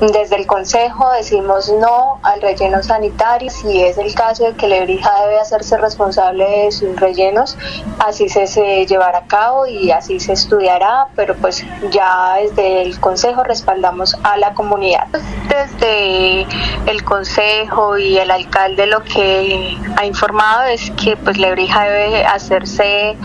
desde 0.00 0.36
el 0.36 0.46
Consejo 0.46 1.10
decimos 1.12 1.72
no 1.72 2.18
al 2.22 2.40
relleno 2.40 2.82
sanitario. 2.82 3.50
Si 3.50 3.82
es 3.82 3.98
el 3.98 4.14
caso 4.14 4.44
de 4.44 4.54
que 4.54 4.68
Lebrija 4.68 5.10
debe 5.22 5.38
hacerse 5.38 5.76
responsable 5.78 6.44
de 6.44 6.72
sus 6.72 6.98
rellenos, 6.98 7.56
así 7.98 8.28
se, 8.28 8.46
se 8.46 8.86
llevará 8.86 9.18
a 9.18 9.26
cabo 9.26 9.66
y 9.66 9.90
así 9.90 10.20
se 10.20 10.32
estudiará, 10.32 11.06
pero 11.14 11.34
pues 11.36 11.64
ya 11.90 12.36
desde 12.40 12.82
el 12.82 12.98
Consejo 13.00 13.44
respaldamos 13.44 14.16
a 14.22 14.36
la 14.36 14.54
comunidad. 14.54 15.06
Desde 15.48 16.46
el 16.86 17.04
Consejo 17.04 17.96
y 17.96 18.18
el 18.18 18.30
alcalde 18.30 18.86
lo 18.86 19.02
que 19.04 19.78
ha 19.96 20.04
informado 20.04 20.64
es 20.64 20.90
que 20.92 21.16
pues 21.16 21.38
Lebrija 21.38 21.84
debe 21.84 22.24
hacerse 22.24 23.16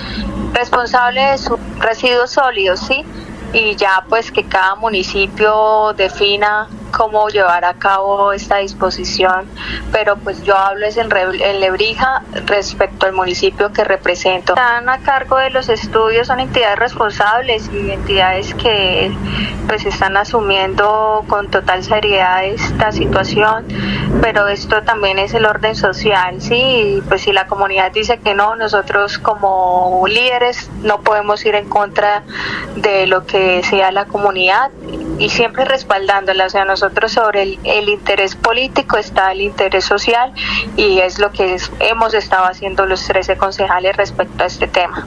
responsable 0.53 1.21
de 1.21 1.37
sus 1.37 1.59
residuos 1.79 2.31
sólidos, 2.31 2.79
¿sí? 2.81 3.05
Y 3.53 3.76
ya 3.76 4.05
pues 4.07 4.31
que 4.31 4.43
cada 4.43 4.76
municipio 4.76 5.93
defina 5.93 6.67
cómo 6.91 7.30
llevar 7.30 7.65
a 7.65 7.73
cabo 7.73 8.34
esta 8.34 8.57
disposición, 8.57 9.45
pero 9.91 10.17
pues 10.17 10.43
yo 10.43 10.57
hablo 10.57 10.85
es 10.85 10.97
en, 10.97 11.09
Lebrija 11.59 12.23
respecto 12.45 13.05
al 13.05 13.13
municipio 13.13 13.71
que 13.71 13.84
represento. 13.84 14.53
Están 14.53 14.89
a 14.89 14.99
cargo 14.99 15.38
de 15.38 15.49
los 15.49 15.69
estudios, 15.69 16.27
son 16.27 16.39
entidades 16.39 16.80
responsables 16.80 17.69
y 17.73 17.91
entidades 17.91 18.53
que 18.55 19.11
pues 19.67 19.85
están 19.85 20.17
asumiendo 20.17 21.23
con 21.27 21.49
total 21.49 21.84
seriedad 21.84 22.45
esta 22.45 22.91
situación, 22.91 23.65
pero 24.22 24.48
esto 24.48 24.84
también 24.84 25.19
es 25.19 25.34
el 25.34 25.45
orden 25.45 25.76
social, 25.76 26.41
sí, 26.41 27.02
pues 27.07 27.22
si 27.22 27.31
la 27.31 27.48
comunidad 27.48 27.91
dice 27.91 28.18
que 28.18 28.34
no, 28.34 28.56
nosotros 28.56 29.18
como 29.19 30.03
líderes 30.07 30.69
no 30.81 31.02
podemos 31.02 31.45
ir 31.45 31.56
en 31.56 31.69
contra 31.69 32.23
de 32.76 33.07
lo 33.07 33.26
que 33.26 33.64
sea 33.64 33.91
la 33.91 34.06
comunidad 34.06 34.72
y 35.19 35.29
siempre 35.29 35.65
respaldándola, 35.65 36.45
o 36.45 36.49
sea, 36.49 36.65
nosotros 36.65 37.11
sobre 37.11 37.57
el, 37.63 37.89
interés 37.89 38.35
político 38.35 38.97
está 38.97 39.31
el 39.33 39.41
interés 39.41 39.83
social 39.83 40.31
y 40.77 40.99
es 40.99 41.19
lo 41.19 41.31
que 41.31 41.57
hemos 41.79 42.13
estado 42.13 42.45
haciendo 42.45 42.85
los 42.85 43.05
13 43.05 43.35
concejales 43.37 43.95
respecto 43.97 44.43
a 44.43 44.47
este 44.47 44.67
tema. 44.67 45.05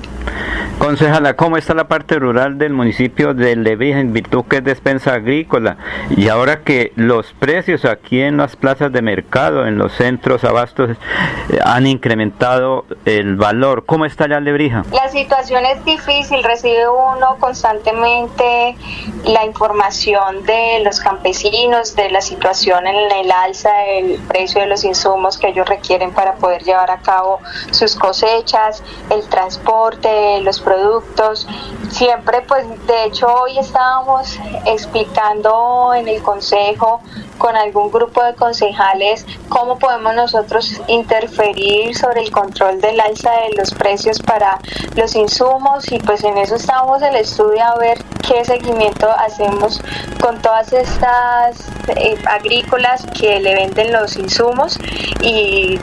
Concejala, 0.78 1.34
¿cómo 1.34 1.56
está 1.56 1.74
la 1.74 1.89
parte 1.89 2.18
rural 2.18 2.59
del 2.59 2.72
municipio 2.72 3.34
de 3.34 3.56
Lebrija 3.56 4.01
en 4.01 4.12
virtud 4.12 4.44
que 4.48 4.59
es 4.59 4.64
despensa 4.64 5.14
agrícola? 5.14 5.76
Y 6.16 6.28
ahora 6.28 6.62
que 6.62 6.93
los 6.97 7.32
precios 7.32 7.84
aquí 7.84 8.20
en 8.20 8.36
las 8.36 8.56
plazas 8.56 8.93
de 8.93 9.01
mercado, 9.01 9.66
en 9.66 9.78
los 9.78 9.93
centros 9.93 10.44
abastos, 10.44 10.90
eh, 10.90 11.59
han 11.64 11.86
incrementado 11.86 12.84
el 13.05 13.36
valor, 13.36 13.84
¿cómo 13.86 14.05
está 14.05 14.28
ya 14.28 14.40
Lebrija? 14.40 14.84
La 14.93 15.09
situación 15.09 15.64
es 15.64 15.84
difícil, 15.84 16.43
recibe 16.43 16.89
uno 16.89 17.36
constantemente 17.39 18.76
la 19.24 19.44
información 19.44 20.02
de 20.05 20.81
los 20.85 20.99
campesinos, 20.99 21.95
de 21.95 22.11
la 22.11 22.20
situación 22.20 22.87
en 22.89 23.12
el 23.12 23.31
alza 23.31 23.70
del 23.87 24.20
precio 24.27 24.61
de 24.61 24.66
los 24.66 24.83
insumos 24.83 25.39
que 25.39 25.49
ellos 25.49 25.69
requieren 25.69 26.12
para 26.12 26.35
poder 26.35 26.65
llevar 26.65 26.91
a 26.91 27.01
cabo 27.01 27.39
sus 27.70 27.95
cosechas, 27.95 28.83
el 29.11 29.23
transporte, 29.29 30.41
los 30.41 30.61
productos. 30.61 31.47
Siempre, 31.91 32.43
pues, 32.43 32.66
de 32.87 33.05
hecho, 33.05 33.29
hoy 33.29 33.59
estábamos 33.59 34.39
explicando 34.66 35.95
en 35.95 36.09
el 36.09 36.20
consejo 36.20 37.01
con 37.43 37.56
algún 37.56 37.90
grupo 37.90 38.23
de 38.23 38.35
concejales 38.36 39.27
cómo 39.48 39.77
podemos 39.77 40.14
nosotros 40.14 40.81
interferir 40.86 41.93
sobre 41.97 42.20
el 42.23 42.31
control 42.31 42.81
del 42.81 43.01
alza 43.01 43.32
de 43.32 43.56
los 43.56 43.74
precios 43.74 44.20
para 44.20 44.60
los 44.94 45.16
insumos 45.16 45.90
y 45.90 45.98
pues 45.98 46.23
en 46.23 46.39
eso 46.39 46.55
estamos 46.55 47.02
el 47.02 47.16
estudio 47.16 47.64
a 47.64 47.74
ver 47.78 47.98
qué 48.24 48.44
seguimiento 48.44 49.10
hacemos 49.10 49.81
con 50.20 50.40
todas 50.40 50.73
estas 50.73 51.69
eh, 51.89 52.16
agrícolas 52.27 53.05
que 53.06 53.40
le 53.40 53.56
venden 53.56 53.93
los 53.93 54.16
insumos 54.16 54.78
y 55.20 55.81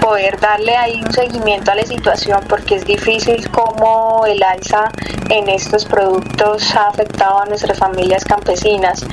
poder 0.00 0.38
darle 0.40 0.76
ahí 0.76 1.02
un 1.04 1.12
seguimiento 1.12 1.70
a 1.70 1.74
la 1.74 1.84
situación 1.84 2.40
porque 2.48 2.76
es 2.76 2.84
difícil 2.84 3.48
cómo 3.50 4.24
el 4.26 4.42
alza 4.42 4.90
en 5.30 5.48
estos 5.48 5.84
productos 5.84 6.74
ha 6.74 6.88
afectado 6.88 7.40
a 7.40 7.46
nuestras 7.46 7.78
familias 7.78 8.24
campesinas. 8.24 9.04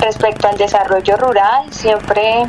Respecto 0.00 0.48
al 0.48 0.56
desarrollo 0.56 1.16
rural, 1.16 1.72
siempre 1.72 2.46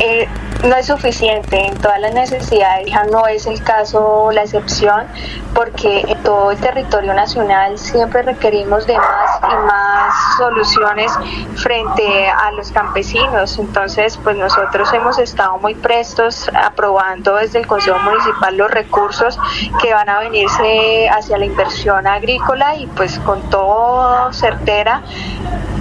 eh, 0.00 0.28
no 0.64 0.76
es 0.76 0.86
suficiente 0.86 1.66
en 1.66 1.76
todas 1.78 2.00
las 2.00 2.12
necesidades, 2.14 2.86
ya 2.90 3.04
no 3.04 3.26
es 3.26 3.46
el 3.46 3.62
caso, 3.62 4.30
la 4.32 4.42
excepción, 4.42 5.06
porque 5.54 6.00
en 6.06 6.22
todo 6.22 6.50
el 6.50 6.58
territorio 6.58 7.14
nacional 7.14 7.78
siempre 7.78 8.22
requerimos 8.22 8.86
de 8.86 8.96
más 8.96 9.40
y 9.42 9.66
más 9.66 10.14
soluciones 10.36 11.12
frente 11.56 12.28
a 12.28 12.50
los 12.52 12.72
campesinos. 12.72 13.58
Entonces, 13.58 14.18
pues 14.22 14.36
nosotros 14.36 14.92
hemos 14.92 15.18
estado 15.18 15.58
muy 15.58 15.74
prestos 15.74 16.50
aprobando 16.54 17.36
desde 17.36 17.60
el 17.60 17.66
Consejo 17.66 17.98
Municipal 18.00 18.56
los 18.56 18.70
recursos 18.70 19.38
que 19.80 19.94
van 19.94 20.08
a 20.08 20.20
venirse 20.20 21.08
hacia 21.08 21.38
la 21.38 21.44
inversión 21.44 22.06
agrícola 22.06 22.74
y 22.76 22.86
pues 22.86 23.18
con 23.20 23.40
todo 23.50 24.32
certera 24.32 25.02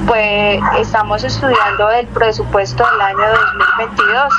pues 0.07 0.61
estamos 0.79 1.23
estudiando 1.23 1.89
el 1.91 2.07
presupuesto 2.07 2.83
del 2.91 3.01
año 3.01 3.25
2022 4.07 4.33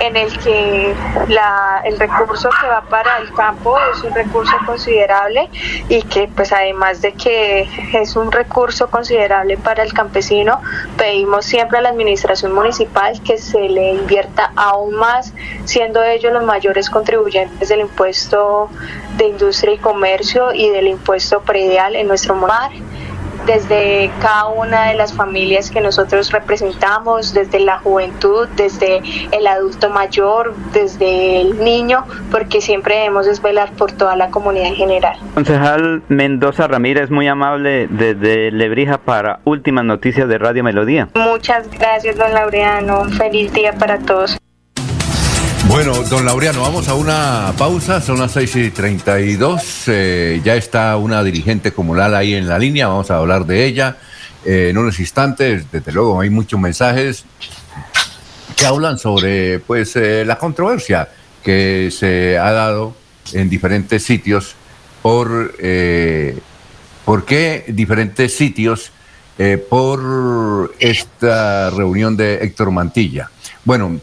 en 0.00 0.16
el 0.16 0.38
que 0.38 0.94
el 1.84 1.98
recurso 1.98 2.50
que 2.60 2.66
va 2.66 2.82
para 2.82 3.18
el 3.18 3.32
campo 3.32 3.76
es 3.92 4.02
un 4.02 4.14
recurso 4.14 4.56
considerable 4.66 5.48
y 5.88 6.02
que 6.02 6.28
pues 6.28 6.52
además 6.52 7.00
de 7.02 7.12
que 7.12 7.68
es 7.92 8.16
un 8.16 8.32
recurso 8.32 8.88
considerable 8.90 9.56
para 9.56 9.82
el 9.82 9.92
campesino. 9.92 10.60
Pedimos 10.96 11.44
siempre 11.44 11.78
a 11.78 11.80
la 11.80 11.90
administración 11.90 12.52
municipal 12.52 13.20
que 13.22 13.38
se 13.38 13.68
le 13.68 13.94
invierta 13.94 14.52
aún 14.56 14.94
más, 14.94 15.32
siendo 15.64 16.02
ellos 16.02 16.32
los 16.32 16.44
mayores 16.44 16.90
contribuyentes 16.90 17.68
del 17.68 17.80
impuesto 17.80 18.68
de 19.16 19.28
industria 19.28 19.74
y 19.74 19.78
comercio 19.78 20.52
y 20.52 20.70
del 20.70 20.88
impuesto 20.88 21.40
predial 21.42 21.96
en 21.96 22.08
nuestro 22.08 22.34
mar 22.34 22.70
desde 23.46 24.10
cada 24.20 24.46
una 24.46 24.88
de 24.88 24.94
las 24.94 25.12
familias 25.12 25.70
que 25.70 25.80
nosotros 25.80 26.30
representamos, 26.30 27.34
desde 27.34 27.60
la 27.60 27.78
juventud, 27.78 28.48
desde 28.56 29.02
el 29.30 29.46
adulto 29.46 29.90
mayor, 29.90 30.54
desde 30.72 31.40
el 31.40 31.62
niño, 31.62 32.04
porque 32.30 32.60
siempre 32.60 32.96
debemos 32.96 33.26
desvelar 33.26 33.72
por 33.72 33.92
toda 33.92 34.16
la 34.16 34.30
comunidad 34.30 34.68
en 34.68 34.74
general. 34.76 35.18
Concejal 35.34 36.02
Mendoza 36.08 36.66
Ramírez, 36.66 37.10
muy 37.10 37.28
amable 37.28 37.86
desde 37.88 38.50
Lebrija 38.50 38.98
para 38.98 39.40
Últimas 39.44 39.84
Noticias 39.84 40.28
de 40.28 40.38
Radio 40.38 40.64
Melodía. 40.64 41.08
Muchas 41.14 41.70
gracias, 41.70 42.16
don 42.16 42.32
Laureano. 42.32 43.04
Feliz 43.04 43.52
día 43.52 43.72
para 43.72 43.98
todos. 43.98 44.38
Bueno, 45.68 46.02
don 46.02 46.24
Laureano, 46.26 46.60
vamos 46.60 46.88
a 46.88 46.94
una 46.94 47.54
pausa, 47.56 48.00
son 48.00 48.18
las 48.18 48.32
6 48.32 48.56
y 48.56 48.70
32, 48.70 49.84
eh, 49.86 50.40
ya 50.44 50.54
está 50.54 50.96
una 50.96 51.22
dirigente 51.24 51.72
comunal 51.72 52.14
ahí 52.14 52.34
en 52.34 52.46
la 52.46 52.58
línea, 52.58 52.88
vamos 52.88 53.10
a 53.10 53.16
hablar 53.16 53.46
de 53.46 53.64
ella 53.64 53.96
eh, 54.44 54.68
en 54.70 54.78
unos 54.78 55.00
instantes, 55.00 55.70
desde 55.70 55.92
luego 55.92 56.20
hay 56.20 56.30
muchos 56.30 56.60
mensajes 56.60 57.24
que 58.56 58.66
hablan 58.66 58.98
sobre 58.98 59.60
pues 59.60 59.96
eh, 59.96 60.24
la 60.26 60.36
controversia 60.36 61.08
que 61.42 61.90
se 61.90 62.38
ha 62.38 62.52
dado 62.52 62.94
en 63.32 63.48
diferentes 63.48 64.02
sitios 64.02 64.54
por, 65.00 65.54
por 67.04 67.24
qué 67.24 67.64
diferentes 67.68 68.36
sitios 68.36 68.92
por 69.68 70.74
esta 70.78 71.70
reunión 71.70 72.16
de 72.16 72.34
Héctor 72.34 72.70
Mantilla. 72.70 73.30
Bueno, 73.64 74.00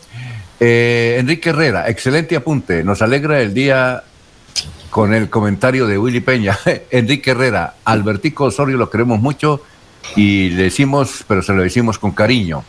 eh, 0.59 1.17
Enrique 1.19 1.49
Herrera, 1.49 1.89
excelente 1.89 2.35
apunte. 2.35 2.83
Nos 2.83 3.01
alegra 3.01 3.41
el 3.41 3.53
día 3.53 4.03
con 4.89 5.13
el 5.13 5.29
comentario 5.29 5.87
de 5.87 5.97
Willy 5.97 6.19
Peña. 6.19 6.57
Enrique 6.91 7.31
Herrera, 7.31 7.75
Albertico 7.85 8.45
Osorio 8.45 8.77
lo 8.77 8.89
queremos 8.89 9.19
mucho 9.19 9.61
y 10.15 10.49
le 10.51 10.63
decimos, 10.63 11.23
pero 11.27 11.41
se 11.41 11.53
lo 11.53 11.61
decimos 11.61 11.99
con 11.99 12.11
cariño. 12.11 12.63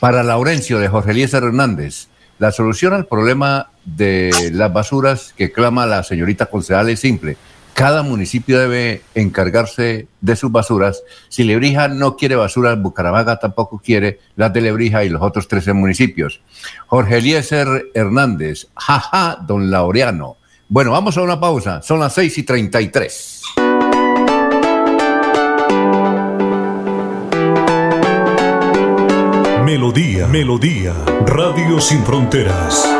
Para 0.00 0.22
Laurencio 0.22 0.78
de 0.78 0.88
Jorge 0.88 1.10
Eliezer 1.10 1.42
Hernández, 1.42 2.08
la 2.38 2.52
solución 2.52 2.94
al 2.94 3.06
problema 3.06 3.70
de 3.84 4.50
las 4.52 4.72
basuras 4.72 5.34
que 5.36 5.52
clama 5.52 5.86
la 5.86 6.02
señorita 6.02 6.46
concejal 6.46 6.88
es 6.88 7.00
simple 7.00 7.36
cada 7.80 8.02
municipio 8.02 8.60
debe 8.60 9.00
encargarse 9.14 10.06
de 10.20 10.36
sus 10.36 10.52
basuras. 10.52 11.02
Si 11.30 11.44
Lebrija 11.44 11.88
no 11.88 12.14
quiere 12.14 12.36
basuras, 12.36 12.78
Bucaramanga 12.78 13.38
tampoco 13.38 13.78
quiere 13.78 14.20
las 14.36 14.52
de 14.52 14.60
Lebrija 14.60 15.02
y 15.02 15.08
los 15.08 15.22
otros 15.22 15.48
13 15.48 15.72
municipios. 15.72 16.42
Jorge 16.88 17.16
Eliezer 17.16 17.86
Hernández, 17.94 18.66
jaja, 18.76 19.38
don 19.46 19.70
Laureano. 19.70 20.36
Bueno, 20.68 20.90
vamos 20.90 21.16
a 21.16 21.22
una 21.22 21.40
pausa, 21.40 21.80
son 21.80 22.00
las 22.00 22.12
6 22.12 22.36
y 22.36 22.42
33. 22.42 23.42
Melodía, 29.64 30.26
Melodía, 30.26 30.92
Radio 31.24 31.80
Sin 31.80 32.04
Fronteras. 32.04 32.99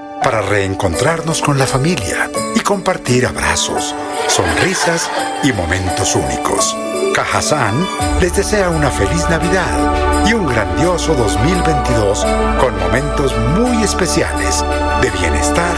para 0.23 0.41
reencontrarnos 0.41 1.41
con 1.41 1.57
la 1.57 1.65
familia 1.65 2.29
y 2.55 2.59
compartir 2.59 3.25
abrazos, 3.25 3.95
sonrisas 4.27 5.09
y 5.43 5.51
momentos 5.51 6.15
únicos. 6.15 6.75
Cajazán 7.13 7.85
les 8.21 8.35
desea 8.35 8.69
una 8.69 8.89
feliz 8.89 9.27
Navidad 9.29 10.27
y 10.27 10.33
un 10.33 10.45
grandioso 10.47 11.13
2022 11.15 12.25
con 12.59 12.77
momentos 12.79 13.35
muy 13.57 13.83
especiales 13.83 14.63
de 15.01 15.09
bienestar 15.09 15.75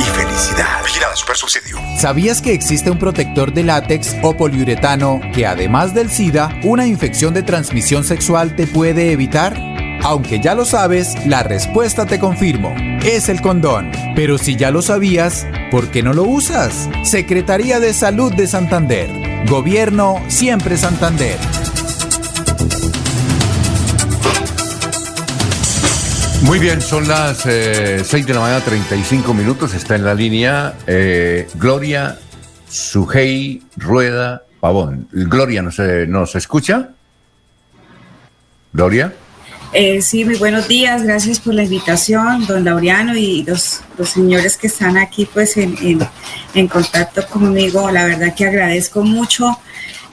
y 0.00 0.04
felicidad. 0.04 0.82
Vigilada 0.84 1.14
Super 1.14 1.36
Subsidio. 1.36 1.78
¿Sabías 1.98 2.40
que 2.40 2.54
existe 2.54 2.90
un 2.90 2.98
protector 2.98 3.52
de 3.52 3.62
látex 3.62 4.16
o 4.22 4.36
poliuretano 4.36 5.20
que 5.34 5.46
además 5.46 5.94
del 5.94 6.10
SIDA, 6.10 6.58
una 6.64 6.86
infección 6.86 7.34
de 7.34 7.42
transmisión 7.42 8.04
sexual 8.04 8.56
te 8.56 8.66
puede 8.66 9.12
evitar? 9.12 9.75
Aunque 10.02 10.40
ya 10.40 10.54
lo 10.54 10.64
sabes, 10.64 11.14
la 11.26 11.42
respuesta 11.42 12.06
te 12.06 12.18
confirmo. 12.18 12.74
Es 13.04 13.28
el 13.28 13.40
condón. 13.40 13.90
Pero 14.14 14.38
si 14.38 14.56
ya 14.56 14.70
lo 14.70 14.82
sabías, 14.82 15.46
¿por 15.70 15.90
qué 15.90 16.02
no 16.02 16.12
lo 16.12 16.24
usas? 16.24 16.88
Secretaría 17.02 17.80
de 17.80 17.92
Salud 17.92 18.32
de 18.34 18.46
Santander. 18.46 19.10
Gobierno 19.48 20.22
Siempre 20.28 20.76
Santander. 20.76 21.38
Muy 26.42 26.58
bien, 26.60 26.80
son 26.80 27.08
las 27.08 27.38
6 27.38 27.46
eh, 27.48 28.24
de 28.24 28.34
la 28.34 28.40
mañana, 28.40 28.60
35 28.64 29.34
minutos. 29.34 29.74
Está 29.74 29.96
en 29.96 30.04
la 30.04 30.14
línea 30.14 30.74
eh, 30.86 31.48
Gloria 31.54 32.18
Sujei 32.68 33.62
Rueda 33.76 34.44
Pavón. 34.60 35.08
Gloria, 35.10 35.62
¿nos, 35.62 35.78
¿nos 35.78 36.36
escucha? 36.36 36.90
Gloria. 38.72 39.12
Eh, 39.72 40.00
sí, 40.00 40.24
muy 40.24 40.36
buenos 40.36 40.68
días, 40.68 41.02
gracias 41.02 41.40
por 41.40 41.54
la 41.54 41.64
invitación, 41.64 42.46
don 42.46 42.64
Laureano 42.64 43.16
y 43.16 43.42
los, 43.42 43.80
los 43.98 44.10
señores 44.10 44.56
que 44.56 44.68
están 44.68 44.96
aquí 44.96 45.28
pues 45.32 45.56
en, 45.56 45.76
en, 46.54 46.68
contacto 46.68 47.26
conmigo. 47.26 47.90
La 47.90 48.06
verdad 48.06 48.34
que 48.34 48.46
agradezco 48.46 49.02
mucho 49.02 49.58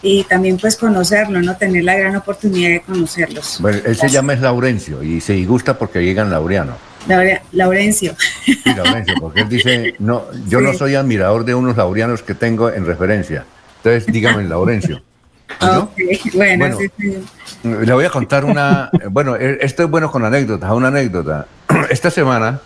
y 0.01 0.23
también 0.25 0.57
pues 0.57 0.75
conocerlo, 0.75 1.41
¿no? 1.41 1.55
Tener 1.55 1.83
la 1.83 1.95
gran 1.95 2.15
oportunidad 2.15 2.69
de 2.69 2.81
conocerlos. 2.81 3.57
Bueno, 3.61 3.79
él 3.85 3.95
se 3.95 4.09
llama 4.09 4.33
es 4.33 4.41
Laurencio 4.41 5.01
y 5.01 5.21
se 5.21 5.41
gusta 5.45 5.77
porque 5.77 6.03
llegan 6.03 6.29
Laureano. 6.29 6.75
Laurencio. 7.51 8.15
Sí, 8.43 8.57
Laurencio, 8.65 9.15
porque 9.19 9.41
él 9.41 9.49
dice, 9.49 9.95
no, 9.99 10.23
yo 10.47 10.61
no 10.61 10.73
soy 10.73 10.95
admirador 10.95 11.45
de 11.45 11.53
unos 11.53 11.77
laureanos 11.77 12.21
que 12.23 12.33
tengo 12.33 12.69
en 12.69 12.85
referencia. 12.85 13.45
Entonces, 13.77 14.11
dígame 14.11 14.43
Laurencio. 14.47 15.01
Bueno, 16.35 16.77
le 17.63 17.93
voy 17.93 18.05
a 18.05 18.09
contar 18.09 18.45
una. 18.45 18.89
bueno, 19.09 19.35
e, 19.35 19.59
esto 19.61 19.83
es 19.83 19.89
bueno 19.89 20.11
con 20.11 20.23
anécdotas. 20.25 20.71
Una 20.71 20.89
anécdota. 20.89 21.47
Esta 21.89 22.11
semana, 22.11 22.59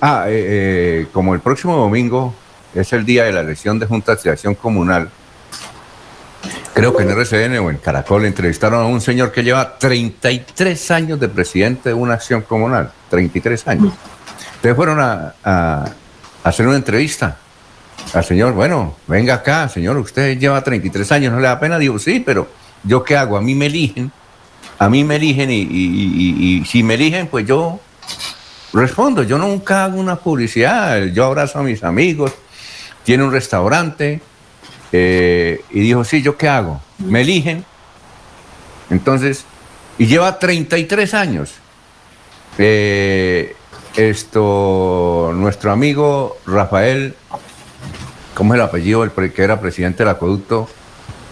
ah, 0.00 0.24
eh, 0.28 0.32
eh, 0.46 1.06
como 1.12 1.34
el 1.34 1.40
próximo 1.40 1.76
domingo 1.76 2.34
es 2.74 2.92
el 2.92 3.04
día 3.04 3.24
de 3.24 3.32
la 3.32 3.40
elección 3.40 3.78
de 3.78 3.86
Junta 3.86 4.16
de 4.16 4.30
Acción 4.30 4.54
Comunal, 4.54 5.10
creo 6.74 6.96
que 6.96 7.02
en 7.02 7.10
RCN 7.10 7.58
o 7.58 7.70
en 7.70 7.76
Caracol 7.76 8.24
entrevistaron 8.24 8.82
a 8.82 8.86
un 8.86 9.00
señor 9.00 9.30
que 9.30 9.44
lleva 9.44 9.78
33 9.78 10.90
años 10.90 11.20
de 11.20 11.28
presidente 11.28 11.90
de 11.90 11.94
una 11.94 12.14
acción 12.14 12.42
comunal. 12.42 12.90
33 13.10 13.68
años. 13.68 13.92
Entonces 14.56 14.76
fueron 14.76 15.00
a, 15.00 15.34
a 15.44 15.84
hacer 16.42 16.66
una 16.66 16.76
entrevista 16.76 17.36
al 18.12 18.24
señor, 18.24 18.52
bueno, 18.52 18.96
venga 19.06 19.34
acá, 19.34 19.68
señor, 19.68 19.96
usted 19.96 20.38
lleva 20.38 20.62
33 20.62 21.10
años, 21.12 21.32
¿no 21.32 21.40
le 21.40 21.46
da 21.46 21.58
pena? 21.58 21.78
Digo, 21.78 21.98
sí, 21.98 22.20
pero 22.20 22.48
¿yo 22.84 23.02
qué 23.02 23.16
hago? 23.16 23.36
A 23.36 23.40
mí 23.40 23.54
me 23.54 23.66
eligen 23.66 24.12
a 24.82 24.88
mí 24.88 25.04
me 25.04 25.14
eligen 25.14 25.48
y, 25.52 26.64
si 26.66 26.82
me 26.82 26.94
eligen, 26.94 27.28
pues 27.28 27.46
yo 27.46 27.78
respondo. 28.72 29.22
Yo 29.22 29.38
nunca 29.38 29.84
hago 29.84 29.96
una 29.96 30.16
publicidad. 30.16 31.04
Yo 31.04 31.26
abrazo 31.26 31.60
a 31.60 31.62
mis 31.62 31.84
amigos. 31.84 32.32
Tiene 33.04 33.22
un 33.22 33.30
restaurante. 33.30 34.20
eh, 34.90 35.60
y 35.70 35.80
dijo, 35.80 36.02
sí, 36.02 36.20
¿yo 36.20 36.36
qué 36.36 36.48
hago? 36.48 36.80
Me 36.98 37.20
eligen. 37.20 37.64
Entonces, 38.90 39.44
y 39.98 40.06
lleva 40.06 40.40
33 40.40 41.14
años. 41.14 41.52
Eh, 42.58 43.54
esto, 43.94 45.30
nuestro 45.32 45.70
amigo 45.70 46.38
Rafael, 46.44 47.14
¿cómo 48.34 48.54
es 48.54 48.58
el 48.60 48.66
apellido? 48.66 49.04
El 49.04 49.10
pre- 49.10 49.32
que 49.32 49.42
era 49.42 49.60
presidente 49.60 49.98
del 50.04 50.08
acueducto, 50.10 50.68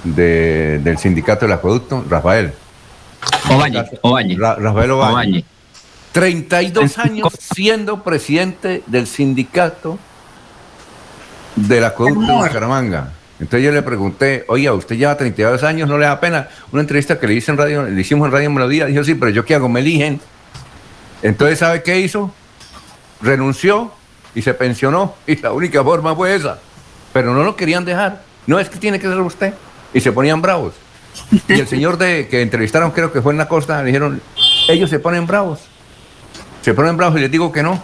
de- 0.05 0.81
del 0.83 0.99
sindicato 0.99 1.47
del 1.47 1.53
acueducto, 1.55 2.05
Rafael. 2.09 2.53
Ovalle, 3.51 3.85
Ovalle. 4.03 4.37
Ra- 4.39 4.55
Rafael 4.57 4.91
Ovalle. 4.93 5.13
Ovalle. 5.13 5.45
32 6.13 6.99
años 6.99 7.33
siendo 7.39 8.03
presidente 8.03 8.83
del 8.87 9.07
sindicato 9.07 9.99
del 11.57 11.85
acueducto 11.85 12.27
de 12.27 12.49
Bucaramanga. 12.49 13.13
Entonces 13.39 13.65
yo 13.65 13.73
le 13.73 13.83
pregunté, 13.83 14.45
oiga, 14.49 14.73
usted 14.75 14.97
lleva 14.97 15.17
32 15.17 15.63
años, 15.63 15.89
¿no 15.89 15.97
le 15.99 16.07
da 16.07 16.21
pena? 16.21 16.49
Una 16.73 16.83
entrevista 16.83 17.19
que 17.19 17.27
le, 17.27 17.35
hice 17.35 17.51
en 17.53 17.57
radio, 17.59 17.83
le 17.85 18.01
hicimos 18.01 18.27
en 18.27 18.33
Radio 18.33 18.51
Melodía, 18.51 18.87
dijo, 18.87 19.03
sí, 19.05 19.15
pero 19.15 19.31
yo 19.31 19.45
qué 19.45 19.55
hago, 19.55 19.69
me 19.69 19.81
eligen. 19.81 20.21
Entonces, 21.23 21.59
¿sabe 21.59 21.83
qué 21.83 22.01
hizo? 22.01 22.33
Renunció 23.23 23.93
y 24.35 24.43
se 24.43 24.53
pensionó 24.55 25.15
y 25.27 25.37
la 25.37 25.53
única 25.53 25.83
forma 25.83 26.15
fue 26.15 26.35
esa. 26.35 26.59
Pero 27.13 27.35
no 27.35 27.43
lo 27.43 27.57
querían 27.57 27.85
dejar. 27.85 28.23
No 28.47 28.59
es 28.59 28.69
que 28.69 28.79
tiene 28.79 28.99
que 28.99 29.09
ser 29.09 29.19
usted. 29.21 29.55
Y 29.93 30.01
se 30.01 30.13
ponían 30.13 30.41
bravos. 30.41 30.75
Y 31.49 31.55
el 31.55 31.67
señor 31.67 31.99
de 31.99 32.29
que 32.29 32.43
entrevistaron, 32.43 32.93
creo 32.93 33.13
que 33.13 33.21
fue 33.21 33.33
en 33.33 33.39
la 33.39 33.49
costa, 33.49 33.81
le 33.81 33.87
dijeron, 33.87 34.23
ellos 34.69 34.91
se 34.91 34.99
ponen 34.99 35.27
bravos. 35.27 35.61
Se 36.63 36.75
ponen 36.75 36.97
bravos 36.97 37.19
y 37.19 37.23
les 37.23 37.31
digo 37.31 37.51
que 37.51 37.63
no. 37.63 37.83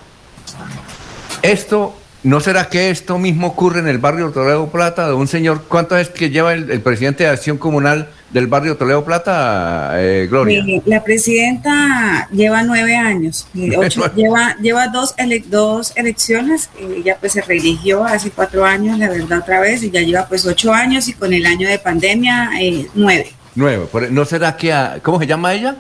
Esto, 1.43 1.97
¿no 2.23 2.41
será 2.41 2.69
que 2.69 2.91
esto 2.91 3.19
mismo 3.19 3.49
ocurre 3.49 3.81
en 3.81 3.89
el 3.89 3.99
barrio 3.99 4.31
Toledo 4.31 4.69
Plata 4.69 5.09
de 5.09 5.15
un 5.15 5.27
señor? 5.27 5.65
¿Cuánto 5.69 5.97
es 5.97 6.09
que 6.09 6.31
lleva 6.31 6.55
el 6.55 6.81
presidente 6.81 7.25
de 7.25 7.31
Acción 7.31 7.59
Comunal 7.59 8.11
del 8.31 8.47
barrio 8.49 8.77
Toledo 8.77 9.05
Plata, 9.05 9.93
eh, 9.95 10.27
Gloria? 10.29 10.65
La 10.85 11.03
presidenta 11.05 12.29
lleva 12.33 12.63
nueve 12.63 12.97
años, 12.97 13.47
ocho- 13.79 14.13
lleva, 14.15 14.57
lleva 14.61 14.89
dos, 14.89 15.15
ele- 15.17 15.45
dos 15.47 15.93
elecciones, 15.97 16.69
ella 16.79 17.17
pues 17.21 17.33
se 17.33 17.43
reeligió 17.43 18.05
hace 18.05 18.31
cuatro 18.31 18.65
años, 18.65 18.99
la 18.99 19.09
verdad 19.09 19.39
otra 19.39 19.61
vez, 19.61 19.83
y 19.83 19.91
ya 19.91 20.01
lleva 20.01 20.27
pues 20.29 20.45
ocho 20.45 20.73
años 20.73 21.09
y 21.09 21.13
con 21.15 21.33
el 21.33 21.47
año 21.47 21.69
de 21.69 21.79
pandemia 21.79 22.51
eh, 22.61 22.87
nueve. 22.95 23.33
Nuevo. 23.55 23.87
Por- 23.87 24.11
¿No 24.11 24.25
será 24.25 24.57
que, 24.57 24.73
a- 24.73 24.99
¿cómo 25.03 25.19
se 25.21 25.27
llama 25.27 25.55
ella? 25.55 25.77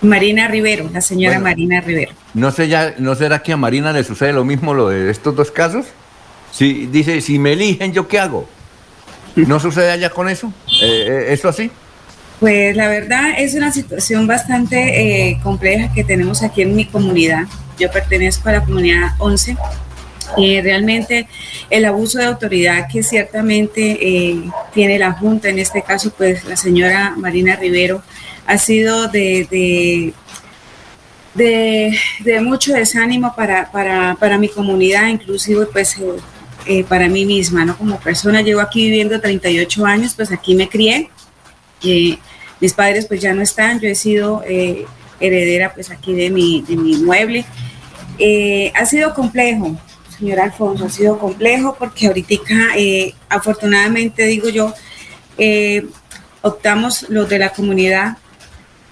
Marina 0.00 0.46
Rivero, 0.46 0.88
la 0.92 1.00
señora 1.00 1.34
Bueno. 1.40 1.44
Marina 1.50 1.80
Rivero. 1.80 2.12
¿No, 2.34 2.52
sé 2.52 2.68
ya, 2.68 2.94
¿No 2.98 3.16
será 3.16 3.42
que 3.42 3.52
a 3.52 3.56
Marina 3.56 3.92
le 3.92 4.04
sucede 4.04 4.32
lo 4.32 4.44
mismo 4.44 4.74
lo 4.74 4.90
de 4.90 5.10
estos 5.10 5.34
dos 5.34 5.50
casos? 5.50 5.86
Si, 6.52 6.86
dice, 6.86 7.20
si 7.20 7.38
me 7.40 7.54
eligen, 7.54 7.92
¿yo 7.92 8.06
qué 8.06 8.20
hago? 8.20 8.48
¿No 9.34 9.58
sucede 9.60 9.90
allá 9.90 10.10
con 10.10 10.28
eso? 10.28 10.52
Eh, 10.80 11.06
eh, 11.08 11.26
¿Eso 11.32 11.48
así? 11.48 11.70
Pues 12.40 12.76
la 12.76 12.88
verdad 12.88 13.30
es 13.36 13.54
una 13.54 13.72
situación 13.72 14.26
bastante 14.26 15.30
eh, 15.30 15.40
compleja 15.42 15.92
que 15.92 16.04
tenemos 16.04 16.42
aquí 16.42 16.62
en 16.62 16.76
mi 16.76 16.84
comunidad. 16.84 17.44
Yo 17.78 17.90
pertenezco 17.90 18.48
a 18.48 18.52
la 18.52 18.64
comunidad 18.64 19.10
11 19.18 19.56
y 20.36 20.60
realmente 20.60 21.26
el 21.70 21.84
abuso 21.84 22.18
de 22.18 22.26
autoridad 22.26 22.86
que 22.92 23.02
ciertamente 23.02 23.98
eh, 24.00 24.42
tiene 24.72 24.98
la 24.98 25.12
Junta, 25.12 25.48
en 25.48 25.58
este 25.58 25.82
caso 25.82 26.12
pues 26.16 26.44
la 26.44 26.56
señora 26.56 27.14
Marina 27.16 27.56
Rivero, 27.56 28.02
ha 28.46 28.58
sido 28.58 29.08
de- 29.08 30.04
de 32.20 32.40
mucho 32.40 32.72
desánimo 32.72 33.34
para, 33.34 33.70
para, 33.70 34.16
para 34.18 34.38
mi 34.38 34.48
comunidad, 34.48 35.08
inclusive 35.08 35.66
pues 35.66 35.96
eh, 35.98 36.02
eh, 36.66 36.84
para 36.84 37.08
mí 37.08 37.24
misma, 37.24 37.64
¿no? 37.64 37.76
Como 37.76 37.98
persona 37.98 38.42
llevo 38.42 38.60
aquí 38.60 38.84
viviendo 38.84 39.20
38 39.20 39.86
años, 39.86 40.14
pues 40.14 40.32
aquí 40.32 40.54
me 40.54 40.68
crié. 40.68 41.10
Eh, 41.82 42.18
mis 42.60 42.72
padres 42.72 43.06
pues 43.06 43.20
ya 43.20 43.32
no 43.34 43.42
están, 43.42 43.80
yo 43.80 43.88
he 43.88 43.94
sido 43.94 44.42
eh, 44.46 44.84
heredera 45.20 45.72
pues 45.72 45.90
aquí 45.90 46.14
de 46.14 46.30
mi, 46.30 46.62
de 46.62 46.76
mi 46.76 46.92
inmueble. 46.92 47.44
Eh, 48.18 48.72
ha 48.74 48.84
sido 48.84 49.14
complejo, 49.14 49.76
señor 50.18 50.40
Alfonso, 50.40 50.86
ha 50.86 50.90
sido 50.90 51.18
complejo 51.18 51.76
porque 51.78 52.08
ahorita 52.08 52.34
eh, 52.76 53.14
afortunadamente 53.28 54.24
digo 54.24 54.48
yo, 54.48 54.74
eh, 55.36 55.86
optamos 56.42 57.06
los 57.08 57.28
de 57.28 57.38
la 57.38 57.50
comunidad 57.50 58.16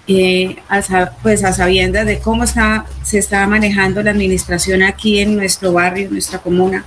eh, 0.07 0.57
a, 0.69 1.11
pues 1.23 1.43
a 1.43 1.53
sabiendas 1.53 2.07
de 2.07 2.21
cómo 2.21 2.45
está, 2.45 2.87
se 3.03 3.19
está 3.19 3.45
manejando 3.49 4.03
la 4.03 4.13
administración 4.13 4.85
aquí 4.85 5.19
en 5.19 5.37
nuestro 5.37 5.73
barrio, 5.73 6.07
en 6.07 6.13
nuestra 6.13 6.39
comuna, 6.39 6.85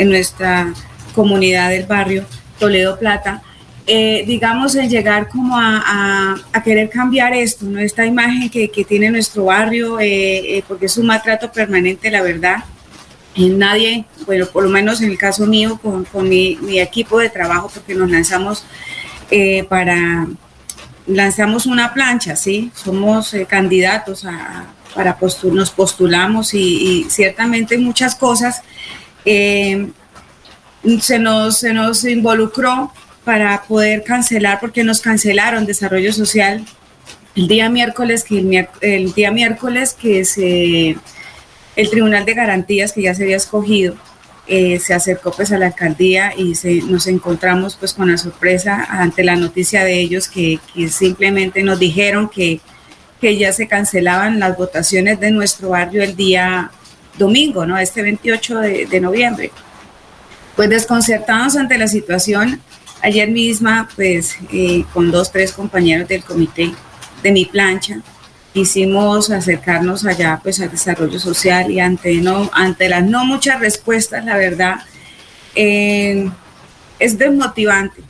en 0.00 0.08
nuestra 0.08 0.72
comunidad 1.14 1.70
del 1.70 1.86
barrio 1.86 2.24
Toledo 2.58 2.98
Plata, 2.98 3.42
eh, 3.86 4.22
digamos, 4.26 4.74
el 4.76 4.88
llegar 4.88 5.28
como 5.28 5.56
a, 5.58 5.82
a- 5.84 6.36
a 6.52 6.62
querer 6.62 6.88
cambiar 6.90 7.32
esto, 7.34 7.64
¿no? 7.66 7.78
esta 7.80 8.04
imagen 8.06 8.48
que, 8.48 8.70
que 8.70 8.84
tiene 8.84 9.10
nuestro 9.10 9.44
barrio, 9.46 9.98
eh, 10.00 10.58
eh, 10.58 10.64
porque 10.68 10.86
es 10.86 10.96
un 10.96 11.06
maltrato 11.06 11.50
permanente, 11.50 12.10
la 12.10 12.22
verdad. 12.22 12.58
Nadie, 13.36 14.04
bueno, 14.26 14.46
por 14.52 14.64
lo 14.64 14.70
menos 14.70 15.00
en 15.00 15.10
el 15.10 15.18
caso 15.18 15.46
mío, 15.46 15.78
con, 15.82 16.04
con 16.04 16.28
mi, 16.28 16.56
mi 16.62 16.80
equipo 16.80 17.18
de 17.18 17.30
trabajo, 17.30 17.70
porque 17.72 17.94
nos 17.94 18.10
lanzamos 18.10 18.64
eh, 19.30 19.64
para, 19.68 20.26
lanzamos 21.06 21.66
una 21.66 21.94
plancha, 21.94 22.36
¿sí? 22.36 22.70
Somos 22.74 23.32
eh, 23.34 23.46
candidatos 23.48 24.24
a, 24.24 24.66
para 24.94 25.18
postu- 25.18 25.52
nos 25.52 25.70
postulamos 25.70 26.54
y, 26.54 26.58
y 27.06 27.10
ciertamente 27.10 27.78
muchas 27.78 28.14
cosas 28.14 28.62
eh, 29.24 29.88
se, 31.00 31.18
nos, 31.18 31.58
se 31.58 31.72
nos 31.72 32.04
involucró 32.04 32.92
para 33.24 33.62
poder 33.64 34.02
cancelar, 34.02 34.60
porque 34.60 34.82
nos 34.84 35.00
cancelaron 35.00 35.66
desarrollo 35.66 36.12
social 36.12 36.64
el 37.36 37.48
día 37.48 37.68
miércoles, 37.68 38.24
que 38.24 38.68
el, 38.80 39.12
día 39.12 39.30
miércoles 39.30 39.94
que 40.00 40.24
se, 40.24 40.96
el 41.76 41.90
Tribunal 41.90 42.24
de 42.24 42.34
Garantías 42.34 42.92
que 42.92 43.02
ya 43.02 43.14
se 43.14 43.22
había 43.22 43.36
escogido, 43.36 43.94
eh, 44.46 44.80
se 44.80 44.94
acercó 44.94 45.30
pues 45.30 45.52
a 45.52 45.58
la 45.58 45.66
alcaldía 45.66 46.32
y 46.36 46.56
se, 46.56 46.82
nos 46.82 47.06
encontramos 47.06 47.76
pues 47.76 47.94
con 47.94 48.10
la 48.10 48.18
sorpresa 48.18 48.84
ante 48.88 49.22
la 49.22 49.36
noticia 49.36 49.84
de 49.84 50.00
ellos 50.00 50.28
que, 50.28 50.58
que 50.74 50.88
simplemente 50.88 51.62
nos 51.62 51.78
dijeron 51.78 52.28
que, 52.28 52.60
que 53.20 53.36
ya 53.36 53.52
se 53.52 53.68
cancelaban 53.68 54.40
las 54.40 54.56
votaciones 54.56 55.20
de 55.20 55.30
nuestro 55.30 55.68
barrio 55.70 56.02
el 56.02 56.16
día 56.16 56.72
domingo, 57.18 57.66
¿no? 57.66 57.78
Este 57.78 58.02
28 58.02 58.58
de, 58.58 59.00
noviembre. 59.00 59.50
Pues 60.56 60.68
desconcertados 60.68 61.56
ante 61.56 61.78
la 61.78 61.88
situación, 61.88 62.60
ayer 63.02 63.30
misma 63.30 63.88
pues 63.94 64.36
eh, 64.52 64.84
con 64.92 65.10
dos, 65.10 65.32
tres 65.32 65.52
compañeros 65.52 66.08
del 66.08 66.22
comité 66.24 66.72
de 67.22 67.32
mi 67.32 67.44
plancha, 67.44 68.00
quisimos 68.52 69.30
acercarnos 69.30 70.04
allá 70.04 70.40
pues 70.42 70.60
al 70.60 70.70
desarrollo 70.70 71.18
social 71.18 71.70
y 71.70 71.80
ante, 71.80 72.14
no, 72.16 72.50
ante 72.52 72.88
las 72.88 73.04
no 73.04 73.24
muchas 73.24 73.60
respuestas, 73.60 74.24
la 74.24 74.36
verdad, 74.36 74.76
eh, 75.54 76.28
es 76.98 77.18
desmotivante, 77.18 78.02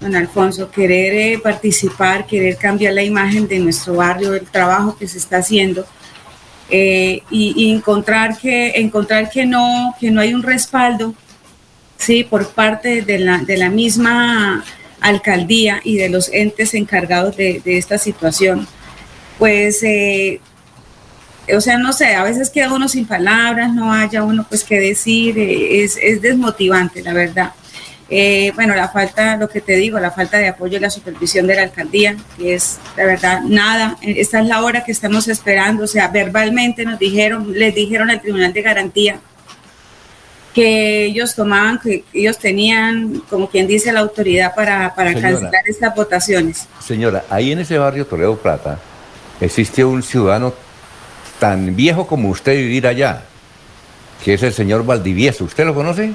don 0.00 0.14
Alfonso, 0.14 0.70
querer 0.70 1.14
eh, 1.14 1.38
participar, 1.38 2.26
querer 2.26 2.56
cambiar 2.56 2.92
la 2.94 3.02
imagen 3.02 3.48
de 3.48 3.58
nuestro 3.58 3.94
barrio, 3.94 4.34
el 4.34 4.46
trabajo 4.46 4.96
que 4.96 5.08
se 5.08 5.18
está 5.18 5.38
haciendo. 5.38 5.86
Eh, 6.70 7.22
y, 7.30 7.72
encontrar 7.72 8.36
que 8.38 8.72
encontrar 8.76 9.30
que 9.30 9.46
no 9.46 9.94
que 10.00 10.10
no 10.10 10.20
hay 10.20 10.34
un 10.34 10.42
respaldo 10.42 11.14
sí 11.96 12.24
por 12.24 12.50
parte 12.50 13.02
de 13.02 13.18
la, 13.18 13.38
de 13.38 13.56
la 13.56 13.70
misma 13.70 14.64
alcaldía 15.00 15.80
y 15.84 15.96
de 15.96 16.08
los 16.08 16.28
entes 16.32 16.74
encargados 16.74 17.36
de, 17.36 17.62
de 17.64 17.78
esta 17.78 17.98
situación 17.98 18.66
pues, 19.38 19.82
eh, 19.82 20.40
o 21.54 21.60
sea, 21.60 21.78
no 21.78 21.92
sé, 21.92 22.14
a 22.14 22.24
veces 22.24 22.50
queda 22.50 22.72
uno 22.72 22.88
sin 22.88 23.06
palabras, 23.06 23.72
no 23.72 23.92
haya 23.92 24.24
uno 24.24 24.46
pues 24.48 24.64
que 24.64 24.80
decir, 24.80 25.38
eh, 25.38 25.84
es, 25.84 25.98
es 26.00 26.22
desmotivante, 26.22 27.02
la 27.02 27.12
verdad. 27.12 27.52
Eh, 28.08 28.52
bueno, 28.54 28.74
la 28.76 28.88
falta, 28.88 29.36
lo 29.36 29.48
que 29.48 29.60
te 29.60 29.74
digo, 29.74 29.98
la 29.98 30.12
falta 30.12 30.38
de 30.38 30.48
apoyo 30.48 30.76
y 30.76 30.80
la 30.80 30.90
supervisión 30.90 31.46
de 31.46 31.56
la 31.56 31.62
alcaldía, 31.62 32.16
que 32.36 32.54
es, 32.54 32.78
la 32.96 33.04
verdad, 33.04 33.40
nada. 33.42 33.96
Esta 34.00 34.40
es 34.40 34.46
la 34.46 34.62
hora 34.62 34.84
que 34.84 34.92
estamos 34.92 35.26
esperando, 35.26 35.84
o 35.84 35.88
sea, 35.88 36.08
verbalmente 36.08 36.84
nos 36.84 36.98
dijeron, 36.98 37.52
les 37.52 37.74
dijeron 37.74 38.10
al 38.10 38.20
Tribunal 38.20 38.52
de 38.52 38.62
Garantía 38.62 39.20
que 40.54 41.04
ellos 41.04 41.34
tomaban, 41.34 41.78
que 41.78 42.02
ellos 42.14 42.38
tenían, 42.38 43.22
como 43.28 43.50
quien 43.50 43.66
dice, 43.66 43.92
la 43.92 44.00
autoridad 44.00 44.54
para, 44.54 44.94
para 44.94 45.10
Señora. 45.10 45.30
cancelar 45.32 45.62
estas 45.66 45.94
votaciones. 45.94 46.66
Señora, 46.82 47.24
ahí 47.28 47.52
en 47.52 47.58
ese 47.58 47.76
barrio 47.76 48.06
Toledo 48.06 48.38
Plata 48.38 48.78
existe 49.38 49.84
un 49.84 50.02
ciudadano 50.02 50.54
tan 51.38 51.76
viejo 51.76 52.06
como 52.06 52.30
usted 52.30 52.56
vivir 52.56 52.86
allá, 52.86 53.24
que 54.24 54.32
es 54.32 54.42
el 54.42 54.54
señor 54.54 54.86
Valdivieso. 54.86 55.44
¿Usted 55.44 55.66
lo 55.66 55.74
conoce? 55.74 56.14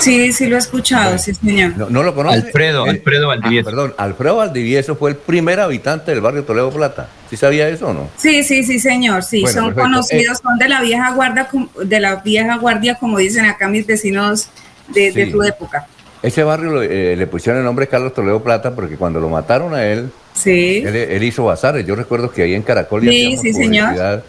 Sí, 0.00 0.32
sí 0.32 0.46
lo 0.46 0.56
he 0.56 0.58
escuchado, 0.58 1.16
sí, 1.18 1.34
señor. 1.34 1.90
¿No, 1.90 2.02
lo 2.02 2.14
conoce? 2.14 2.38
Alfredo, 2.38 2.86
Eh, 2.86 2.90
Alfredo 2.90 3.24
ah, 3.30 3.36
Valdivieso. 3.36 3.70
perdón, 3.70 3.94
Alfredo 3.98 4.36
Valdivieso 4.36 4.96
fue 4.96 5.10
el 5.10 5.16
primer 5.16 5.60
habitante 5.60 6.10
del 6.10 6.20
barrio 6.20 6.42
Toledo 6.44 6.70
Plata. 6.70 7.08
¿Sí 7.28 7.36
sabía 7.36 7.68
eso 7.68 7.88
o 7.88 7.92
no? 7.92 8.08
Sí, 8.16 8.42
sí, 8.42 8.64
sí, 8.64 8.78
señor, 8.80 9.22
sí, 9.22 9.42
Bueno, 9.42 9.54
son 9.54 9.64
perfecto. 9.66 9.82
conocidos, 9.82 10.38
son 10.42 10.58
de 10.58 10.68
la 10.68 10.80
vieja 10.80 11.10
guardia, 11.12 11.48
de 11.84 12.00
la 12.00 12.16
vieja 12.16 12.56
guardia, 12.56 12.94
como 12.96 13.18
dicen 13.18 13.44
acá 13.44 13.68
mis 13.68 13.86
vecinos 13.86 14.48
de, 14.88 15.12
de 15.12 15.26
Sí. 15.26 15.30
tu 15.32 15.42
época. 15.42 15.86
Ese 16.22 16.42
barrio 16.44 16.82
eh, 16.82 17.14
le 17.16 17.26
pusieron 17.26 17.60
el 17.60 17.64
nombre 17.64 17.86
Carlos 17.86 18.12
Toledo 18.12 18.42
Plata 18.42 18.74
porque 18.74 18.96
cuando 18.96 19.20
lo 19.20 19.28
mataron 19.28 19.74
a 19.74 19.86
él, 19.86 20.10
Sí. 20.34 20.82
él, 20.84 20.94
él 20.96 21.22
hizo 21.22 21.44
bazares. 21.44 21.86
Yo 21.86 21.94
recuerdo 21.94 22.30
que 22.30 22.42
ahí 22.42 22.54
en 22.54 22.62
Caracol 22.62 23.04
le 23.04 23.10
Sí, 23.10 23.18
hacíamos 23.26 23.40
sí, 23.42 23.52
señor. 23.52 23.84
publicidad 23.86 24.24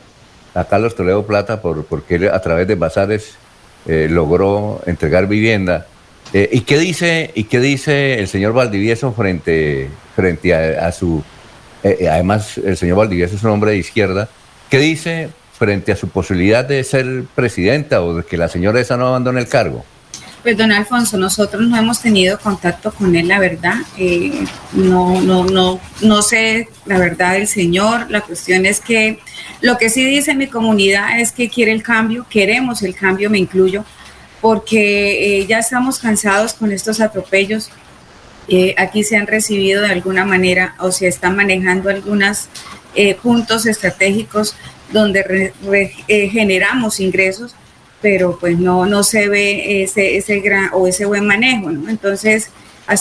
a 0.53 0.63
Carlos 0.65 0.95
Toledo 0.95 1.25
Plata 1.25 1.61
por, 1.61 1.85
porque 1.85 2.15
él 2.15 2.29
a 2.29 2.39
través 2.41 2.67
de 2.67 2.75
bazares 2.75 3.35
eh, 3.87 4.07
logró 4.09 4.81
entregar 4.85 5.27
vivienda. 5.27 5.87
Eh, 6.33 6.49
¿y, 6.51 6.61
qué 6.61 6.77
dice, 6.77 7.31
¿Y 7.35 7.43
qué 7.45 7.59
dice 7.59 8.19
el 8.19 8.27
señor 8.27 8.53
Valdivieso 8.53 9.11
frente, 9.11 9.89
frente 10.15 10.53
a, 10.53 10.91
su... 10.91 11.23
eh, 11.83 11.97
eh, 12.01 12.09
además, 12.09 12.57
el 12.57 12.77
señor 12.77 12.97
Valdivieso 12.97 13.35
es 13.35 13.43
un 13.43 13.49
hombre 13.49 13.71
de 13.71 13.77
izquierda. 13.77 14.29
¿Qué 14.69 14.79
dice 14.79 15.29
frente 15.57 15.91
a 15.91 15.95
su 15.95 16.07
posibilidad 16.07 16.63
de 16.63 16.83
ser 16.83 17.25
presidenta 17.35 18.01
o 18.01 18.15
de 18.15 18.23
que 18.23 18.37
la 18.37 18.47
señora 18.47 18.79
esa 18.79 18.95
no 18.95 19.07
abandone 19.07 19.41
el 19.41 19.47
cargo? 19.47 19.83
Pues 20.41 20.57
don 20.57 20.71
Alfonso, 20.71 21.17
nosotros 21.17 21.61
no 21.67 21.77
hemos 21.77 22.01
tenido 22.01 22.39
contacto 22.39 22.91
con 22.91 23.15
él, 23.15 23.27
la 23.27 23.37
verdad. 23.37 23.75
No, 24.73 25.21
no, 25.21 25.43
no, 25.43 25.79
no 26.01 26.21
sé 26.23 26.67
la 26.87 26.97
verdad 26.97 27.33
del 27.33 27.47
señor. 27.47 28.09
La 28.09 28.21
cuestión 28.21 28.65
es 28.65 28.79
que 28.79 29.19
lo 29.61 29.77
que 29.77 29.89
sí 29.89 30.05
dice 30.05 30.35
mi 30.35 30.47
comunidad 30.47 31.19
es 31.19 31.31
que 31.31 31.49
quiere 31.49 31.71
el 31.71 31.83
cambio, 31.83 32.25
queremos 32.29 32.81
el 32.83 32.95
cambio, 32.95 33.29
me 33.29 33.37
incluyo, 33.37 33.85
porque 34.41 35.39
eh, 35.39 35.47
ya 35.47 35.59
estamos 35.59 35.99
cansados 35.99 36.53
con 36.53 36.71
estos 36.71 36.99
atropellos. 36.99 37.69
Eh, 38.47 38.73
aquí 38.77 39.03
se 39.03 39.17
han 39.17 39.27
recibido 39.27 39.81
de 39.81 39.91
alguna 39.91 40.25
manera 40.25 40.75
o 40.79 40.91
se 40.91 41.07
están 41.07 41.35
manejando 41.35 41.89
algunos 41.89 42.49
puntos 43.21 43.65
estratégicos 43.65 44.55
donde 44.91 45.53
eh, 46.07 46.29
generamos 46.29 46.99
ingresos 46.99 47.55
pero 48.01 48.37
pues 48.39 48.57
no, 48.57 48.85
no 48.85 49.03
se 49.03 49.29
ve 49.29 49.83
ese, 49.83 50.17
ese 50.17 50.39
gran 50.39 50.69
o 50.73 50.87
ese 50.87 51.05
buen 51.05 51.25
manejo, 51.25 51.71
¿no? 51.71 51.89
Entonces, 51.89 52.49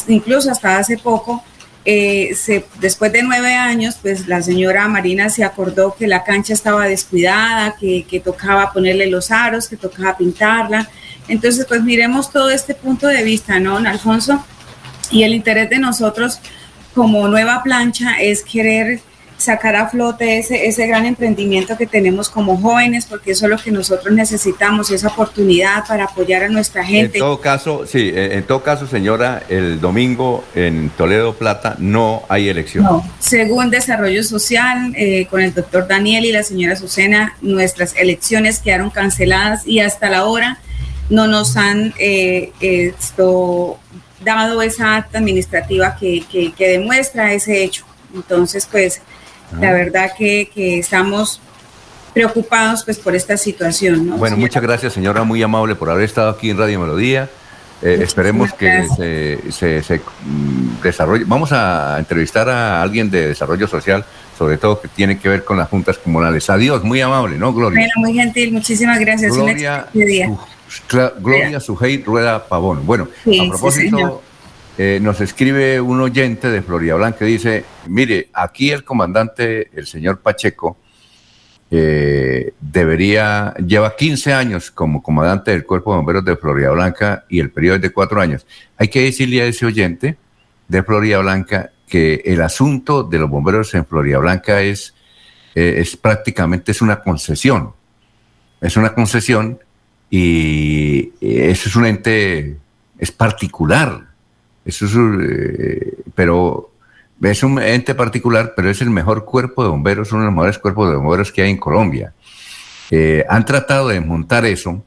incluso 0.08 0.50
hasta 0.50 0.78
hace 0.78 0.98
poco, 0.98 1.42
eh, 1.90 2.64
después 2.80 3.12
de 3.12 3.22
nueve 3.22 3.54
años, 3.54 3.98
pues 4.00 4.26
la 4.28 4.42
señora 4.42 4.86
Marina 4.88 5.28
se 5.30 5.44
acordó 5.44 5.94
que 5.94 6.06
la 6.06 6.24
cancha 6.24 6.52
estaba 6.52 6.86
descuidada, 6.86 7.76
que, 7.78 8.04
que 8.08 8.20
tocaba 8.20 8.72
ponerle 8.72 9.06
los 9.06 9.30
aros, 9.30 9.68
que 9.68 9.76
tocaba 9.76 10.16
pintarla. 10.16 10.88
Entonces, 11.28 11.66
pues 11.66 11.82
miremos 11.82 12.30
todo 12.30 12.50
este 12.50 12.74
punto 12.74 13.06
de 13.06 13.22
vista, 13.22 13.60
¿no, 13.60 13.74
don 13.74 13.86
Alfonso? 13.86 14.44
Y 15.10 15.22
el 15.22 15.34
interés 15.34 15.70
de 15.70 15.78
nosotros 15.78 16.40
como 16.94 17.28
nueva 17.28 17.62
plancha 17.62 18.20
es 18.20 18.42
querer 18.42 19.00
sacar 19.40 19.74
a 19.74 19.88
flote 19.88 20.38
ese, 20.38 20.66
ese 20.68 20.86
gran 20.86 21.06
emprendimiento 21.06 21.76
que 21.76 21.86
tenemos 21.86 22.28
como 22.28 22.56
jóvenes, 22.60 23.06
porque 23.06 23.32
eso 23.32 23.46
es 23.46 23.50
lo 23.50 23.56
que 23.58 23.70
nosotros 23.70 24.14
necesitamos, 24.14 24.90
esa 24.90 25.08
oportunidad 25.08 25.84
para 25.88 26.04
apoyar 26.04 26.42
a 26.44 26.48
nuestra 26.48 26.84
gente. 26.84 27.18
En 27.18 27.24
todo 27.24 27.40
caso, 27.40 27.86
sí, 27.86 28.10
en, 28.14 28.32
en 28.32 28.42
todo 28.44 28.62
caso, 28.62 28.86
señora, 28.86 29.42
el 29.48 29.80
domingo 29.80 30.44
en 30.54 30.90
Toledo 30.90 31.34
Plata 31.34 31.74
no 31.78 32.22
hay 32.28 32.48
elección. 32.48 32.84
No, 32.84 33.02
según 33.18 33.70
Desarrollo 33.70 34.22
Social, 34.22 34.92
eh, 34.96 35.26
con 35.30 35.40
el 35.40 35.54
doctor 35.54 35.88
Daniel 35.88 36.24
y 36.26 36.32
la 36.32 36.42
señora 36.42 36.74
Azucena, 36.74 37.34
nuestras 37.40 37.96
elecciones 37.96 38.58
quedaron 38.58 38.90
canceladas 38.90 39.66
y 39.66 39.80
hasta 39.80 40.10
la 40.10 40.24
hora 40.26 40.58
no 41.08 41.26
nos 41.26 41.56
han 41.56 41.92
eh, 41.98 42.52
esto, 42.60 43.78
dado 44.24 44.62
esa 44.62 44.96
acta 44.96 45.18
administrativa 45.18 45.96
que, 45.98 46.22
que- 46.30 46.52
que 46.52 46.68
demuestra 46.68 47.32
ese 47.32 47.64
hecho. 47.64 47.84
Entonces, 48.14 48.68
pues, 48.70 49.00
la 49.58 49.72
verdad 49.72 50.10
que, 50.16 50.50
que 50.54 50.78
estamos 50.78 51.40
preocupados 52.14 52.84
pues 52.84 52.98
por 52.98 53.14
esta 53.14 53.36
situación. 53.36 54.06
¿no? 54.08 54.16
Bueno, 54.16 54.36
muchas 54.36 54.62
gracias, 54.62 54.92
señora, 54.92 55.22
muy 55.24 55.42
amable 55.42 55.74
por 55.74 55.90
haber 55.90 56.04
estado 56.04 56.30
aquí 56.30 56.50
en 56.50 56.58
Radio 56.58 56.80
Melodía. 56.80 57.28
Eh, 57.82 58.00
esperemos 58.02 58.52
que 58.52 58.86
se, 58.94 59.52
se- 59.52 59.82
se, 59.82 59.96
mm, 59.98 60.82
desarrolle. 60.82 61.24
Vamos 61.26 61.50
a 61.52 61.96
entrevistar 61.98 62.46
a 62.50 62.82
alguien 62.82 63.10
de 63.10 63.28
desarrollo 63.28 63.66
social, 63.66 64.04
sobre 64.36 64.58
todo 64.58 64.80
que 64.82 64.88
tiene 64.88 65.18
que 65.18 65.30
ver 65.30 65.44
con 65.44 65.56
las 65.56 65.68
juntas 65.70 65.96
comunales. 65.96 66.50
Adiós, 66.50 66.84
muy 66.84 67.00
amable, 67.00 67.38
¿no, 67.38 67.54
Gloria? 67.54 67.78
Bueno, 67.80 67.92
muy 67.96 68.12
gentil, 68.12 68.52
muchísimas 68.52 68.98
gracias. 68.98 69.32
Gloria, 69.34 69.86
día. 69.94 70.28
Gloria 71.20 71.58
Sujei 71.60 72.02
Rueda 72.02 72.46
Pavón. 72.46 72.84
Bueno, 72.84 73.08
Sí, 73.24 73.40
a 73.46 73.48
propósito. 73.48 74.22
Eh, 74.78 74.98
nos 75.02 75.20
escribe 75.20 75.80
un 75.80 76.00
oyente 76.00 76.48
de 76.48 76.62
Florida 76.62 76.94
Blanca, 76.94 77.24
dice, 77.24 77.64
mire, 77.86 78.28
aquí 78.32 78.70
el 78.70 78.84
comandante, 78.84 79.70
el 79.74 79.86
señor 79.86 80.20
Pacheco, 80.20 80.78
eh, 81.72 82.52
debería, 82.60 83.54
lleva 83.54 83.94
15 83.94 84.32
años 84.32 84.72
como 84.72 85.02
comandante 85.02 85.52
del 85.52 85.64
Cuerpo 85.64 85.92
de 85.92 85.98
Bomberos 85.98 86.24
de 86.24 86.36
Florida 86.36 86.70
Blanca 86.70 87.24
y 87.28 87.38
el 87.38 87.50
periodo 87.50 87.76
es 87.76 87.82
de 87.82 87.90
cuatro 87.90 88.20
años. 88.20 88.46
Hay 88.76 88.88
que 88.88 89.02
decirle 89.02 89.42
a 89.42 89.46
ese 89.46 89.66
oyente 89.66 90.16
de 90.66 90.82
Florida 90.82 91.18
Blanca 91.18 91.70
que 91.88 92.22
el 92.24 92.42
asunto 92.42 93.04
de 93.04 93.18
los 93.18 93.30
bomberos 93.30 93.72
en 93.74 93.86
Florida 93.86 94.18
Blanca 94.18 94.62
es, 94.62 94.94
eh, 95.54 95.76
es 95.78 95.96
prácticamente 95.96 96.72
es 96.72 96.82
una 96.82 97.02
concesión. 97.02 97.72
Es 98.60 98.76
una 98.76 98.92
concesión 98.94 99.60
y 100.10 101.12
es 101.20 101.76
un 101.76 101.86
ente, 101.86 102.56
es 102.98 103.12
particular. 103.12 104.09
Eso 104.64 104.86
es, 104.86 104.92
eh, 104.94 105.94
pero 106.14 106.70
es 107.22 107.42
un 107.42 107.60
ente 107.60 107.94
particular, 107.94 108.52
pero 108.54 108.70
es 108.70 108.80
el 108.82 108.90
mejor 108.90 109.24
cuerpo 109.24 109.62
de 109.62 109.70
bomberos, 109.70 110.12
uno 110.12 110.22
de 110.22 110.26
los 110.26 110.34
mejores 110.34 110.58
cuerpos 110.58 110.90
de 110.90 110.96
bomberos 110.96 111.32
que 111.32 111.42
hay 111.42 111.50
en 111.50 111.56
Colombia. 111.58 112.12
Eh, 112.90 113.24
han 113.28 113.44
tratado 113.44 113.88
de 113.88 113.94
desmontar 114.00 114.44
eso 114.44 114.82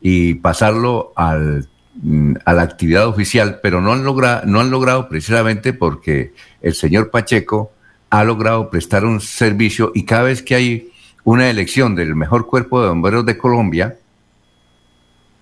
y 0.00 0.34
pasarlo 0.34 1.12
al, 1.16 1.68
mm, 2.02 2.34
a 2.44 2.52
la 2.52 2.62
actividad 2.62 3.06
oficial, 3.06 3.60
pero 3.62 3.80
no 3.80 3.92
han, 3.92 4.04
logra- 4.04 4.42
no 4.44 4.60
han 4.60 4.70
logrado 4.70 5.08
precisamente 5.08 5.72
porque 5.72 6.32
el 6.62 6.74
señor 6.74 7.10
Pacheco 7.10 7.72
ha 8.10 8.24
logrado 8.24 8.70
prestar 8.70 9.04
un 9.04 9.20
servicio 9.20 9.92
y 9.94 10.04
cada 10.04 10.24
vez 10.24 10.42
que 10.42 10.54
hay 10.54 10.88
una 11.24 11.48
elección 11.50 11.94
del 11.94 12.16
mejor 12.16 12.46
cuerpo 12.46 12.82
de 12.82 12.88
bomberos 12.88 13.26
de 13.26 13.36
Colombia, 13.38 13.96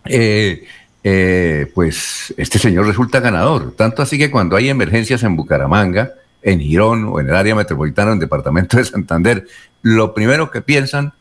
eh, 0.05 0.65
eh, 1.11 1.73
pues 1.75 2.35
este 2.37 2.59
señor 2.59 2.87
resulta 2.87 3.21
ganador. 3.21 3.73
Tanto 3.73 4.03
así 4.03 4.19
que 4.19 4.31
cuando 4.31 4.57
hay 4.57 4.69
emergencias 4.69 5.23
en 5.23 5.37
Bucaramanga, 5.37 6.13
en 6.43 6.61
Girón 6.61 7.05
o 7.05 7.19
en 7.19 7.31
el 7.31 7.35
área 7.35 7.55
metropolitana, 7.55 8.11
en 8.11 8.17
el 8.17 8.21
departamento 8.21 8.77
de 8.77 8.85
Santander, 8.85 9.47
lo 9.81 10.13
primero 10.13 10.51
que 10.51 10.61
piensan 10.61 11.15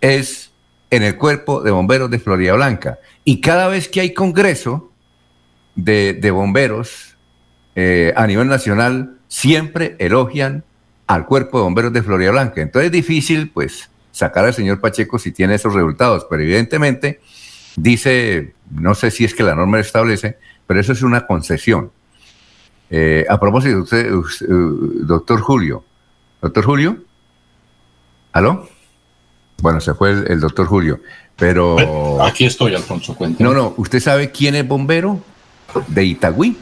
es 0.00 0.50
en 0.88 1.02
el 1.02 1.18
cuerpo 1.18 1.60
de 1.60 1.70
bomberos 1.72 2.10
de 2.10 2.20
Florida 2.20 2.54
Blanca. 2.54 2.98
Y 3.22 3.42
cada 3.42 3.68
vez 3.68 3.88
que 3.88 4.00
hay 4.00 4.14
congreso 4.14 4.90
de, 5.76 6.30
bomberos 6.30 7.18
eh, 7.74 8.14
a 8.16 8.26
nivel 8.26 8.48
nacional, 8.48 9.18
siempre 9.28 9.94
elogian 9.98 10.64
al 11.06 11.26
cuerpo 11.26 11.58
de 11.58 11.64
bomberos 11.64 11.92
de 11.92 12.02
Florida 12.02 12.30
Blanca. 12.30 12.62
Entonces 12.62 12.86
es 12.86 12.92
difícil, 12.92 13.50
pues, 13.50 13.90
sacar 14.10 14.46
al 14.46 14.54
señor 14.54 14.80
Pacheco 14.80 15.18
si 15.18 15.32
tiene 15.32 15.56
esos 15.56 15.74
resultados, 15.74 16.26
pero 16.30 16.42
evidentemente 16.42 17.20
dice, 17.76 18.54
no 18.70 18.94
sé 18.94 19.10
si 19.10 19.24
es 19.24 19.34
que 19.34 19.42
la 19.42 19.54
norma 19.54 19.80
establece, 19.80 20.38
pero 20.66 20.80
eso 20.80 20.92
es 20.92 21.02
una 21.02 21.26
concesión. 21.26 21.90
Eh, 22.90 23.24
a 23.28 23.40
propósito, 23.40 23.78
usted, 23.78 24.12
usted, 24.12 24.48
uh, 24.48 25.06
doctor 25.06 25.40
Julio, 25.40 25.84
doctor 26.40 26.64
Julio, 26.64 26.98
¿aló? 28.32 28.68
Bueno, 29.62 29.80
se 29.80 29.94
fue 29.94 30.10
el, 30.10 30.30
el 30.30 30.40
doctor 30.40 30.66
Julio, 30.66 31.00
pero... 31.36 32.22
Aquí 32.22 32.44
estoy, 32.44 32.74
Alfonso, 32.74 33.14
cuéntame. 33.14 33.48
No, 33.48 33.54
no, 33.54 33.74
¿usted 33.76 34.00
sabe 34.00 34.30
quién 34.30 34.54
es 34.54 34.66
bombero? 34.66 35.20
De 35.88 36.04
Itagüí. 36.04 36.56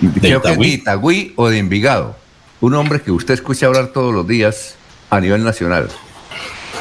¿De 0.00 0.20
Creo 0.20 0.42
que 0.42 0.52
es 0.52 0.58
de? 0.58 0.66
Itagüí 0.66 1.32
o 1.36 1.48
de 1.48 1.58
Envigado. 1.58 2.16
Un 2.60 2.74
hombre 2.74 3.00
que 3.00 3.10
usted 3.10 3.34
escucha 3.34 3.66
hablar 3.66 3.88
todos 3.88 4.14
los 4.14 4.26
días 4.26 4.76
a 5.10 5.20
nivel 5.20 5.42
nacional. 5.42 5.88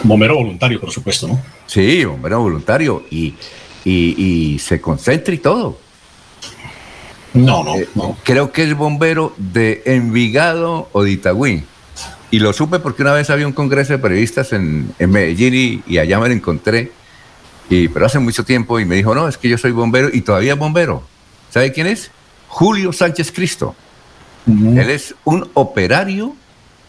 Bombero 0.03 0.35
voluntario, 0.35 0.79
por 0.79 0.91
supuesto, 0.91 1.27
¿no? 1.27 1.41
Sí, 1.73 2.05
bombero 2.05 2.39
voluntario. 2.41 3.03
Y, 3.09 3.33
y, 3.83 4.15
y 4.53 4.59
se 4.59 4.79
concentra 4.79 5.33
y 5.33 5.39
todo. 5.39 5.79
No, 7.33 7.63
no, 7.63 7.75
Eh, 7.75 7.89
no. 7.95 8.15
Creo 8.23 8.51
que 8.51 8.63
es 8.63 8.77
bombero 8.77 9.33
de 9.37 9.81
Envigado 9.85 10.89
o 10.91 11.03
de 11.03 11.11
Itagüí. 11.11 11.63
Y 12.29 12.39
lo 12.39 12.53
supe 12.53 12.77
porque 12.79 13.01
una 13.01 13.13
vez 13.13 13.29
había 13.31 13.47
un 13.47 13.53
congreso 13.53 13.93
de 13.93 13.99
periodistas 13.99 14.53
en, 14.53 14.93
en 14.99 15.09
Medellín 15.09 15.53
y, 15.55 15.83
y 15.87 15.97
allá 15.97 16.19
me 16.19 16.27
lo 16.27 16.33
encontré. 16.35 16.91
Y, 17.69 17.87
pero 17.87 18.05
hace 18.05 18.19
mucho 18.19 18.43
tiempo 18.43 18.79
y 18.79 18.85
me 18.85 18.95
dijo, 18.95 19.15
no, 19.15 19.27
es 19.27 19.37
que 19.37 19.49
yo 19.49 19.57
soy 19.57 19.71
bombero 19.71 20.09
y 20.13 20.21
todavía 20.21 20.53
es 20.53 20.59
bombero. 20.59 21.01
¿Sabe 21.49 21.71
quién 21.71 21.87
es? 21.87 22.11
Julio 22.49 22.93
Sánchez 22.93 23.31
Cristo. 23.31 23.75
Él 24.45 24.89
es 24.89 25.15
un 25.23 25.49
operario, 25.53 26.35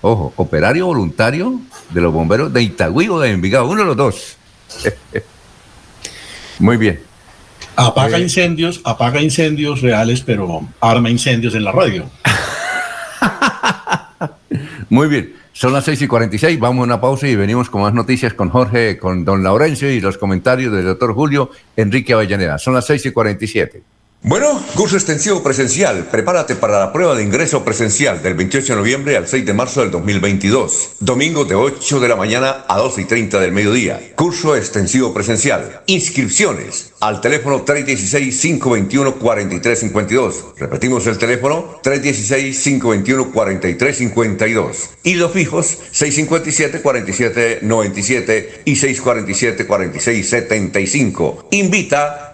ojo, 0.02 0.32
operario 0.36 0.86
voluntario 0.86 1.60
de 1.90 2.00
los 2.00 2.12
bomberos 2.12 2.52
de 2.52 2.62
Itagüí 2.62 3.08
o 3.08 3.20
de 3.20 3.30
Envigado, 3.30 3.66
uno 3.68 3.80
de 3.82 3.86
los 3.86 3.96
dos. 3.96 4.36
Muy 6.58 6.76
bien. 6.76 7.00
Apaga 7.76 8.18
Eh, 8.18 8.22
incendios, 8.22 8.80
apaga 8.84 9.20
incendios 9.20 9.80
reales, 9.80 10.22
pero 10.22 10.66
arma 10.80 11.10
incendios 11.10 11.54
en 11.54 11.64
la 11.64 11.72
radio. 11.72 12.08
Muy 14.88 15.08
bien, 15.08 15.34
son 15.52 15.72
las 15.72 15.84
6 15.84 16.02
y 16.02 16.06
46, 16.06 16.60
vamos 16.60 16.82
a 16.82 16.84
una 16.84 17.00
pausa 17.00 17.26
y 17.26 17.34
venimos 17.34 17.70
con 17.70 17.82
más 17.82 17.94
noticias 17.94 18.34
con 18.34 18.50
Jorge, 18.50 18.98
con 18.98 19.24
don 19.24 19.42
Laurencio 19.42 19.90
y 19.90 20.00
los 20.00 20.18
comentarios 20.18 20.72
del 20.72 20.84
doctor 20.84 21.14
Julio 21.14 21.50
Enrique 21.76 22.12
Avellaneda. 22.12 22.58
Son 22.58 22.74
las 22.74 22.86
6 22.86 23.06
y 23.06 23.10
47. 23.10 23.82
Bueno, 24.26 24.58
curso 24.74 24.96
extensivo 24.96 25.42
presencial. 25.42 26.08
Prepárate 26.10 26.54
para 26.54 26.78
la 26.78 26.94
prueba 26.94 27.14
de 27.14 27.22
ingreso 27.22 27.62
presencial 27.62 28.22
del 28.22 28.32
28 28.32 28.72
de 28.72 28.78
noviembre 28.78 29.18
al 29.18 29.28
6 29.28 29.44
de 29.44 29.52
marzo 29.52 29.82
del 29.82 29.90
2022. 29.90 30.92
Domingo 31.00 31.44
de 31.44 31.54
8 31.54 32.00
de 32.00 32.08
la 32.08 32.16
mañana 32.16 32.64
a 32.66 32.78
12 32.78 33.02
y 33.02 33.04
30 33.04 33.38
del 33.38 33.52
mediodía. 33.52 34.00
Curso 34.14 34.56
extensivo 34.56 35.12
presencial. 35.12 35.82
Inscripciones 35.84 36.94
al 37.00 37.20
teléfono 37.20 37.66
316-521-4352. 37.66 40.54
Repetimos 40.56 41.06
el 41.06 41.18
teléfono 41.18 41.78
316-521-4352. 41.82 44.74
Y 45.02 45.16
los 45.16 45.32
fijos 45.32 45.80
657-4797 45.92 48.46
y 48.64 48.72
647-4675. 48.72 51.44
Invita 51.50 52.33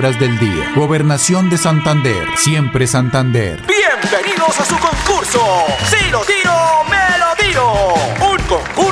del 0.00 0.38
día. 0.38 0.72
Gobernación 0.74 1.50
de 1.50 1.58
Santander, 1.58 2.26
siempre 2.36 2.86
Santander. 2.86 3.62
Bienvenidos 3.66 4.58
a 4.58 4.64
su 4.64 4.78
concurso. 4.78 5.66
Si 5.84 6.08
lo 6.10 6.20
tiro, 6.22 6.50
me 6.88 7.18
lo 7.18 7.36
tiro. 7.36 7.94
Un 8.26 8.42
concurso 8.44 8.91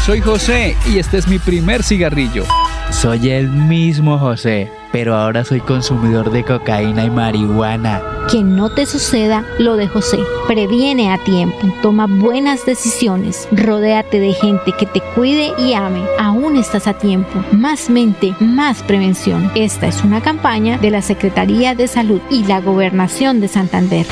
soy 0.05 0.19
José 0.19 0.75
y 0.87 0.97
este 0.97 1.17
es 1.17 1.27
mi 1.27 1.37
primer 1.37 1.83
cigarrillo. 1.83 2.43
Soy 2.89 3.29
el 3.29 3.49
mismo 3.49 4.17
José, 4.17 4.71
pero 4.91 5.15
ahora 5.15 5.45
soy 5.45 5.61
consumidor 5.61 6.31
de 6.31 6.43
cocaína 6.43 7.05
y 7.05 7.09
marihuana. 7.09 8.01
Que 8.29 8.43
no 8.43 8.73
te 8.73 8.85
suceda 8.85 9.45
lo 9.59 9.75
de 9.75 9.87
José. 9.87 10.17
Previene 10.47 11.11
a 11.11 11.17
tiempo, 11.23 11.71
toma 11.81 12.07
buenas 12.07 12.65
decisiones, 12.65 13.47
rodéate 13.51 14.19
de 14.19 14.33
gente 14.33 14.71
que 14.77 14.85
te 14.85 15.01
cuide 15.15 15.53
y 15.57 15.73
ame. 15.73 16.03
Aún 16.19 16.57
estás 16.57 16.87
a 16.87 16.93
tiempo. 16.93 17.43
Más 17.51 17.89
mente, 17.89 18.35
más 18.39 18.81
prevención. 18.83 19.51
Esta 19.55 19.87
es 19.87 20.03
una 20.03 20.21
campaña 20.21 20.77
de 20.79 20.89
la 20.89 21.01
Secretaría 21.01 21.75
de 21.75 21.87
Salud 21.87 22.21
y 22.29 22.43
la 22.45 22.59
Gobernación 22.59 23.39
de 23.39 23.47
Santander. 23.47 24.07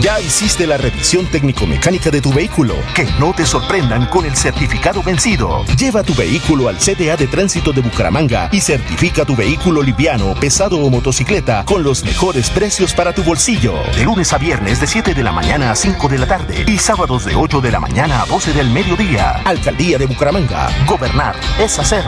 Ya 0.00 0.20
hiciste 0.20 0.64
la 0.64 0.76
revisión 0.76 1.26
técnico-mecánica 1.26 2.10
de 2.10 2.20
tu 2.20 2.32
vehículo. 2.32 2.76
Que 2.94 3.04
no 3.18 3.32
te 3.32 3.44
sorprendan 3.44 4.06
con 4.06 4.24
el 4.24 4.36
certificado 4.36 5.02
vencido. 5.02 5.64
Lleva 5.76 6.04
tu 6.04 6.14
vehículo 6.14 6.68
al 6.68 6.78
CDA 6.78 7.16
de 7.16 7.26
Tránsito 7.26 7.72
de 7.72 7.80
Bucaramanga 7.80 8.48
y 8.52 8.60
certifica 8.60 9.24
tu 9.24 9.34
vehículo 9.34 9.82
liviano, 9.82 10.34
pesado 10.34 10.78
o 10.78 10.88
motocicleta 10.88 11.64
con 11.64 11.82
los 11.82 12.04
mejores 12.04 12.48
precios 12.50 12.94
para 12.94 13.12
tu 13.12 13.24
bolsillo. 13.24 13.74
De 13.96 14.04
lunes 14.04 14.32
a 14.32 14.38
viernes 14.38 14.80
de 14.80 14.86
7 14.86 15.14
de 15.14 15.22
la 15.24 15.32
mañana 15.32 15.72
a 15.72 15.74
5 15.74 16.08
de 16.08 16.18
la 16.18 16.26
tarde 16.26 16.64
y 16.66 16.78
sábados 16.78 17.24
de 17.24 17.34
8 17.34 17.60
de 17.60 17.72
la 17.72 17.80
mañana 17.80 18.22
a 18.22 18.26
12 18.26 18.52
del 18.52 18.70
mediodía. 18.70 19.42
Alcaldía 19.44 19.98
de 19.98 20.06
Bucaramanga. 20.06 20.70
Gobernar 20.86 21.34
es 21.58 21.76
hacer. 21.76 22.04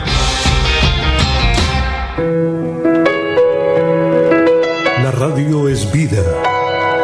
La 5.03 5.11
radio 5.11 5.67
es 5.67 5.91
vida. 5.91 6.21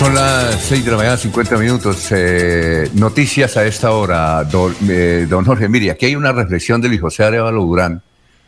Son 0.00 0.14
las 0.14 0.54
6 0.62 0.82
de 0.82 0.90
la 0.92 0.96
mañana, 0.96 1.16
50 1.18 1.58
minutos. 1.58 2.08
Eh, 2.12 2.90
noticias 2.94 3.58
a 3.58 3.66
esta 3.66 3.90
hora, 3.90 4.42
don, 4.44 4.74
eh, 4.88 5.26
don 5.28 5.44
Jorge. 5.44 5.68
Mire, 5.68 5.90
aquí 5.90 6.06
hay 6.06 6.16
una 6.16 6.32
reflexión 6.32 6.80
de 6.80 6.88
Luis 6.88 7.02
José 7.02 7.24
Arevalo 7.24 7.60
Durán 7.64 8.00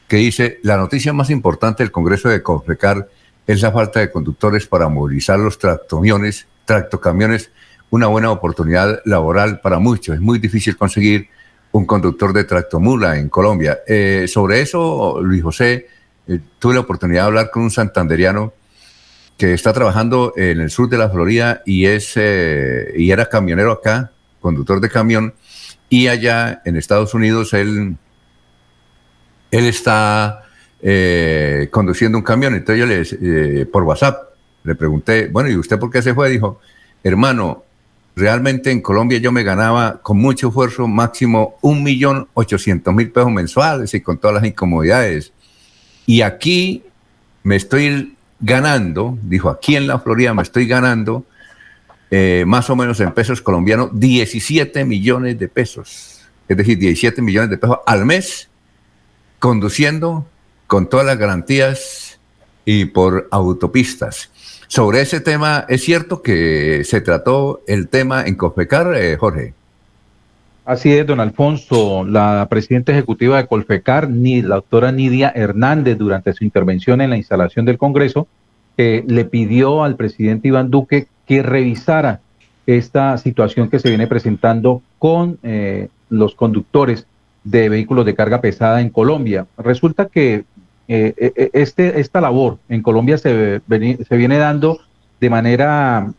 que 0.08 0.16
dice, 0.16 0.60
la 0.62 0.78
noticia 0.78 1.12
más 1.12 1.28
importante 1.28 1.82
del 1.82 1.92
Congreso 1.92 2.30
de 2.30 2.42
Confrecar 2.42 3.06
es 3.46 3.60
la 3.60 3.70
falta 3.70 4.00
de 4.00 4.10
conductores 4.10 4.66
para 4.66 4.88
movilizar 4.88 5.38
los 5.38 5.58
tractomiones, 5.58 6.46
tractocamiones, 6.64 7.50
una 7.90 8.06
buena 8.06 8.30
oportunidad 8.30 9.02
laboral 9.04 9.60
para 9.60 9.78
muchos. 9.78 10.14
Es 10.14 10.22
muy 10.22 10.38
difícil 10.38 10.78
conseguir 10.78 11.28
un 11.72 11.84
conductor 11.84 12.32
de 12.32 12.44
tractomula 12.44 13.18
en 13.18 13.28
Colombia. 13.28 13.80
Eh, 13.86 14.24
sobre 14.26 14.62
eso, 14.62 15.20
Luis 15.20 15.42
José, 15.42 15.86
eh, 16.26 16.40
tuve 16.58 16.72
la 16.72 16.80
oportunidad 16.80 17.24
de 17.24 17.26
hablar 17.26 17.50
con 17.50 17.64
un 17.64 17.70
santanderiano 17.70 18.54
que 19.42 19.54
está 19.54 19.72
trabajando 19.72 20.34
en 20.36 20.60
el 20.60 20.70
sur 20.70 20.88
de 20.88 20.96
la 20.96 21.10
Florida 21.10 21.62
y 21.66 21.86
es 21.86 22.12
eh, 22.14 22.92
y 22.96 23.10
era 23.10 23.28
camionero 23.28 23.72
acá, 23.72 24.12
conductor 24.40 24.80
de 24.80 24.88
camión, 24.88 25.34
y 25.88 26.06
allá 26.06 26.62
en 26.64 26.76
Estados 26.76 27.12
Unidos 27.12 27.52
él, 27.52 27.96
él 29.50 29.64
está 29.64 30.44
eh, 30.80 31.66
conduciendo 31.72 32.18
un 32.18 32.22
camión. 32.22 32.54
Entonces 32.54 32.78
yo 32.78 32.86
le 32.86 33.60
eh, 33.60 33.66
por 33.66 33.82
WhatsApp 33.82 34.30
le 34.62 34.76
pregunté, 34.76 35.26
bueno, 35.26 35.50
¿y 35.50 35.56
usted 35.56 35.76
por 35.76 35.90
qué 35.90 36.02
se 36.02 36.14
fue? 36.14 36.30
Dijo, 36.30 36.60
hermano, 37.02 37.64
realmente 38.14 38.70
en 38.70 38.80
Colombia 38.80 39.18
yo 39.18 39.32
me 39.32 39.42
ganaba 39.42 40.00
con 40.02 40.18
mucho 40.18 40.50
esfuerzo 40.50 40.86
máximo 40.86 41.58
un 41.62 41.82
millón 41.82 42.28
ochocientos 42.34 42.94
mil 42.94 43.10
pesos 43.10 43.32
mensuales 43.32 43.92
y 43.92 44.02
con 44.02 44.18
todas 44.18 44.36
las 44.36 44.44
incomodidades. 44.44 45.32
Y 46.06 46.22
aquí 46.22 46.84
me 47.42 47.56
estoy 47.56 48.14
ganando, 48.42 49.16
dijo, 49.22 49.48
aquí 49.48 49.76
en 49.76 49.86
la 49.86 49.98
Florida 50.00 50.34
me 50.34 50.42
estoy 50.42 50.66
ganando 50.66 51.24
eh, 52.10 52.44
más 52.46 52.68
o 52.68 52.76
menos 52.76 53.00
en 53.00 53.12
pesos 53.12 53.40
colombianos 53.40 53.88
17 53.92 54.84
millones 54.84 55.38
de 55.38 55.48
pesos. 55.48 56.20
Es 56.48 56.56
decir, 56.56 56.76
17 56.76 57.22
millones 57.22 57.48
de 57.50 57.56
pesos 57.56 57.78
al 57.86 58.04
mes 58.04 58.50
conduciendo 59.38 60.26
con 60.66 60.88
todas 60.88 61.06
las 61.06 61.16
garantías 61.16 62.18
y 62.64 62.86
por 62.86 63.28
autopistas. 63.30 64.30
Sobre 64.66 65.00
ese 65.00 65.20
tema, 65.20 65.64
¿es 65.68 65.84
cierto 65.84 66.22
que 66.22 66.82
se 66.84 67.00
trató 67.00 67.62
el 67.66 67.88
tema 67.88 68.24
en 68.24 68.34
Cofecar, 68.34 68.94
eh, 68.94 69.16
Jorge? 69.16 69.54
Así 70.64 70.92
es, 70.92 71.04
don 71.04 71.18
Alfonso. 71.18 72.04
La 72.04 72.46
presidenta 72.48 72.92
ejecutiva 72.92 73.36
de 73.36 73.46
Colfecar, 73.46 74.08
la 74.08 74.54
doctora 74.56 74.92
Nidia 74.92 75.32
Hernández, 75.34 75.98
durante 75.98 76.32
su 76.32 76.44
intervención 76.44 77.00
en 77.00 77.10
la 77.10 77.16
instalación 77.16 77.64
del 77.64 77.78
Congreso, 77.78 78.28
eh, 78.78 79.02
le 79.08 79.24
pidió 79.24 79.82
al 79.82 79.96
presidente 79.96 80.48
Iván 80.48 80.70
Duque 80.70 81.08
que 81.26 81.42
revisara 81.42 82.20
esta 82.66 83.18
situación 83.18 83.70
que 83.70 83.80
se 83.80 83.88
viene 83.88 84.06
presentando 84.06 84.82
con 85.00 85.38
eh, 85.42 85.88
los 86.10 86.36
conductores 86.36 87.06
de 87.42 87.68
vehículos 87.68 88.06
de 88.06 88.14
carga 88.14 88.40
pesada 88.40 88.80
en 88.80 88.90
Colombia. 88.90 89.46
Resulta 89.58 90.06
que 90.06 90.44
eh, 90.86 91.50
este, 91.54 91.98
esta 91.98 92.20
labor 92.20 92.58
en 92.68 92.82
Colombia 92.82 93.18
se, 93.18 93.60
se 94.08 94.16
viene 94.16 94.38
dando 94.38 94.78
de 95.20 95.30
manera 95.30 96.12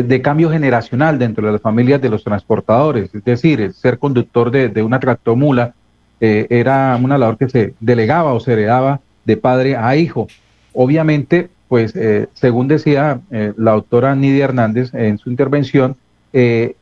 de 0.00 0.22
cambio 0.22 0.50
generacional 0.50 1.18
dentro 1.18 1.46
de 1.46 1.52
las 1.52 1.60
familias 1.60 2.00
de 2.00 2.08
los 2.08 2.24
transportadores, 2.24 3.14
es 3.14 3.24
decir, 3.24 3.72
ser 3.72 3.98
conductor 3.98 4.50
de, 4.50 4.68
de 4.68 4.82
una 4.82 5.00
tractomula 5.00 5.74
era 6.20 6.96
una 7.02 7.18
labor 7.18 7.36
que 7.36 7.48
se 7.48 7.74
delegaba 7.80 8.32
o 8.32 8.38
se 8.38 8.52
heredaba 8.52 9.00
de 9.24 9.36
padre 9.36 9.76
a 9.76 9.96
hijo. 9.96 10.28
Obviamente, 10.72 11.50
pues 11.66 11.94
según 12.32 12.68
decía 12.68 13.20
la 13.30 13.72
doctora 13.72 14.14
Nidia 14.14 14.44
Hernández 14.44 14.94
en 14.94 15.18
su 15.18 15.30
intervención, 15.30 15.96
eh, 16.32 16.76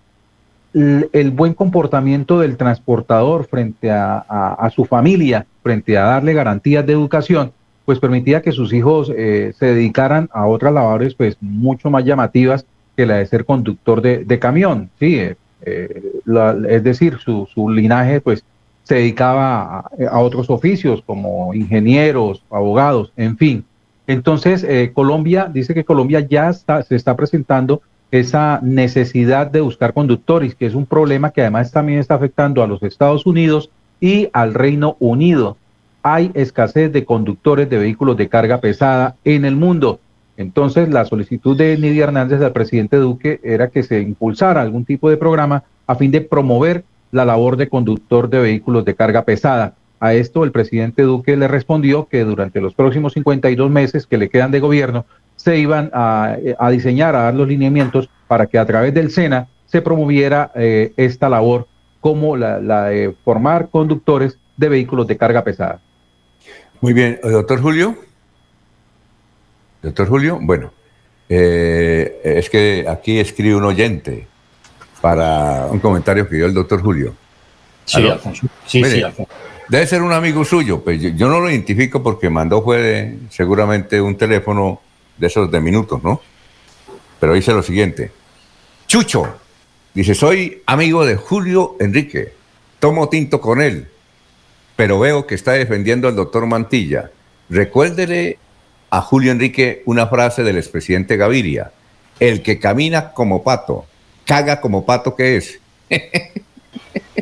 el, 0.73 1.31
buen 1.33 1.55
comportamiento 1.55 2.39
del 2.39 2.57
transportador 2.57 3.47
frente 3.47 3.91
a, 3.91 4.71
su 4.73 4.85
familia, 4.85 5.47
frente 5.65 5.99
a 5.99 6.05
darle 6.05 6.33
garantías 6.33 6.87
de 6.87 6.93
educación, 6.93 7.53
pues 7.85 7.99
permitía 7.99 8.41
que 8.41 8.53
sus 8.53 8.73
hijos 8.73 9.11
eh, 9.17 9.53
se 9.59 9.67
dedicaran 9.67 10.29
a 10.33 10.47
otras 10.47 10.73
labores 10.73 11.15
pues 11.15 11.37
mucho 11.41 11.91
más 11.91 12.05
llamativas 12.05 12.67
que 12.97 13.07
la 13.07 13.17
de 13.17 13.27
ser 13.27 13.45
conductor 13.45 14.03
de, 14.03 14.39
camión, 14.39 14.91
sí, 14.99 15.19
eh, 15.19 16.03
es 16.69 16.85
decir, 16.85 17.19
su, 17.19 17.71
linaje 17.71 18.21
pues 18.21 18.45
se 18.85 18.97
dedicaba 18.97 19.91
a, 20.11 20.19
otros 20.19 20.51
oficios 20.51 21.03
como 21.05 21.55
ingenieros, 21.55 22.43
abogados, 22.51 23.13
en 23.17 23.37
fin. 23.37 23.65
Entonces, 24.07 24.67
Colombia, 24.93 25.49
dice 25.53 25.73
que 25.73 25.85
Colombia 25.85 26.21
ya 26.21 26.49
está, 26.51 26.83
se 26.83 26.97
está 26.97 27.15
presentando 27.15 27.83
esa 28.11 28.59
necesidad 28.63 29.47
de 29.47 29.61
buscar 29.61 29.93
conductores, 29.93 30.55
que 30.55 30.67
es 30.67 30.75
un 30.75 30.87
problema 30.87 31.31
que 31.31 31.43
además 31.43 31.71
también 31.71 31.99
está 32.01 32.15
afectando 32.15 32.63
a 32.63 32.67
los 32.67 32.83
Estados 32.83 33.25
Unidos 33.25 33.71
y 34.01 34.29
al 34.33 34.55
Reino 34.55 34.97
Unido. 34.99 35.57
Hay 36.03 36.31
escasez 36.35 36.93
de 36.93 37.05
conductores 37.05 37.69
de 37.71 37.79
vehículos 37.79 38.17
de 38.17 38.29
carga 38.29 38.61
pesada 38.61 39.17
en 39.25 39.45
el 39.45 39.55
mundo. 39.55 40.01
Entonces, 40.41 40.89
la 40.89 41.05
solicitud 41.05 41.55
de 41.55 41.77
Nidia 41.77 42.05
Hernández 42.05 42.41
al 42.41 42.53
presidente 42.53 42.97
Duque 42.97 43.41
era 43.43 43.69
que 43.69 43.83
se 43.83 44.01
impulsara 44.01 44.63
algún 44.63 44.87
tipo 44.87 45.11
de 45.11 45.19
programa 45.19 45.65
a 45.87 45.97
fin 45.97 46.11
de 46.11 46.23
promover 46.23 46.83
la 47.13 47.27
labor 47.27 47.59
de 47.59 47.69
conductor 47.69 48.31
de 48.31 48.41
vehículos 48.41 48.87
de 48.87 48.95
carga 48.95 49.27
pesada. 49.27 49.75
A 50.01 50.15
esto 50.15 50.43
el 50.43 50.51
presidente 50.51 51.03
Duque 51.03 51.37
le 51.37 51.47
respondió 51.47 52.09
que 52.09 52.25
durante 52.25 52.63
los 52.63 52.73
próximos 52.73 53.13
52 53.13 53.71
meses 53.71 54.07
que 54.07 54.17
le 54.17 54.31
quedan 54.31 54.51
de 54.51 54.61
gobierno 54.61 55.05
se 55.37 55.59
iban 55.59 55.91
a, 55.93 56.39
diseñar, 56.71 57.15
a 57.17 57.25
dar 57.25 57.35
los 57.35 57.47
lineamientos 57.47 58.09
para 58.27 58.47
que 58.47 58.57
a 58.57 58.65
través 58.65 58.95
del 58.95 59.11
SENA 59.11 59.49
se 59.67 59.83
promoviera 59.83 60.53
eh, 60.55 60.95
esta 60.97 61.29
labor 61.29 61.67
como 62.01 62.39
la, 62.39 62.61
de 62.89 63.15
formar 63.27 63.69
conductores 63.69 64.39
de 64.57 64.71
vehículos 64.71 65.07
de 65.07 65.19
carga 65.19 65.45
pesada. 65.45 65.81
Muy 66.81 66.95
bien, 66.95 67.21
doctor 67.23 67.61
Julio. 67.61 67.95
Doctor 69.83 70.09
Julio, 70.09 70.39
bueno, 70.41 70.73
eh, 71.29 72.21
es 72.25 72.51
que 72.51 72.85
aquí 72.89 73.19
escribe 73.19 73.55
un 73.55 73.65
oyente 73.65 74.27
para 75.01 75.67
un 75.67 75.79
comentario 75.79 76.29
que 76.29 76.37
dio 76.37 76.47
el 76.47 76.55
doctor 76.55 76.83
Julio. 76.83 77.15
Sí, 77.85 78.07
Alfonso. 78.07 78.47
Sí, 78.67 78.85
sí, 78.85 79.03
Alfonso. 79.03 79.33
Debe 79.69 79.87
ser 79.87 80.03
un 80.03 80.13
amigo 80.13 80.45
suyo, 80.45 80.83
pues 80.83 81.01
yo, 81.01 81.29
no 81.29 81.39
lo 81.39 81.49
identifico 81.49 82.03
porque 82.03 82.29
mandó 82.29 82.61
fue 82.61 83.17
seguramente 83.31 84.01
un 84.01 84.17
teléfono 84.17 84.81
de 85.17 85.29
esos 85.29 85.49
de 85.49 85.61
minutos, 85.61 86.03
¿no? 86.03 86.21
Pero 87.21 87.35
dice 87.35 87.53
lo 87.53 87.63
siguiente. 87.63 88.11
Chucho, 88.89 89.33
dice, 89.95 90.17
soy 90.17 90.63
amigo 90.67 91.07
de 91.07 91.15
Julio 91.15 91.77
Enrique, 91.79 92.33
tomo 92.81 93.09
tinto 93.09 93.41
con 93.41 93.63
él, 93.63 93.87
pero 94.75 94.99
veo 94.99 95.25
que 95.25 95.37
está 95.37 95.53
defendiendo 95.53 96.09
al 96.09 96.17
doctor 96.17 96.47
Mantilla. 96.47 97.13
Recuérdele 97.49 98.39
a 98.91 99.01
Julio 99.01 99.33
Enrique 99.33 99.83
una 99.87 100.07
frase 100.09 100.43
del 100.43 100.57
expresidente 100.57 101.17
Gaviria, 101.17 101.71
el 102.19 102.43
que 102.43 102.59
camina 102.59 103.13
como 103.13 103.43
pato, 103.43 103.87
caga 104.25 104.61
como 104.61 104.85
pato 104.85 105.15
que 105.15 105.37
es. 105.37 105.59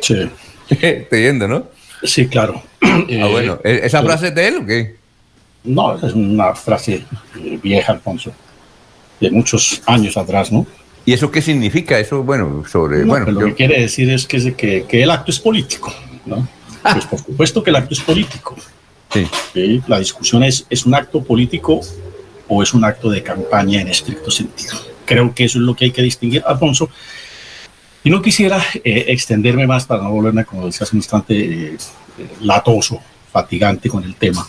Sí. 0.01 0.29
Estoy 0.69 1.23
yendo, 1.23 1.47
¿no? 1.47 1.65
Sí, 2.03 2.27
claro. 2.27 2.61
Ah, 2.81 3.27
bueno, 3.29 3.59
¿esa 3.63 4.01
frase 4.01 4.27
es 4.27 4.35
de 4.35 4.47
él 4.47 4.57
o 4.57 4.65
qué? 4.65 4.95
No, 5.63 5.95
es 5.95 6.13
una 6.13 6.55
frase 6.55 7.03
vieja, 7.61 7.93
Alfonso, 7.93 8.31
de 9.19 9.31
muchos 9.31 9.81
años 9.85 10.15
atrás, 10.17 10.51
¿no? 10.51 10.65
¿Y 11.05 11.13
eso 11.13 11.31
qué 11.31 11.41
significa? 11.41 11.99
Eso, 11.99 12.23
bueno, 12.23 12.63
sobre. 12.69 13.03
bueno, 13.03 13.31
lo 13.31 13.47
que 13.47 13.55
quiere 13.55 13.81
decir 13.81 14.09
es 14.09 14.25
que, 14.25 14.53
que, 14.55 14.85
que, 14.85 15.03
el 15.03 15.11
acto 15.11 15.31
es 15.31 15.39
político, 15.39 15.93
¿no? 16.25 16.47
Pues 16.81 17.05
por 17.05 17.19
supuesto 17.19 17.63
que 17.63 17.69
el 17.71 17.75
acto 17.75 17.93
es 17.93 18.01
político. 18.01 18.55
La 19.87 19.99
discusión 19.99 20.43
es: 20.43 20.65
¿es 20.69 20.85
un 20.85 20.95
acto 20.95 21.23
político 21.23 21.81
o 22.47 22.63
es 22.63 22.73
un 22.73 22.83
acto 22.83 23.09
de 23.09 23.23
campaña 23.23 23.81
en 23.81 23.87
estricto 23.87 24.31
sentido? 24.31 24.75
Creo 25.05 25.33
que 25.33 25.45
eso 25.45 25.57
es 25.57 25.63
lo 25.63 25.75
que 25.75 25.85
hay 25.85 25.91
que 25.91 26.01
distinguir, 26.01 26.43
Alfonso. 26.45 26.89
Y 28.03 28.09
no 28.09 28.21
quisiera 28.21 28.63
eh, 28.83 29.05
extenderme 29.07 29.67
más 29.67 29.85
para 29.85 30.03
no 30.03 30.11
volverme, 30.11 30.45
como 30.45 30.65
decía 30.65 30.85
hace 30.85 30.95
un 30.95 30.99
instante, 30.99 31.73
eh, 31.73 31.77
latoso, 32.41 33.01
fatigante 33.31 33.89
con 33.89 34.03
el 34.03 34.15
tema 34.15 34.47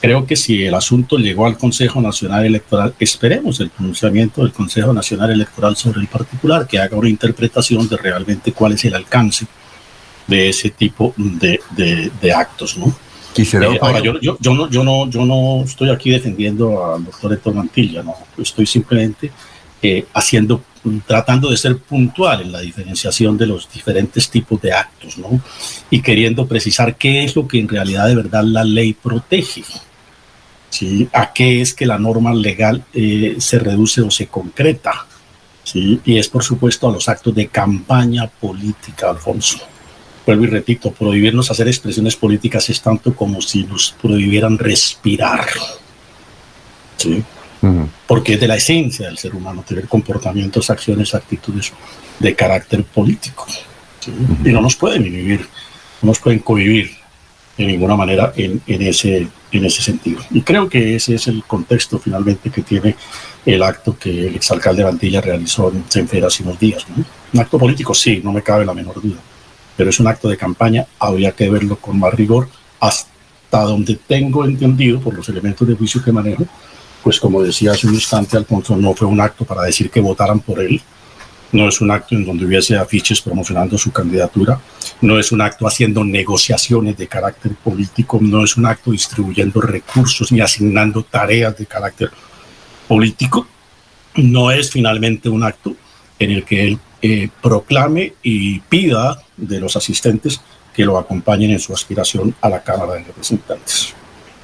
creo 0.00 0.24
que 0.24 0.36
si 0.36 0.64
el 0.64 0.74
asunto 0.74 1.16
llegó 1.16 1.46
al 1.46 1.58
Consejo 1.58 2.00
Nacional 2.00 2.44
Electoral, 2.44 2.94
esperemos 3.00 3.58
el 3.58 3.70
pronunciamiento 3.70 4.42
del 4.42 4.52
Consejo 4.52 4.92
Nacional 4.92 5.30
Electoral 5.30 5.76
sobre 5.76 6.00
el 6.00 6.06
particular, 6.06 6.66
que 6.66 6.78
haga 6.78 6.96
una 6.96 7.08
interpretación 7.08 7.88
de 7.88 7.96
realmente 7.96 8.52
cuál 8.52 8.72
es 8.72 8.84
el 8.84 8.94
alcance 8.94 9.46
de 10.26 10.48
ese 10.48 10.70
tipo 10.70 11.12
de, 11.16 11.60
de, 11.76 12.32
actos, 12.32 12.76
¿no? 12.76 12.94
Eh, 13.36 13.78
ahora, 13.80 14.00
yo, 14.00 14.20
yo, 14.20 14.36
yo, 14.40 14.54
no, 14.54 14.70
yo, 14.70 14.84
no, 14.84 15.10
yo 15.10 15.24
no 15.24 15.62
estoy 15.64 15.90
aquí 15.90 16.10
defendiendo 16.10 16.94
al 16.94 17.04
doctor 17.04 17.32
Héctor 17.32 17.54
Mantilla, 17.54 18.02
no, 18.02 18.14
estoy 18.38 18.66
simplemente 18.66 19.30
eh, 19.82 20.06
haciendo, 20.14 20.62
tratando 21.06 21.50
de 21.50 21.56
ser 21.56 21.78
puntual 21.78 22.42
en 22.42 22.52
la 22.52 22.60
diferenciación 22.60 23.36
de 23.36 23.46
los 23.46 23.70
diferentes 23.70 24.30
tipos 24.30 24.60
de 24.62 24.72
actos, 24.72 25.18
¿no? 25.18 25.40
Y 25.90 26.00
queriendo 26.00 26.46
precisar 26.46 26.96
qué 26.96 27.24
es 27.24 27.36
lo 27.36 27.46
que 27.46 27.58
en 27.58 27.68
realidad 27.68 28.06
de 28.06 28.14
verdad 28.14 28.42
la 28.44 28.64
ley 28.64 28.94
protege. 28.94 29.64
¿sí? 30.70 31.08
¿A 31.12 31.32
qué 31.32 31.60
es 31.60 31.74
que 31.74 31.86
la 31.86 31.98
norma 31.98 32.34
legal 32.34 32.84
eh, 32.92 33.36
se 33.38 33.58
reduce 33.58 34.00
o 34.00 34.10
se 34.10 34.26
concreta? 34.26 35.06
¿sí? 35.62 36.00
Y 36.04 36.18
es, 36.18 36.28
por 36.28 36.42
supuesto, 36.42 36.88
a 36.88 36.92
los 36.92 37.08
actos 37.08 37.34
de 37.34 37.48
campaña 37.48 38.26
política, 38.26 39.10
Alfonso. 39.10 39.58
Vuelvo 40.26 40.44
y 40.44 40.48
repito, 40.48 40.90
prohibirnos 40.90 41.52
hacer 41.52 41.68
expresiones 41.68 42.16
políticas 42.16 42.68
es 42.68 42.80
tanto 42.82 43.14
como 43.14 43.40
si 43.40 43.62
nos 43.62 43.94
prohibieran 44.02 44.58
respirar. 44.58 45.46
¿sí? 46.96 47.22
Porque 48.08 48.34
es 48.34 48.40
de 48.40 48.48
la 48.48 48.56
esencia 48.56 49.06
del 49.06 49.18
ser 49.18 49.34
humano 49.36 49.64
tener 49.66 49.86
comportamientos, 49.86 50.68
acciones, 50.68 51.14
actitudes 51.14 51.72
de 52.18 52.34
carácter 52.34 52.84
político. 52.84 53.46
Y 54.44 54.50
no 54.50 54.60
nos 54.60 54.76
pueden 54.76 55.04
vivir, 55.04 55.48
no 56.02 56.08
nos 56.08 56.18
pueden 56.18 56.40
convivir 56.40 56.90
de 57.56 57.66
ninguna 57.66 57.96
manera 57.96 58.32
en, 58.36 58.60
en, 58.66 58.82
ese, 58.82 59.28
en 59.52 59.64
ese 59.64 59.82
sentido. 59.82 60.20
Y 60.30 60.42
creo 60.42 60.68
que 60.68 60.96
ese 60.96 61.14
es 61.14 61.26
el 61.28 61.44
contexto 61.44 61.98
finalmente 61.98 62.50
que 62.50 62.62
tiene 62.62 62.96
el 63.44 63.62
acto 63.62 63.96
que 63.98 64.28
el 64.28 64.36
exalcalde 64.36 64.84
Vantilla 64.84 65.20
realizó 65.20 65.70
en 65.70 65.84
Senfer 65.88 66.24
hace 66.24 66.42
unos 66.42 66.58
días. 66.58 66.84
Un 67.32 67.40
acto 67.40 67.58
político, 67.58 67.94
sí, 67.94 68.20
no 68.22 68.32
me 68.32 68.42
cabe 68.42 68.66
la 68.66 68.74
menor 68.74 69.00
duda, 69.00 69.18
pero 69.76 69.90
es 69.90 70.00
un 70.00 70.06
acto 70.06 70.28
de 70.28 70.36
campaña, 70.36 70.86
habría 70.98 71.32
que 71.32 71.50
verlo 71.50 71.76
con 71.76 71.98
más 71.98 72.14
rigor, 72.14 72.48
hasta 72.80 73.60
donde 73.62 73.96
tengo 73.96 74.44
entendido 74.44 75.00
por 75.00 75.14
los 75.14 75.28
elementos 75.28 75.66
de 75.66 75.74
juicio 75.74 76.02
que 76.02 76.12
manejo, 76.12 76.46
pues 77.02 77.20
como 77.20 77.42
decía 77.42 77.72
hace 77.72 77.86
un 77.86 77.94
instante 77.94 78.36
Alfonso, 78.36 78.76
no 78.76 78.94
fue 78.94 79.06
un 79.06 79.20
acto 79.20 79.44
para 79.44 79.62
decir 79.62 79.90
que 79.90 80.00
votaran 80.00 80.40
por 80.40 80.60
él, 80.60 80.80
no 81.52 81.68
es 81.68 81.80
un 81.80 81.90
acto 81.90 82.14
en 82.14 82.24
donde 82.24 82.44
hubiese 82.44 82.76
afiches 82.76 83.20
promocionando 83.20 83.78
su 83.78 83.92
candidatura, 83.92 84.60
no 85.00 85.18
es 85.18 85.30
un 85.30 85.40
acto 85.40 85.66
haciendo 85.66 86.04
negociaciones 86.04 86.96
de 86.96 87.06
carácter 87.06 87.54
político, 87.54 88.18
no 88.20 88.44
es 88.44 88.56
un 88.56 88.66
acto 88.66 88.90
distribuyendo 88.90 89.60
recursos 89.60 90.32
ni 90.32 90.40
asignando 90.40 91.02
tareas 91.02 91.56
de 91.56 91.66
carácter 91.66 92.10
político, 92.88 93.46
no 94.16 94.50
es 94.50 94.70
finalmente 94.70 95.28
un 95.28 95.44
acto 95.44 95.76
en 96.18 96.30
el 96.30 96.44
que 96.44 96.66
él 96.66 96.78
eh, 97.02 97.28
proclame 97.42 98.14
y 98.22 98.60
pida 98.60 99.22
de 99.36 99.60
los 99.60 99.76
asistentes 99.76 100.40
que 100.74 100.84
lo 100.84 100.98
acompañen 100.98 101.50
en 101.50 101.58
su 101.58 101.72
aspiración 101.72 102.34
a 102.40 102.48
la 102.48 102.62
Cámara 102.62 102.94
de 102.94 103.04
Representantes. 103.04 103.94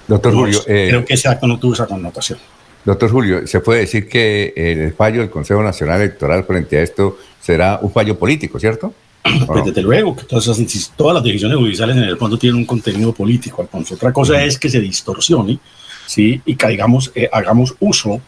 Doctor 0.09 0.35
Julio, 0.35 0.61
eh, 0.67 0.87
creo 0.89 1.05
que 1.05 1.15
ese 1.15 1.29
acto 1.29 1.47
no 1.47 1.59
tuvo 1.59 1.75
esa 1.75 1.87
connotación. 1.87 2.39
Doctor 2.85 3.11
Julio, 3.11 3.47
¿se 3.47 3.61
puede 3.61 3.81
decir 3.81 4.09
que 4.09 4.53
el 4.57 4.93
fallo 4.95 5.21
del 5.21 5.31
Consejo 5.31 5.63
Nacional 5.63 6.01
Electoral 6.01 6.45
frente 6.45 6.79
a 6.79 6.83
esto 6.83 7.17
será 7.41 7.79
un 7.81 7.93
fallo 7.93 8.19
político, 8.19 8.59
cierto? 8.59 8.95
Pues 9.47 9.65
desde 9.65 9.83
luego 9.83 10.17
que 10.17 10.25
todas, 10.25 10.51
todas 10.97 11.15
las 11.15 11.23
decisiones 11.23 11.57
judiciales 11.57 11.97
en 11.97 12.03
el 12.03 12.17
fondo 12.17 12.37
tienen 12.37 12.59
un 12.59 12.65
contenido 12.65 13.13
político. 13.13 13.69
Otra 13.73 14.13
cosa 14.13 14.43
es 14.43 14.59
que 14.59 14.69
se 14.69 14.81
distorsione 14.81 15.61
¿sí? 16.07 16.41
y 16.45 16.57
caigamos, 16.57 17.13
eh, 17.15 17.29
hagamos 17.33 17.75
uso 17.79 18.21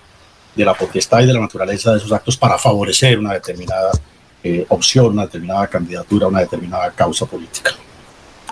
de 0.55 0.65
la 0.65 0.75
potestad 0.75 1.23
y 1.23 1.27
de 1.27 1.33
la 1.33 1.41
naturaleza 1.41 1.91
de 1.93 1.99
esos 1.99 2.13
actos 2.13 2.37
para 2.37 2.59
favorecer 2.59 3.19
una 3.19 3.33
determinada 3.33 3.91
eh, 4.45 4.67
opción, 4.69 5.07
una 5.07 5.23
determinada 5.23 5.67
candidatura, 5.67 6.27
una 6.27 6.41
determinada 6.41 6.91
causa 6.91 7.25
política. 7.25 7.73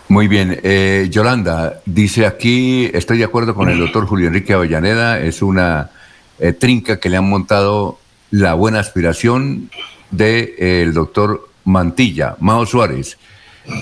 Muy 0.09 0.27
bien. 0.27 0.59
Eh, 0.63 1.09
Yolanda, 1.11 1.81
dice 1.85 2.27
aquí, 2.27 2.91
estoy 2.95 3.19
de 3.19 3.25
acuerdo 3.25 3.55
con 3.55 3.69
el 3.69 3.79
doctor 3.79 4.07
Julio 4.07 4.29
Enrique 4.29 4.55
Avellaneda, 4.55 5.21
es 5.21 5.43
una 5.43 5.91
eh, 6.39 6.53
trinca 6.55 6.99
que 6.99 7.11
le 7.11 7.19
han 7.19 7.29
montado 7.29 7.99
la 8.31 8.55
buena 8.55 8.81
aspiración 8.81 9.71
del 10.11 10.55
de, 10.57 10.83
el 10.83 10.95
doctor 10.95 11.49
Mantilla, 11.65 12.37
Mao 12.41 12.67
Suárez. 12.67 13.19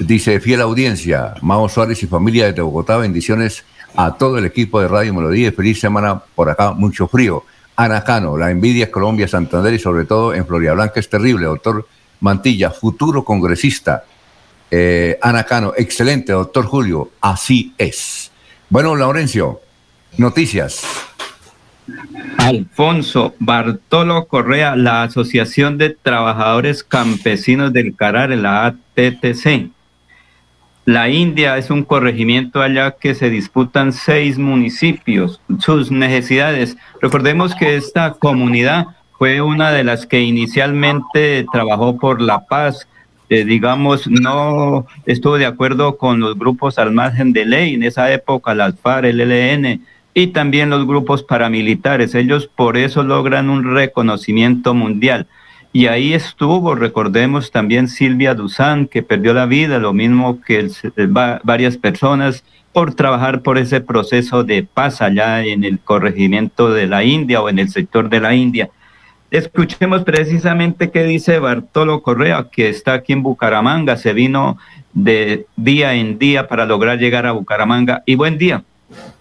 Dice, 0.00 0.40
fiel 0.40 0.60
audiencia, 0.60 1.34
Mao 1.42 1.68
Suárez 1.68 2.02
y 2.02 2.06
familia 2.06 2.46
desde 2.46 2.62
Bogotá, 2.62 2.96
bendiciones 2.96 3.64
a 3.94 4.16
todo 4.16 4.38
el 4.38 4.44
equipo 4.44 4.80
de 4.80 4.88
Radio 4.88 5.14
Melodía 5.14 5.48
y 5.48 5.52
feliz 5.52 5.80
semana 5.80 6.20
por 6.34 6.50
acá, 6.50 6.72
mucho 6.72 7.08
frío. 7.08 7.44
Anacano, 7.76 8.36
la 8.36 8.50
envidia 8.50 8.90
Colombia, 8.90 9.26
Santander 9.26 9.72
y 9.72 9.78
sobre 9.78 10.04
todo 10.04 10.34
en 10.34 10.46
Florida 10.46 10.74
Blanca 10.74 11.00
es 11.00 11.08
terrible. 11.08 11.46
Doctor 11.46 11.86
Mantilla, 12.20 12.70
futuro 12.70 13.24
congresista. 13.24 14.04
Eh, 14.70 15.18
Anacano, 15.20 15.72
excelente, 15.76 16.32
doctor 16.32 16.64
Julio, 16.66 17.10
así 17.20 17.74
es. 17.76 18.30
Bueno, 18.68 18.94
Laurencio, 18.94 19.60
noticias. 20.16 20.84
Alfonso 22.38 23.34
Bartolo 23.38 24.26
Correa, 24.26 24.76
la 24.76 25.02
Asociación 25.02 25.76
de 25.76 25.90
Trabajadores 25.90 26.84
Campesinos 26.84 27.72
del 27.72 27.96
Carar, 27.96 28.30
la 28.30 28.66
ATTC. 28.66 29.70
La 30.86 31.08
India 31.08 31.58
es 31.58 31.70
un 31.70 31.84
corregimiento 31.84 32.62
allá 32.62 32.92
que 32.92 33.14
se 33.14 33.28
disputan 33.28 33.92
seis 33.92 34.38
municipios, 34.38 35.40
sus 35.58 35.90
necesidades. 35.90 36.76
Recordemos 37.00 37.54
que 37.54 37.76
esta 37.76 38.14
comunidad 38.14 38.86
fue 39.20 39.42
una 39.42 39.70
de 39.70 39.84
las 39.84 40.06
que 40.06 40.22
inicialmente 40.22 41.44
trabajó 41.52 41.98
por 41.98 42.22
la 42.22 42.46
paz, 42.46 42.88
eh, 43.28 43.44
digamos, 43.44 44.08
no 44.08 44.86
estuvo 45.04 45.36
de 45.36 45.44
acuerdo 45.44 45.98
con 45.98 46.20
los 46.20 46.38
grupos 46.38 46.78
al 46.78 46.92
margen 46.92 47.34
de 47.34 47.44
ley, 47.44 47.74
en 47.74 47.82
esa 47.82 48.10
época 48.10 48.54
las 48.54 48.80
FARC, 48.80 49.04
el 49.04 49.20
ELN 49.20 49.84
y 50.14 50.28
también 50.28 50.70
los 50.70 50.86
grupos 50.86 51.22
paramilitares. 51.22 52.14
Ellos 52.14 52.46
por 52.46 52.78
eso 52.78 53.02
logran 53.02 53.50
un 53.50 53.74
reconocimiento 53.74 54.72
mundial. 54.72 55.26
Y 55.70 55.88
ahí 55.88 56.14
estuvo, 56.14 56.74
recordemos 56.74 57.50
también 57.50 57.88
Silvia 57.88 58.34
Duzán, 58.34 58.86
que 58.86 59.02
perdió 59.02 59.34
la 59.34 59.44
vida, 59.44 59.78
lo 59.78 59.92
mismo 59.92 60.40
que 60.40 60.66
varias 61.44 61.76
personas 61.76 62.42
por 62.72 62.94
trabajar 62.94 63.42
por 63.42 63.58
ese 63.58 63.82
proceso 63.82 64.44
de 64.44 64.62
paz 64.62 65.02
allá 65.02 65.44
en 65.44 65.62
el 65.64 65.78
corregimiento 65.78 66.70
de 66.70 66.86
la 66.86 67.04
India 67.04 67.42
o 67.42 67.50
en 67.50 67.58
el 67.58 67.68
sector 67.68 68.08
de 68.08 68.20
la 68.20 68.34
India. 68.34 68.70
Escuchemos 69.30 70.02
precisamente 70.02 70.90
qué 70.90 71.04
dice 71.04 71.38
Bartolo 71.38 72.02
Correa, 72.02 72.48
que 72.50 72.68
está 72.68 72.94
aquí 72.94 73.12
en 73.12 73.22
Bucaramanga, 73.22 73.96
se 73.96 74.12
vino 74.12 74.58
de 74.92 75.46
día 75.56 75.94
en 75.94 76.18
día 76.18 76.48
para 76.48 76.66
lograr 76.66 76.98
llegar 76.98 77.26
a 77.26 77.32
Bucaramanga. 77.32 78.02
Y 78.06 78.16
buen 78.16 78.38
día. 78.38 78.64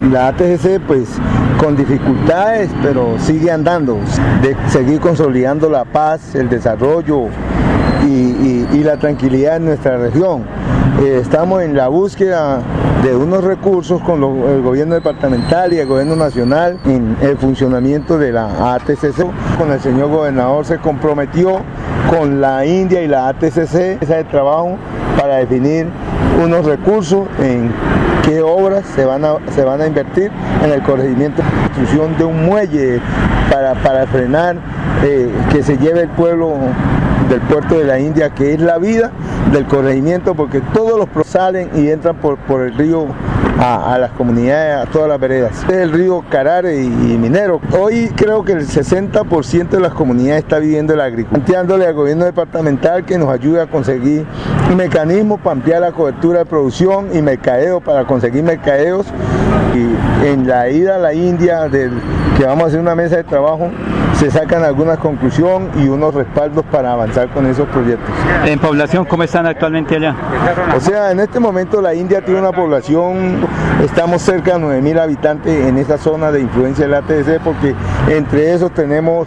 La 0.00 0.28
ATGC 0.28 0.80
pues 0.86 1.08
con 1.58 1.76
dificultades, 1.76 2.70
pero 2.82 3.18
sigue 3.20 3.52
andando, 3.52 4.00
de 4.42 4.56
seguir 4.68 4.98
consolidando 4.98 5.68
la 5.68 5.84
paz, 5.84 6.34
el 6.34 6.48
desarrollo 6.48 7.26
y, 8.04 8.82
la 8.82 8.96
tranquilidad 8.96 9.56
en 9.56 9.66
nuestra 9.66 9.98
región. 9.98 10.44
Eh, 11.00 11.18
estamos 11.22 11.62
en 11.62 11.74
la 11.74 11.88
búsqueda 11.88 12.60
de 13.02 13.16
unos 13.16 13.42
recursos 13.42 14.02
con 14.02 14.22
el 14.22 14.60
gobierno 14.60 14.94
departamental 14.94 15.72
y 15.72 15.78
el 15.78 15.86
gobierno 15.86 16.14
nacional 16.14 16.78
en 16.84 17.16
el 17.22 17.38
funcionamiento 17.38 18.18
de 18.18 18.32
la 18.32 18.74
ATCC. 18.74 19.24
Con 19.56 19.72
el 19.72 19.80
señor 19.80 20.10
gobernador 20.10 20.66
se 20.66 20.76
comprometió 20.76 21.62
con 22.10 22.42
la 22.42 22.66
India 22.66 23.00
y 23.00 23.08
la 23.08 23.28
ATCC 23.28 24.02
ese 24.02 24.24
trabajo 24.30 24.76
para 25.18 25.36
definir 25.36 25.86
unos 26.44 26.66
recursos 26.66 27.26
en 27.38 27.72
qué 28.22 28.42
obras 28.42 28.84
se 28.94 29.06
van 29.06 29.24
a, 29.24 29.36
se 29.54 29.64
van 29.64 29.80
a 29.80 29.86
invertir 29.86 30.30
en 30.62 30.70
el 30.70 30.82
corregimiento 30.82 31.42
construcción 31.42 32.18
de 32.18 32.24
un 32.24 32.44
muelle 32.44 33.00
para, 33.50 33.72
para 33.76 34.06
frenar 34.06 34.56
eh, 35.02 35.32
que 35.50 35.62
se 35.62 35.78
lleve 35.78 36.02
el 36.02 36.10
pueblo 36.10 36.56
del 37.30 37.40
puerto 37.42 37.78
de 37.78 37.84
la 37.84 37.98
India, 37.98 38.30
que 38.30 38.52
es 38.52 38.60
la 38.60 38.78
vida 38.78 39.10
del 39.52 39.66
corregimiento, 39.66 40.34
porque 40.34 40.60
todos 40.60 40.98
los 40.98 41.26
salen 41.26 41.70
y 41.74 41.88
entran 41.88 42.16
por, 42.16 42.36
por 42.38 42.62
el 42.62 42.74
río 42.76 43.06
a, 43.58 43.98
las 43.98 44.10
comunidades, 44.12 44.88
a 44.88 44.90
todas 44.90 45.08
las 45.08 45.20
veredas. 45.20 45.52
Este 45.60 45.74
es 45.74 45.80
el 45.80 45.92
río 45.92 46.24
Carare 46.30 46.82
y, 46.82 46.88
Minero. 46.88 47.60
Hoy 47.78 48.10
creo 48.16 48.42
que 48.42 48.52
el 48.52 48.66
60% 48.66 49.68
de 49.68 49.80
las 49.80 49.92
comunidades 49.92 50.44
está 50.44 50.58
viviendo 50.58 50.96
la 50.96 51.04
agricultura. 51.04 51.30
Planteándole 51.30 51.86
al 51.86 51.94
gobierno 51.94 52.24
departamental 52.24 53.04
que 53.04 53.18
nos 53.18 53.28
ayude 53.28 53.60
a 53.60 53.66
conseguir 53.66 54.24
mecanismos 54.76 55.40
para 55.40 55.52
ampliar 55.52 55.80
la 55.80 55.92
cobertura 55.92 56.40
de 56.40 56.44
producción 56.46 57.08
y 57.14 57.22
mercadeo, 57.22 57.80
para 57.80 58.04
conseguir 58.04 58.42
mercadeos. 58.42 59.06
Y 59.74 60.26
en 60.26 60.48
la 60.48 60.68
ida 60.68 60.96
a 60.96 60.98
la 60.98 61.14
India, 61.14 61.68
del, 61.68 61.92
que 62.36 62.44
vamos 62.44 62.64
a 62.64 62.66
hacer 62.68 62.80
una 62.80 62.94
mesa 62.94 63.16
de 63.16 63.24
trabajo, 63.24 63.70
se 64.20 64.30
sacan 64.30 64.62
algunas 64.62 64.98
conclusiones 64.98 65.70
y 65.82 65.88
unos 65.88 66.12
respaldos 66.12 66.62
para 66.66 66.92
avanzar 66.92 67.30
con 67.30 67.46
esos 67.46 67.66
proyectos. 67.68 68.14
¿En 68.44 68.58
población 68.58 69.06
cómo 69.06 69.22
están 69.22 69.46
actualmente 69.46 69.96
allá? 69.96 70.14
O 70.76 70.80
sea, 70.80 71.10
en 71.10 71.20
este 71.20 71.40
momento 71.40 71.80
la 71.80 71.94
India 71.94 72.22
tiene 72.22 72.38
una 72.38 72.52
población, 72.52 73.38
estamos 73.82 74.20
cerca 74.20 74.58
de 74.58 74.82
9.000 74.82 75.00
habitantes 75.00 75.66
en 75.66 75.78
esa 75.78 75.96
zona 75.96 76.30
de 76.30 76.42
influencia 76.42 76.84
del 76.86 76.96
ATC 76.96 77.40
porque 77.42 77.74
entre 78.08 78.52
esos 78.52 78.72
tenemos 78.72 79.26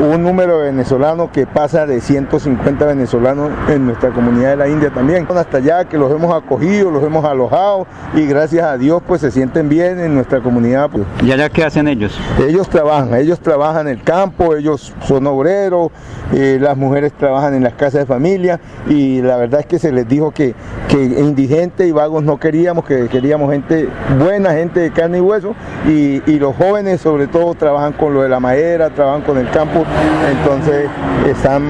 un 0.00 0.22
número 0.22 0.58
de 0.58 0.66
venezolanos 0.66 1.30
que 1.30 1.46
pasa 1.46 1.86
de 1.86 2.00
150 2.00 2.84
venezolanos 2.86 3.50
en 3.68 3.86
nuestra 3.86 4.10
comunidad 4.10 4.50
de 4.50 4.56
la 4.56 4.68
India 4.68 4.90
también. 4.90 5.26
Hasta 5.28 5.58
allá 5.58 5.84
que 5.84 5.98
los 5.98 6.10
hemos 6.12 6.34
acogido, 6.34 6.90
los 6.90 7.02
hemos 7.02 7.24
alojado 7.24 7.86
y 8.14 8.26
gracias 8.26 8.64
a 8.64 8.76
Dios 8.76 9.02
pues 9.06 9.20
se 9.20 9.30
sienten 9.30 9.68
bien 9.68 10.00
en 10.00 10.14
nuestra 10.14 10.40
comunidad. 10.40 10.90
Pues. 10.90 11.04
¿Y 11.22 11.32
allá 11.32 11.48
qué 11.48 11.64
hacen 11.64 11.88
ellos? 11.88 12.18
Ellos 12.38 12.68
trabajan, 12.68 13.14
ellos 13.14 13.40
trabajan 13.40 13.88
en 13.88 13.98
el 13.98 14.02
campo 14.02 14.54
ellos 14.56 14.92
son 15.06 15.26
obreros, 15.26 15.90
eh, 16.32 16.58
las 16.60 16.76
mujeres 16.76 17.12
trabajan 17.12 17.54
en 17.54 17.62
las 17.62 17.74
casas 17.74 18.00
de 18.00 18.06
familia 18.06 18.60
y 18.88 19.22
la 19.22 19.36
verdad 19.36 19.60
es 19.60 19.66
que 19.66 19.78
se 19.78 19.92
les 19.92 20.08
dijo 20.08 20.30
que, 20.30 20.54
que 20.88 21.02
indigentes 21.02 21.86
y 21.86 21.92
vagos 21.92 22.22
no 22.22 22.38
queríamos, 22.38 22.84
que 22.84 23.08
queríamos 23.08 23.50
gente 23.52 23.88
buena, 24.18 24.52
gente 24.52 24.80
de 24.80 24.90
carne 24.90 25.18
y 25.18 25.20
hueso 25.20 25.54
y, 25.86 26.22
y 26.30 26.38
los 26.38 26.54
jóvenes 26.56 27.00
sobre 27.00 27.26
todo 27.26 27.54
trabajan 27.54 27.92
con 27.92 28.14
lo 28.14 28.22
de 28.22 28.28
la 28.28 28.40
madera, 28.40 28.90
trabajan 28.90 29.22
con 29.22 29.38
el 29.38 29.48
campo, 29.50 29.84
entonces 30.30 30.88
están 31.26 31.62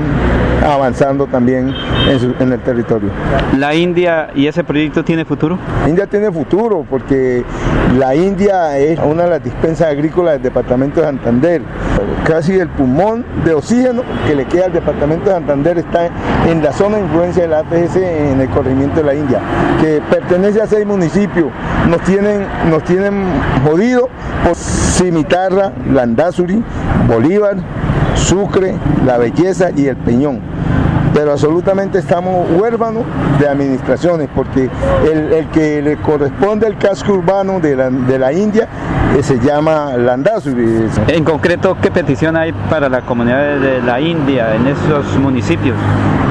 avanzando 0.64 1.26
también 1.26 1.74
en, 2.08 2.52
el 2.52 2.60
territorio. 2.60 3.10
¿La 3.56 3.74
India 3.74 4.28
y 4.34 4.46
ese 4.46 4.64
proyecto 4.64 5.04
tiene 5.04 5.24
futuro? 5.24 5.58
India 5.86 6.06
tiene 6.06 6.30
futuro 6.30 6.84
porque 6.88 7.44
la 7.98 8.14
India 8.14 8.78
es 8.78 8.98
una 8.98 9.24
de 9.24 9.30
las 9.30 9.44
dispensas 9.44 9.88
agrícolas 9.88 10.34
del 10.34 10.42
departamento 10.42 11.00
de 11.00 11.06
Santander. 11.06 11.62
Casi 12.24 12.58
el 12.58 12.68
pulmón 12.68 13.24
de 13.44 13.54
oxígeno 13.54 14.02
que 14.26 14.34
le 14.34 14.44
queda 14.44 14.66
al 14.66 14.72
departamento 14.72 15.26
de 15.26 15.36
Santander 15.36 15.78
está 15.78 16.10
en 16.46 16.62
la 16.62 16.72
zona 16.72 16.96
de 16.96 17.04
influencia 17.04 17.42
de 17.42 17.48
la 17.48 17.58
ATS 17.60 17.96
en 17.96 18.40
el 18.40 18.48
corregimiento 18.50 18.96
de 18.96 19.04
la 19.04 19.14
India, 19.14 19.40
que 19.80 20.02
pertenece 20.10 20.60
a 20.60 20.66
seis 20.66 20.86
municipios. 20.86 21.50
Nos 21.88 22.02
tienen, 22.02 22.46
nos 22.68 22.84
tienen 22.84 23.24
jodido 23.64 24.08
por 24.44 24.54
Cimitarra, 24.54 25.72
Landazuri, 25.90 26.62
Bolívar, 27.06 27.56
Sucre, 28.18 28.74
La 29.06 29.18
Belleza 29.18 29.70
y 29.74 29.86
El 29.86 29.96
Peñón 29.96 30.40
pero 31.18 31.32
absolutamente 31.32 31.98
estamos 31.98 32.46
huérfanos 32.50 33.02
de 33.40 33.48
administraciones, 33.48 34.28
porque 34.34 34.70
el, 35.10 35.48
que 35.48 35.82
le 35.82 35.96
corresponde 35.96 36.66
al 36.66 36.78
casco 36.78 37.14
urbano 37.14 37.58
de 37.58 37.74
la, 37.74 37.90
de 37.90 38.18
la 38.20 38.32
India 38.32 38.68
eh, 39.16 39.22
se 39.22 39.38
llama 39.40 39.96
Landazo. 39.96 40.50
En 41.08 41.24
concreto, 41.24 41.76
¿qué 41.80 41.90
petición 41.90 42.36
hay 42.36 42.52
para 42.70 42.88
la 42.88 43.00
comunidad 43.02 43.58
de 43.58 43.82
la 43.82 44.00
India 44.00 44.54
en 44.54 44.68
esos 44.68 45.16
municipios? 45.18 45.76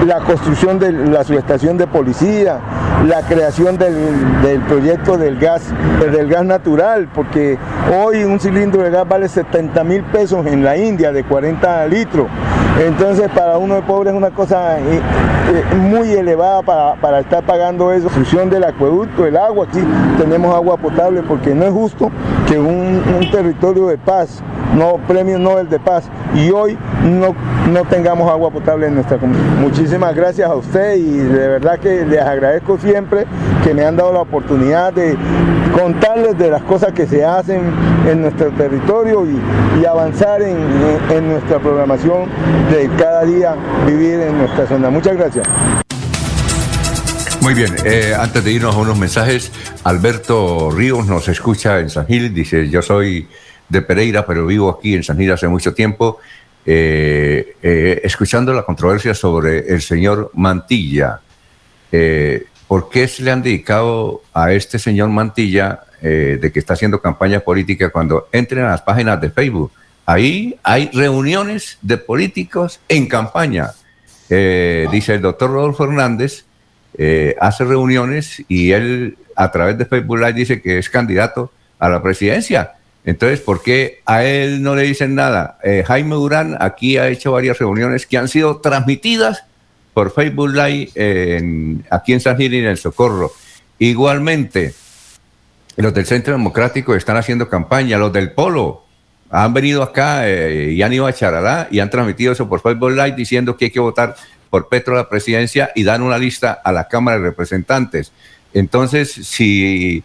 La 0.06 0.20
construcción 0.20 0.80
de 0.80 0.92
la 0.92 1.24
subestación 1.24 1.78
de 1.78 1.88
policía, 1.88 2.60
la 3.06 3.22
creación 3.22 3.78
del, 3.78 3.96
del 4.42 4.62
proyecto 4.62 5.18
del 5.18 5.38
gas, 5.38 5.74
del 6.00 6.28
gas 6.28 6.46
natural, 6.46 7.08
porque 7.14 7.58
hoy 7.96 8.24
un 8.24 8.40
cilindro 8.40 8.84
de 8.84 8.90
gas 8.90 9.08
vale 9.08 9.28
70 9.28 9.84
mil 9.84 10.04
pesos 10.04 10.46
en 10.46 10.64
la 10.64 10.78
India 10.78 11.12
de 11.12 11.24
40 11.24 11.86
litros. 11.88 12.28
Entonces 12.80 13.28
para 13.34 13.58
uno 13.58 13.76
de 13.76 13.82
pobre 13.82 14.12
es 14.12 14.16
una 14.16 14.30
cosa 14.30 14.80
eh, 14.80 15.02
eh, 15.50 15.76
muy 15.76 16.12
elevada 16.12 16.62
para, 16.62 17.20
estar 17.20 17.44
pagando 17.44 17.92
eso. 17.92 18.08
Función 18.10 18.50
del 18.50 18.64
acueducto, 18.66 19.26
el 19.26 19.36
agua, 19.36 19.66
aquí 19.68 19.80
tenemos 20.20 20.54
agua 20.54 20.78
potable 20.78 21.24
porque 21.24 21.56
no 21.56 21.66
es 21.66 21.72
justo 21.72 22.12
que 22.48 22.60
un, 22.60 23.02
territorio 23.32 23.88
de 23.88 23.98
paz, 23.98 24.42
no 24.76 24.98
premio 25.08 25.40
Nobel 25.40 25.70
de 25.70 25.80
paz, 25.80 26.10
y 26.36 26.52
hoy 26.52 26.78
no, 27.04 27.36
no 27.72 27.84
tengamos 27.86 28.30
agua 28.30 28.52
potable 28.52 28.88
en 28.88 28.96
nuestra 28.96 29.18
comunidad. 29.18 29.44
Muchísimas 29.60 30.16
gracias 30.16 30.50
a 30.50 30.56
usted 30.56 30.96
y 30.98 31.18
de 31.18 31.48
verdad 31.48 31.80
que 31.80 32.06
les 32.06 32.22
agradezco 32.22 32.78
siempre 32.88 33.26
que 33.64 33.74
me 33.74 33.84
han 33.84 33.98
dado 33.98 34.14
la 34.14 34.22
oportunidad 34.22 34.94
de 34.94 35.18
contarles 35.74 36.38
de 36.38 36.50
las 36.50 36.64
cosas 36.64 36.94
que 36.94 37.06
se 37.06 37.24
hacen 37.26 37.62
en 38.08 38.22
nuestro 38.22 38.50
territorio 38.52 39.26
y, 39.26 39.86
avanzar 39.86 40.42
en, 40.42 41.28
nuestra 41.28 41.60
programación 41.60 42.30
de 42.72 42.90
cada 42.98 43.24
día 43.24 43.56
vivir 43.86 44.20
en 44.20 44.38
nuestra 44.38 44.68
zona. 44.68 44.90
Muchas 44.90 45.16
gracias. 45.16 45.48
Muy 47.42 47.54
bien, 47.54 47.74
eh, 47.86 48.14
antes 48.18 48.44
de 48.44 48.52
irnos 48.52 48.76
a 48.76 48.80
unos 48.80 48.98
mensajes, 48.98 49.52
Alberto 49.84 50.72
Ríos 50.72 51.06
nos 51.06 51.28
escucha 51.30 51.80
en 51.80 51.90
San 51.90 52.06
Gil, 52.08 52.34
dice, 52.34 52.70
yo 52.70 52.82
soy 52.82 53.28
de 53.70 53.82
Pereira, 53.82 54.26
pero 54.26 54.46
vivo 54.46 54.70
aquí 54.70 54.96
en 54.96 55.04
San 55.04 55.18
Gil 55.18 55.32
hace 55.32 55.48
mucho 55.48 55.74
tiempo, 55.74 56.20
eh, 56.66 57.56
eh, 57.62 58.02
escuchando 58.04 58.52
la 58.54 58.64
controversia 58.64 59.14
sobre 59.14 59.74
el 59.74 59.82
señor 59.82 60.32
Mantilla. 60.34 61.22
¿Por 62.68 62.90
qué 62.90 63.08
se 63.08 63.24
le 63.24 63.32
han 63.32 63.42
dedicado 63.42 64.22
a 64.34 64.52
este 64.52 64.80
señor 64.80 65.10
Mantilla 65.10 65.82
de 66.02 66.52
que 66.54 66.60
está 66.60 66.74
haciendo 66.74 67.02
campaña 67.02 67.40
política 67.40 67.90
cuando 67.90 68.28
entren 68.32 68.66
a 68.66 68.70
las 68.72 68.82
páginas 68.82 69.20
de 69.22 69.30
Facebook? 69.30 69.72
Ahí 70.06 70.60
hay 70.64 70.90
reuniones 70.94 71.78
de 71.82 71.98
políticos 71.98 72.80
en 72.90 73.08
campaña. 73.08 73.72
dice 74.30 75.16
el 75.16 75.22
doctor 75.22 75.52
Rodolfo 75.52 75.86
Hernández, 75.86 76.46
eh, 77.00 77.36
hace 77.40 77.64
reuniones 77.64 78.44
y 78.48 78.72
él 78.72 79.18
a 79.36 79.52
través 79.52 79.78
de 79.78 79.86
Facebook 79.86 80.18
Live 80.18 80.34
dice 80.34 80.62
que 80.62 80.80
es 80.80 80.90
candidato 80.90 81.52
a 81.78 81.90
la 81.90 82.02
presidencia. 82.02 82.74
Entonces, 83.06 83.40
¿por 83.40 83.62
qué 83.62 84.02
a 84.06 84.24
él 84.24 84.64
no 84.64 84.76
le 84.76 84.82
dicen 84.82 85.14
nada? 85.14 85.60
Eh, 85.64 85.84
Jaime 85.86 86.16
Durán 86.16 86.58
aquí 86.60 86.98
ha 86.98 87.08
hecho 87.08 87.32
varias 87.32 87.60
reuniones 87.60 88.08
que 88.08 88.18
han 88.18 88.28
sido 88.28 88.58
transmitidas 88.62 89.44
por 89.98 90.14
Facebook 90.14 90.50
Live 90.50 90.92
en, 90.94 91.84
aquí 91.90 92.14
en 92.14 92.20
San 92.20 92.38
Gil 92.38 92.54
y 92.54 92.60
en 92.60 92.66
el 92.66 92.78
Socorro. 92.78 93.32
Igualmente, 93.80 94.76
los 95.76 95.92
del 95.92 96.06
Centro 96.06 96.34
Democrático 96.34 96.94
están 96.94 97.18
haciendo 97.18 97.50
campaña, 97.50 97.98
los 97.98 98.14
del 98.14 98.32
Polo 98.32 98.84
han 99.32 99.56
venido 99.56 99.82
acá 99.82 100.30
eh, 100.30 100.72
y 100.72 100.84
han 100.84 100.94
ido 100.94 101.08
a 101.08 101.14
Charalá 101.14 101.68
y 101.72 101.80
han 101.80 101.90
transmitido 101.90 102.34
eso 102.34 102.48
por 102.48 102.62
Facebook 102.62 102.92
Live 102.92 103.14
diciendo 103.14 103.58
que 103.58 103.66
hay 103.66 103.72
que 103.72 103.80
votar 103.80 104.16
por 104.52 104.70
Petro 104.70 104.94
la 104.94 105.10
presidencia 105.10 105.72
y 105.74 105.84
dan 105.84 106.04
una 106.04 106.20
lista 106.20 106.62
a 106.64 106.72
la 106.72 106.88
Cámara 106.88 107.18
de 107.18 107.24
Representantes. 107.24 108.12
Entonces, 108.54 109.12
si 109.12 110.04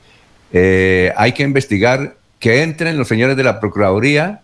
eh, 0.54 1.12
hay 1.18 1.32
que 1.32 1.42
investigar 1.42 2.16
que 2.38 2.62
entren 2.62 2.96
los 2.96 3.08
señores 3.08 3.36
de 3.36 3.44
la 3.44 3.60
Procuraduría 3.60 4.40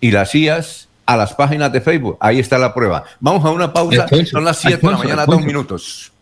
y 0.00 0.12
las 0.12 0.32
IAS 0.32 0.86
a 1.06 1.16
las 1.16 1.34
páginas 1.34 1.72
de 1.72 1.80
Facebook. 1.80 2.16
Ahí 2.20 2.38
está 2.38 2.58
la 2.58 2.72
prueba. 2.72 3.04
Vamos 3.20 3.44
a 3.44 3.50
una 3.50 3.72
pausa. 3.72 4.06
Son 4.24 4.44
las 4.44 4.58
7 4.58 4.78
de 4.78 4.92
la 4.92 4.98
mañana, 4.98 5.26
dos 5.26 5.42
minutos. 5.42 6.12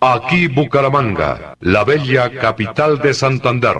Aquí 0.00 0.46
Bucaramanga, 0.46 1.56
la 1.60 1.84
bella 1.84 2.30
capital 2.30 2.98
de 2.98 3.12
Santander. 3.12 3.76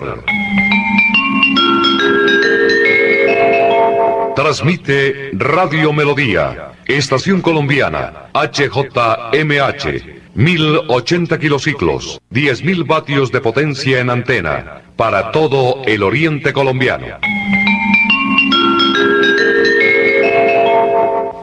Transmite 4.35 5.31
Radio 5.33 5.91
Melodía 5.93 6.71
Estación 6.97 7.41
Colombiana, 7.41 8.29
HJMH, 8.33 9.85
1080 10.33 11.39
kilociclos, 11.39 12.19
10.000 12.31 12.85
vatios 12.85 13.31
de 13.31 13.39
potencia 13.39 13.99
en 13.99 14.09
antena, 14.09 14.81
para 14.97 15.31
todo 15.31 15.83
el 15.85 16.03
oriente 16.03 16.51
colombiano. 16.51 17.05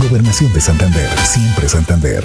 Gobernación 0.00 0.52
de 0.52 0.60
Santander, 0.60 1.08
siempre 1.24 1.68
Santander. 1.68 2.24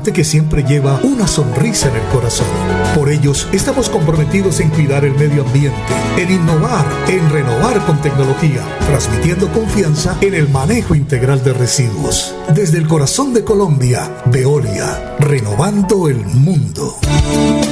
que 0.00 0.24
siempre 0.24 0.62
lleva 0.62 0.98
una 1.02 1.28
sonrisa 1.28 1.90
en 1.90 1.96
el 1.96 2.08
corazón. 2.08 2.46
Por 2.94 3.10
ellos 3.10 3.46
estamos 3.52 3.90
comprometidos 3.90 4.58
en 4.60 4.70
cuidar 4.70 5.04
el 5.04 5.12
medio 5.14 5.42
ambiente, 5.42 5.78
en 6.16 6.32
innovar, 6.32 6.86
en 7.06 7.30
renovar 7.30 7.84
con 7.84 8.00
tecnología, 8.00 8.64
transmitiendo 8.86 9.48
confianza 9.52 10.16
en 10.22 10.34
el 10.34 10.48
manejo 10.48 10.94
integral 10.94 11.44
de 11.44 11.52
residuos. 11.52 12.34
Desde 12.54 12.78
el 12.78 12.88
corazón 12.88 13.34
de 13.34 13.44
Colombia, 13.44 14.22
Veolia, 14.26 15.16
renovando 15.18 16.08
el 16.08 16.24
mundo. 16.24 16.96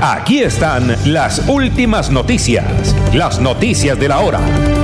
Aquí 0.00 0.38
están 0.40 0.96
las 1.06 1.42
últimas 1.48 2.10
noticias, 2.10 2.94
las 3.14 3.40
noticias 3.40 3.98
de 3.98 4.08
la 4.08 4.20
hora. 4.20 4.77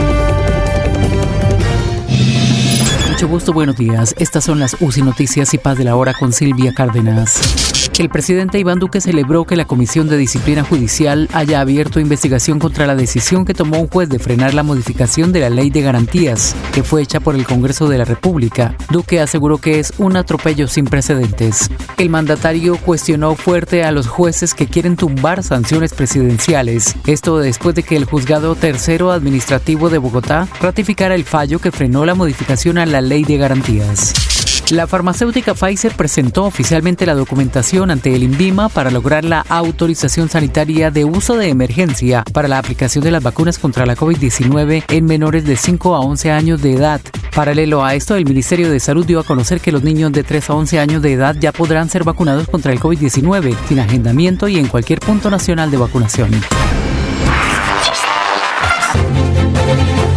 Mucho 3.14 3.28
gusto, 3.28 3.52
buenos 3.52 3.76
días. 3.76 4.12
Estas 4.18 4.42
son 4.42 4.58
las 4.58 4.76
UCI 4.80 5.02
Noticias 5.02 5.54
y 5.54 5.58
Paz 5.58 5.78
de 5.78 5.84
la 5.84 5.94
Hora 5.94 6.14
con 6.14 6.32
Silvia 6.32 6.74
Cárdenas. 6.74 7.73
El 7.98 8.08
presidente 8.08 8.58
Iván 8.58 8.78
Duque 8.78 9.00
celebró 9.00 9.44
que 9.44 9.56
la 9.56 9.64
Comisión 9.64 10.08
de 10.08 10.16
Disciplina 10.16 10.64
Judicial 10.64 11.28
haya 11.32 11.60
abierto 11.60 12.00
investigación 12.00 12.58
contra 12.58 12.86
la 12.86 12.96
decisión 12.96 13.44
que 13.44 13.54
tomó 13.54 13.78
un 13.78 13.88
juez 13.88 14.08
de 14.08 14.18
frenar 14.18 14.52
la 14.52 14.62
modificación 14.62 15.32
de 15.32 15.40
la 15.40 15.50
Ley 15.50 15.70
de 15.70 15.80
Garantías, 15.80 16.54
que 16.72 16.82
fue 16.82 17.02
hecha 17.02 17.20
por 17.20 17.34
el 17.34 17.46
Congreso 17.46 17.88
de 17.88 17.98
la 17.98 18.04
República. 18.04 18.76
Duque 18.90 19.20
aseguró 19.20 19.58
que 19.58 19.78
es 19.78 19.92
un 19.98 20.16
atropello 20.16 20.66
sin 20.66 20.86
precedentes. 20.86 21.70
El 21.96 22.10
mandatario 22.10 22.76
cuestionó 22.76 23.36
fuerte 23.36 23.84
a 23.84 23.92
los 23.92 24.08
jueces 24.08 24.54
que 24.54 24.66
quieren 24.66 24.96
tumbar 24.96 25.42
sanciones 25.42 25.94
presidenciales. 25.94 26.96
Esto 27.06 27.38
después 27.38 27.74
de 27.74 27.84
que 27.84 27.96
el 27.96 28.04
Juzgado 28.04 28.54
Tercero 28.56 29.12
Administrativo 29.12 29.88
de 29.88 29.98
Bogotá 29.98 30.48
ratificara 30.60 31.14
el 31.14 31.24
fallo 31.24 31.58
que 31.58 31.72
frenó 31.72 32.04
la 32.04 32.14
modificación 32.14 32.78
a 32.78 32.86
la 32.86 33.00
Ley 33.00 33.24
de 33.24 33.36
Garantías. 33.36 34.33
La 34.70 34.86
farmacéutica 34.86 35.54
Pfizer 35.54 35.92
presentó 35.92 36.44
oficialmente 36.44 37.04
la 37.04 37.14
documentación 37.14 37.90
ante 37.90 38.14
el 38.14 38.22
INVIMA 38.22 38.70
para 38.70 38.90
lograr 38.90 39.22
la 39.22 39.44
autorización 39.46 40.30
sanitaria 40.30 40.90
de 40.90 41.04
uso 41.04 41.36
de 41.36 41.50
emergencia 41.50 42.24
para 42.32 42.48
la 42.48 42.58
aplicación 42.58 43.04
de 43.04 43.10
las 43.10 43.22
vacunas 43.22 43.58
contra 43.58 43.84
la 43.84 43.94
COVID-19 43.94 44.84
en 44.88 45.04
menores 45.04 45.44
de 45.44 45.56
5 45.56 45.94
a 45.94 46.00
11 46.00 46.30
años 46.30 46.62
de 46.62 46.72
edad. 46.72 47.02
Paralelo 47.34 47.84
a 47.84 47.94
esto, 47.94 48.16
el 48.16 48.24
Ministerio 48.24 48.70
de 48.70 48.80
Salud 48.80 49.04
dio 49.04 49.20
a 49.20 49.24
conocer 49.24 49.60
que 49.60 49.72
los 49.72 49.82
niños 49.82 50.12
de 50.12 50.24
3 50.24 50.48
a 50.48 50.54
11 50.54 50.78
años 50.78 51.02
de 51.02 51.12
edad 51.12 51.36
ya 51.38 51.52
podrán 51.52 51.90
ser 51.90 52.04
vacunados 52.04 52.48
contra 52.48 52.72
el 52.72 52.80
COVID-19 52.80 53.54
sin 53.68 53.80
agendamiento 53.80 54.48
y 54.48 54.56
en 54.56 54.68
cualquier 54.68 55.00
punto 55.00 55.28
nacional 55.28 55.70
de 55.70 55.76
vacunación. 55.76 56.30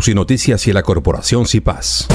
UCI 0.00 0.14
Noticias 0.14 0.66
y 0.66 0.72
la 0.72 0.82
Corporación 0.82 1.46
CIPAS. 1.46 2.08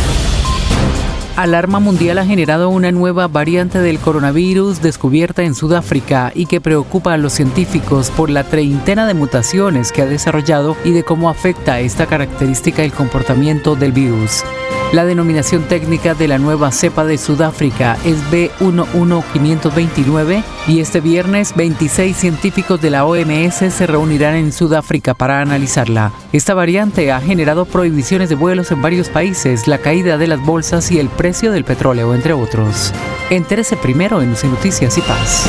Alarma 1.35 1.81
Mundial 1.81 2.17
ha 2.17 2.25
generado 2.25 2.69
una 2.69 2.93
nueva 2.93 3.27
variante 3.27 3.79
del 3.79 3.99
coronavirus 3.99 4.81
descubierta 4.81 5.43
en 5.43 5.53
Sudáfrica 5.53 6.31
y 6.33 6.45
que 6.45 6.61
preocupa 6.61 7.11
a 7.11 7.17
los 7.17 7.33
científicos 7.33 8.09
por 8.09 8.29
la 8.29 8.45
treintena 8.45 9.05
de 9.05 9.15
mutaciones 9.15 9.91
que 9.91 10.01
ha 10.01 10.05
desarrollado 10.05 10.77
y 10.85 10.91
de 10.91 11.03
cómo 11.03 11.29
afecta 11.29 11.81
esta 11.81 12.05
característica 12.05 12.83
el 12.83 12.93
comportamiento 12.93 13.75
del 13.75 13.91
virus. 13.91 14.45
La 14.93 15.03
denominación 15.03 15.63
técnica 15.63 16.13
de 16.13 16.29
la 16.29 16.37
nueva 16.37 16.71
cepa 16.71 17.03
de 17.03 17.17
Sudáfrica 17.17 17.97
es 18.05 18.17
B11529 18.31 20.41
y 20.67 20.79
este 20.79 21.01
viernes 21.01 21.53
26 21.55 22.15
científicos 22.15 22.81
de 22.81 22.91
la 22.91 23.05
OMS 23.05 23.55
se 23.55 23.87
reunirán 23.87 24.35
en 24.35 24.53
Sudáfrica 24.53 25.13
para 25.13 25.41
analizarla. 25.41 26.13
Esta 26.31 26.53
variante 26.53 27.11
ha 27.11 27.19
generado 27.19 27.65
prohibiciones 27.65 28.29
de 28.29 28.35
vuelos 28.35 28.71
en 28.71 28.81
varios 28.81 29.09
países, 29.09 29.67
la 29.67 29.79
caída 29.79 30.17
de 30.17 30.27
las 30.27 30.39
bolsas 30.39 30.91
y 30.91 30.99
el 30.99 31.09
precio 31.09 31.24
del 31.25 31.63
petróleo, 31.63 32.13
entre 32.13 32.33
otros. 32.33 32.93
Entérese 33.31 33.75
primero 33.77 34.21
en 34.21 34.33
Noticias 34.33 34.95
y 34.99 35.01
Paz. 35.01 35.47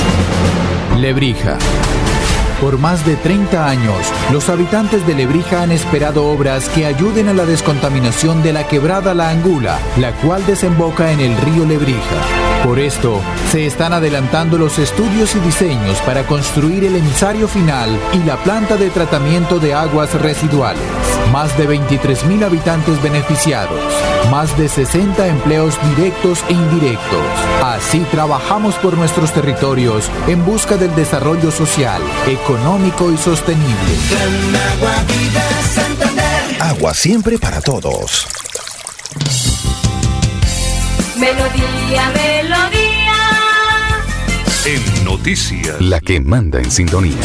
Lebrija. 0.99 1.59
Por 2.63 2.79
más 2.79 3.05
de 3.05 3.15
30 3.17 3.69
años, 3.69 3.99
los 4.33 4.49
habitantes 4.49 5.07
de 5.07 5.15
Lebrija 5.15 5.61
han 5.61 5.73
esperado 5.73 6.29
obras 6.29 6.71
que 6.71 6.87
ayuden 6.87 7.29
a 7.29 7.35
la 7.35 7.45
descontaminación 7.45 8.43
de 8.43 8.55
la 8.55 8.67
quebrada 8.67 9.13
La 9.13 9.29
Angula, 9.29 9.79
la 9.99 10.13
cual 10.13 10.47
desemboca 10.47 11.13
en 11.13 11.21
el 11.21 11.37
río 11.37 11.67
Lebrija. 11.67 12.65
Por 12.65 12.79
esto, 12.79 13.21
se 13.53 13.67
están 13.67 13.93
adelantando 13.93 14.57
los 14.57 14.79
estudios 14.79 15.37
y 15.37 15.41
diseños 15.41 15.99
para 16.07 16.27
construir 16.27 16.85
el 16.85 16.97
emisario 16.97 17.49
final 17.49 17.91
y 18.15 18.27
la 18.27 18.39
planta 18.39 18.79
de 18.79 18.89
tratamiento 18.89 19.59
de 19.59 19.75
aguas 19.75 20.15
residuales. 20.15 21.16
Más 21.37 21.55
de 21.59 21.69
23.000 21.69 22.45
habitantes 22.47 23.03
beneficiados, 23.03 23.79
más 24.31 24.57
de 24.57 24.71
60 24.71 25.27
empleos 25.27 25.79
directos 25.95 26.43
e 26.49 26.55
indirectos. 26.55 27.27
Así 27.63 27.99
trabajamos 28.11 28.75
por 28.77 28.97
nuestros 28.97 29.35
territorios 29.35 30.11
en 30.29 30.43
busca 30.47 30.79
del 30.79 30.95
desarrollo 30.95 31.51
social, 31.51 32.01
económico 32.27 33.13
y 33.13 33.19
sostenible. 33.19 33.75
Agua 36.59 36.95
siempre 36.95 37.37
para 37.37 37.61
todos. 37.61 38.27
Melodía, 41.19 42.13
melodía. 42.15 43.13
En 44.65 45.05
noticias, 45.05 45.79
la 45.83 46.01
que 46.01 46.19
manda 46.19 46.61
en 46.61 46.71
sintonía. 46.71 47.21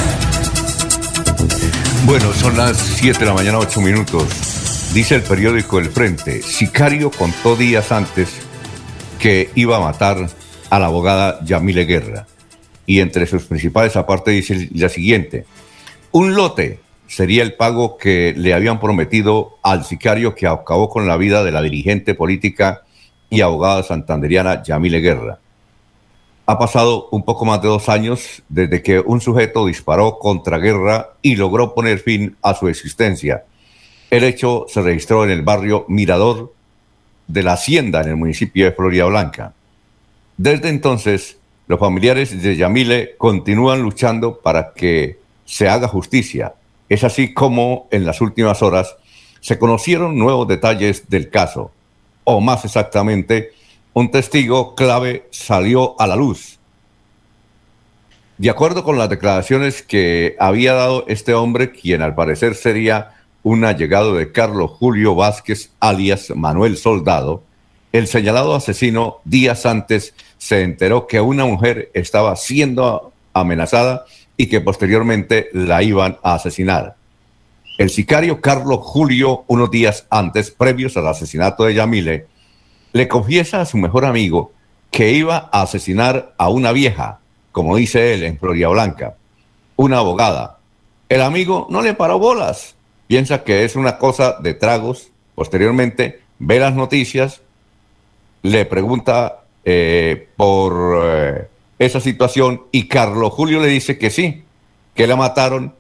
Bueno, 2.04 2.34
son 2.34 2.58
las 2.58 2.78
7 2.78 3.20
de 3.20 3.26
la 3.26 3.34
mañana, 3.34 3.60
8 3.60 3.80
minutos. 3.80 4.92
Dice 4.92 5.14
el 5.14 5.22
periódico 5.22 5.78
El 5.78 5.90
Frente, 5.90 6.42
Sicario 6.42 7.12
contó 7.12 7.56
días 7.56 7.92
antes 7.92 8.42
que 9.20 9.52
iba 9.54 9.78
a 9.78 9.82
matar 9.82 10.28
a 10.72 10.80
la 10.80 10.88
abogada 10.88 11.40
Yamile 11.46 11.86
Guerra. 11.86 12.26
Y 12.88 13.02
entre 13.02 13.28
sus 13.28 13.46
principales 13.46 13.96
aparte 13.96 14.32
dice 14.32 14.68
la 14.74 14.90
siguiente, 14.90 15.46
un 16.12 16.34
lote 16.34 16.80
sería 17.06 17.44
el 17.44 17.54
pago 17.54 17.98
que 17.98 18.34
le 18.36 18.56
habían 18.56 18.80
prometido 18.80 19.60
al 19.62 19.86
sicario 19.86 20.34
que 20.34 20.48
acabó 20.48 20.90
con 20.90 21.08
la 21.08 21.18
vida 21.18 21.44
de 21.44 21.52
la 21.52 21.62
dirigente 21.62 22.16
política 22.16 22.82
y 23.30 23.42
abogada 23.42 23.84
santanderiana 23.84 24.64
Yamile 24.64 25.02
Guerra. 25.02 25.40
Ha 26.52 26.60
pasado 26.60 27.08
un 27.12 27.24
poco 27.24 27.46
más 27.46 27.62
de 27.62 27.70
dos 27.70 27.88
años 27.88 28.44
desde 28.50 28.84
que 28.84 29.00
un 29.00 29.22
sujeto 29.22 29.68
disparó 29.68 30.20
contra 30.20 30.58
Guerra 30.58 31.12
y 31.22 31.38
logró 31.38 31.74
poner 31.74 32.00
fin 32.00 32.36
a 32.42 32.54
su 32.54 32.68
existencia. 32.68 33.46
El 34.10 34.26
hecho 34.26 34.66
se 34.68 34.82
registró 34.82 35.24
en 35.24 35.32
el 35.32 35.44
barrio 35.44 35.86
Mirador 35.88 36.54
de 37.26 37.44
la 37.44 37.54
Hacienda 37.54 38.02
en 38.02 38.10
el 38.10 38.18
municipio 38.18 38.66
de 38.66 38.74
Florida 38.74 39.06
Blanca. 39.06 39.54
Desde 40.36 40.68
entonces, 40.68 41.38
los 41.68 41.80
familiares 41.80 42.44
de 42.44 42.58
Yamile 42.58 43.16
continúan 43.18 43.82
luchando 43.82 44.38
para 44.42 44.74
que 44.74 45.20
se 45.46 45.70
haga 45.70 45.88
justicia. 45.88 46.56
Es 46.90 47.06
así 47.06 47.34
como 47.34 47.88
en 47.92 48.06
las 48.06 48.20
últimas 48.20 48.62
horas 48.62 48.98
se 49.40 49.58
conocieron 49.58 50.18
nuevos 50.18 50.50
detalles 50.50 51.10
del 51.10 51.30
caso, 51.30 51.72
o 52.26 52.42
más 52.42 52.66
exactamente, 52.66 53.52
un 53.94 54.12
testigo 54.12 54.76
clave 54.76 55.28
salió 55.32 56.00
a 56.00 56.08
la 56.08 56.16
luz. 56.16 56.60
De 58.38 58.50
acuerdo 58.50 58.84
con 58.84 58.98
las 58.98 59.10
declaraciones 59.10 59.84
que 59.84 60.36
había 60.40 60.74
dado 60.74 61.06
este 61.08 61.34
hombre, 61.34 61.72
quien 61.72 62.02
al 62.02 62.16
parecer 62.16 62.56
sería 62.56 63.12
un 63.44 63.66
allegado 63.66 64.16
de 64.16 64.32
Carlos 64.32 64.72
Julio 64.72 65.16
Vázquez, 65.16 65.72
alias 65.80 66.32
Manuel 66.36 66.78
Soldado, 66.78 67.44
el 67.92 68.08
señalado 68.08 68.56
asesino 68.56 69.18
días 69.26 69.66
antes 69.66 70.14
se 70.38 70.64
enteró 70.64 71.08
que 71.08 71.20
una 71.20 71.46
mujer 71.46 71.92
estaba 71.94 72.36
siendo 72.36 73.12
amenazada 73.34 74.06
y 74.38 74.48
que 74.48 74.62
posteriormente 74.62 75.50
la 75.54 75.84
iban 75.84 76.18
a 76.24 76.36
asesinar. 76.36 76.96
El 77.78 77.90
sicario 77.90 78.42
Carlos 78.42 78.80
Julio, 78.82 79.44
unos 79.48 79.70
días 79.70 80.06
antes, 80.10 80.52
previos 80.52 80.96
al 80.98 81.08
asesinato 81.08 81.66
de 81.66 81.74
Yamile, 81.74 82.28
le 82.94 83.08
confiesa 83.08 83.62
a 83.62 83.66
su 83.66 83.78
mejor 83.78 84.06
amigo 84.06 84.52
que 84.90 85.12
iba 85.12 85.50
a 85.52 85.62
asesinar 85.62 86.34
a 86.38 86.50
una 86.50 86.72
vieja, 86.72 87.20
como 87.52 87.78
dice 87.78 88.14
él 88.14 88.24
en 88.24 88.38
Florida 88.38 88.68
Blanca, 88.68 89.16
una 89.78 90.00
abogada. 90.00 90.60
El 91.10 91.22
amigo 91.22 91.68
no 91.70 91.82
le 91.82 91.94
paró 91.94 92.20
bolas, 92.20 92.76
piensa 93.08 93.44
que 93.44 93.64
es 93.64 93.76
una 93.76 93.98
cosa 93.98 94.38
de 94.42 94.54
tragos. 94.54 95.10
Posteriormente 95.36 96.22
ve 96.40 96.60
las 96.60 96.76
noticias, 96.76 97.42
le 98.44 98.66
pregunta 98.66 99.44
eh, 99.64 100.28
por 100.36 101.02
eh, 101.04 101.48
esa 101.80 102.00
situación 102.00 102.64
y 102.72 102.88
Carlos 102.88 103.34
Julio 103.34 103.62
le 103.62 103.68
dice 103.68 103.98
que 103.98 104.10
sí, 104.10 104.44
que 104.94 105.08
la 105.08 105.16
mataron 105.16 105.74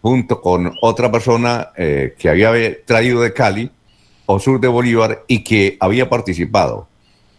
junto 0.00 0.40
con 0.40 0.74
otra 0.82 1.10
persona 1.10 1.70
eh, 1.76 2.14
que 2.18 2.28
había 2.28 2.52
traído 2.84 3.20
de 3.20 3.32
Cali 3.32 3.70
sur 4.40 4.60
de 4.60 4.68
Bolívar 4.68 5.24
y 5.28 5.44
que 5.44 5.76
había 5.80 6.08
participado. 6.08 6.88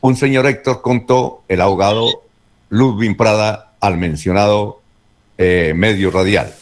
Un 0.02 0.16
señor 0.16 0.46
Héctor 0.46 0.82
contó 0.82 1.44
el 1.48 1.62
abogado 1.62 2.24
Ludwig 2.70 3.16
Prada 3.16 3.74
al 3.80 3.98
mencionado 3.98 4.82
medio 5.38 6.10
radial. 6.12 6.54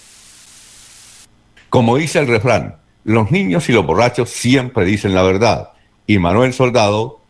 Como 1.69 1.97
dice 1.97 2.19
el 2.19 2.27
refrán, 2.27 2.77
los 3.03 3.31
niños 3.31 3.69
y 3.69 3.71
los 3.71 3.85
borrachos 3.85 4.29
siempre 4.29 4.85
dicen 4.85 5.13
la 5.13 5.23
verdad. 5.23 5.69
Y 6.05 6.19
Manuel 6.19 6.53
Soldado 6.53 7.21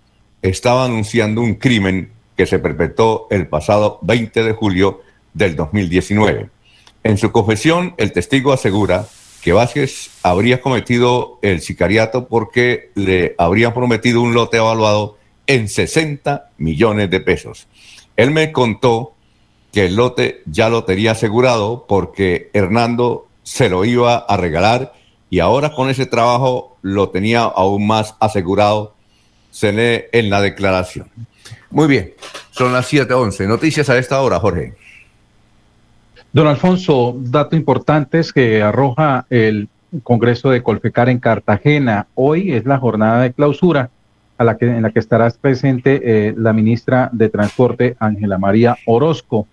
estaba 0.42 0.86
anunciando 0.86 1.42
un 1.42 1.56
crimen 1.56 2.12
que 2.36 2.46
se 2.46 2.60
perpetró 2.60 3.28
el 3.30 3.48
pasado 3.48 4.00
20 4.02 4.44
de 4.44 4.54
julio 4.54 5.02
del 5.34 5.56
2019. 5.56 6.50
En 7.04 7.18
su 7.18 7.32
confesión, 7.32 7.94
el 7.98 8.12
testigo 8.12 8.52
asegura 8.52 9.06
que 9.42 9.54
Vázquez 9.54 10.12
habría 10.24 10.62
cometido 10.62 11.40
el 11.42 11.62
sicariato 11.62 12.28
porque 12.28 12.92
le 12.96 13.36
habrían 13.38 13.74
prometido 13.74 14.22
un 14.22 14.34
lote 14.34 14.58
evaluado 14.58 15.18
en 15.48 15.68
60 15.68 16.52
millones 16.58 17.10
de 17.10 17.20
pesos. 17.20 17.68
Él 18.16 18.32
me 18.32 18.52
contó 18.52 19.14
que 19.72 19.86
el 19.86 19.96
lote 19.96 20.42
ya 20.46 20.70
lo 20.70 20.84
tenía 20.84 21.12
asegurado 21.12 21.86
porque 21.88 22.50
Hernando 22.54 23.28
se 23.44 23.70
lo 23.70 23.84
iba 23.84 24.18
a 24.18 24.38
regalar 24.38 24.94
y 25.30 25.40
ahora 25.40 25.74
con 25.74 25.90
ese 25.90 26.06
trabajo 26.06 26.78
lo 26.82 27.10
tenía 27.10 27.42
aún 27.42 27.88
más 27.88 28.16
asegurado, 28.20 28.94
se 29.50 29.72
lee 29.72 30.06
en 30.12 30.30
la 30.30 30.42
declaración. 30.42 31.10
Muy 31.70 31.88
bien, 31.88 32.14
son 32.52 32.74
las 32.74 32.92
7.11. 32.92 33.48
Noticias 33.48 33.90
a 33.90 33.98
esta 33.98 34.22
hora, 34.22 34.40
Jorge. 34.40 34.74
Don 36.34 36.48
Alfonso, 36.48 37.18
dato 37.20 37.58
importante 37.58 38.20
es 38.20 38.32
que 38.32 38.62
arroja 38.62 39.26
el 39.30 39.68
Congreso 40.04 40.50
de 40.50 40.64
Colfecar 40.64 41.10
en 41.10 41.20
Cartagena. 41.20 42.08
Hoy 42.16 42.54
es 42.54 42.66
la 42.66 42.78
jornada 42.78 43.22
de 43.22 43.34
clausura 43.34 43.90
en 44.40 44.82
la 44.82 44.92
que 44.92 45.00
estará 45.00 45.30
presente 45.40 46.02
eh, 46.04 46.34
la 46.38 46.54
ministra 46.54 47.10
de 47.12 47.28
Transporte, 47.28 47.98
Ángela 48.00 48.38
María 48.38 48.78
Orozco, 48.86 49.46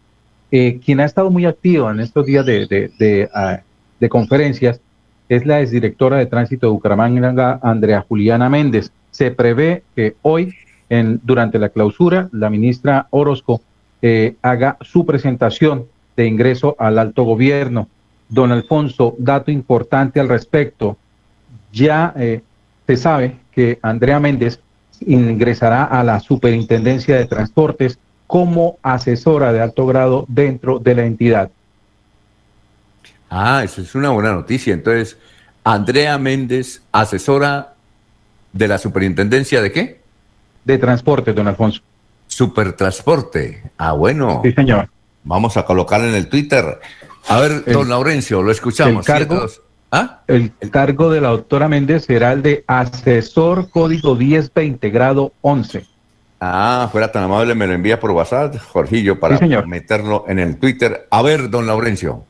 eh, 0.52 0.78
quien 0.82 1.00
ha 1.00 1.04
estado 1.04 1.30
muy 1.30 1.46
activa 1.46 1.90
en 1.90 1.98
estos 1.98 2.24
días 2.24 2.46
de, 2.46 2.66
de, 2.66 2.92
de, 2.96 3.28
ah, 3.34 3.60
de 3.98 4.08
conferencias 4.08 4.80
es 5.28 5.44
la 5.44 5.60
exdirectora 5.60 6.16
de 6.16 6.26
tránsito 6.26 6.68
de 6.68 6.72
Bucaramanga, 6.72 7.58
Andrea 7.60 8.04
Juliana 8.08 8.48
Méndez. 8.48 8.92
Se 9.10 9.32
prevé 9.32 9.82
que 9.96 10.14
hoy, 10.22 10.54
durante 10.88 11.58
la 11.58 11.68
clausura, 11.70 12.28
la 12.32 12.48
ministra 12.48 13.08
Orozco 13.10 13.60
eh, 14.00 14.36
haga 14.42 14.78
su 14.80 15.04
presentación 15.04 15.84
de 16.18 16.26
ingreso 16.26 16.74
al 16.78 16.98
alto 16.98 17.22
gobierno. 17.22 17.88
Don 18.28 18.50
Alfonso, 18.50 19.14
dato 19.18 19.52
importante 19.52 20.18
al 20.18 20.28
respecto. 20.28 20.98
Ya 21.72 22.12
eh, 22.16 22.42
se 22.86 22.96
sabe 22.96 23.36
que 23.52 23.78
Andrea 23.82 24.18
Méndez 24.18 24.60
ingresará 25.00 25.84
a 25.84 26.02
la 26.02 26.18
Superintendencia 26.18 27.16
de 27.16 27.26
Transportes 27.26 27.98
como 28.26 28.78
asesora 28.82 29.52
de 29.52 29.60
alto 29.60 29.86
grado 29.86 30.26
dentro 30.28 30.80
de 30.80 30.94
la 30.96 31.04
entidad. 31.06 31.50
Ah, 33.30 33.62
eso 33.64 33.80
es 33.80 33.94
una 33.94 34.10
buena 34.10 34.32
noticia. 34.32 34.74
Entonces, 34.74 35.16
Andrea 35.62 36.18
Méndez, 36.18 36.82
asesora 36.90 37.74
de 38.52 38.66
la 38.66 38.78
Superintendencia 38.78 39.62
de 39.62 39.70
qué? 39.70 40.00
De 40.64 40.78
Transporte, 40.78 41.32
don 41.32 41.46
Alfonso. 41.46 41.80
Supertransporte. 42.26 43.62
Ah, 43.78 43.92
bueno. 43.92 44.40
Sí, 44.44 44.52
señor. 44.52 44.88
Vamos 45.28 45.58
a 45.58 45.66
colocarle 45.66 46.08
en 46.08 46.14
el 46.14 46.28
Twitter. 46.28 46.80
A 47.28 47.38
ver, 47.38 47.62
don 47.66 47.86
Laurencio, 47.86 48.42
lo 48.42 48.50
escuchamos. 48.50 49.06
El 49.06 49.26
cargo, 49.26 49.46
¿Ah? 49.92 50.22
el 50.26 50.52
cargo 50.70 51.10
de 51.10 51.20
la 51.20 51.28
doctora 51.28 51.68
Méndez 51.68 52.06
será 52.06 52.32
el 52.32 52.40
de 52.40 52.64
asesor 52.66 53.68
código 53.68 54.16
1020, 54.16 54.88
grado 54.88 55.34
11. 55.42 55.84
Ah, 56.40 56.88
fuera 56.90 57.12
tan 57.12 57.24
amable, 57.24 57.54
me 57.54 57.66
lo 57.66 57.74
envía 57.74 58.00
por 58.00 58.12
WhatsApp, 58.12 58.56
Jorgillo, 58.56 59.20
para 59.20 59.38
meterlo 59.66 60.24
en 60.28 60.38
el 60.38 60.56
Twitter. 60.56 61.06
A 61.10 61.20
ver, 61.20 61.50
don 61.50 61.66
Laurencio. 61.66 62.24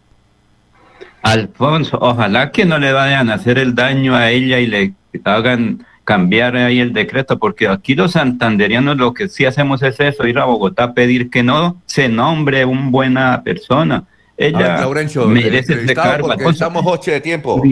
Alfonso, 1.22 1.98
ojalá 2.00 2.50
que 2.50 2.64
no 2.64 2.78
le 2.78 2.92
vayan 2.92 3.30
a 3.30 3.34
hacer 3.34 3.58
el 3.58 3.76
daño 3.76 4.16
a 4.16 4.30
ella 4.30 4.58
y 4.58 4.66
le 4.66 4.94
hagan 5.22 5.86
cambiar 6.08 6.56
ahí 6.56 6.80
el 6.80 6.94
decreto, 6.94 7.38
porque 7.38 7.68
aquí 7.68 7.94
los 7.94 8.12
santanderianos 8.12 8.96
lo 8.96 9.12
que 9.12 9.28
sí 9.28 9.44
hacemos 9.44 9.82
es 9.82 10.00
eso, 10.00 10.26
ir 10.26 10.38
a 10.38 10.46
Bogotá 10.46 10.84
a 10.84 10.94
pedir 10.94 11.28
que 11.28 11.42
no 11.42 11.82
se 11.84 12.08
nombre 12.08 12.64
una 12.64 12.88
buena 12.88 13.42
persona. 13.42 14.04
Ella 14.34 14.88
merece 15.26 15.74
este 15.74 15.94
cargo. 15.94 16.32
Estamos 16.32 16.82
ocho 16.86 17.10
de 17.10 17.20
tiempo. 17.20 17.62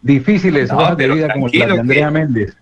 Difíciles 0.00 0.72
no, 0.72 0.96
de 0.96 1.08
vida 1.10 1.30
como 1.34 1.48
la 1.48 1.66
de 1.66 1.78
Andrea 1.78 2.10
Méndez. 2.10 2.56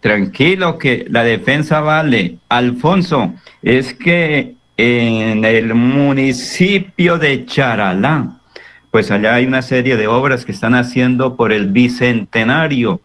Tranquilo 0.00 0.76
que 0.76 1.06
la 1.08 1.22
defensa 1.22 1.78
vale. 1.78 2.38
Alfonso, 2.48 3.34
es 3.62 3.94
que 3.94 4.56
en 4.76 5.44
el 5.44 5.72
municipio 5.72 7.16
de 7.16 7.46
Charalá, 7.46 8.40
pues 8.90 9.12
allá 9.12 9.36
hay 9.36 9.46
una 9.46 9.62
serie 9.62 9.96
de 9.96 10.08
obras 10.08 10.44
que 10.44 10.50
están 10.50 10.74
haciendo 10.74 11.36
por 11.36 11.52
el 11.52 11.68
bicentenario, 11.68 13.00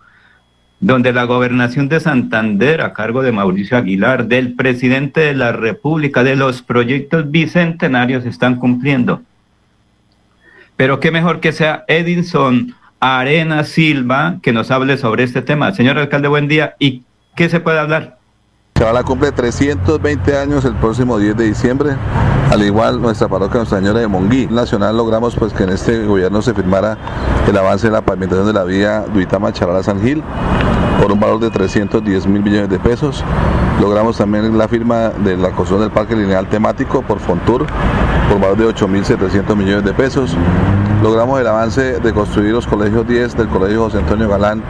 donde 0.80 1.14
la 1.14 1.24
gobernación 1.24 1.88
de 1.90 2.00
Santander, 2.00 2.82
a 2.82 2.94
cargo 2.94 3.22
de 3.22 3.32
Mauricio 3.32 3.78
Aguilar, 3.78 4.28
del 4.28 4.54
presidente 4.54 5.22
de 5.22 5.34
la 5.34 5.52
República, 5.52 6.24
de 6.24 6.36
los 6.36 6.62
proyectos 6.62 7.32
bicentenarios 7.32 8.26
están 8.26 8.56
cumpliendo. 8.56 9.22
Pero 10.76 11.00
qué 11.00 11.12
mejor 11.12 11.40
que 11.40 11.54
sea 11.54 11.86
Edinson 11.88 12.76
Arena 13.00 13.64
Silva 13.64 14.40
que 14.42 14.52
nos 14.52 14.72
hable 14.72 14.98
sobre 14.98 15.24
este 15.24 15.42
tema. 15.42 15.74
Señor 15.74 15.98
alcalde, 15.98 16.28
buen 16.28 16.48
día. 16.48 16.76
¿Y 16.80 17.04
qué 17.36 17.50
se 17.50 17.60
puede 17.60 17.80
hablar? 17.80 18.15
La 18.80 19.04
cumple 19.04 19.32
320 19.32 20.38
años 20.38 20.66
el 20.66 20.76
próximo 20.76 21.18
10 21.18 21.38
de 21.38 21.46
diciembre, 21.46 21.96
al 22.52 22.62
igual 22.62 23.02
nuestra 23.02 23.28
parroquia 23.30 23.60
Nuestra 23.60 23.80
Señora 23.80 24.00
de 24.00 24.08
Monguí. 24.08 24.48
Nacional 24.48 24.98
logramos 24.98 25.34
pues 25.36 25.54
que 25.54 25.64
en 25.64 25.70
este 25.70 26.06
gobierno 26.06 26.42
se 26.42 26.54
firmara 26.54 26.98
el 27.48 27.58
avance 27.58 27.88
en 27.88 27.94
la 27.94 28.02
pavimentación 28.02 28.46
de 28.46 28.54
la 28.54 28.64
vía 28.66 29.06
Duitama 29.14 29.54
Charala 29.54 29.82
San 29.82 30.02
Gil 30.02 30.22
por 31.02 31.12
un 31.12 31.20
valor 31.20 31.40
de 31.40 31.50
310 31.50 32.28
mil 32.28 32.44
millones 32.44 32.70
de 32.70 32.78
pesos. 32.78 33.24
Logramos 33.82 34.18
también 34.18 34.58
la 34.58 34.68
firma 34.68 35.10
de 35.10 35.38
la 35.38 35.48
construcción 35.50 35.80
del 35.80 35.92
parque 35.92 36.16
lineal 36.16 36.48
temático 36.50 37.02
por 37.02 37.20
Fontur 37.20 37.66
por 38.30 38.40
valor 38.40 38.58
de 38.58 38.68
8.700 38.68 39.56
millones 39.56 39.86
de 39.86 39.94
pesos. 39.94 40.36
Logramos 41.06 41.40
el 41.40 41.46
avance 41.46 42.00
de 42.00 42.14
construir 42.14 42.52
los 42.52 42.66
colegios 42.66 43.08
10 43.08 43.38
del 43.38 43.48
Colegio 43.48 43.84
José 43.84 44.00
Antonio 44.00 44.28
Galán 44.28 44.64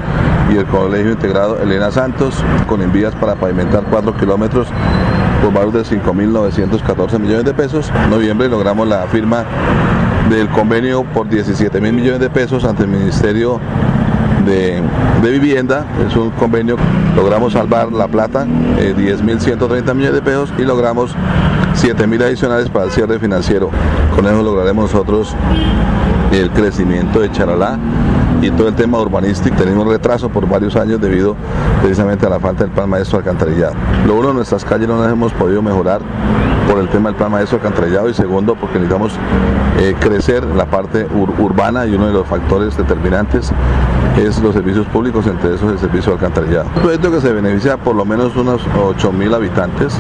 y 0.52 0.58
el 0.58 0.66
Colegio 0.66 1.14
Integrado 1.14 1.58
Elena 1.62 1.92
Santos 1.92 2.44
con 2.68 2.82
envías 2.82 3.16
para 3.16 3.36
pavimentar 3.36 3.86
4 3.90 4.18
kilómetros 4.18 4.68
por 5.42 5.54
valor 5.54 5.72
de 5.72 5.84
5.914 5.84 7.20
millones 7.20 7.46
de 7.46 7.54
pesos. 7.54 7.90
En 8.04 8.10
noviembre 8.10 8.50
logramos 8.50 8.86
la 8.86 9.04
firma 9.04 9.46
del 10.30 10.50
convenio 10.50 11.06
por 11.06 11.30
17 11.30 11.80
mil 11.80 11.94
millones 11.94 12.20
de 12.20 12.30
pesos 12.30 12.66
ante 12.66 12.84
el 12.84 12.90
Ministerio 12.90 13.62
de, 14.46 14.84
vivienda, 15.22 15.86
es 16.06 16.18
un 16.18 16.32
convenio, 16.32 16.76
logramos 17.16 17.54
salvar 17.54 17.94
La 17.94 18.10
Plata, 18.10 18.46
eh, 18.78 18.94
10.130 18.96 19.94
millones 19.94 20.14
de 20.14 20.22
pesos 20.22 20.54
y 20.58 20.64
logramos 20.64 21.16
7.000 21.76 22.24
adicionales 22.24 22.70
para 22.70 22.86
el 22.86 22.92
cierre 22.92 23.20
financiero. 23.20 23.70
Con 24.16 24.26
eso 24.26 24.44
lograremos 24.44 24.92
nosotros 24.92 25.34
el 26.40 26.52
crecimiento 26.52 27.20
de 27.20 27.32
Charalá 27.32 27.80
y 28.42 28.50
todo 28.52 28.68
el 28.68 28.76
tema 28.76 29.00
urbanístico. 29.00 29.56
Tenemos 29.56 29.88
retraso 29.88 30.30
por 30.30 30.48
varios 30.48 30.76
años 30.76 31.00
debido 31.00 31.36
precisamente 31.82 32.26
a 32.26 32.30
la 32.30 32.40
falta 32.40 32.64
del 32.64 32.74
plan 32.74 32.90
maestro 32.90 33.20
alcantarillado. 33.20 33.74
Lo 34.06 34.16
uno, 34.16 34.34
nuestras 34.34 34.66
calles 34.66 34.88
no 34.88 35.02
las 35.02 35.12
hemos 35.12 35.32
podido 35.34 35.62
mejorar 35.62 36.02
por 36.70 36.80
el 36.80 36.90
tema 36.90 37.10
del 37.10 37.18
plan 37.18 37.32
maestro 37.32 37.58
alcantarillado 37.58 38.10
y 38.10 38.14
segundo 38.14 38.56
porque 38.56 38.80
necesitamos 38.80 39.14
eh, 39.80 39.96
crecer 40.00 40.44
la 40.44 40.66
parte 40.66 41.08
urbana 41.40 41.86
y 41.86 41.96
uno 41.96 42.08
de 42.08 42.14
los 42.14 42.28
factores 42.28 42.76
determinantes 42.76 43.52
es 44.18 44.40
los 44.42 44.54
servicios 44.54 44.88
públicos, 44.88 45.28
entre 45.28 45.56
esos 45.56 45.72
el 45.72 45.80
servicio 45.80 46.12
de 46.12 46.20
alcantarillado. 46.20 46.68
Un 46.76 46.82
proyecto 46.82 47.12
que 47.12 47.22
se 47.22 47.34
beneficia 47.34 47.78
por 47.78 47.96
lo 47.96 48.06
menos 48.06 48.36
unos 48.36 48.62
8 48.82 49.12
mil 49.12 49.34
habitantes 49.34 49.98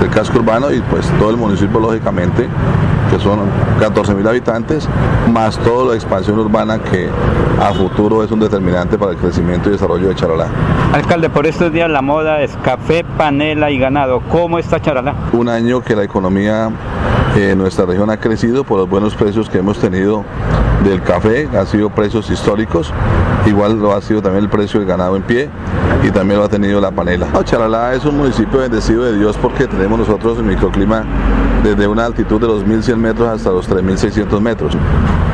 del 0.00 0.10
casco 0.10 0.38
urbano 0.38 0.72
y 0.72 0.80
pues 0.82 1.06
todo 1.18 1.30
el 1.30 1.36
municipio 1.36 1.78
lógicamente 1.80 2.48
que 3.10 3.18
son 3.18 3.40
14 3.80 4.14
mil 4.14 4.26
habitantes, 4.26 4.88
más 5.32 5.58
toda 5.58 5.90
la 5.90 5.94
expansión 5.94 6.38
urbana 6.38 6.78
que 6.78 7.08
a 7.60 7.72
futuro 7.72 8.22
es 8.22 8.30
un 8.30 8.40
determinante 8.40 8.98
para 8.98 9.12
el 9.12 9.18
crecimiento 9.18 9.68
y 9.68 9.72
desarrollo 9.72 10.08
de 10.08 10.14
Charalá. 10.14 10.46
Alcalde, 10.92 11.30
por 11.30 11.46
estos 11.46 11.72
días 11.72 11.90
la 11.90 12.02
moda 12.02 12.42
es 12.42 12.56
café, 12.62 13.04
panela 13.16 13.70
y 13.70 13.78
ganado. 13.78 14.20
¿Cómo 14.30 14.58
está 14.58 14.80
Charalá? 14.80 15.14
Un 15.32 15.48
año 15.48 15.80
que 15.80 15.96
la 15.96 16.04
economía 16.04 16.70
en 17.36 17.58
nuestra 17.58 17.86
región 17.86 18.10
ha 18.10 18.18
crecido 18.18 18.64
por 18.64 18.78
los 18.78 18.88
buenos 18.88 19.14
precios 19.14 19.48
que 19.48 19.58
hemos 19.58 19.78
tenido 19.78 20.24
del 20.84 21.02
café, 21.02 21.48
han 21.56 21.66
sido 21.66 21.90
precios 21.90 22.30
históricos, 22.30 22.92
igual 23.48 23.78
lo 23.80 23.94
ha 23.94 24.00
sido 24.00 24.22
también 24.22 24.44
el 24.44 24.50
precio 24.50 24.80
del 24.80 24.88
ganado 24.88 25.16
en 25.16 25.22
pie 25.22 25.48
y 26.02 26.10
también 26.10 26.38
lo 26.38 26.46
ha 26.46 26.48
tenido 26.48 26.80
la 26.80 26.90
panela. 26.90 27.26
Charalá 27.44 27.94
es 27.94 28.04
un 28.04 28.16
municipio 28.16 28.60
bendecido 28.60 29.04
de 29.04 29.16
Dios 29.16 29.36
porque 29.40 29.66
tenemos 29.66 29.98
nosotros 29.98 30.38
el 30.38 30.44
microclima 30.44 31.04
desde 31.62 31.86
una 31.86 32.04
altitud 32.06 32.40
de 32.40 32.46
los 32.46 32.64
1.100 32.64 32.96
metros 32.96 33.28
hasta 33.28 33.50
los 33.50 33.68
3.600 33.68 34.40
metros. 34.40 34.76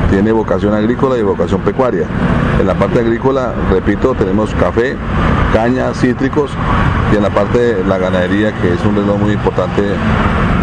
Tiene 0.09 0.31
vocación 0.31 0.73
agrícola 0.73 1.17
y 1.17 1.23
vocación 1.23 1.61
pecuaria. 1.61 2.07
En 2.59 2.67
la 2.67 2.73
parte 2.73 2.99
agrícola, 2.99 3.53
repito, 3.71 4.13
tenemos 4.13 4.53
café, 4.55 4.95
caña, 5.53 5.93
cítricos 5.93 6.51
y 7.11 7.17
en 7.17 7.23
la 7.23 7.29
parte 7.29 7.75
de 7.75 7.83
la 7.83 7.97
ganadería, 7.97 8.53
que 8.61 8.73
es 8.73 8.85
un 8.85 8.95
reloj 8.95 9.19
muy 9.19 9.33
importante 9.33 9.81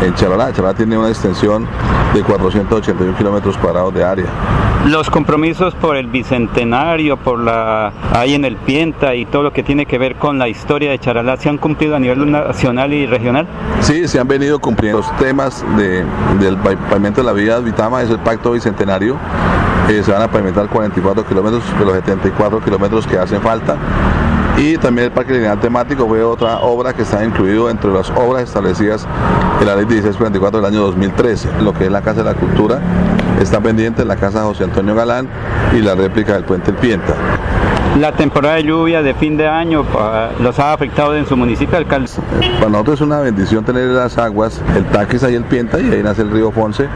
en 0.05 0.15
Charalá. 0.15 0.53
Charalá 0.53 0.75
tiene 0.75 0.99
una 0.99 1.09
extensión 1.09 1.67
de 2.15 2.23
481 2.23 3.17
kilómetros 3.17 3.57
cuadrados 3.57 3.95
de 3.95 4.05
área. 4.05 4.27
Los 4.87 5.09
compromisos 5.11 5.75
por 5.77 5.97
el 5.97 6.09
bicentenario, 6.09 7.17
por 7.17 7.39
la 7.39 7.93
ahí 8.13 8.35
en 8.35 8.45
el 8.45 8.57
Pienta 8.57 9.15
y 9.15 9.27
todo 9.27 9.45
lo 9.45 9.53
que 9.53 9.63
tiene 9.63 9.87
que 9.87 9.97
ver 9.97 10.17
con 10.17 10.39
la 10.39 10.49
historia 10.49 10.91
de 10.91 10.99
Charalá, 10.99 11.37
¿se 11.37 11.49
han 11.49 11.59
cumplido 11.59 11.95
a 11.95 12.01
nivel 12.01 12.31
nacional 12.31 12.93
y 12.93 13.07
regional? 13.07 13.47
Sí, 13.81 14.09
se 14.09 14.19
han 14.19 14.27
venido 14.27 14.59
cumpliendo. 14.59 14.99
Los 14.99 15.17
temas 15.19 15.65
del 15.77 16.57
pavimento 16.91 17.21
de 17.21 17.27
la 17.27 17.33
vía 17.33 17.59
Vitama 17.59 18.03
es 18.03 18.11
el 18.11 18.19
pacto 18.19 18.53
bicentenario. 18.53 19.17
Eh, 19.89 20.03
se 20.03 20.13
van 20.13 20.23
a 20.23 20.29
pavimentar 20.29 20.69
44 20.69 21.27
kilómetros 21.27 21.63
de 21.79 21.85
los 21.85 21.95
74 21.95 22.61
kilómetros 22.61 23.07
que 23.07 23.19
hacen 23.19 23.41
falta 23.41 23.77
y 24.57 24.77
también 24.77 25.07
el 25.07 25.13
parque 25.13 25.33
lineal 25.33 25.59
temático 25.61 26.07
fue 26.07 26.23
otra 26.23 26.59
obra 26.61 26.93
que 26.93 27.03
está 27.03 27.25
incluido 27.25 27.71
entre 27.71 27.93
las 27.93 28.11
obras 28.11 28.43
establecidas 28.45 29.07
en 29.61 29.67
la 29.67 29.77
ley 29.77 29.87
1644 29.87 30.61
del 30.61 30.73
año 30.73 30.83
2013, 30.83 31.63
lo 31.63 31.73
que 31.73 31.87
es 31.87 31.91
la 31.91 32.03
Casa 32.03 32.23
de 32.23 32.33
la 32.33 32.35
Cultura, 32.35 32.81
está 33.41 33.61
pendiente 33.61 34.05
la 34.05 34.17
Casa 34.17 34.43
José 34.43 34.65
Antonio 34.65 34.95
Galán 34.95 35.29
y 35.73 35.81
la 35.81 35.95
réplica 35.95 36.35
del 36.35 36.45
Puente 36.45 36.71
El 36.71 36.77
Pienta. 36.77 37.15
La 37.99 38.13
temporada 38.13 38.55
de 38.57 38.65
lluvia 38.65 39.03
de 39.03 39.13
fin 39.15 39.37
de 39.37 39.47
año 39.47 39.85
los 40.41 40.59
ha 40.59 40.73
afectado 40.73 41.15
en 41.15 41.27
su 41.27 41.37
municipio, 41.37 41.77
alcalde. 41.77 42.11
Para 42.59 42.71
nosotros 42.71 42.95
es 42.95 43.01
una 43.03 43.21
bendición 43.21 43.65
tener 43.65 43.89
las 43.89 44.17
aguas, 44.17 44.63
el 44.77 44.85
Taquis 44.87 45.23
y 45.25 45.35
el 45.35 45.45
Pienta 45.45 45.79
y 45.79 45.91
ahí 45.91 46.03
nace 46.03 46.23
el 46.23 46.31
río 46.31 46.51
Fonse, 46.51 46.89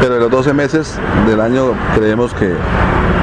pero 0.00 0.14
en 0.14 0.20
los 0.20 0.30
12 0.30 0.54
meses 0.54 0.98
del 1.26 1.40
año 1.40 1.72
creemos 1.94 2.32
que 2.34 2.54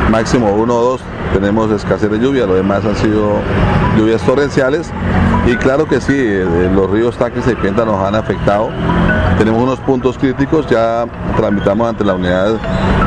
máximo 0.09 0.47
uno 0.53 0.75
o 0.75 0.83
dos 0.83 1.01
tenemos 1.33 1.69
escasez 1.71 2.09
de 2.09 2.19
lluvia, 2.19 2.45
lo 2.45 2.55
demás 2.55 2.85
han 2.85 2.95
sido 2.95 3.33
lluvias 3.97 4.21
torrenciales 4.21 4.91
y 5.45 5.55
claro 5.55 5.85
que 5.87 6.01
sí, 6.01 6.13
eh, 6.15 6.69
los 6.73 6.89
ríos 6.89 7.17
Taques 7.17 7.47
y 7.47 7.55
Pienta 7.55 7.85
nos 7.85 8.05
han 8.05 8.15
afectado. 8.15 8.69
Tenemos 9.37 9.61
unos 9.61 9.79
puntos 9.79 10.17
críticos, 10.17 10.67
ya 10.67 11.05
tramitamos 11.37 11.87
ante 11.87 12.03
la 12.03 12.15
unidad 12.15 12.55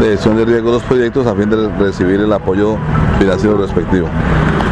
de 0.01 0.07
gestión 0.13 0.37
de 0.37 0.45
riesgo 0.45 0.71
los 0.71 0.83
proyectos 0.85 1.27
a 1.27 1.35
fin 1.35 1.51
de 1.51 1.69
recibir 1.79 2.21
el 2.21 2.33
apoyo 2.33 2.77
financiero 3.19 3.59
respectivo. 3.59 4.09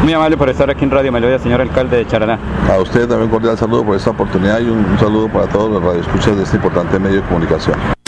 Muy 0.03 0.13
amable 0.13 0.37
por 0.37 0.49
estar 0.49 0.69
aquí 0.69 0.85
en 0.85 0.91
Radio 0.91 1.11
Melodía, 1.11 1.37
señor 1.37 1.61
alcalde 1.61 1.97
de 1.97 2.07
Charaná. 2.07 2.39
A 2.71 2.79
usted 2.79 3.01
también 3.01 3.23
un 3.23 3.29
cordial 3.29 3.57
saludo 3.57 3.83
por 3.83 3.95
esta 3.95 4.11
oportunidad 4.11 4.59
y 4.61 4.69
un, 4.69 4.85
un 4.85 4.97
saludo 4.97 5.27
para 5.27 5.47
todos 5.47 5.69
los 5.69 5.83
radioescuchas 5.83 6.37
de 6.37 6.43
este 6.43 6.55
importante 6.55 6.97
medio 6.97 7.17
de 7.17 7.27
comunicación. 7.27 7.98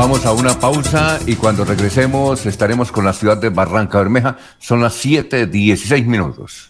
Vamos 0.00 0.24
a 0.24 0.32
una 0.32 0.58
pausa 0.58 1.20
y 1.26 1.36
cuando 1.36 1.62
regresemos 1.62 2.46
estaremos 2.46 2.90
con 2.90 3.04
la 3.04 3.12
ciudad 3.12 3.36
de 3.36 3.50
Barranca 3.50 3.98
Bermeja. 3.98 4.38
Son 4.58 4.80
las 4.80 4.94
7:16 4.94 6.06
minutos. 6.06 6.69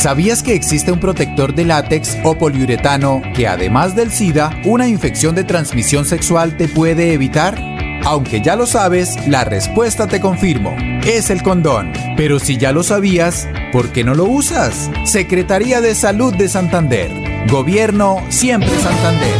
¿Sabías 0.00 0.42
que 0.42 0.54
existe 0.54 0.90
un 0.90 0.98
protector 0.98 1.54
de 1.54 1.66
látex 1.66 2.16
o 2.24 2.34
poliuretano 2.38 3.20
que 3.34 3.46
además 3.46 3.94
del 3.94 4.10
SIDA, 4.10 4.50
una 4.64 4.88
infección 4.88 5.34
de 5.34 5.44
transmisión 5.44 6.06
sexual 6.06 6.56
te 6.56 6.68
puede 6.68 7.12
evitar? 7.12 7.62
Aunque 8.06 8.40
ya 8.40 8.56
lo 8.56 8.64
sabes, 8.64 9.18
la 9.28 9.44
respuesta 9.44 10.06
te 10.06 10.18
confirmo. 10.18 10.74
Es 11.04 11.28
el 11.28 11.42
condón. 11.42 11.92
Pero 12.16 12.38
si 12.38 12.56
ya 12.56 12.72
lo 12.72 12.82
sabías, 12.82 13.46
¿por 13.74 13.92
qué 13.92 14.02
no 14.02 14.14
lo 14.14 14.24
usas? 14.24 14.90
Secretaría 15.04 15.82
de 15.82 15.94
Salud 15.94 16.34
de 16.34 16.48
Santander. 16.48 17.12
Gobierno 17.50 18.24
siempre 18.30 18.70
Santander. 18.80 19.36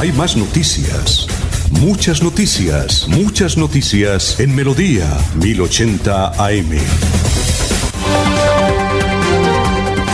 Hay 0.00 0.10
más 0.10 0.36
noticias. 0.36 1.28
Muchas 1.70 2.20
noticias, 2.20 3.06
muchas 3.06 3.56
noticias 3.56 4.40
en 4.40 4.56
Melodía 4.56 5.06
1080 5.36 6.30
AM. 6.30 7.19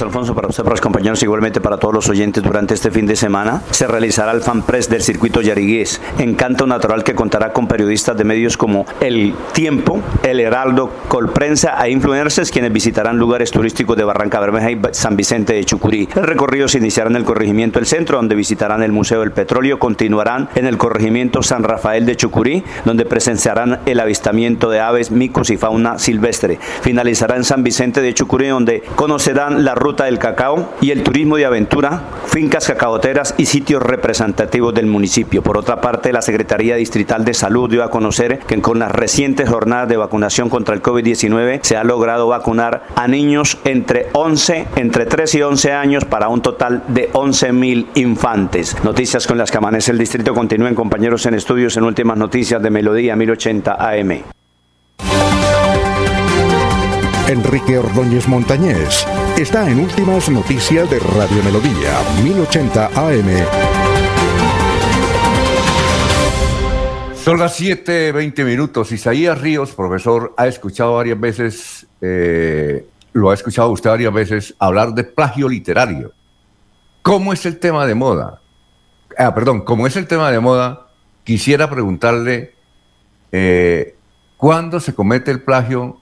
Alfonso, 0.00 0.34
para 0.34 0.48
usted, 0.48 0.62
para 0.62 0.74
los 0.74 0.80
compañeros, 0.80 1.22
igualmente 1.22 1.60
para 1.60 1.76
todos 1.76 1.92
los 1.94 2.08
oyentes. 2.08 2.42
Durante 2.42 2.74
este 2.74 2.90
fin 2.90 3.06
de 3.06 3.16
semana 3.16 3.62
se 3.70 3.86
realizará 3.86 4.32
el 4.32 4.40
fan 4.40 4.62
press 4.62 4.88
del 4.88 5.02
circuito 5.02 5.40
Yarigués, 5.40 6.00
encanto 6.18 6.66
natural 6.66 7.04
que 7.04 7.14
contará 7.14 7.52
con 7.52 7.66
periodistas 7.66 8.16
de 8.16 8.24
medios 8.24 8.56
como 8.56 8.86
El 9.00 9.34
Tiempo, 9.52 10.00
El 10.22 10.40
Heraldo, 10.40 10.90
Colprensa 11.08 11.76
e 11.84 11.90
influencers 11.90 12.50
quienes 12.50 12.72
visitarán 12.72 13.18
lugares 13.18 13.50
turísticos 13.50 13.96
de 13.96 14.04
Barranca 14.04 14.40
Bermeja 14.40 14.70
y 14.70 14.80
San 14.92 15.16
Vicente 15.16 15.54
de 15.54 15.64
Chucurí. 15.64 16.08
El 16.14 16.22
recorrido 16.22 16.68
se 16.68 16.78
iniciará 16.78 17.10
en 17.10 17.16
el 17.16 17.24
corregimiento 17.24 17.78
El 17.78 17.86
Centro, 17.86 18.16
donde 18.16 18.34
visitarán 18.34 18.82
el 18.82 18.92
Museo 18.92 19.20
del 19.20 19.32
Petróleo, 19.32 19.78
continuarán 19.78 20.48
en 20.54 20.66
el 20.66 20.78
corregimiento 20.78 21.42
San 21.42 21.64
Rafael 21.64 22.06
de 22.06 22.16
Chucurí, 22.16 22.62
donde 22.84 23.04
presenciarán 23.04 23.80
el 23.86 24.00
avistamiento 24.00 24.70
de 24.70 24.80
aves, 24.80 25.10
micos 25.10 25.50
y 25.50 25.56
fauna 25.56 25.98
silvestre. 25.98 26.58
Finalizará 26.82 27.36
en 27.36 27.44
San 27.44 27.62
Vicente 27.62 28.00
de 28.00 28.14
Chucurí, 28.14 28.48
donde 28.48 28.82
conocerán 28.94 29.64
la 29.64 29.74
ruta 29.82 30.04
del 30.04 30.18
cacao 30.18 30.72
y 30.80 30.92
el 30.92 31.02
turismo 31.02 31.36
de 31.36 31.44
aventura, 31.44 32.02
fincas 32.26 32.66
cacaoteras 32.66 33.34
y 33.36 33.46
sitios 33.46 33.82
representativos 33.82 34.72
del 34.72 34.86
municipio. 34.86 35.42
Por 35.42 35.58
otra 35.58 35.80
parte, 35.80 36.12
la 36.12 36.22
Secretaría 36.22 36.76
Distrital 36.76 37.24
de 37.24 37.34
Salud 37.34 37.68
dio 37.68 37.82
a 37.82 37.90
conocer 37.90 38.38
que 38.40 38.60
con 38.60 38.78
las 38.78 38.92
recientes 38.92 39.48
jornadas 39.48 39.88
de 39.88 39.96
vacunación 39.96 40.48
contra 40.48 40.74
el 40.74 40.82
COVID-19 40.82 41.60
se 41.62 41.76
ha 41.76 41.84
logrado 41.84 42.28
vacunar 42.28 42.84
a 42.94 43.08
niños 43.08 43.58
entre 43.64 44.08
11, 44.12 44.68
entre 44.76 45.06
3 45.06 45.34
y 45.34 45.42
11 45.42 45.72
años 45.72 46.04
para 46.04 46.28
un 46.28 46.42
total 46.42 46.84
de 46.88 47.10
11 47.12 47.52
mil 47.52 47.88
infantes. 47.94 48.76
Noticias 48.84 49.26
con 49.26 49.38
las 49.38 49.50
que 49.50 49.58
amanece 49.58 49.90
el 49.90 49.98
distrito 49.98 50.34
continúen 50.34 50.74
compañeros 50.74 51.26
en 51.26 51.34
estudios 51.34 51.76
en 51.76 51.84
últimas 51.84 52.16
noticias 52.16 52.62
de 52.62 52.70
Melodía 52.70 53.16
1080 53.16 53.74
AM. 53.78 54.41
Enrique 57.32 57.78
Ordóñez 57.78 58.28
Montañés 58.28 59.06
está 59.38 59.66
en 59.70 59.80
Últimas 59.80 60.28
Noticias 60.28 60.90
de 60.90 60.98
Radio 60.98 61.42
Melodía 61.42 61.98
1080 62.22 62.86
AM. 62.88 63.46
Son 67.14 67.38
las 67.38 67.58
7:20 67.58 68.44
minutos. 68.44 68.92
Isaías 68.92 69.40
Ríos, 69.40 69.72
profesor, 69.72 70.34
ha 70.36 70.46
escuchado 70.46 70.96
varias 70.96 71.18
veces, 71.18 71.86
eh, 72.02 72.86
lo 73.14 73.30
ha 73.30 73.34
escuchado 73.34 73.70
usted 73.70 73.88
varias 73.88 74.12
veces 74.12 74.54
hablar 74.58 74.92
de 74.92 75.04
plagio 75.04 75.48
literario. 75.48 76.12
¿Cómo 77.00 77.32
es 77.32 77.46
el 77.46 77.58
tema 77.58 77.86
de 77.86 77.94
moda? 77.94 78.42
Ah, 79.16 79.34
perdón, 79.34 79.62
como 79.62 79.86
es 79.86 79.96
el 79.96 80.06
tema 80.06 80.30
de 80.30 80.38
moda, 80.38 80.88
quisiera 81.24 81.70
preguntarle 81.70 82.54
eh, 83.32 83.96
cuándo 84.36 84.80
se 84.80 84.94
comete 84.94 85.30
el 85.30 85.40
plagio 85.40 86.01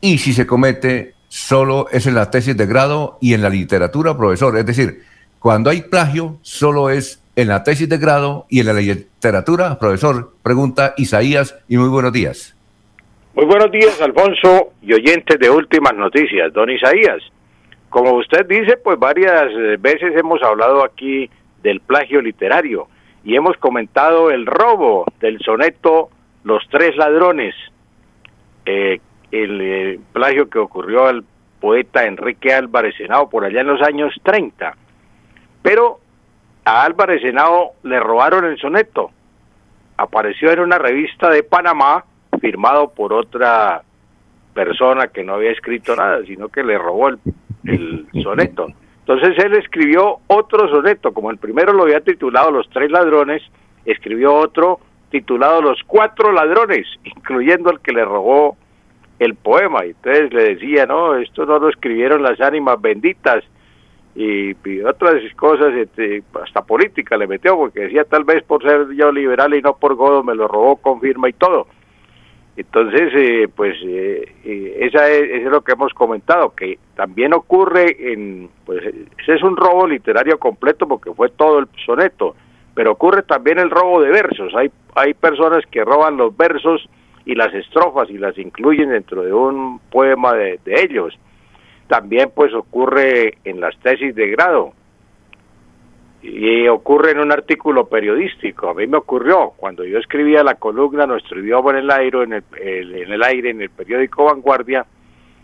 y 0.00 0.18
si 0.18 0.32
se 0.32 0.46
comete 0.46 1.14
solo 1.28 1.86
es 1.90 2.06
en 2.06 2.14
la 2.14 2.30
tesis 2.30 2.56
de 2.56 2.66
grado 2.66 3.18
y 3.20 3.34
en 3.34 3.42
la 3.42 3.48
literatura, 3.48 4.16
profesor. 4.16 4.56
Es 4.58 4.66
decir, 4.66 5.02
cuando 5.38 5.70
hay 5.70 5.82
plagio, 5.82 6.38
solo 6.42 6.90
es 6.90 7.22
en 7.36 7.48
la 7.48 7.62
tesis 7.62 7.88
de 7.88 7.98
grado 7.98 8.46
y 8.48 8.60
en 8.60 8.66
la 8.66 8.72
literatura, 8.74 9.78
profesor. 9.78 10.32
Pregunta 10.42 10.94
Isaías 10.96 11.56
y 11.68 11.76
muy 11.76 11.88
buenos 11.88 12.12
días. 12.12 12.56
Muy 13.34 13.44
buenos 13.46 13.70
días, 13.70 14.00
Alfonso 14.02 14.72
y 14.82 14.92
oyentes 14.92 15.38
de 15.38 15.48
Últimas 15.48 15.94
Noticias. 15.94 16.52
Don 16.52 16.68
Isaías, 16.68 17.22
como 17.88 18.14
usted 18.14 18.44
dice, 18.46 18.76
pues 18.76 18.98
varias 18.98 19.46
eh, 19.52 19.76
veces 19.78 20.16
hemos 20.16 20.42
hablado 20.42 20.84
aquí 20.84 21.30
del 21.62 21.80
plagio 21.80 22.20
literario 22.20 22.88
y 23.24 23.36
hemos 23.36 23.56
comentado 23.58 24.30
el 24.30 24.46
robo 24.46 25.04
del 25.20 25.38
soneto 25.40 26.10
Los 26.42 26.66
Tres 26.70 26.96
Ladrones, 26.96 27.54
eh, 28.66 29.00
el 29.30 29.60
eh, 29.60 30.00
plagio 30.12 30.48
que 30.48 30.58
ocurrió 30.58 31.06
al 31.06 31.24
poeta 31.60 32.06
Enrique 32.06 32.52
Álvarez 32.52 32.94
Henao 32.98 33.28
por 33.28 33.44
allá 33.44 33.60
en 33.60 33.68
los 33.68 33.82
años 33.82 34.14
30. 34.22 34.74
Pero 35.62 36.00
a 36.64 36.84
Álvarez 36.84 37.22
Henao 37.22 37.72
le 37.82 38.00
robaron 38.00 38.44
el 38.44 38.58
soneto. 38.58 39.10
Apareció 39.96 40.50
en 40.50 40.60
una 40.60 40.78
revista 40.78 41.28
de 41.28 41.42
Panamá 41.42 42.04
firmado 42.40 42.90
por 42.90 43.12
otra 43.12 43.82
persona 44.54 45.08
que 45.08 45.22
no 45.22 45.34
había 45.34 45.52
escrito 45.52 45.94
nada, 45.94 46.24
sino 46.24 46.48
que 46.48 46.64
le 46.64 46.78
robó 46.78 47.08
el 47.08 48.06
soneto. 48.22 48.68
Entonces 49.10 49.44
él 49.44 49.56
escribió 49.56 50.18
otro 50.28 50.68
soneto, 50.68 51.12
como 51.12 51.32
el 51.32 51.38
primero 51.38 51.72
lo 51.72 51.82
había 51.82 52.00
titulado 52.00 52.52
Los 52.52 52.70
Tres 52.70 52.92
Ladrones, 52.92 53.42
escribió 53.84 54.34
otro 54.34 54.78
titulado 55.10 55.60
Los 55.60 55.82
Cuatro 55.84 56.30
Ladrones, 56.30 56.86
incluyendo 57.02 57.72
el 57.72 57.80
que 57.80 57.90
le 57.90 58.04
robó 58.04 58.56
el 59.20 59.36
poema. 59.36 59.86
Y 59.86 59.90
entonces 59.90 60.32
le 60.32 60.54
decía, 60.54 60.86
no, 60.86 61.14
esto 61.14 61.46
no 61.46 61.60
lo 61.60 61.68
escribieron 61.68 62.22
las 62.22 62.40
ánimas 62.40 62.80
benditas 62.80 63.44
y, 64.16 64.80
otras 64.80 65.22
cosas, 65.36 65.72
este, 65.74 66.22
hasta 66.42 66.62
política 66.62 67.16
le 67.16 67.28
metió, 67.28 67.56
porque 67.56 67.80
decía 67.80 68.04
tal 68.04 68.24
vez 68.24 68.42
por 68.42 68.62
ser 68.62 68.88
yo 68.94 69.12
liberal 69.12 69.54
y 69.54 69.62
no 69.62 69.76
por 69.76 69.94
godo 69.94 70.24
me 70.24 70.34
lo 70.34 70.48
robó 70.48 70.76
con 70.76 71.00
firma 71.00 71.28
y 71.28 71.32
todo. 71.34 71.68
Entonces, 72.56 73.12
eh, 73.14 73.48
pues 73.54 73.76
eh, 73.84 74.34
eh, 74.44 74.78
esa 74.80 75.08
es, 75.08 75.22
eso 75.22 75.46
es 75.46 75.52
lo 75.52 75.62
que 75.62 75.72
hemos 75.72 75.94
comentado, 75.94 76.54
que 76.54 76.78
también 76.96 77.32
ocurre 77.32 78.12
en, 78.12 78.50
pues 78.66 78.84
ese 78.84 79.34
es 79.34 79.42
un 79.42 79.56
robo 79.56 79.86
literario 79.86 80.38
completo 80.38 80.88
porque 80.88 81.12
fue 81.14 81.28
todo 81.28 81.60
el 81.60 81.68
soneto, 81.86 82.34
pero 82.74 82.92
ocurre 82.92 83.22
también 83.22 83.58
el 83.58 83.70
robo 83.70 84.02
de 84.02 84.10
versos. 84.10 84.52
Hay, 84.56 84.70
hay 84.96 85.14
personas 85.14 85.64
que 85.70 85.84
roban 85.84 86.16
los 86.16 86.36
versos 86.36 86.88
y 87.30 87.34
las 87.36 87.54
estrofas 87.54 88.10
y 88.10 88.18
las 88.18 88.36
incluyen 88.38 88.90
dentro 88.90 89.22
de 89.22 89.32
un 89.32 89.78
poema 89.78 90.34
de, 90.34 90.58
ellos. 90.66 91.16
También 91.86 92.32
pues 92.34 92.52
ocurre 92.54 93.38
en 93.44 93.60
las 93.60 93.78
tesis 93.78 94.14
de 94.16 94.28
grado 94.30 94.72
y 96.22 96.66
ocurre 96.66 97.12
en 97.12 97.20
un 97.20 97.30
artículo 97.30 97.86
periodístico. 97.86 98.68
A 98.70 98.74
mí 98.74 98.88
me 98.88 98.96
ocurrió 98.96 99.52
cuando 99.56 99.84
yo 99.84 99.98
escribía 99.98 100.42
la 100.42 100.56
columna 100.56 101.06
Nuestro 101.06 101.38
idioma 101.40 101.70
en 101.70 101.76
el 101.76 101.90
aire, 101.92 102.22
en 102.24 102.32
el- 102.32 102.44
en 102.96 103.12
el 103.12 103.22
aire, 103.22 103.50
en 103.50 103.62
el 103.62 103.70
periódico 103.70 104.24
Vanguardia, 104.24 104.84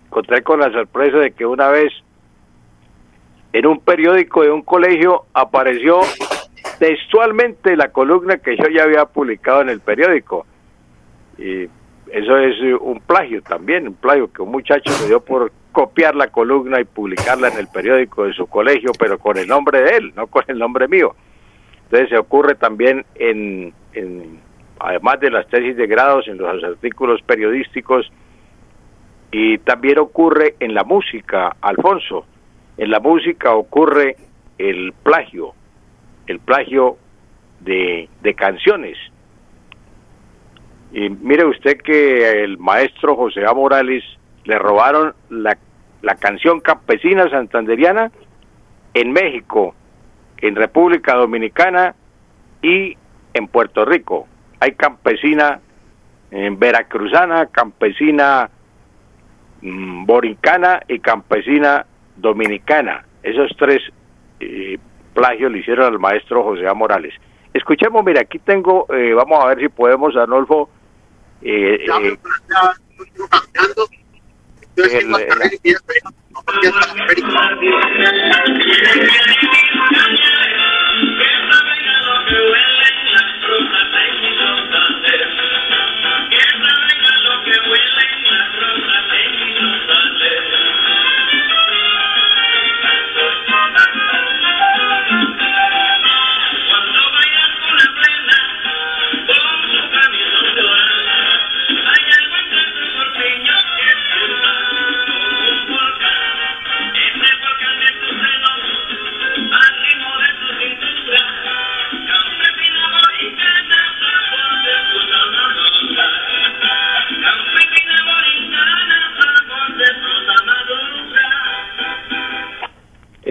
encontré 0.06 0.42
con 0.42 0.58
la 0.58 0.72
sorpresa 0.72 1.18
de 1.18 1.30
que 1.30 1.46
una 1.46 1.68
vez 1.68 1.92
en 3.52 3.64
un 3.64 3.78
periódico 3.78 4.42
de 4.42 4.50
un 4.50 4.62
colegio 4.62 5.26
apareció 5.34 6.00
textualmente 6.80 7.76
la 7.76 7.92
columna 7.92 8.38
que 8.38 8.56
yo 8.56 8.64
ya 8.74 8.82
había 8.82 9.04
publicado 9.06 9.62
en 9.62 9.68
el 9.68 9.80
periódico. 9.80 10.46
Y 11.38 11.64
eso 12.12 12.38
es 12.38 12.54
eh, 12.62 12.74
un 12.74 13.00
plagio 13.00 13.42
también, 13.42 13.88
un 13.88 13.94
plagio 13.94 14.32
que 14.32 14.42
un 14.42 14.50
muchacho 14.50 14.90
me 15.00 15.08
dio 15.08 15.20
por 15.20 15.52
copiar 15.72 16.14
la 16.14 16.28
columna 16.28 16.80
y 16.80 16.84
publicarla 16.84 17.48
en 17.48 17.58
el 17.58 17.68
periódico 17.68 18.24
de 18.24 18.32
su 18.32 18.46
colegio, 18.46 18.92
pero 18.98 19.18
con 19.18 19.36
el 19.36 19.46
nombre 19.46 19.82
de 19.82 19.96
él, 19.96 20.12
no 20.16 20.26
con 20.26 20.44
el 20.48 20.58
nombre 20.58 20.88
mío. 20.88 21.14
Entonces 21.84 22.08
se 22.08 22.18
ocurre 22.18 22.54
también 22.54 23.04
en 23.14 23.74
además 24.78 25.20
de 25.20 25.30
las 25.30 25.46
tesis 25.48 25.76
de 25.76 25.86
grados, 25.86 26.28
en 26.28 26.38
los 26.38 26.62
artículos 26.62 27.22
periodísticos, 27.22 28.10
y 29.30 29.58
también 29.58 29.98
ocurre 29.98 30.54
en 30.60 30.74
la 30.74 30.84
música, 30.84 31.56
Alfonso. 31.60 32.26
En 32.76 32.90
la 32.90 33.00
música 33.00 33.54
ocurre 33.54 34.16
el 34.58 34.92
plagio, 35.02 35.54
el 36.26 36.38
plagio 36.40 36.96
de, 37.60 38.08
de 38.22 38.34
canciones. 38.34 38.96
Y 40.92 41.10
mire 41.10 41.44
usted 41.44 41.78
que 41.78 42.44
el 42.44 42.58
maestro 42.58 43.16
José 43.16 43.44
A. 43.44 43.52
Morales 43.52 44.04
le 44.44 44.58
robaron 44.58 45.14
la, 45.28 45.56
la 46.02 46.14
canción 46.14 46.60
campesina 46.60 47.28
santanderiana 47.28 48.10
en 48.94 49.12
México, 49.12 49.74
en 50.38 50.54
República 50.54 51.14
Dominicana 51.14 51.94
y 52.62 52.96
en 53.34 53.48
Puerto 53.48 53.84
Rico. 53.84 54.26
Hay 54.60 54.72
campesina 54.72 55.60
en 56.30 56.58
veracruzana, 56.58 57.46
campesina 57.46 58.48
mm, 59.60 60.06
borincana 60.06 60.80
y 60.88 60.98
campesina 61.00 61.86
dominicana. 62.16 63.04
Esos 63.22 63.50
tres 63.58 63.82
eh, 64.40 64.78
plagios 65.14 65.50
le 65.52 65.58
hicieron 65.58 65.86
al 65.86 65.98
maestro 65.98 66.44
José 66.44 66.66
A. 66.66 66.74
Morales. 66.74 67.14
Escuchemos, 67.52 68.04
mira, 68.04 68.20
aquí 68.20 68.38
tengo, 68.38 68.86
eh, 68.92 69.14
vamos 69.14 69.42
a 69.42 69.48
ver 69.48 69.60
si 69.60 69.68
podemos, 69.68 70.14
Arnolfo, 70.16 70.68
eh, 71.46 71.78
eh, 71.80 71.86
el- 71.86 72.18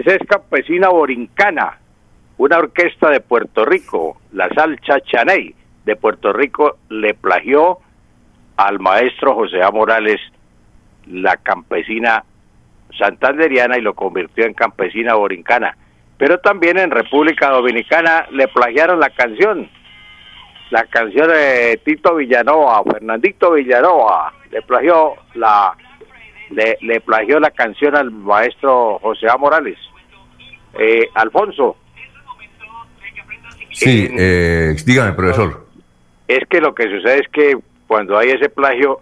Esa 0.06 0.18
es 0.22 0.28
Campesina 0.28 0.88
Borincana, 0.90 1.80
una 2.38 2.58
orquesta 2.58 3.10
de 3.10 3.18
Puerto 3.18 3.64
Rico, 3.64 4.20
la 4.30 4.48
Salcha 4.54 5.00
Chaney 5.00 5.52
de 5.84 5.96
Puerto 5.96 6.32
Rico 6.32 6.78
le 6.90 7.12
plagió 7.14 7.78
al 8.56 8.78
maestro 8.78 9.34
José 9.34 9.64
A. 9.64 9.72
Morales 9.72 10.20
la 11.08 11.36
campesina 11.38 12.22
santanderiana 12.96 13.78
y 13.78 13.80
lo 13.80 13.94
convirtió 13.94 14.44
en 14.44 14.54
campesina 14.54 15.14
borincana. 15.14 15.76
Pero 16.18 16.38
también 16.38 16.78
en 16.78 16.92
República 16.92 17.50
Dominicana 17.50 18.28
le 18.30 18.46
plagiaron 18.46 19.00
la 19.00 19.10
canción, 19.10 19.68
la 20.70 20.84
canción 20.84 21.30
de 21.30 21.80
Tito 21.84 22.14
Villanova, 22.14 22.80
Fernandito 22.84 23.54
Villanova, 23.54 24.32
le 24.52 24.62
plagió 24.62 25.14
la 25.34 25.76
le, 26.50 26.78
le 26.80 27.00
plagió 27.00 27.40
la 27.40 27.50
canción 27.50 27.96
al 27.96 28.12
maestro 28.12 29.00
José 29.00 29.26
A. 29.28 29.36
Morales. 29.36 29.76
Eh, 30.78 31.08
Alfonso, 31.14 31.76
Sí, 33.72 34.08
eh, 34.18 34.74
dígame, 34.86 35.12
profesor. 35.12 35.66
es 36.26 36.46
que 36.48 36.62
lo 36.62 36.74
que 36.74 36.84
sucede 36.84 37.20
es 37.20 37.28
que 37.28 37.58
cuando 37.86 38.16
hay 38.16 38.30
ese 38.30 38.48
plagio, 38.48 39.00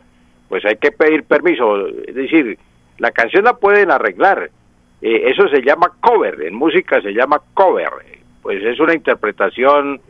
pues 0.48 0.64
hay 0.64 0.76
que 0.76 0.90
pedir 0.90 1.22
permiso. 1.22 1.86
Es 1.86 2.14
decir, 2.14 2.58
la 2.98 3.12
canción 3.12 3.44
la 3.44 3.54
pueden 3.54 3.92
arreglar. 3.92 4.50
Eh, 5.00 5.30
eso 5.30 5.48
se 5.48 5.62
llama 5.62 5.92
cover, 6.00 6.42
en 6.42 6.54
música 6.54 7.00
se 7.02 7.12
llama 7.12 7.40
cover. 7.54 7.90
Pues 8.42 8.64
es 8.64 8.80
una 8.80 8.94
interpretación 8.94 10.00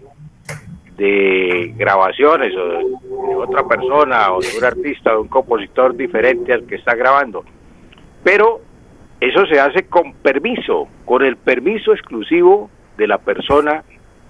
de 0.96 1.74
grabaciones 1.76 2.56
o 2.56 2.66
de, 2.66 2.78
de 2.78 3.34
otra 3.36 3.66
persona 3.68 4.32
o 4.32 4.40
de 4.40 4.48
un 4.56 4.64
artista 4.64 5.10
o 5.12 5.16
de 5.16 5.22
un 5.22 5.28
compositor 5.28 5.94
diferente 5.94 6.54
al 6.54 6.64
que 6.66 6.76
está 6.76 6.94
grabando. 6.94 7.44
Pero 8.22 8.62
eso 9.24 9.46
se 9.46 9.58
hace 9.58 9.84
con 9.84 10.12
permiso, 10.14 10.86
con 11.04 11.24
el 11.24 11.36
permiso 11.36 11.92
exclusivo 11.92 12.68
de 12.98 13.06
la 13.06 13.18
persona 13.18 13.82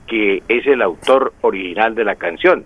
que 0.07 0.43
es 0.49 0.67
el 0.67 0.83
autor 0.83 1.33
original 1.41 1.95
de 1.95 2.05
la 2.05 2.15
canción. 2.15 2.65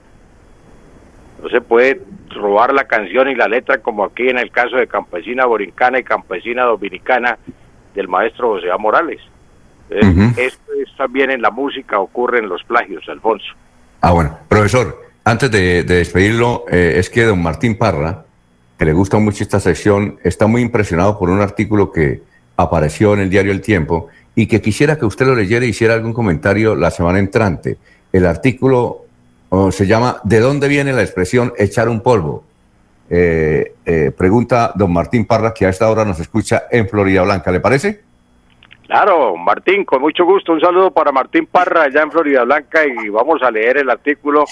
No 1.42 1.48
se 1.48 1.60
puede 1.60 2.02
robar 2.30 2.74
la 2.74 2.84
canción 2.84 3.30
y 3.30 3.34
la 3.34 3.48
letra 3.48 3.78
como 3.78 4.04
aquí 4.04 4.28
en 4.28 4.38
el 4.38 4.50
caso 4.50 4.76
de 4.76 4.86
Campesina 4.86 5.46
Borincana 5.46 6.00
y 6.00 6.04
Campesina 6.04 6.64
Dominicana 6.64 7.38
del 7.94 8.08
maestro 8.08 8.48
José 8.50 8.70
A. 8.70 8.76
Morales. 8.76 9.20
Esto 9.88 10.72
es 10.82 10.94
también 10.98 11.30
en 11.30 11.40
la 11.40 11.50
música, 11.50 11.98
ocurre 11.98 12.40
en 12.40 12.48
los 12.50 12.62
plagios, 12.64 13.08
Alfonso. 13.08 13.46
Ah, 14.02 14.12
bueno, 14.12 14.38
profesor, 14.48 15.00
antes 15.24 15.50
de, 15.50 15.82
de 15.82 15.94
despedirlo, 15.96 16.64
eh, 16.70 16.94
es 16.96 17.08
que 17.08 17.22
don 17.22 17.42
Martín 17.42 17.78
Parra, 17.78 18.24
que 18.78 18.84
le 18.84 18.92
gusta 18.92 19.18
mucho 19.18 19.42
esta 19.42 19.58
sección, 19.58 20.18
está 20.22 20.46
muy 20.46 20.62
impresionado 20.62 21.18
por 21.18 21.30
un 21.30 21.40
artículo 21.40 21.90
que 21.90 22.22
apareció 22.56 23.12
en 23.14 23.20
el 23.20 23.30
diario 23.30 23.50
El 23.50 23.60
Tiempo 23.60 24.06
y 24.36 24.46
que 24.46 24.62
quisiera 24.62 24.96
que 24.96 25.04
usted 25.04 25.26
lo 25.26 25.34
leyera 25.34 25.66
y 25.66 25.70
hiciera 25.70 25.94
algún 25.94 26.12
comentario 26.12 26.76
la 26.76 26.92
semana 26.92 27.18
entrante. 27.18 27.76
El 28.12 28.24
artículo 28.24 29.04
oh, 29.48 29.72
se 29.72 29.86
llama 29.86 30.20
¿De 30.22 30.38
dónde 30.38 30.68
viene 30.68 30.92
la 30.92 31.02
expresión 31.02 31.52
echar 31.58 31.88
un 31.88 32.00
polvo? 32.00 32.44
Eh, 33.10 33.74
eh, 33.84 34.12
pregunta 34.16 34.72
don 34.76 34.92
Martín 34.92 35.26
Parra, 35.26 35.52
que 35.52 35.66
a 35.66 35.70
esta 35.70 35.90
hora 35.90 36.04
nos 36.04 36.20
escucha 36.20 36.64
en 36.70 36.88
Florida 36.88 37.22
Blanca. 37.22 37.50
¿Le 37.50 37.58
parece? 37.58 38.02
Claro, 38.86 39.36
Martín, 39.36 39.84
con 39.84 40.02
mucho 40.02 40.24
gusto. 40.24 40.52
Un 40.52 40.60
saludo 40.60 40.92
para 40.92 41.10
Martín 41.10 41.46
Parra 41.46 41.82
allá 41.82 42.02
en 42.02 42.12
Florida 42.12 42.44
Blanca 42.44 42.80
y 42.86 43.08
vamos 43.08 43.42
a 43.42 43.50
leer 43.50 43.78
el 43.78 43.90
artículo 43.90 44.44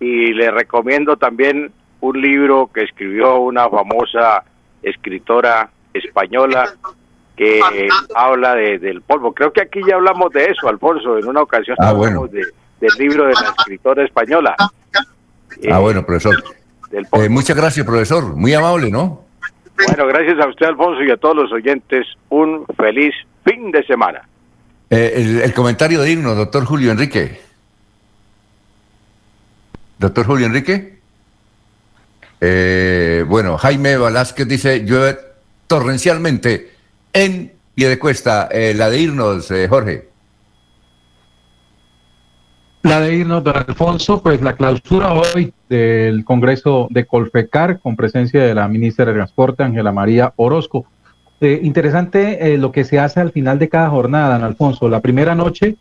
y 0.00 0.32
le 0.32 0.50
recomiendo 0.50 1.16
también 1.16 1.70
un 2.04 2.20
libro 2.20 2.70
que 2.72 2.82
escribió 2.82 3.36
una 3.40 3.68
famosa 3.70 4.44
escritora 4.82 5.70
española 5.94 6.74
que 7.34 7.60
habla 8.14 8.54
de- 8.54 8.78
del 8.78 9.00
polvo. 9.00 9.32
Creo 9.32 9.52
que 9.52 9.62
aquí 9.62 9.80
ya 9.88 9.94
hablamos 9.96 10.30
de 10.32 10.44
eso, 10.44 10.68
Alfonso, 10.68 11.16
en 11.18 11.26
una 11.26 11.40
ocasión 11.42 11.76
Ah, 11.80 11.88
hablamos 11.88 12.30
bueno. 12.30 12.46
de- 12.80 12.86
del 12.86 12.92
libro 12.98 13.24
de 13.26 13.32
la 13.32 13.54
escritora 13.56 14.04
española. 14.04 14.54
ah, 14.58 15.78
bueno, 15.78 16.04
profesor. 16.04 16.34
Eh, 16.92 17.28
muchas 17.30 17.56
gracias, 17.56 17.86
profesor. 17.86 18.36
Muy 18.36 18.52
amable, 18.52 18.90
¿no? 18.90 19.24
Bueno, 19.88 20.06
gracias 20.06 20.38
a 20.38 20.48
usted, 20.48 20.66
Alfonso, 20.66 21.02
y 21.02 21.10
a 21.10 21.16
todos 21.16 21.34
los 21.36 21.52
oyentes. 21.52 22.06
Un 22.28 22.66
feliz 22.76 23.14
fin 23.44 23.70
de 23.72 23.82
semana. 23.86 24.28
Eh, 24.90 25.40
el, 25.42 25.54
comentario 25.54 26.02
digno, 26.02 26.34
doctor 26.34 26.64
Julio 26.66 26.92
Enrique. 26.92 27.40
Doctor 29.98 30.26
Julio 30.26 30.46
Enrique. 30.46 30.93
Eh, 32.46 33.24
bueno, 33.26 33.56
Jaime 33.56 33.96
Velázquez 33.96 34.46
dice, 34.46 34.84
llueve 34.84 35.16
torrencialmente 35.66 36.72
en 37.14 37.52
Piedecuesta. 37.74 38.48
Eh, 38.50 38.74
la 38.74 38.90
de 38.90 39.00
irnos, 39.00 39.48
Jorge. 39.70 40.08
La 42.82 43.00
de 43.00 43.14
irnos, 43.14 43.42
don 43.42 43.56
Alfonso, 43.56 44.22
pues 44.22 44.42
la 44.42 44.56
clausura 44.56 45.14
hoy 45.14 45.54
del 45.70 46.22
Congreso 46.22 46.86
de 46.90 47.06
Colfecar 47.06 47.80
con 47.80 47.96
presencia 47.96 48.42
de 48.42 48.54
la 48.54 48.68
ministra 48.68 49.06
de 49.06 49.14
Transporte, 49.14 49.62
Ángela 49.62 49.90
María 49.90 50.34
Orozco. 50.36 50.84
Eh, 51.40 51.60
interesante 51.62 52.52
eh, 52.52 52.58
lo 52.58 52.72
que 52.72 52.84
se 52.84 52.98
hace 52.98 53.20
al 53.20 53.32
final 53.32 53.58
de 53.58 53.70
cada 53.70 53.88
jornada, 53.88 54.34
don 54.34 54.44
Alfonso. 54.44 54.90
La 54.90 55.00
primera 55.00 55.34
noche 55.34 55.76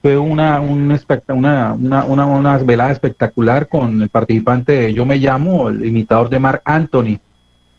fue 0.00 0.16
una, 0.16 0.60
una, 0.60 1.74
una, 1.74 2.26
una, 2.26 2.58
velada 2.58 2.92
espectacular 2.92 3.68
con 3.68 4.02
el 4.02 4.08
participante 4.08 4.92
Yo 4.94 5.04
Me 5.04 5.16
Llamo, 5.16 5.68
el 5.68 5.84
imitador 5.84 6.28
de 6.28 6.38
Mark 6.38 6.62
Anthony. 6.64 7.18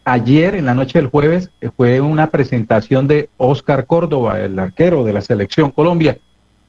Ayer, 0.04 0.56
en 0.56 0.66
la 0.66 0.74
noche 0.74 1.00
del 1.00 1.08
jueves, 1.08 1.50
fue 1.78 2.02
una 2.02 2.28
presentación 2.28 3.08
de 3.08 3.30
Oscar 3.38 3.86
Córdoba, 3.86 4.40
el 4.40 4.58
arquero 4.60 5.04
de 5.04 5.14
la 5.14 5.22
selección 5.22 5.72
Colombia 5.72 6.18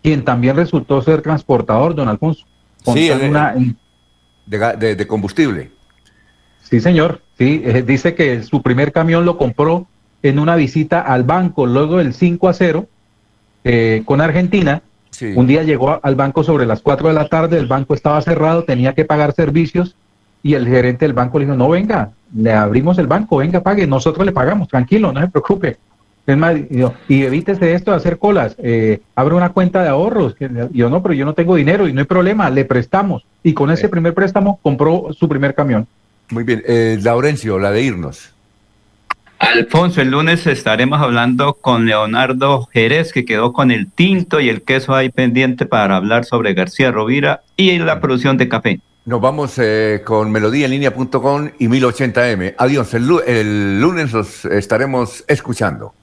quien 0.03 0.25
también 0.25 0.57
resultó 0.57 1.03
ser 1.03 1.23
transportador, 1.23 1.95
don 1.95 2.09
Alfonso. 2.09 2.47
Sí, 2.95 3.11
de, 4.47 5.07
combustible. 5.07 5.71
Sí, 6.63 6.81
señor. 6.81 7.21
Sí, 7.39 7.63
eh, 7.65 7.83
dice 7.83 8.15
que 8.15 8.43
su 8.43 8.63
primer 8.63 8.93
camión 8.93 9.25
lo 9.25 9.37
compró 9.37 9.87
en 10.23 10.39
una 10.39 10.57
visita 10.57 11.01
al 11.01 11.25
banco 11.25 11.67
luego 11.67 11.99
del 11.99 12.15
5 12.15 12.49
a 12.49 12.53
0 12.53 12.87
eh, 13.65 14.03
con 14.05 14.21
Argentina. 14.21 14.83
Un 15.23 15.47
día 15.47 15.63
llegó 15.63 16.01
al 16.03 16.15
banco 16.15 16.43
sobre 16.45 16.67
las 16.67 16.81
4 16.81 17.09
de 17.09 17.15
la 17.15 17.29
tarde, 17.29 17.59
el 17.59 17.67
banco 17.67 17.95
estaba 17.95 18.21
cerrado, 18.23 18.65
tenía 18.65 18.95
que 18.95 19.05
pagar 19.05 19.35
servicios 19.35 19.95
y 20.43 20.55
el 20.55 20.67
gerente 20.67 21.05
del 21.05 21.13
banco 21.13 21.39
le 21.39 21.45
dijo, 21.45 21.57
no 21.57 21.69
venga, 21.69 22.13
le 22.35 22.53
abrimos 22.53 22.99
el 22.99 23.07
banco, 23.07 23.39
venga, 23.39 23.61
pague, 23.61 23.87
nosotros 23.87 24.25
le 24.25 24.33
pagamos, 24.33 24.69
tranquilo, 24.69 25.13
no 25.13 25.21
se 25.21 25.29
preocupe. 25.29 25.77
Es 26.27 26.37
más, 26.37 26.55
y 27.09 27.23
evítese 27.25 27.75
esto 27.75 27.91
de 27.91 27.97
hacer 27.97 28.19
colas, 28.19 28.55
eh, 28.59 29.01
abre 29.17 29.35
una 29.35 29.49
cuenta 29.51 29.83
de 29.83 29.89
ahorros. 29.89 30.37
Yo 30.73 30.91
no, 30.91 31.03
pero 31.03 31.15
yo 31.15 31.25
no 31.25 31.35
tengo 31.35 31.57
dinero 31.57 31.89
y 31.89 31.93
no 31.93 32.01
hay 32.01 32.07
problema, 32.07 32.49
le 32.51 32.65
prestamos. 32.65 33.25
Y 33.43 33.53
con 33.53 33.71
ese 33.71 33.89
primer 33.89 34.15
préstamo 34.15 34.61
compró 34.63 35.09
su 35.13 35.29
primer 35.29 35.55
camión. 35.55 35.87
Muy 36.31 36.45
bien, 36.45 36.63
eh, 36.67 36.99
Laurencio, 37.03 37.59
la 37.59 37.73
de 37.73 37.83
irnos. 37.83 38.33
Alfonso, 39.41 40.03
el 40.03 40.11
lunes 40.11 40.47
estaremos 40.47 41.01
hablando 41.01 41.55
con 41.55 41.87
Leonardo 41.87 42.69
Jerez, 42.75 43.11
que 43.11 43.25
quedó 43.25 43.55
con 43.55 43.71
el 43.71 43.91
tinto 43.91 44.39
y 44.39 44.51
el 44.51 44.61
queso 44.63 44.95
ahí 44.95 45.09
pendiente 45.09 45.65
para 45.65 45.97
hablar 45.97 46.27
sobre 46.27 46.53
García 46.53 46.93
Rovira 46.93 47.41
y 47.57 47.79
la 47.79 48.01
producción 48.01 48.37
de 48.37 48.51
café. 48.51 48.81
Nos 49.07 49.21
vamos 49.23 49.55
eh, 49.57 50.03
con 50.05 50.31
melodíaenlínea.com 50.31 51.53
y 51.59 51.69
1080m. 51.69 52.55
Adiós, 52.59 52.93
el, 52.93 53.09
el 53.27 53.81
lunes 53.81 54.13
los 54.13 54.45
estaremos 54.45 55.25
escuchando. 55.27 55.95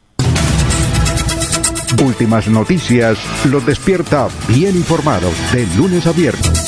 Últimas 2.04 2.48
noticias 2.48 3.20
los 3.46 3.64
despierta 3.68 4.30
bien 4.48 4.76
informados 4.76 5.34
de 5.54 5.68
lunes 5.78 6.08
a 6.08 6.12
viernes. 6.12 6.68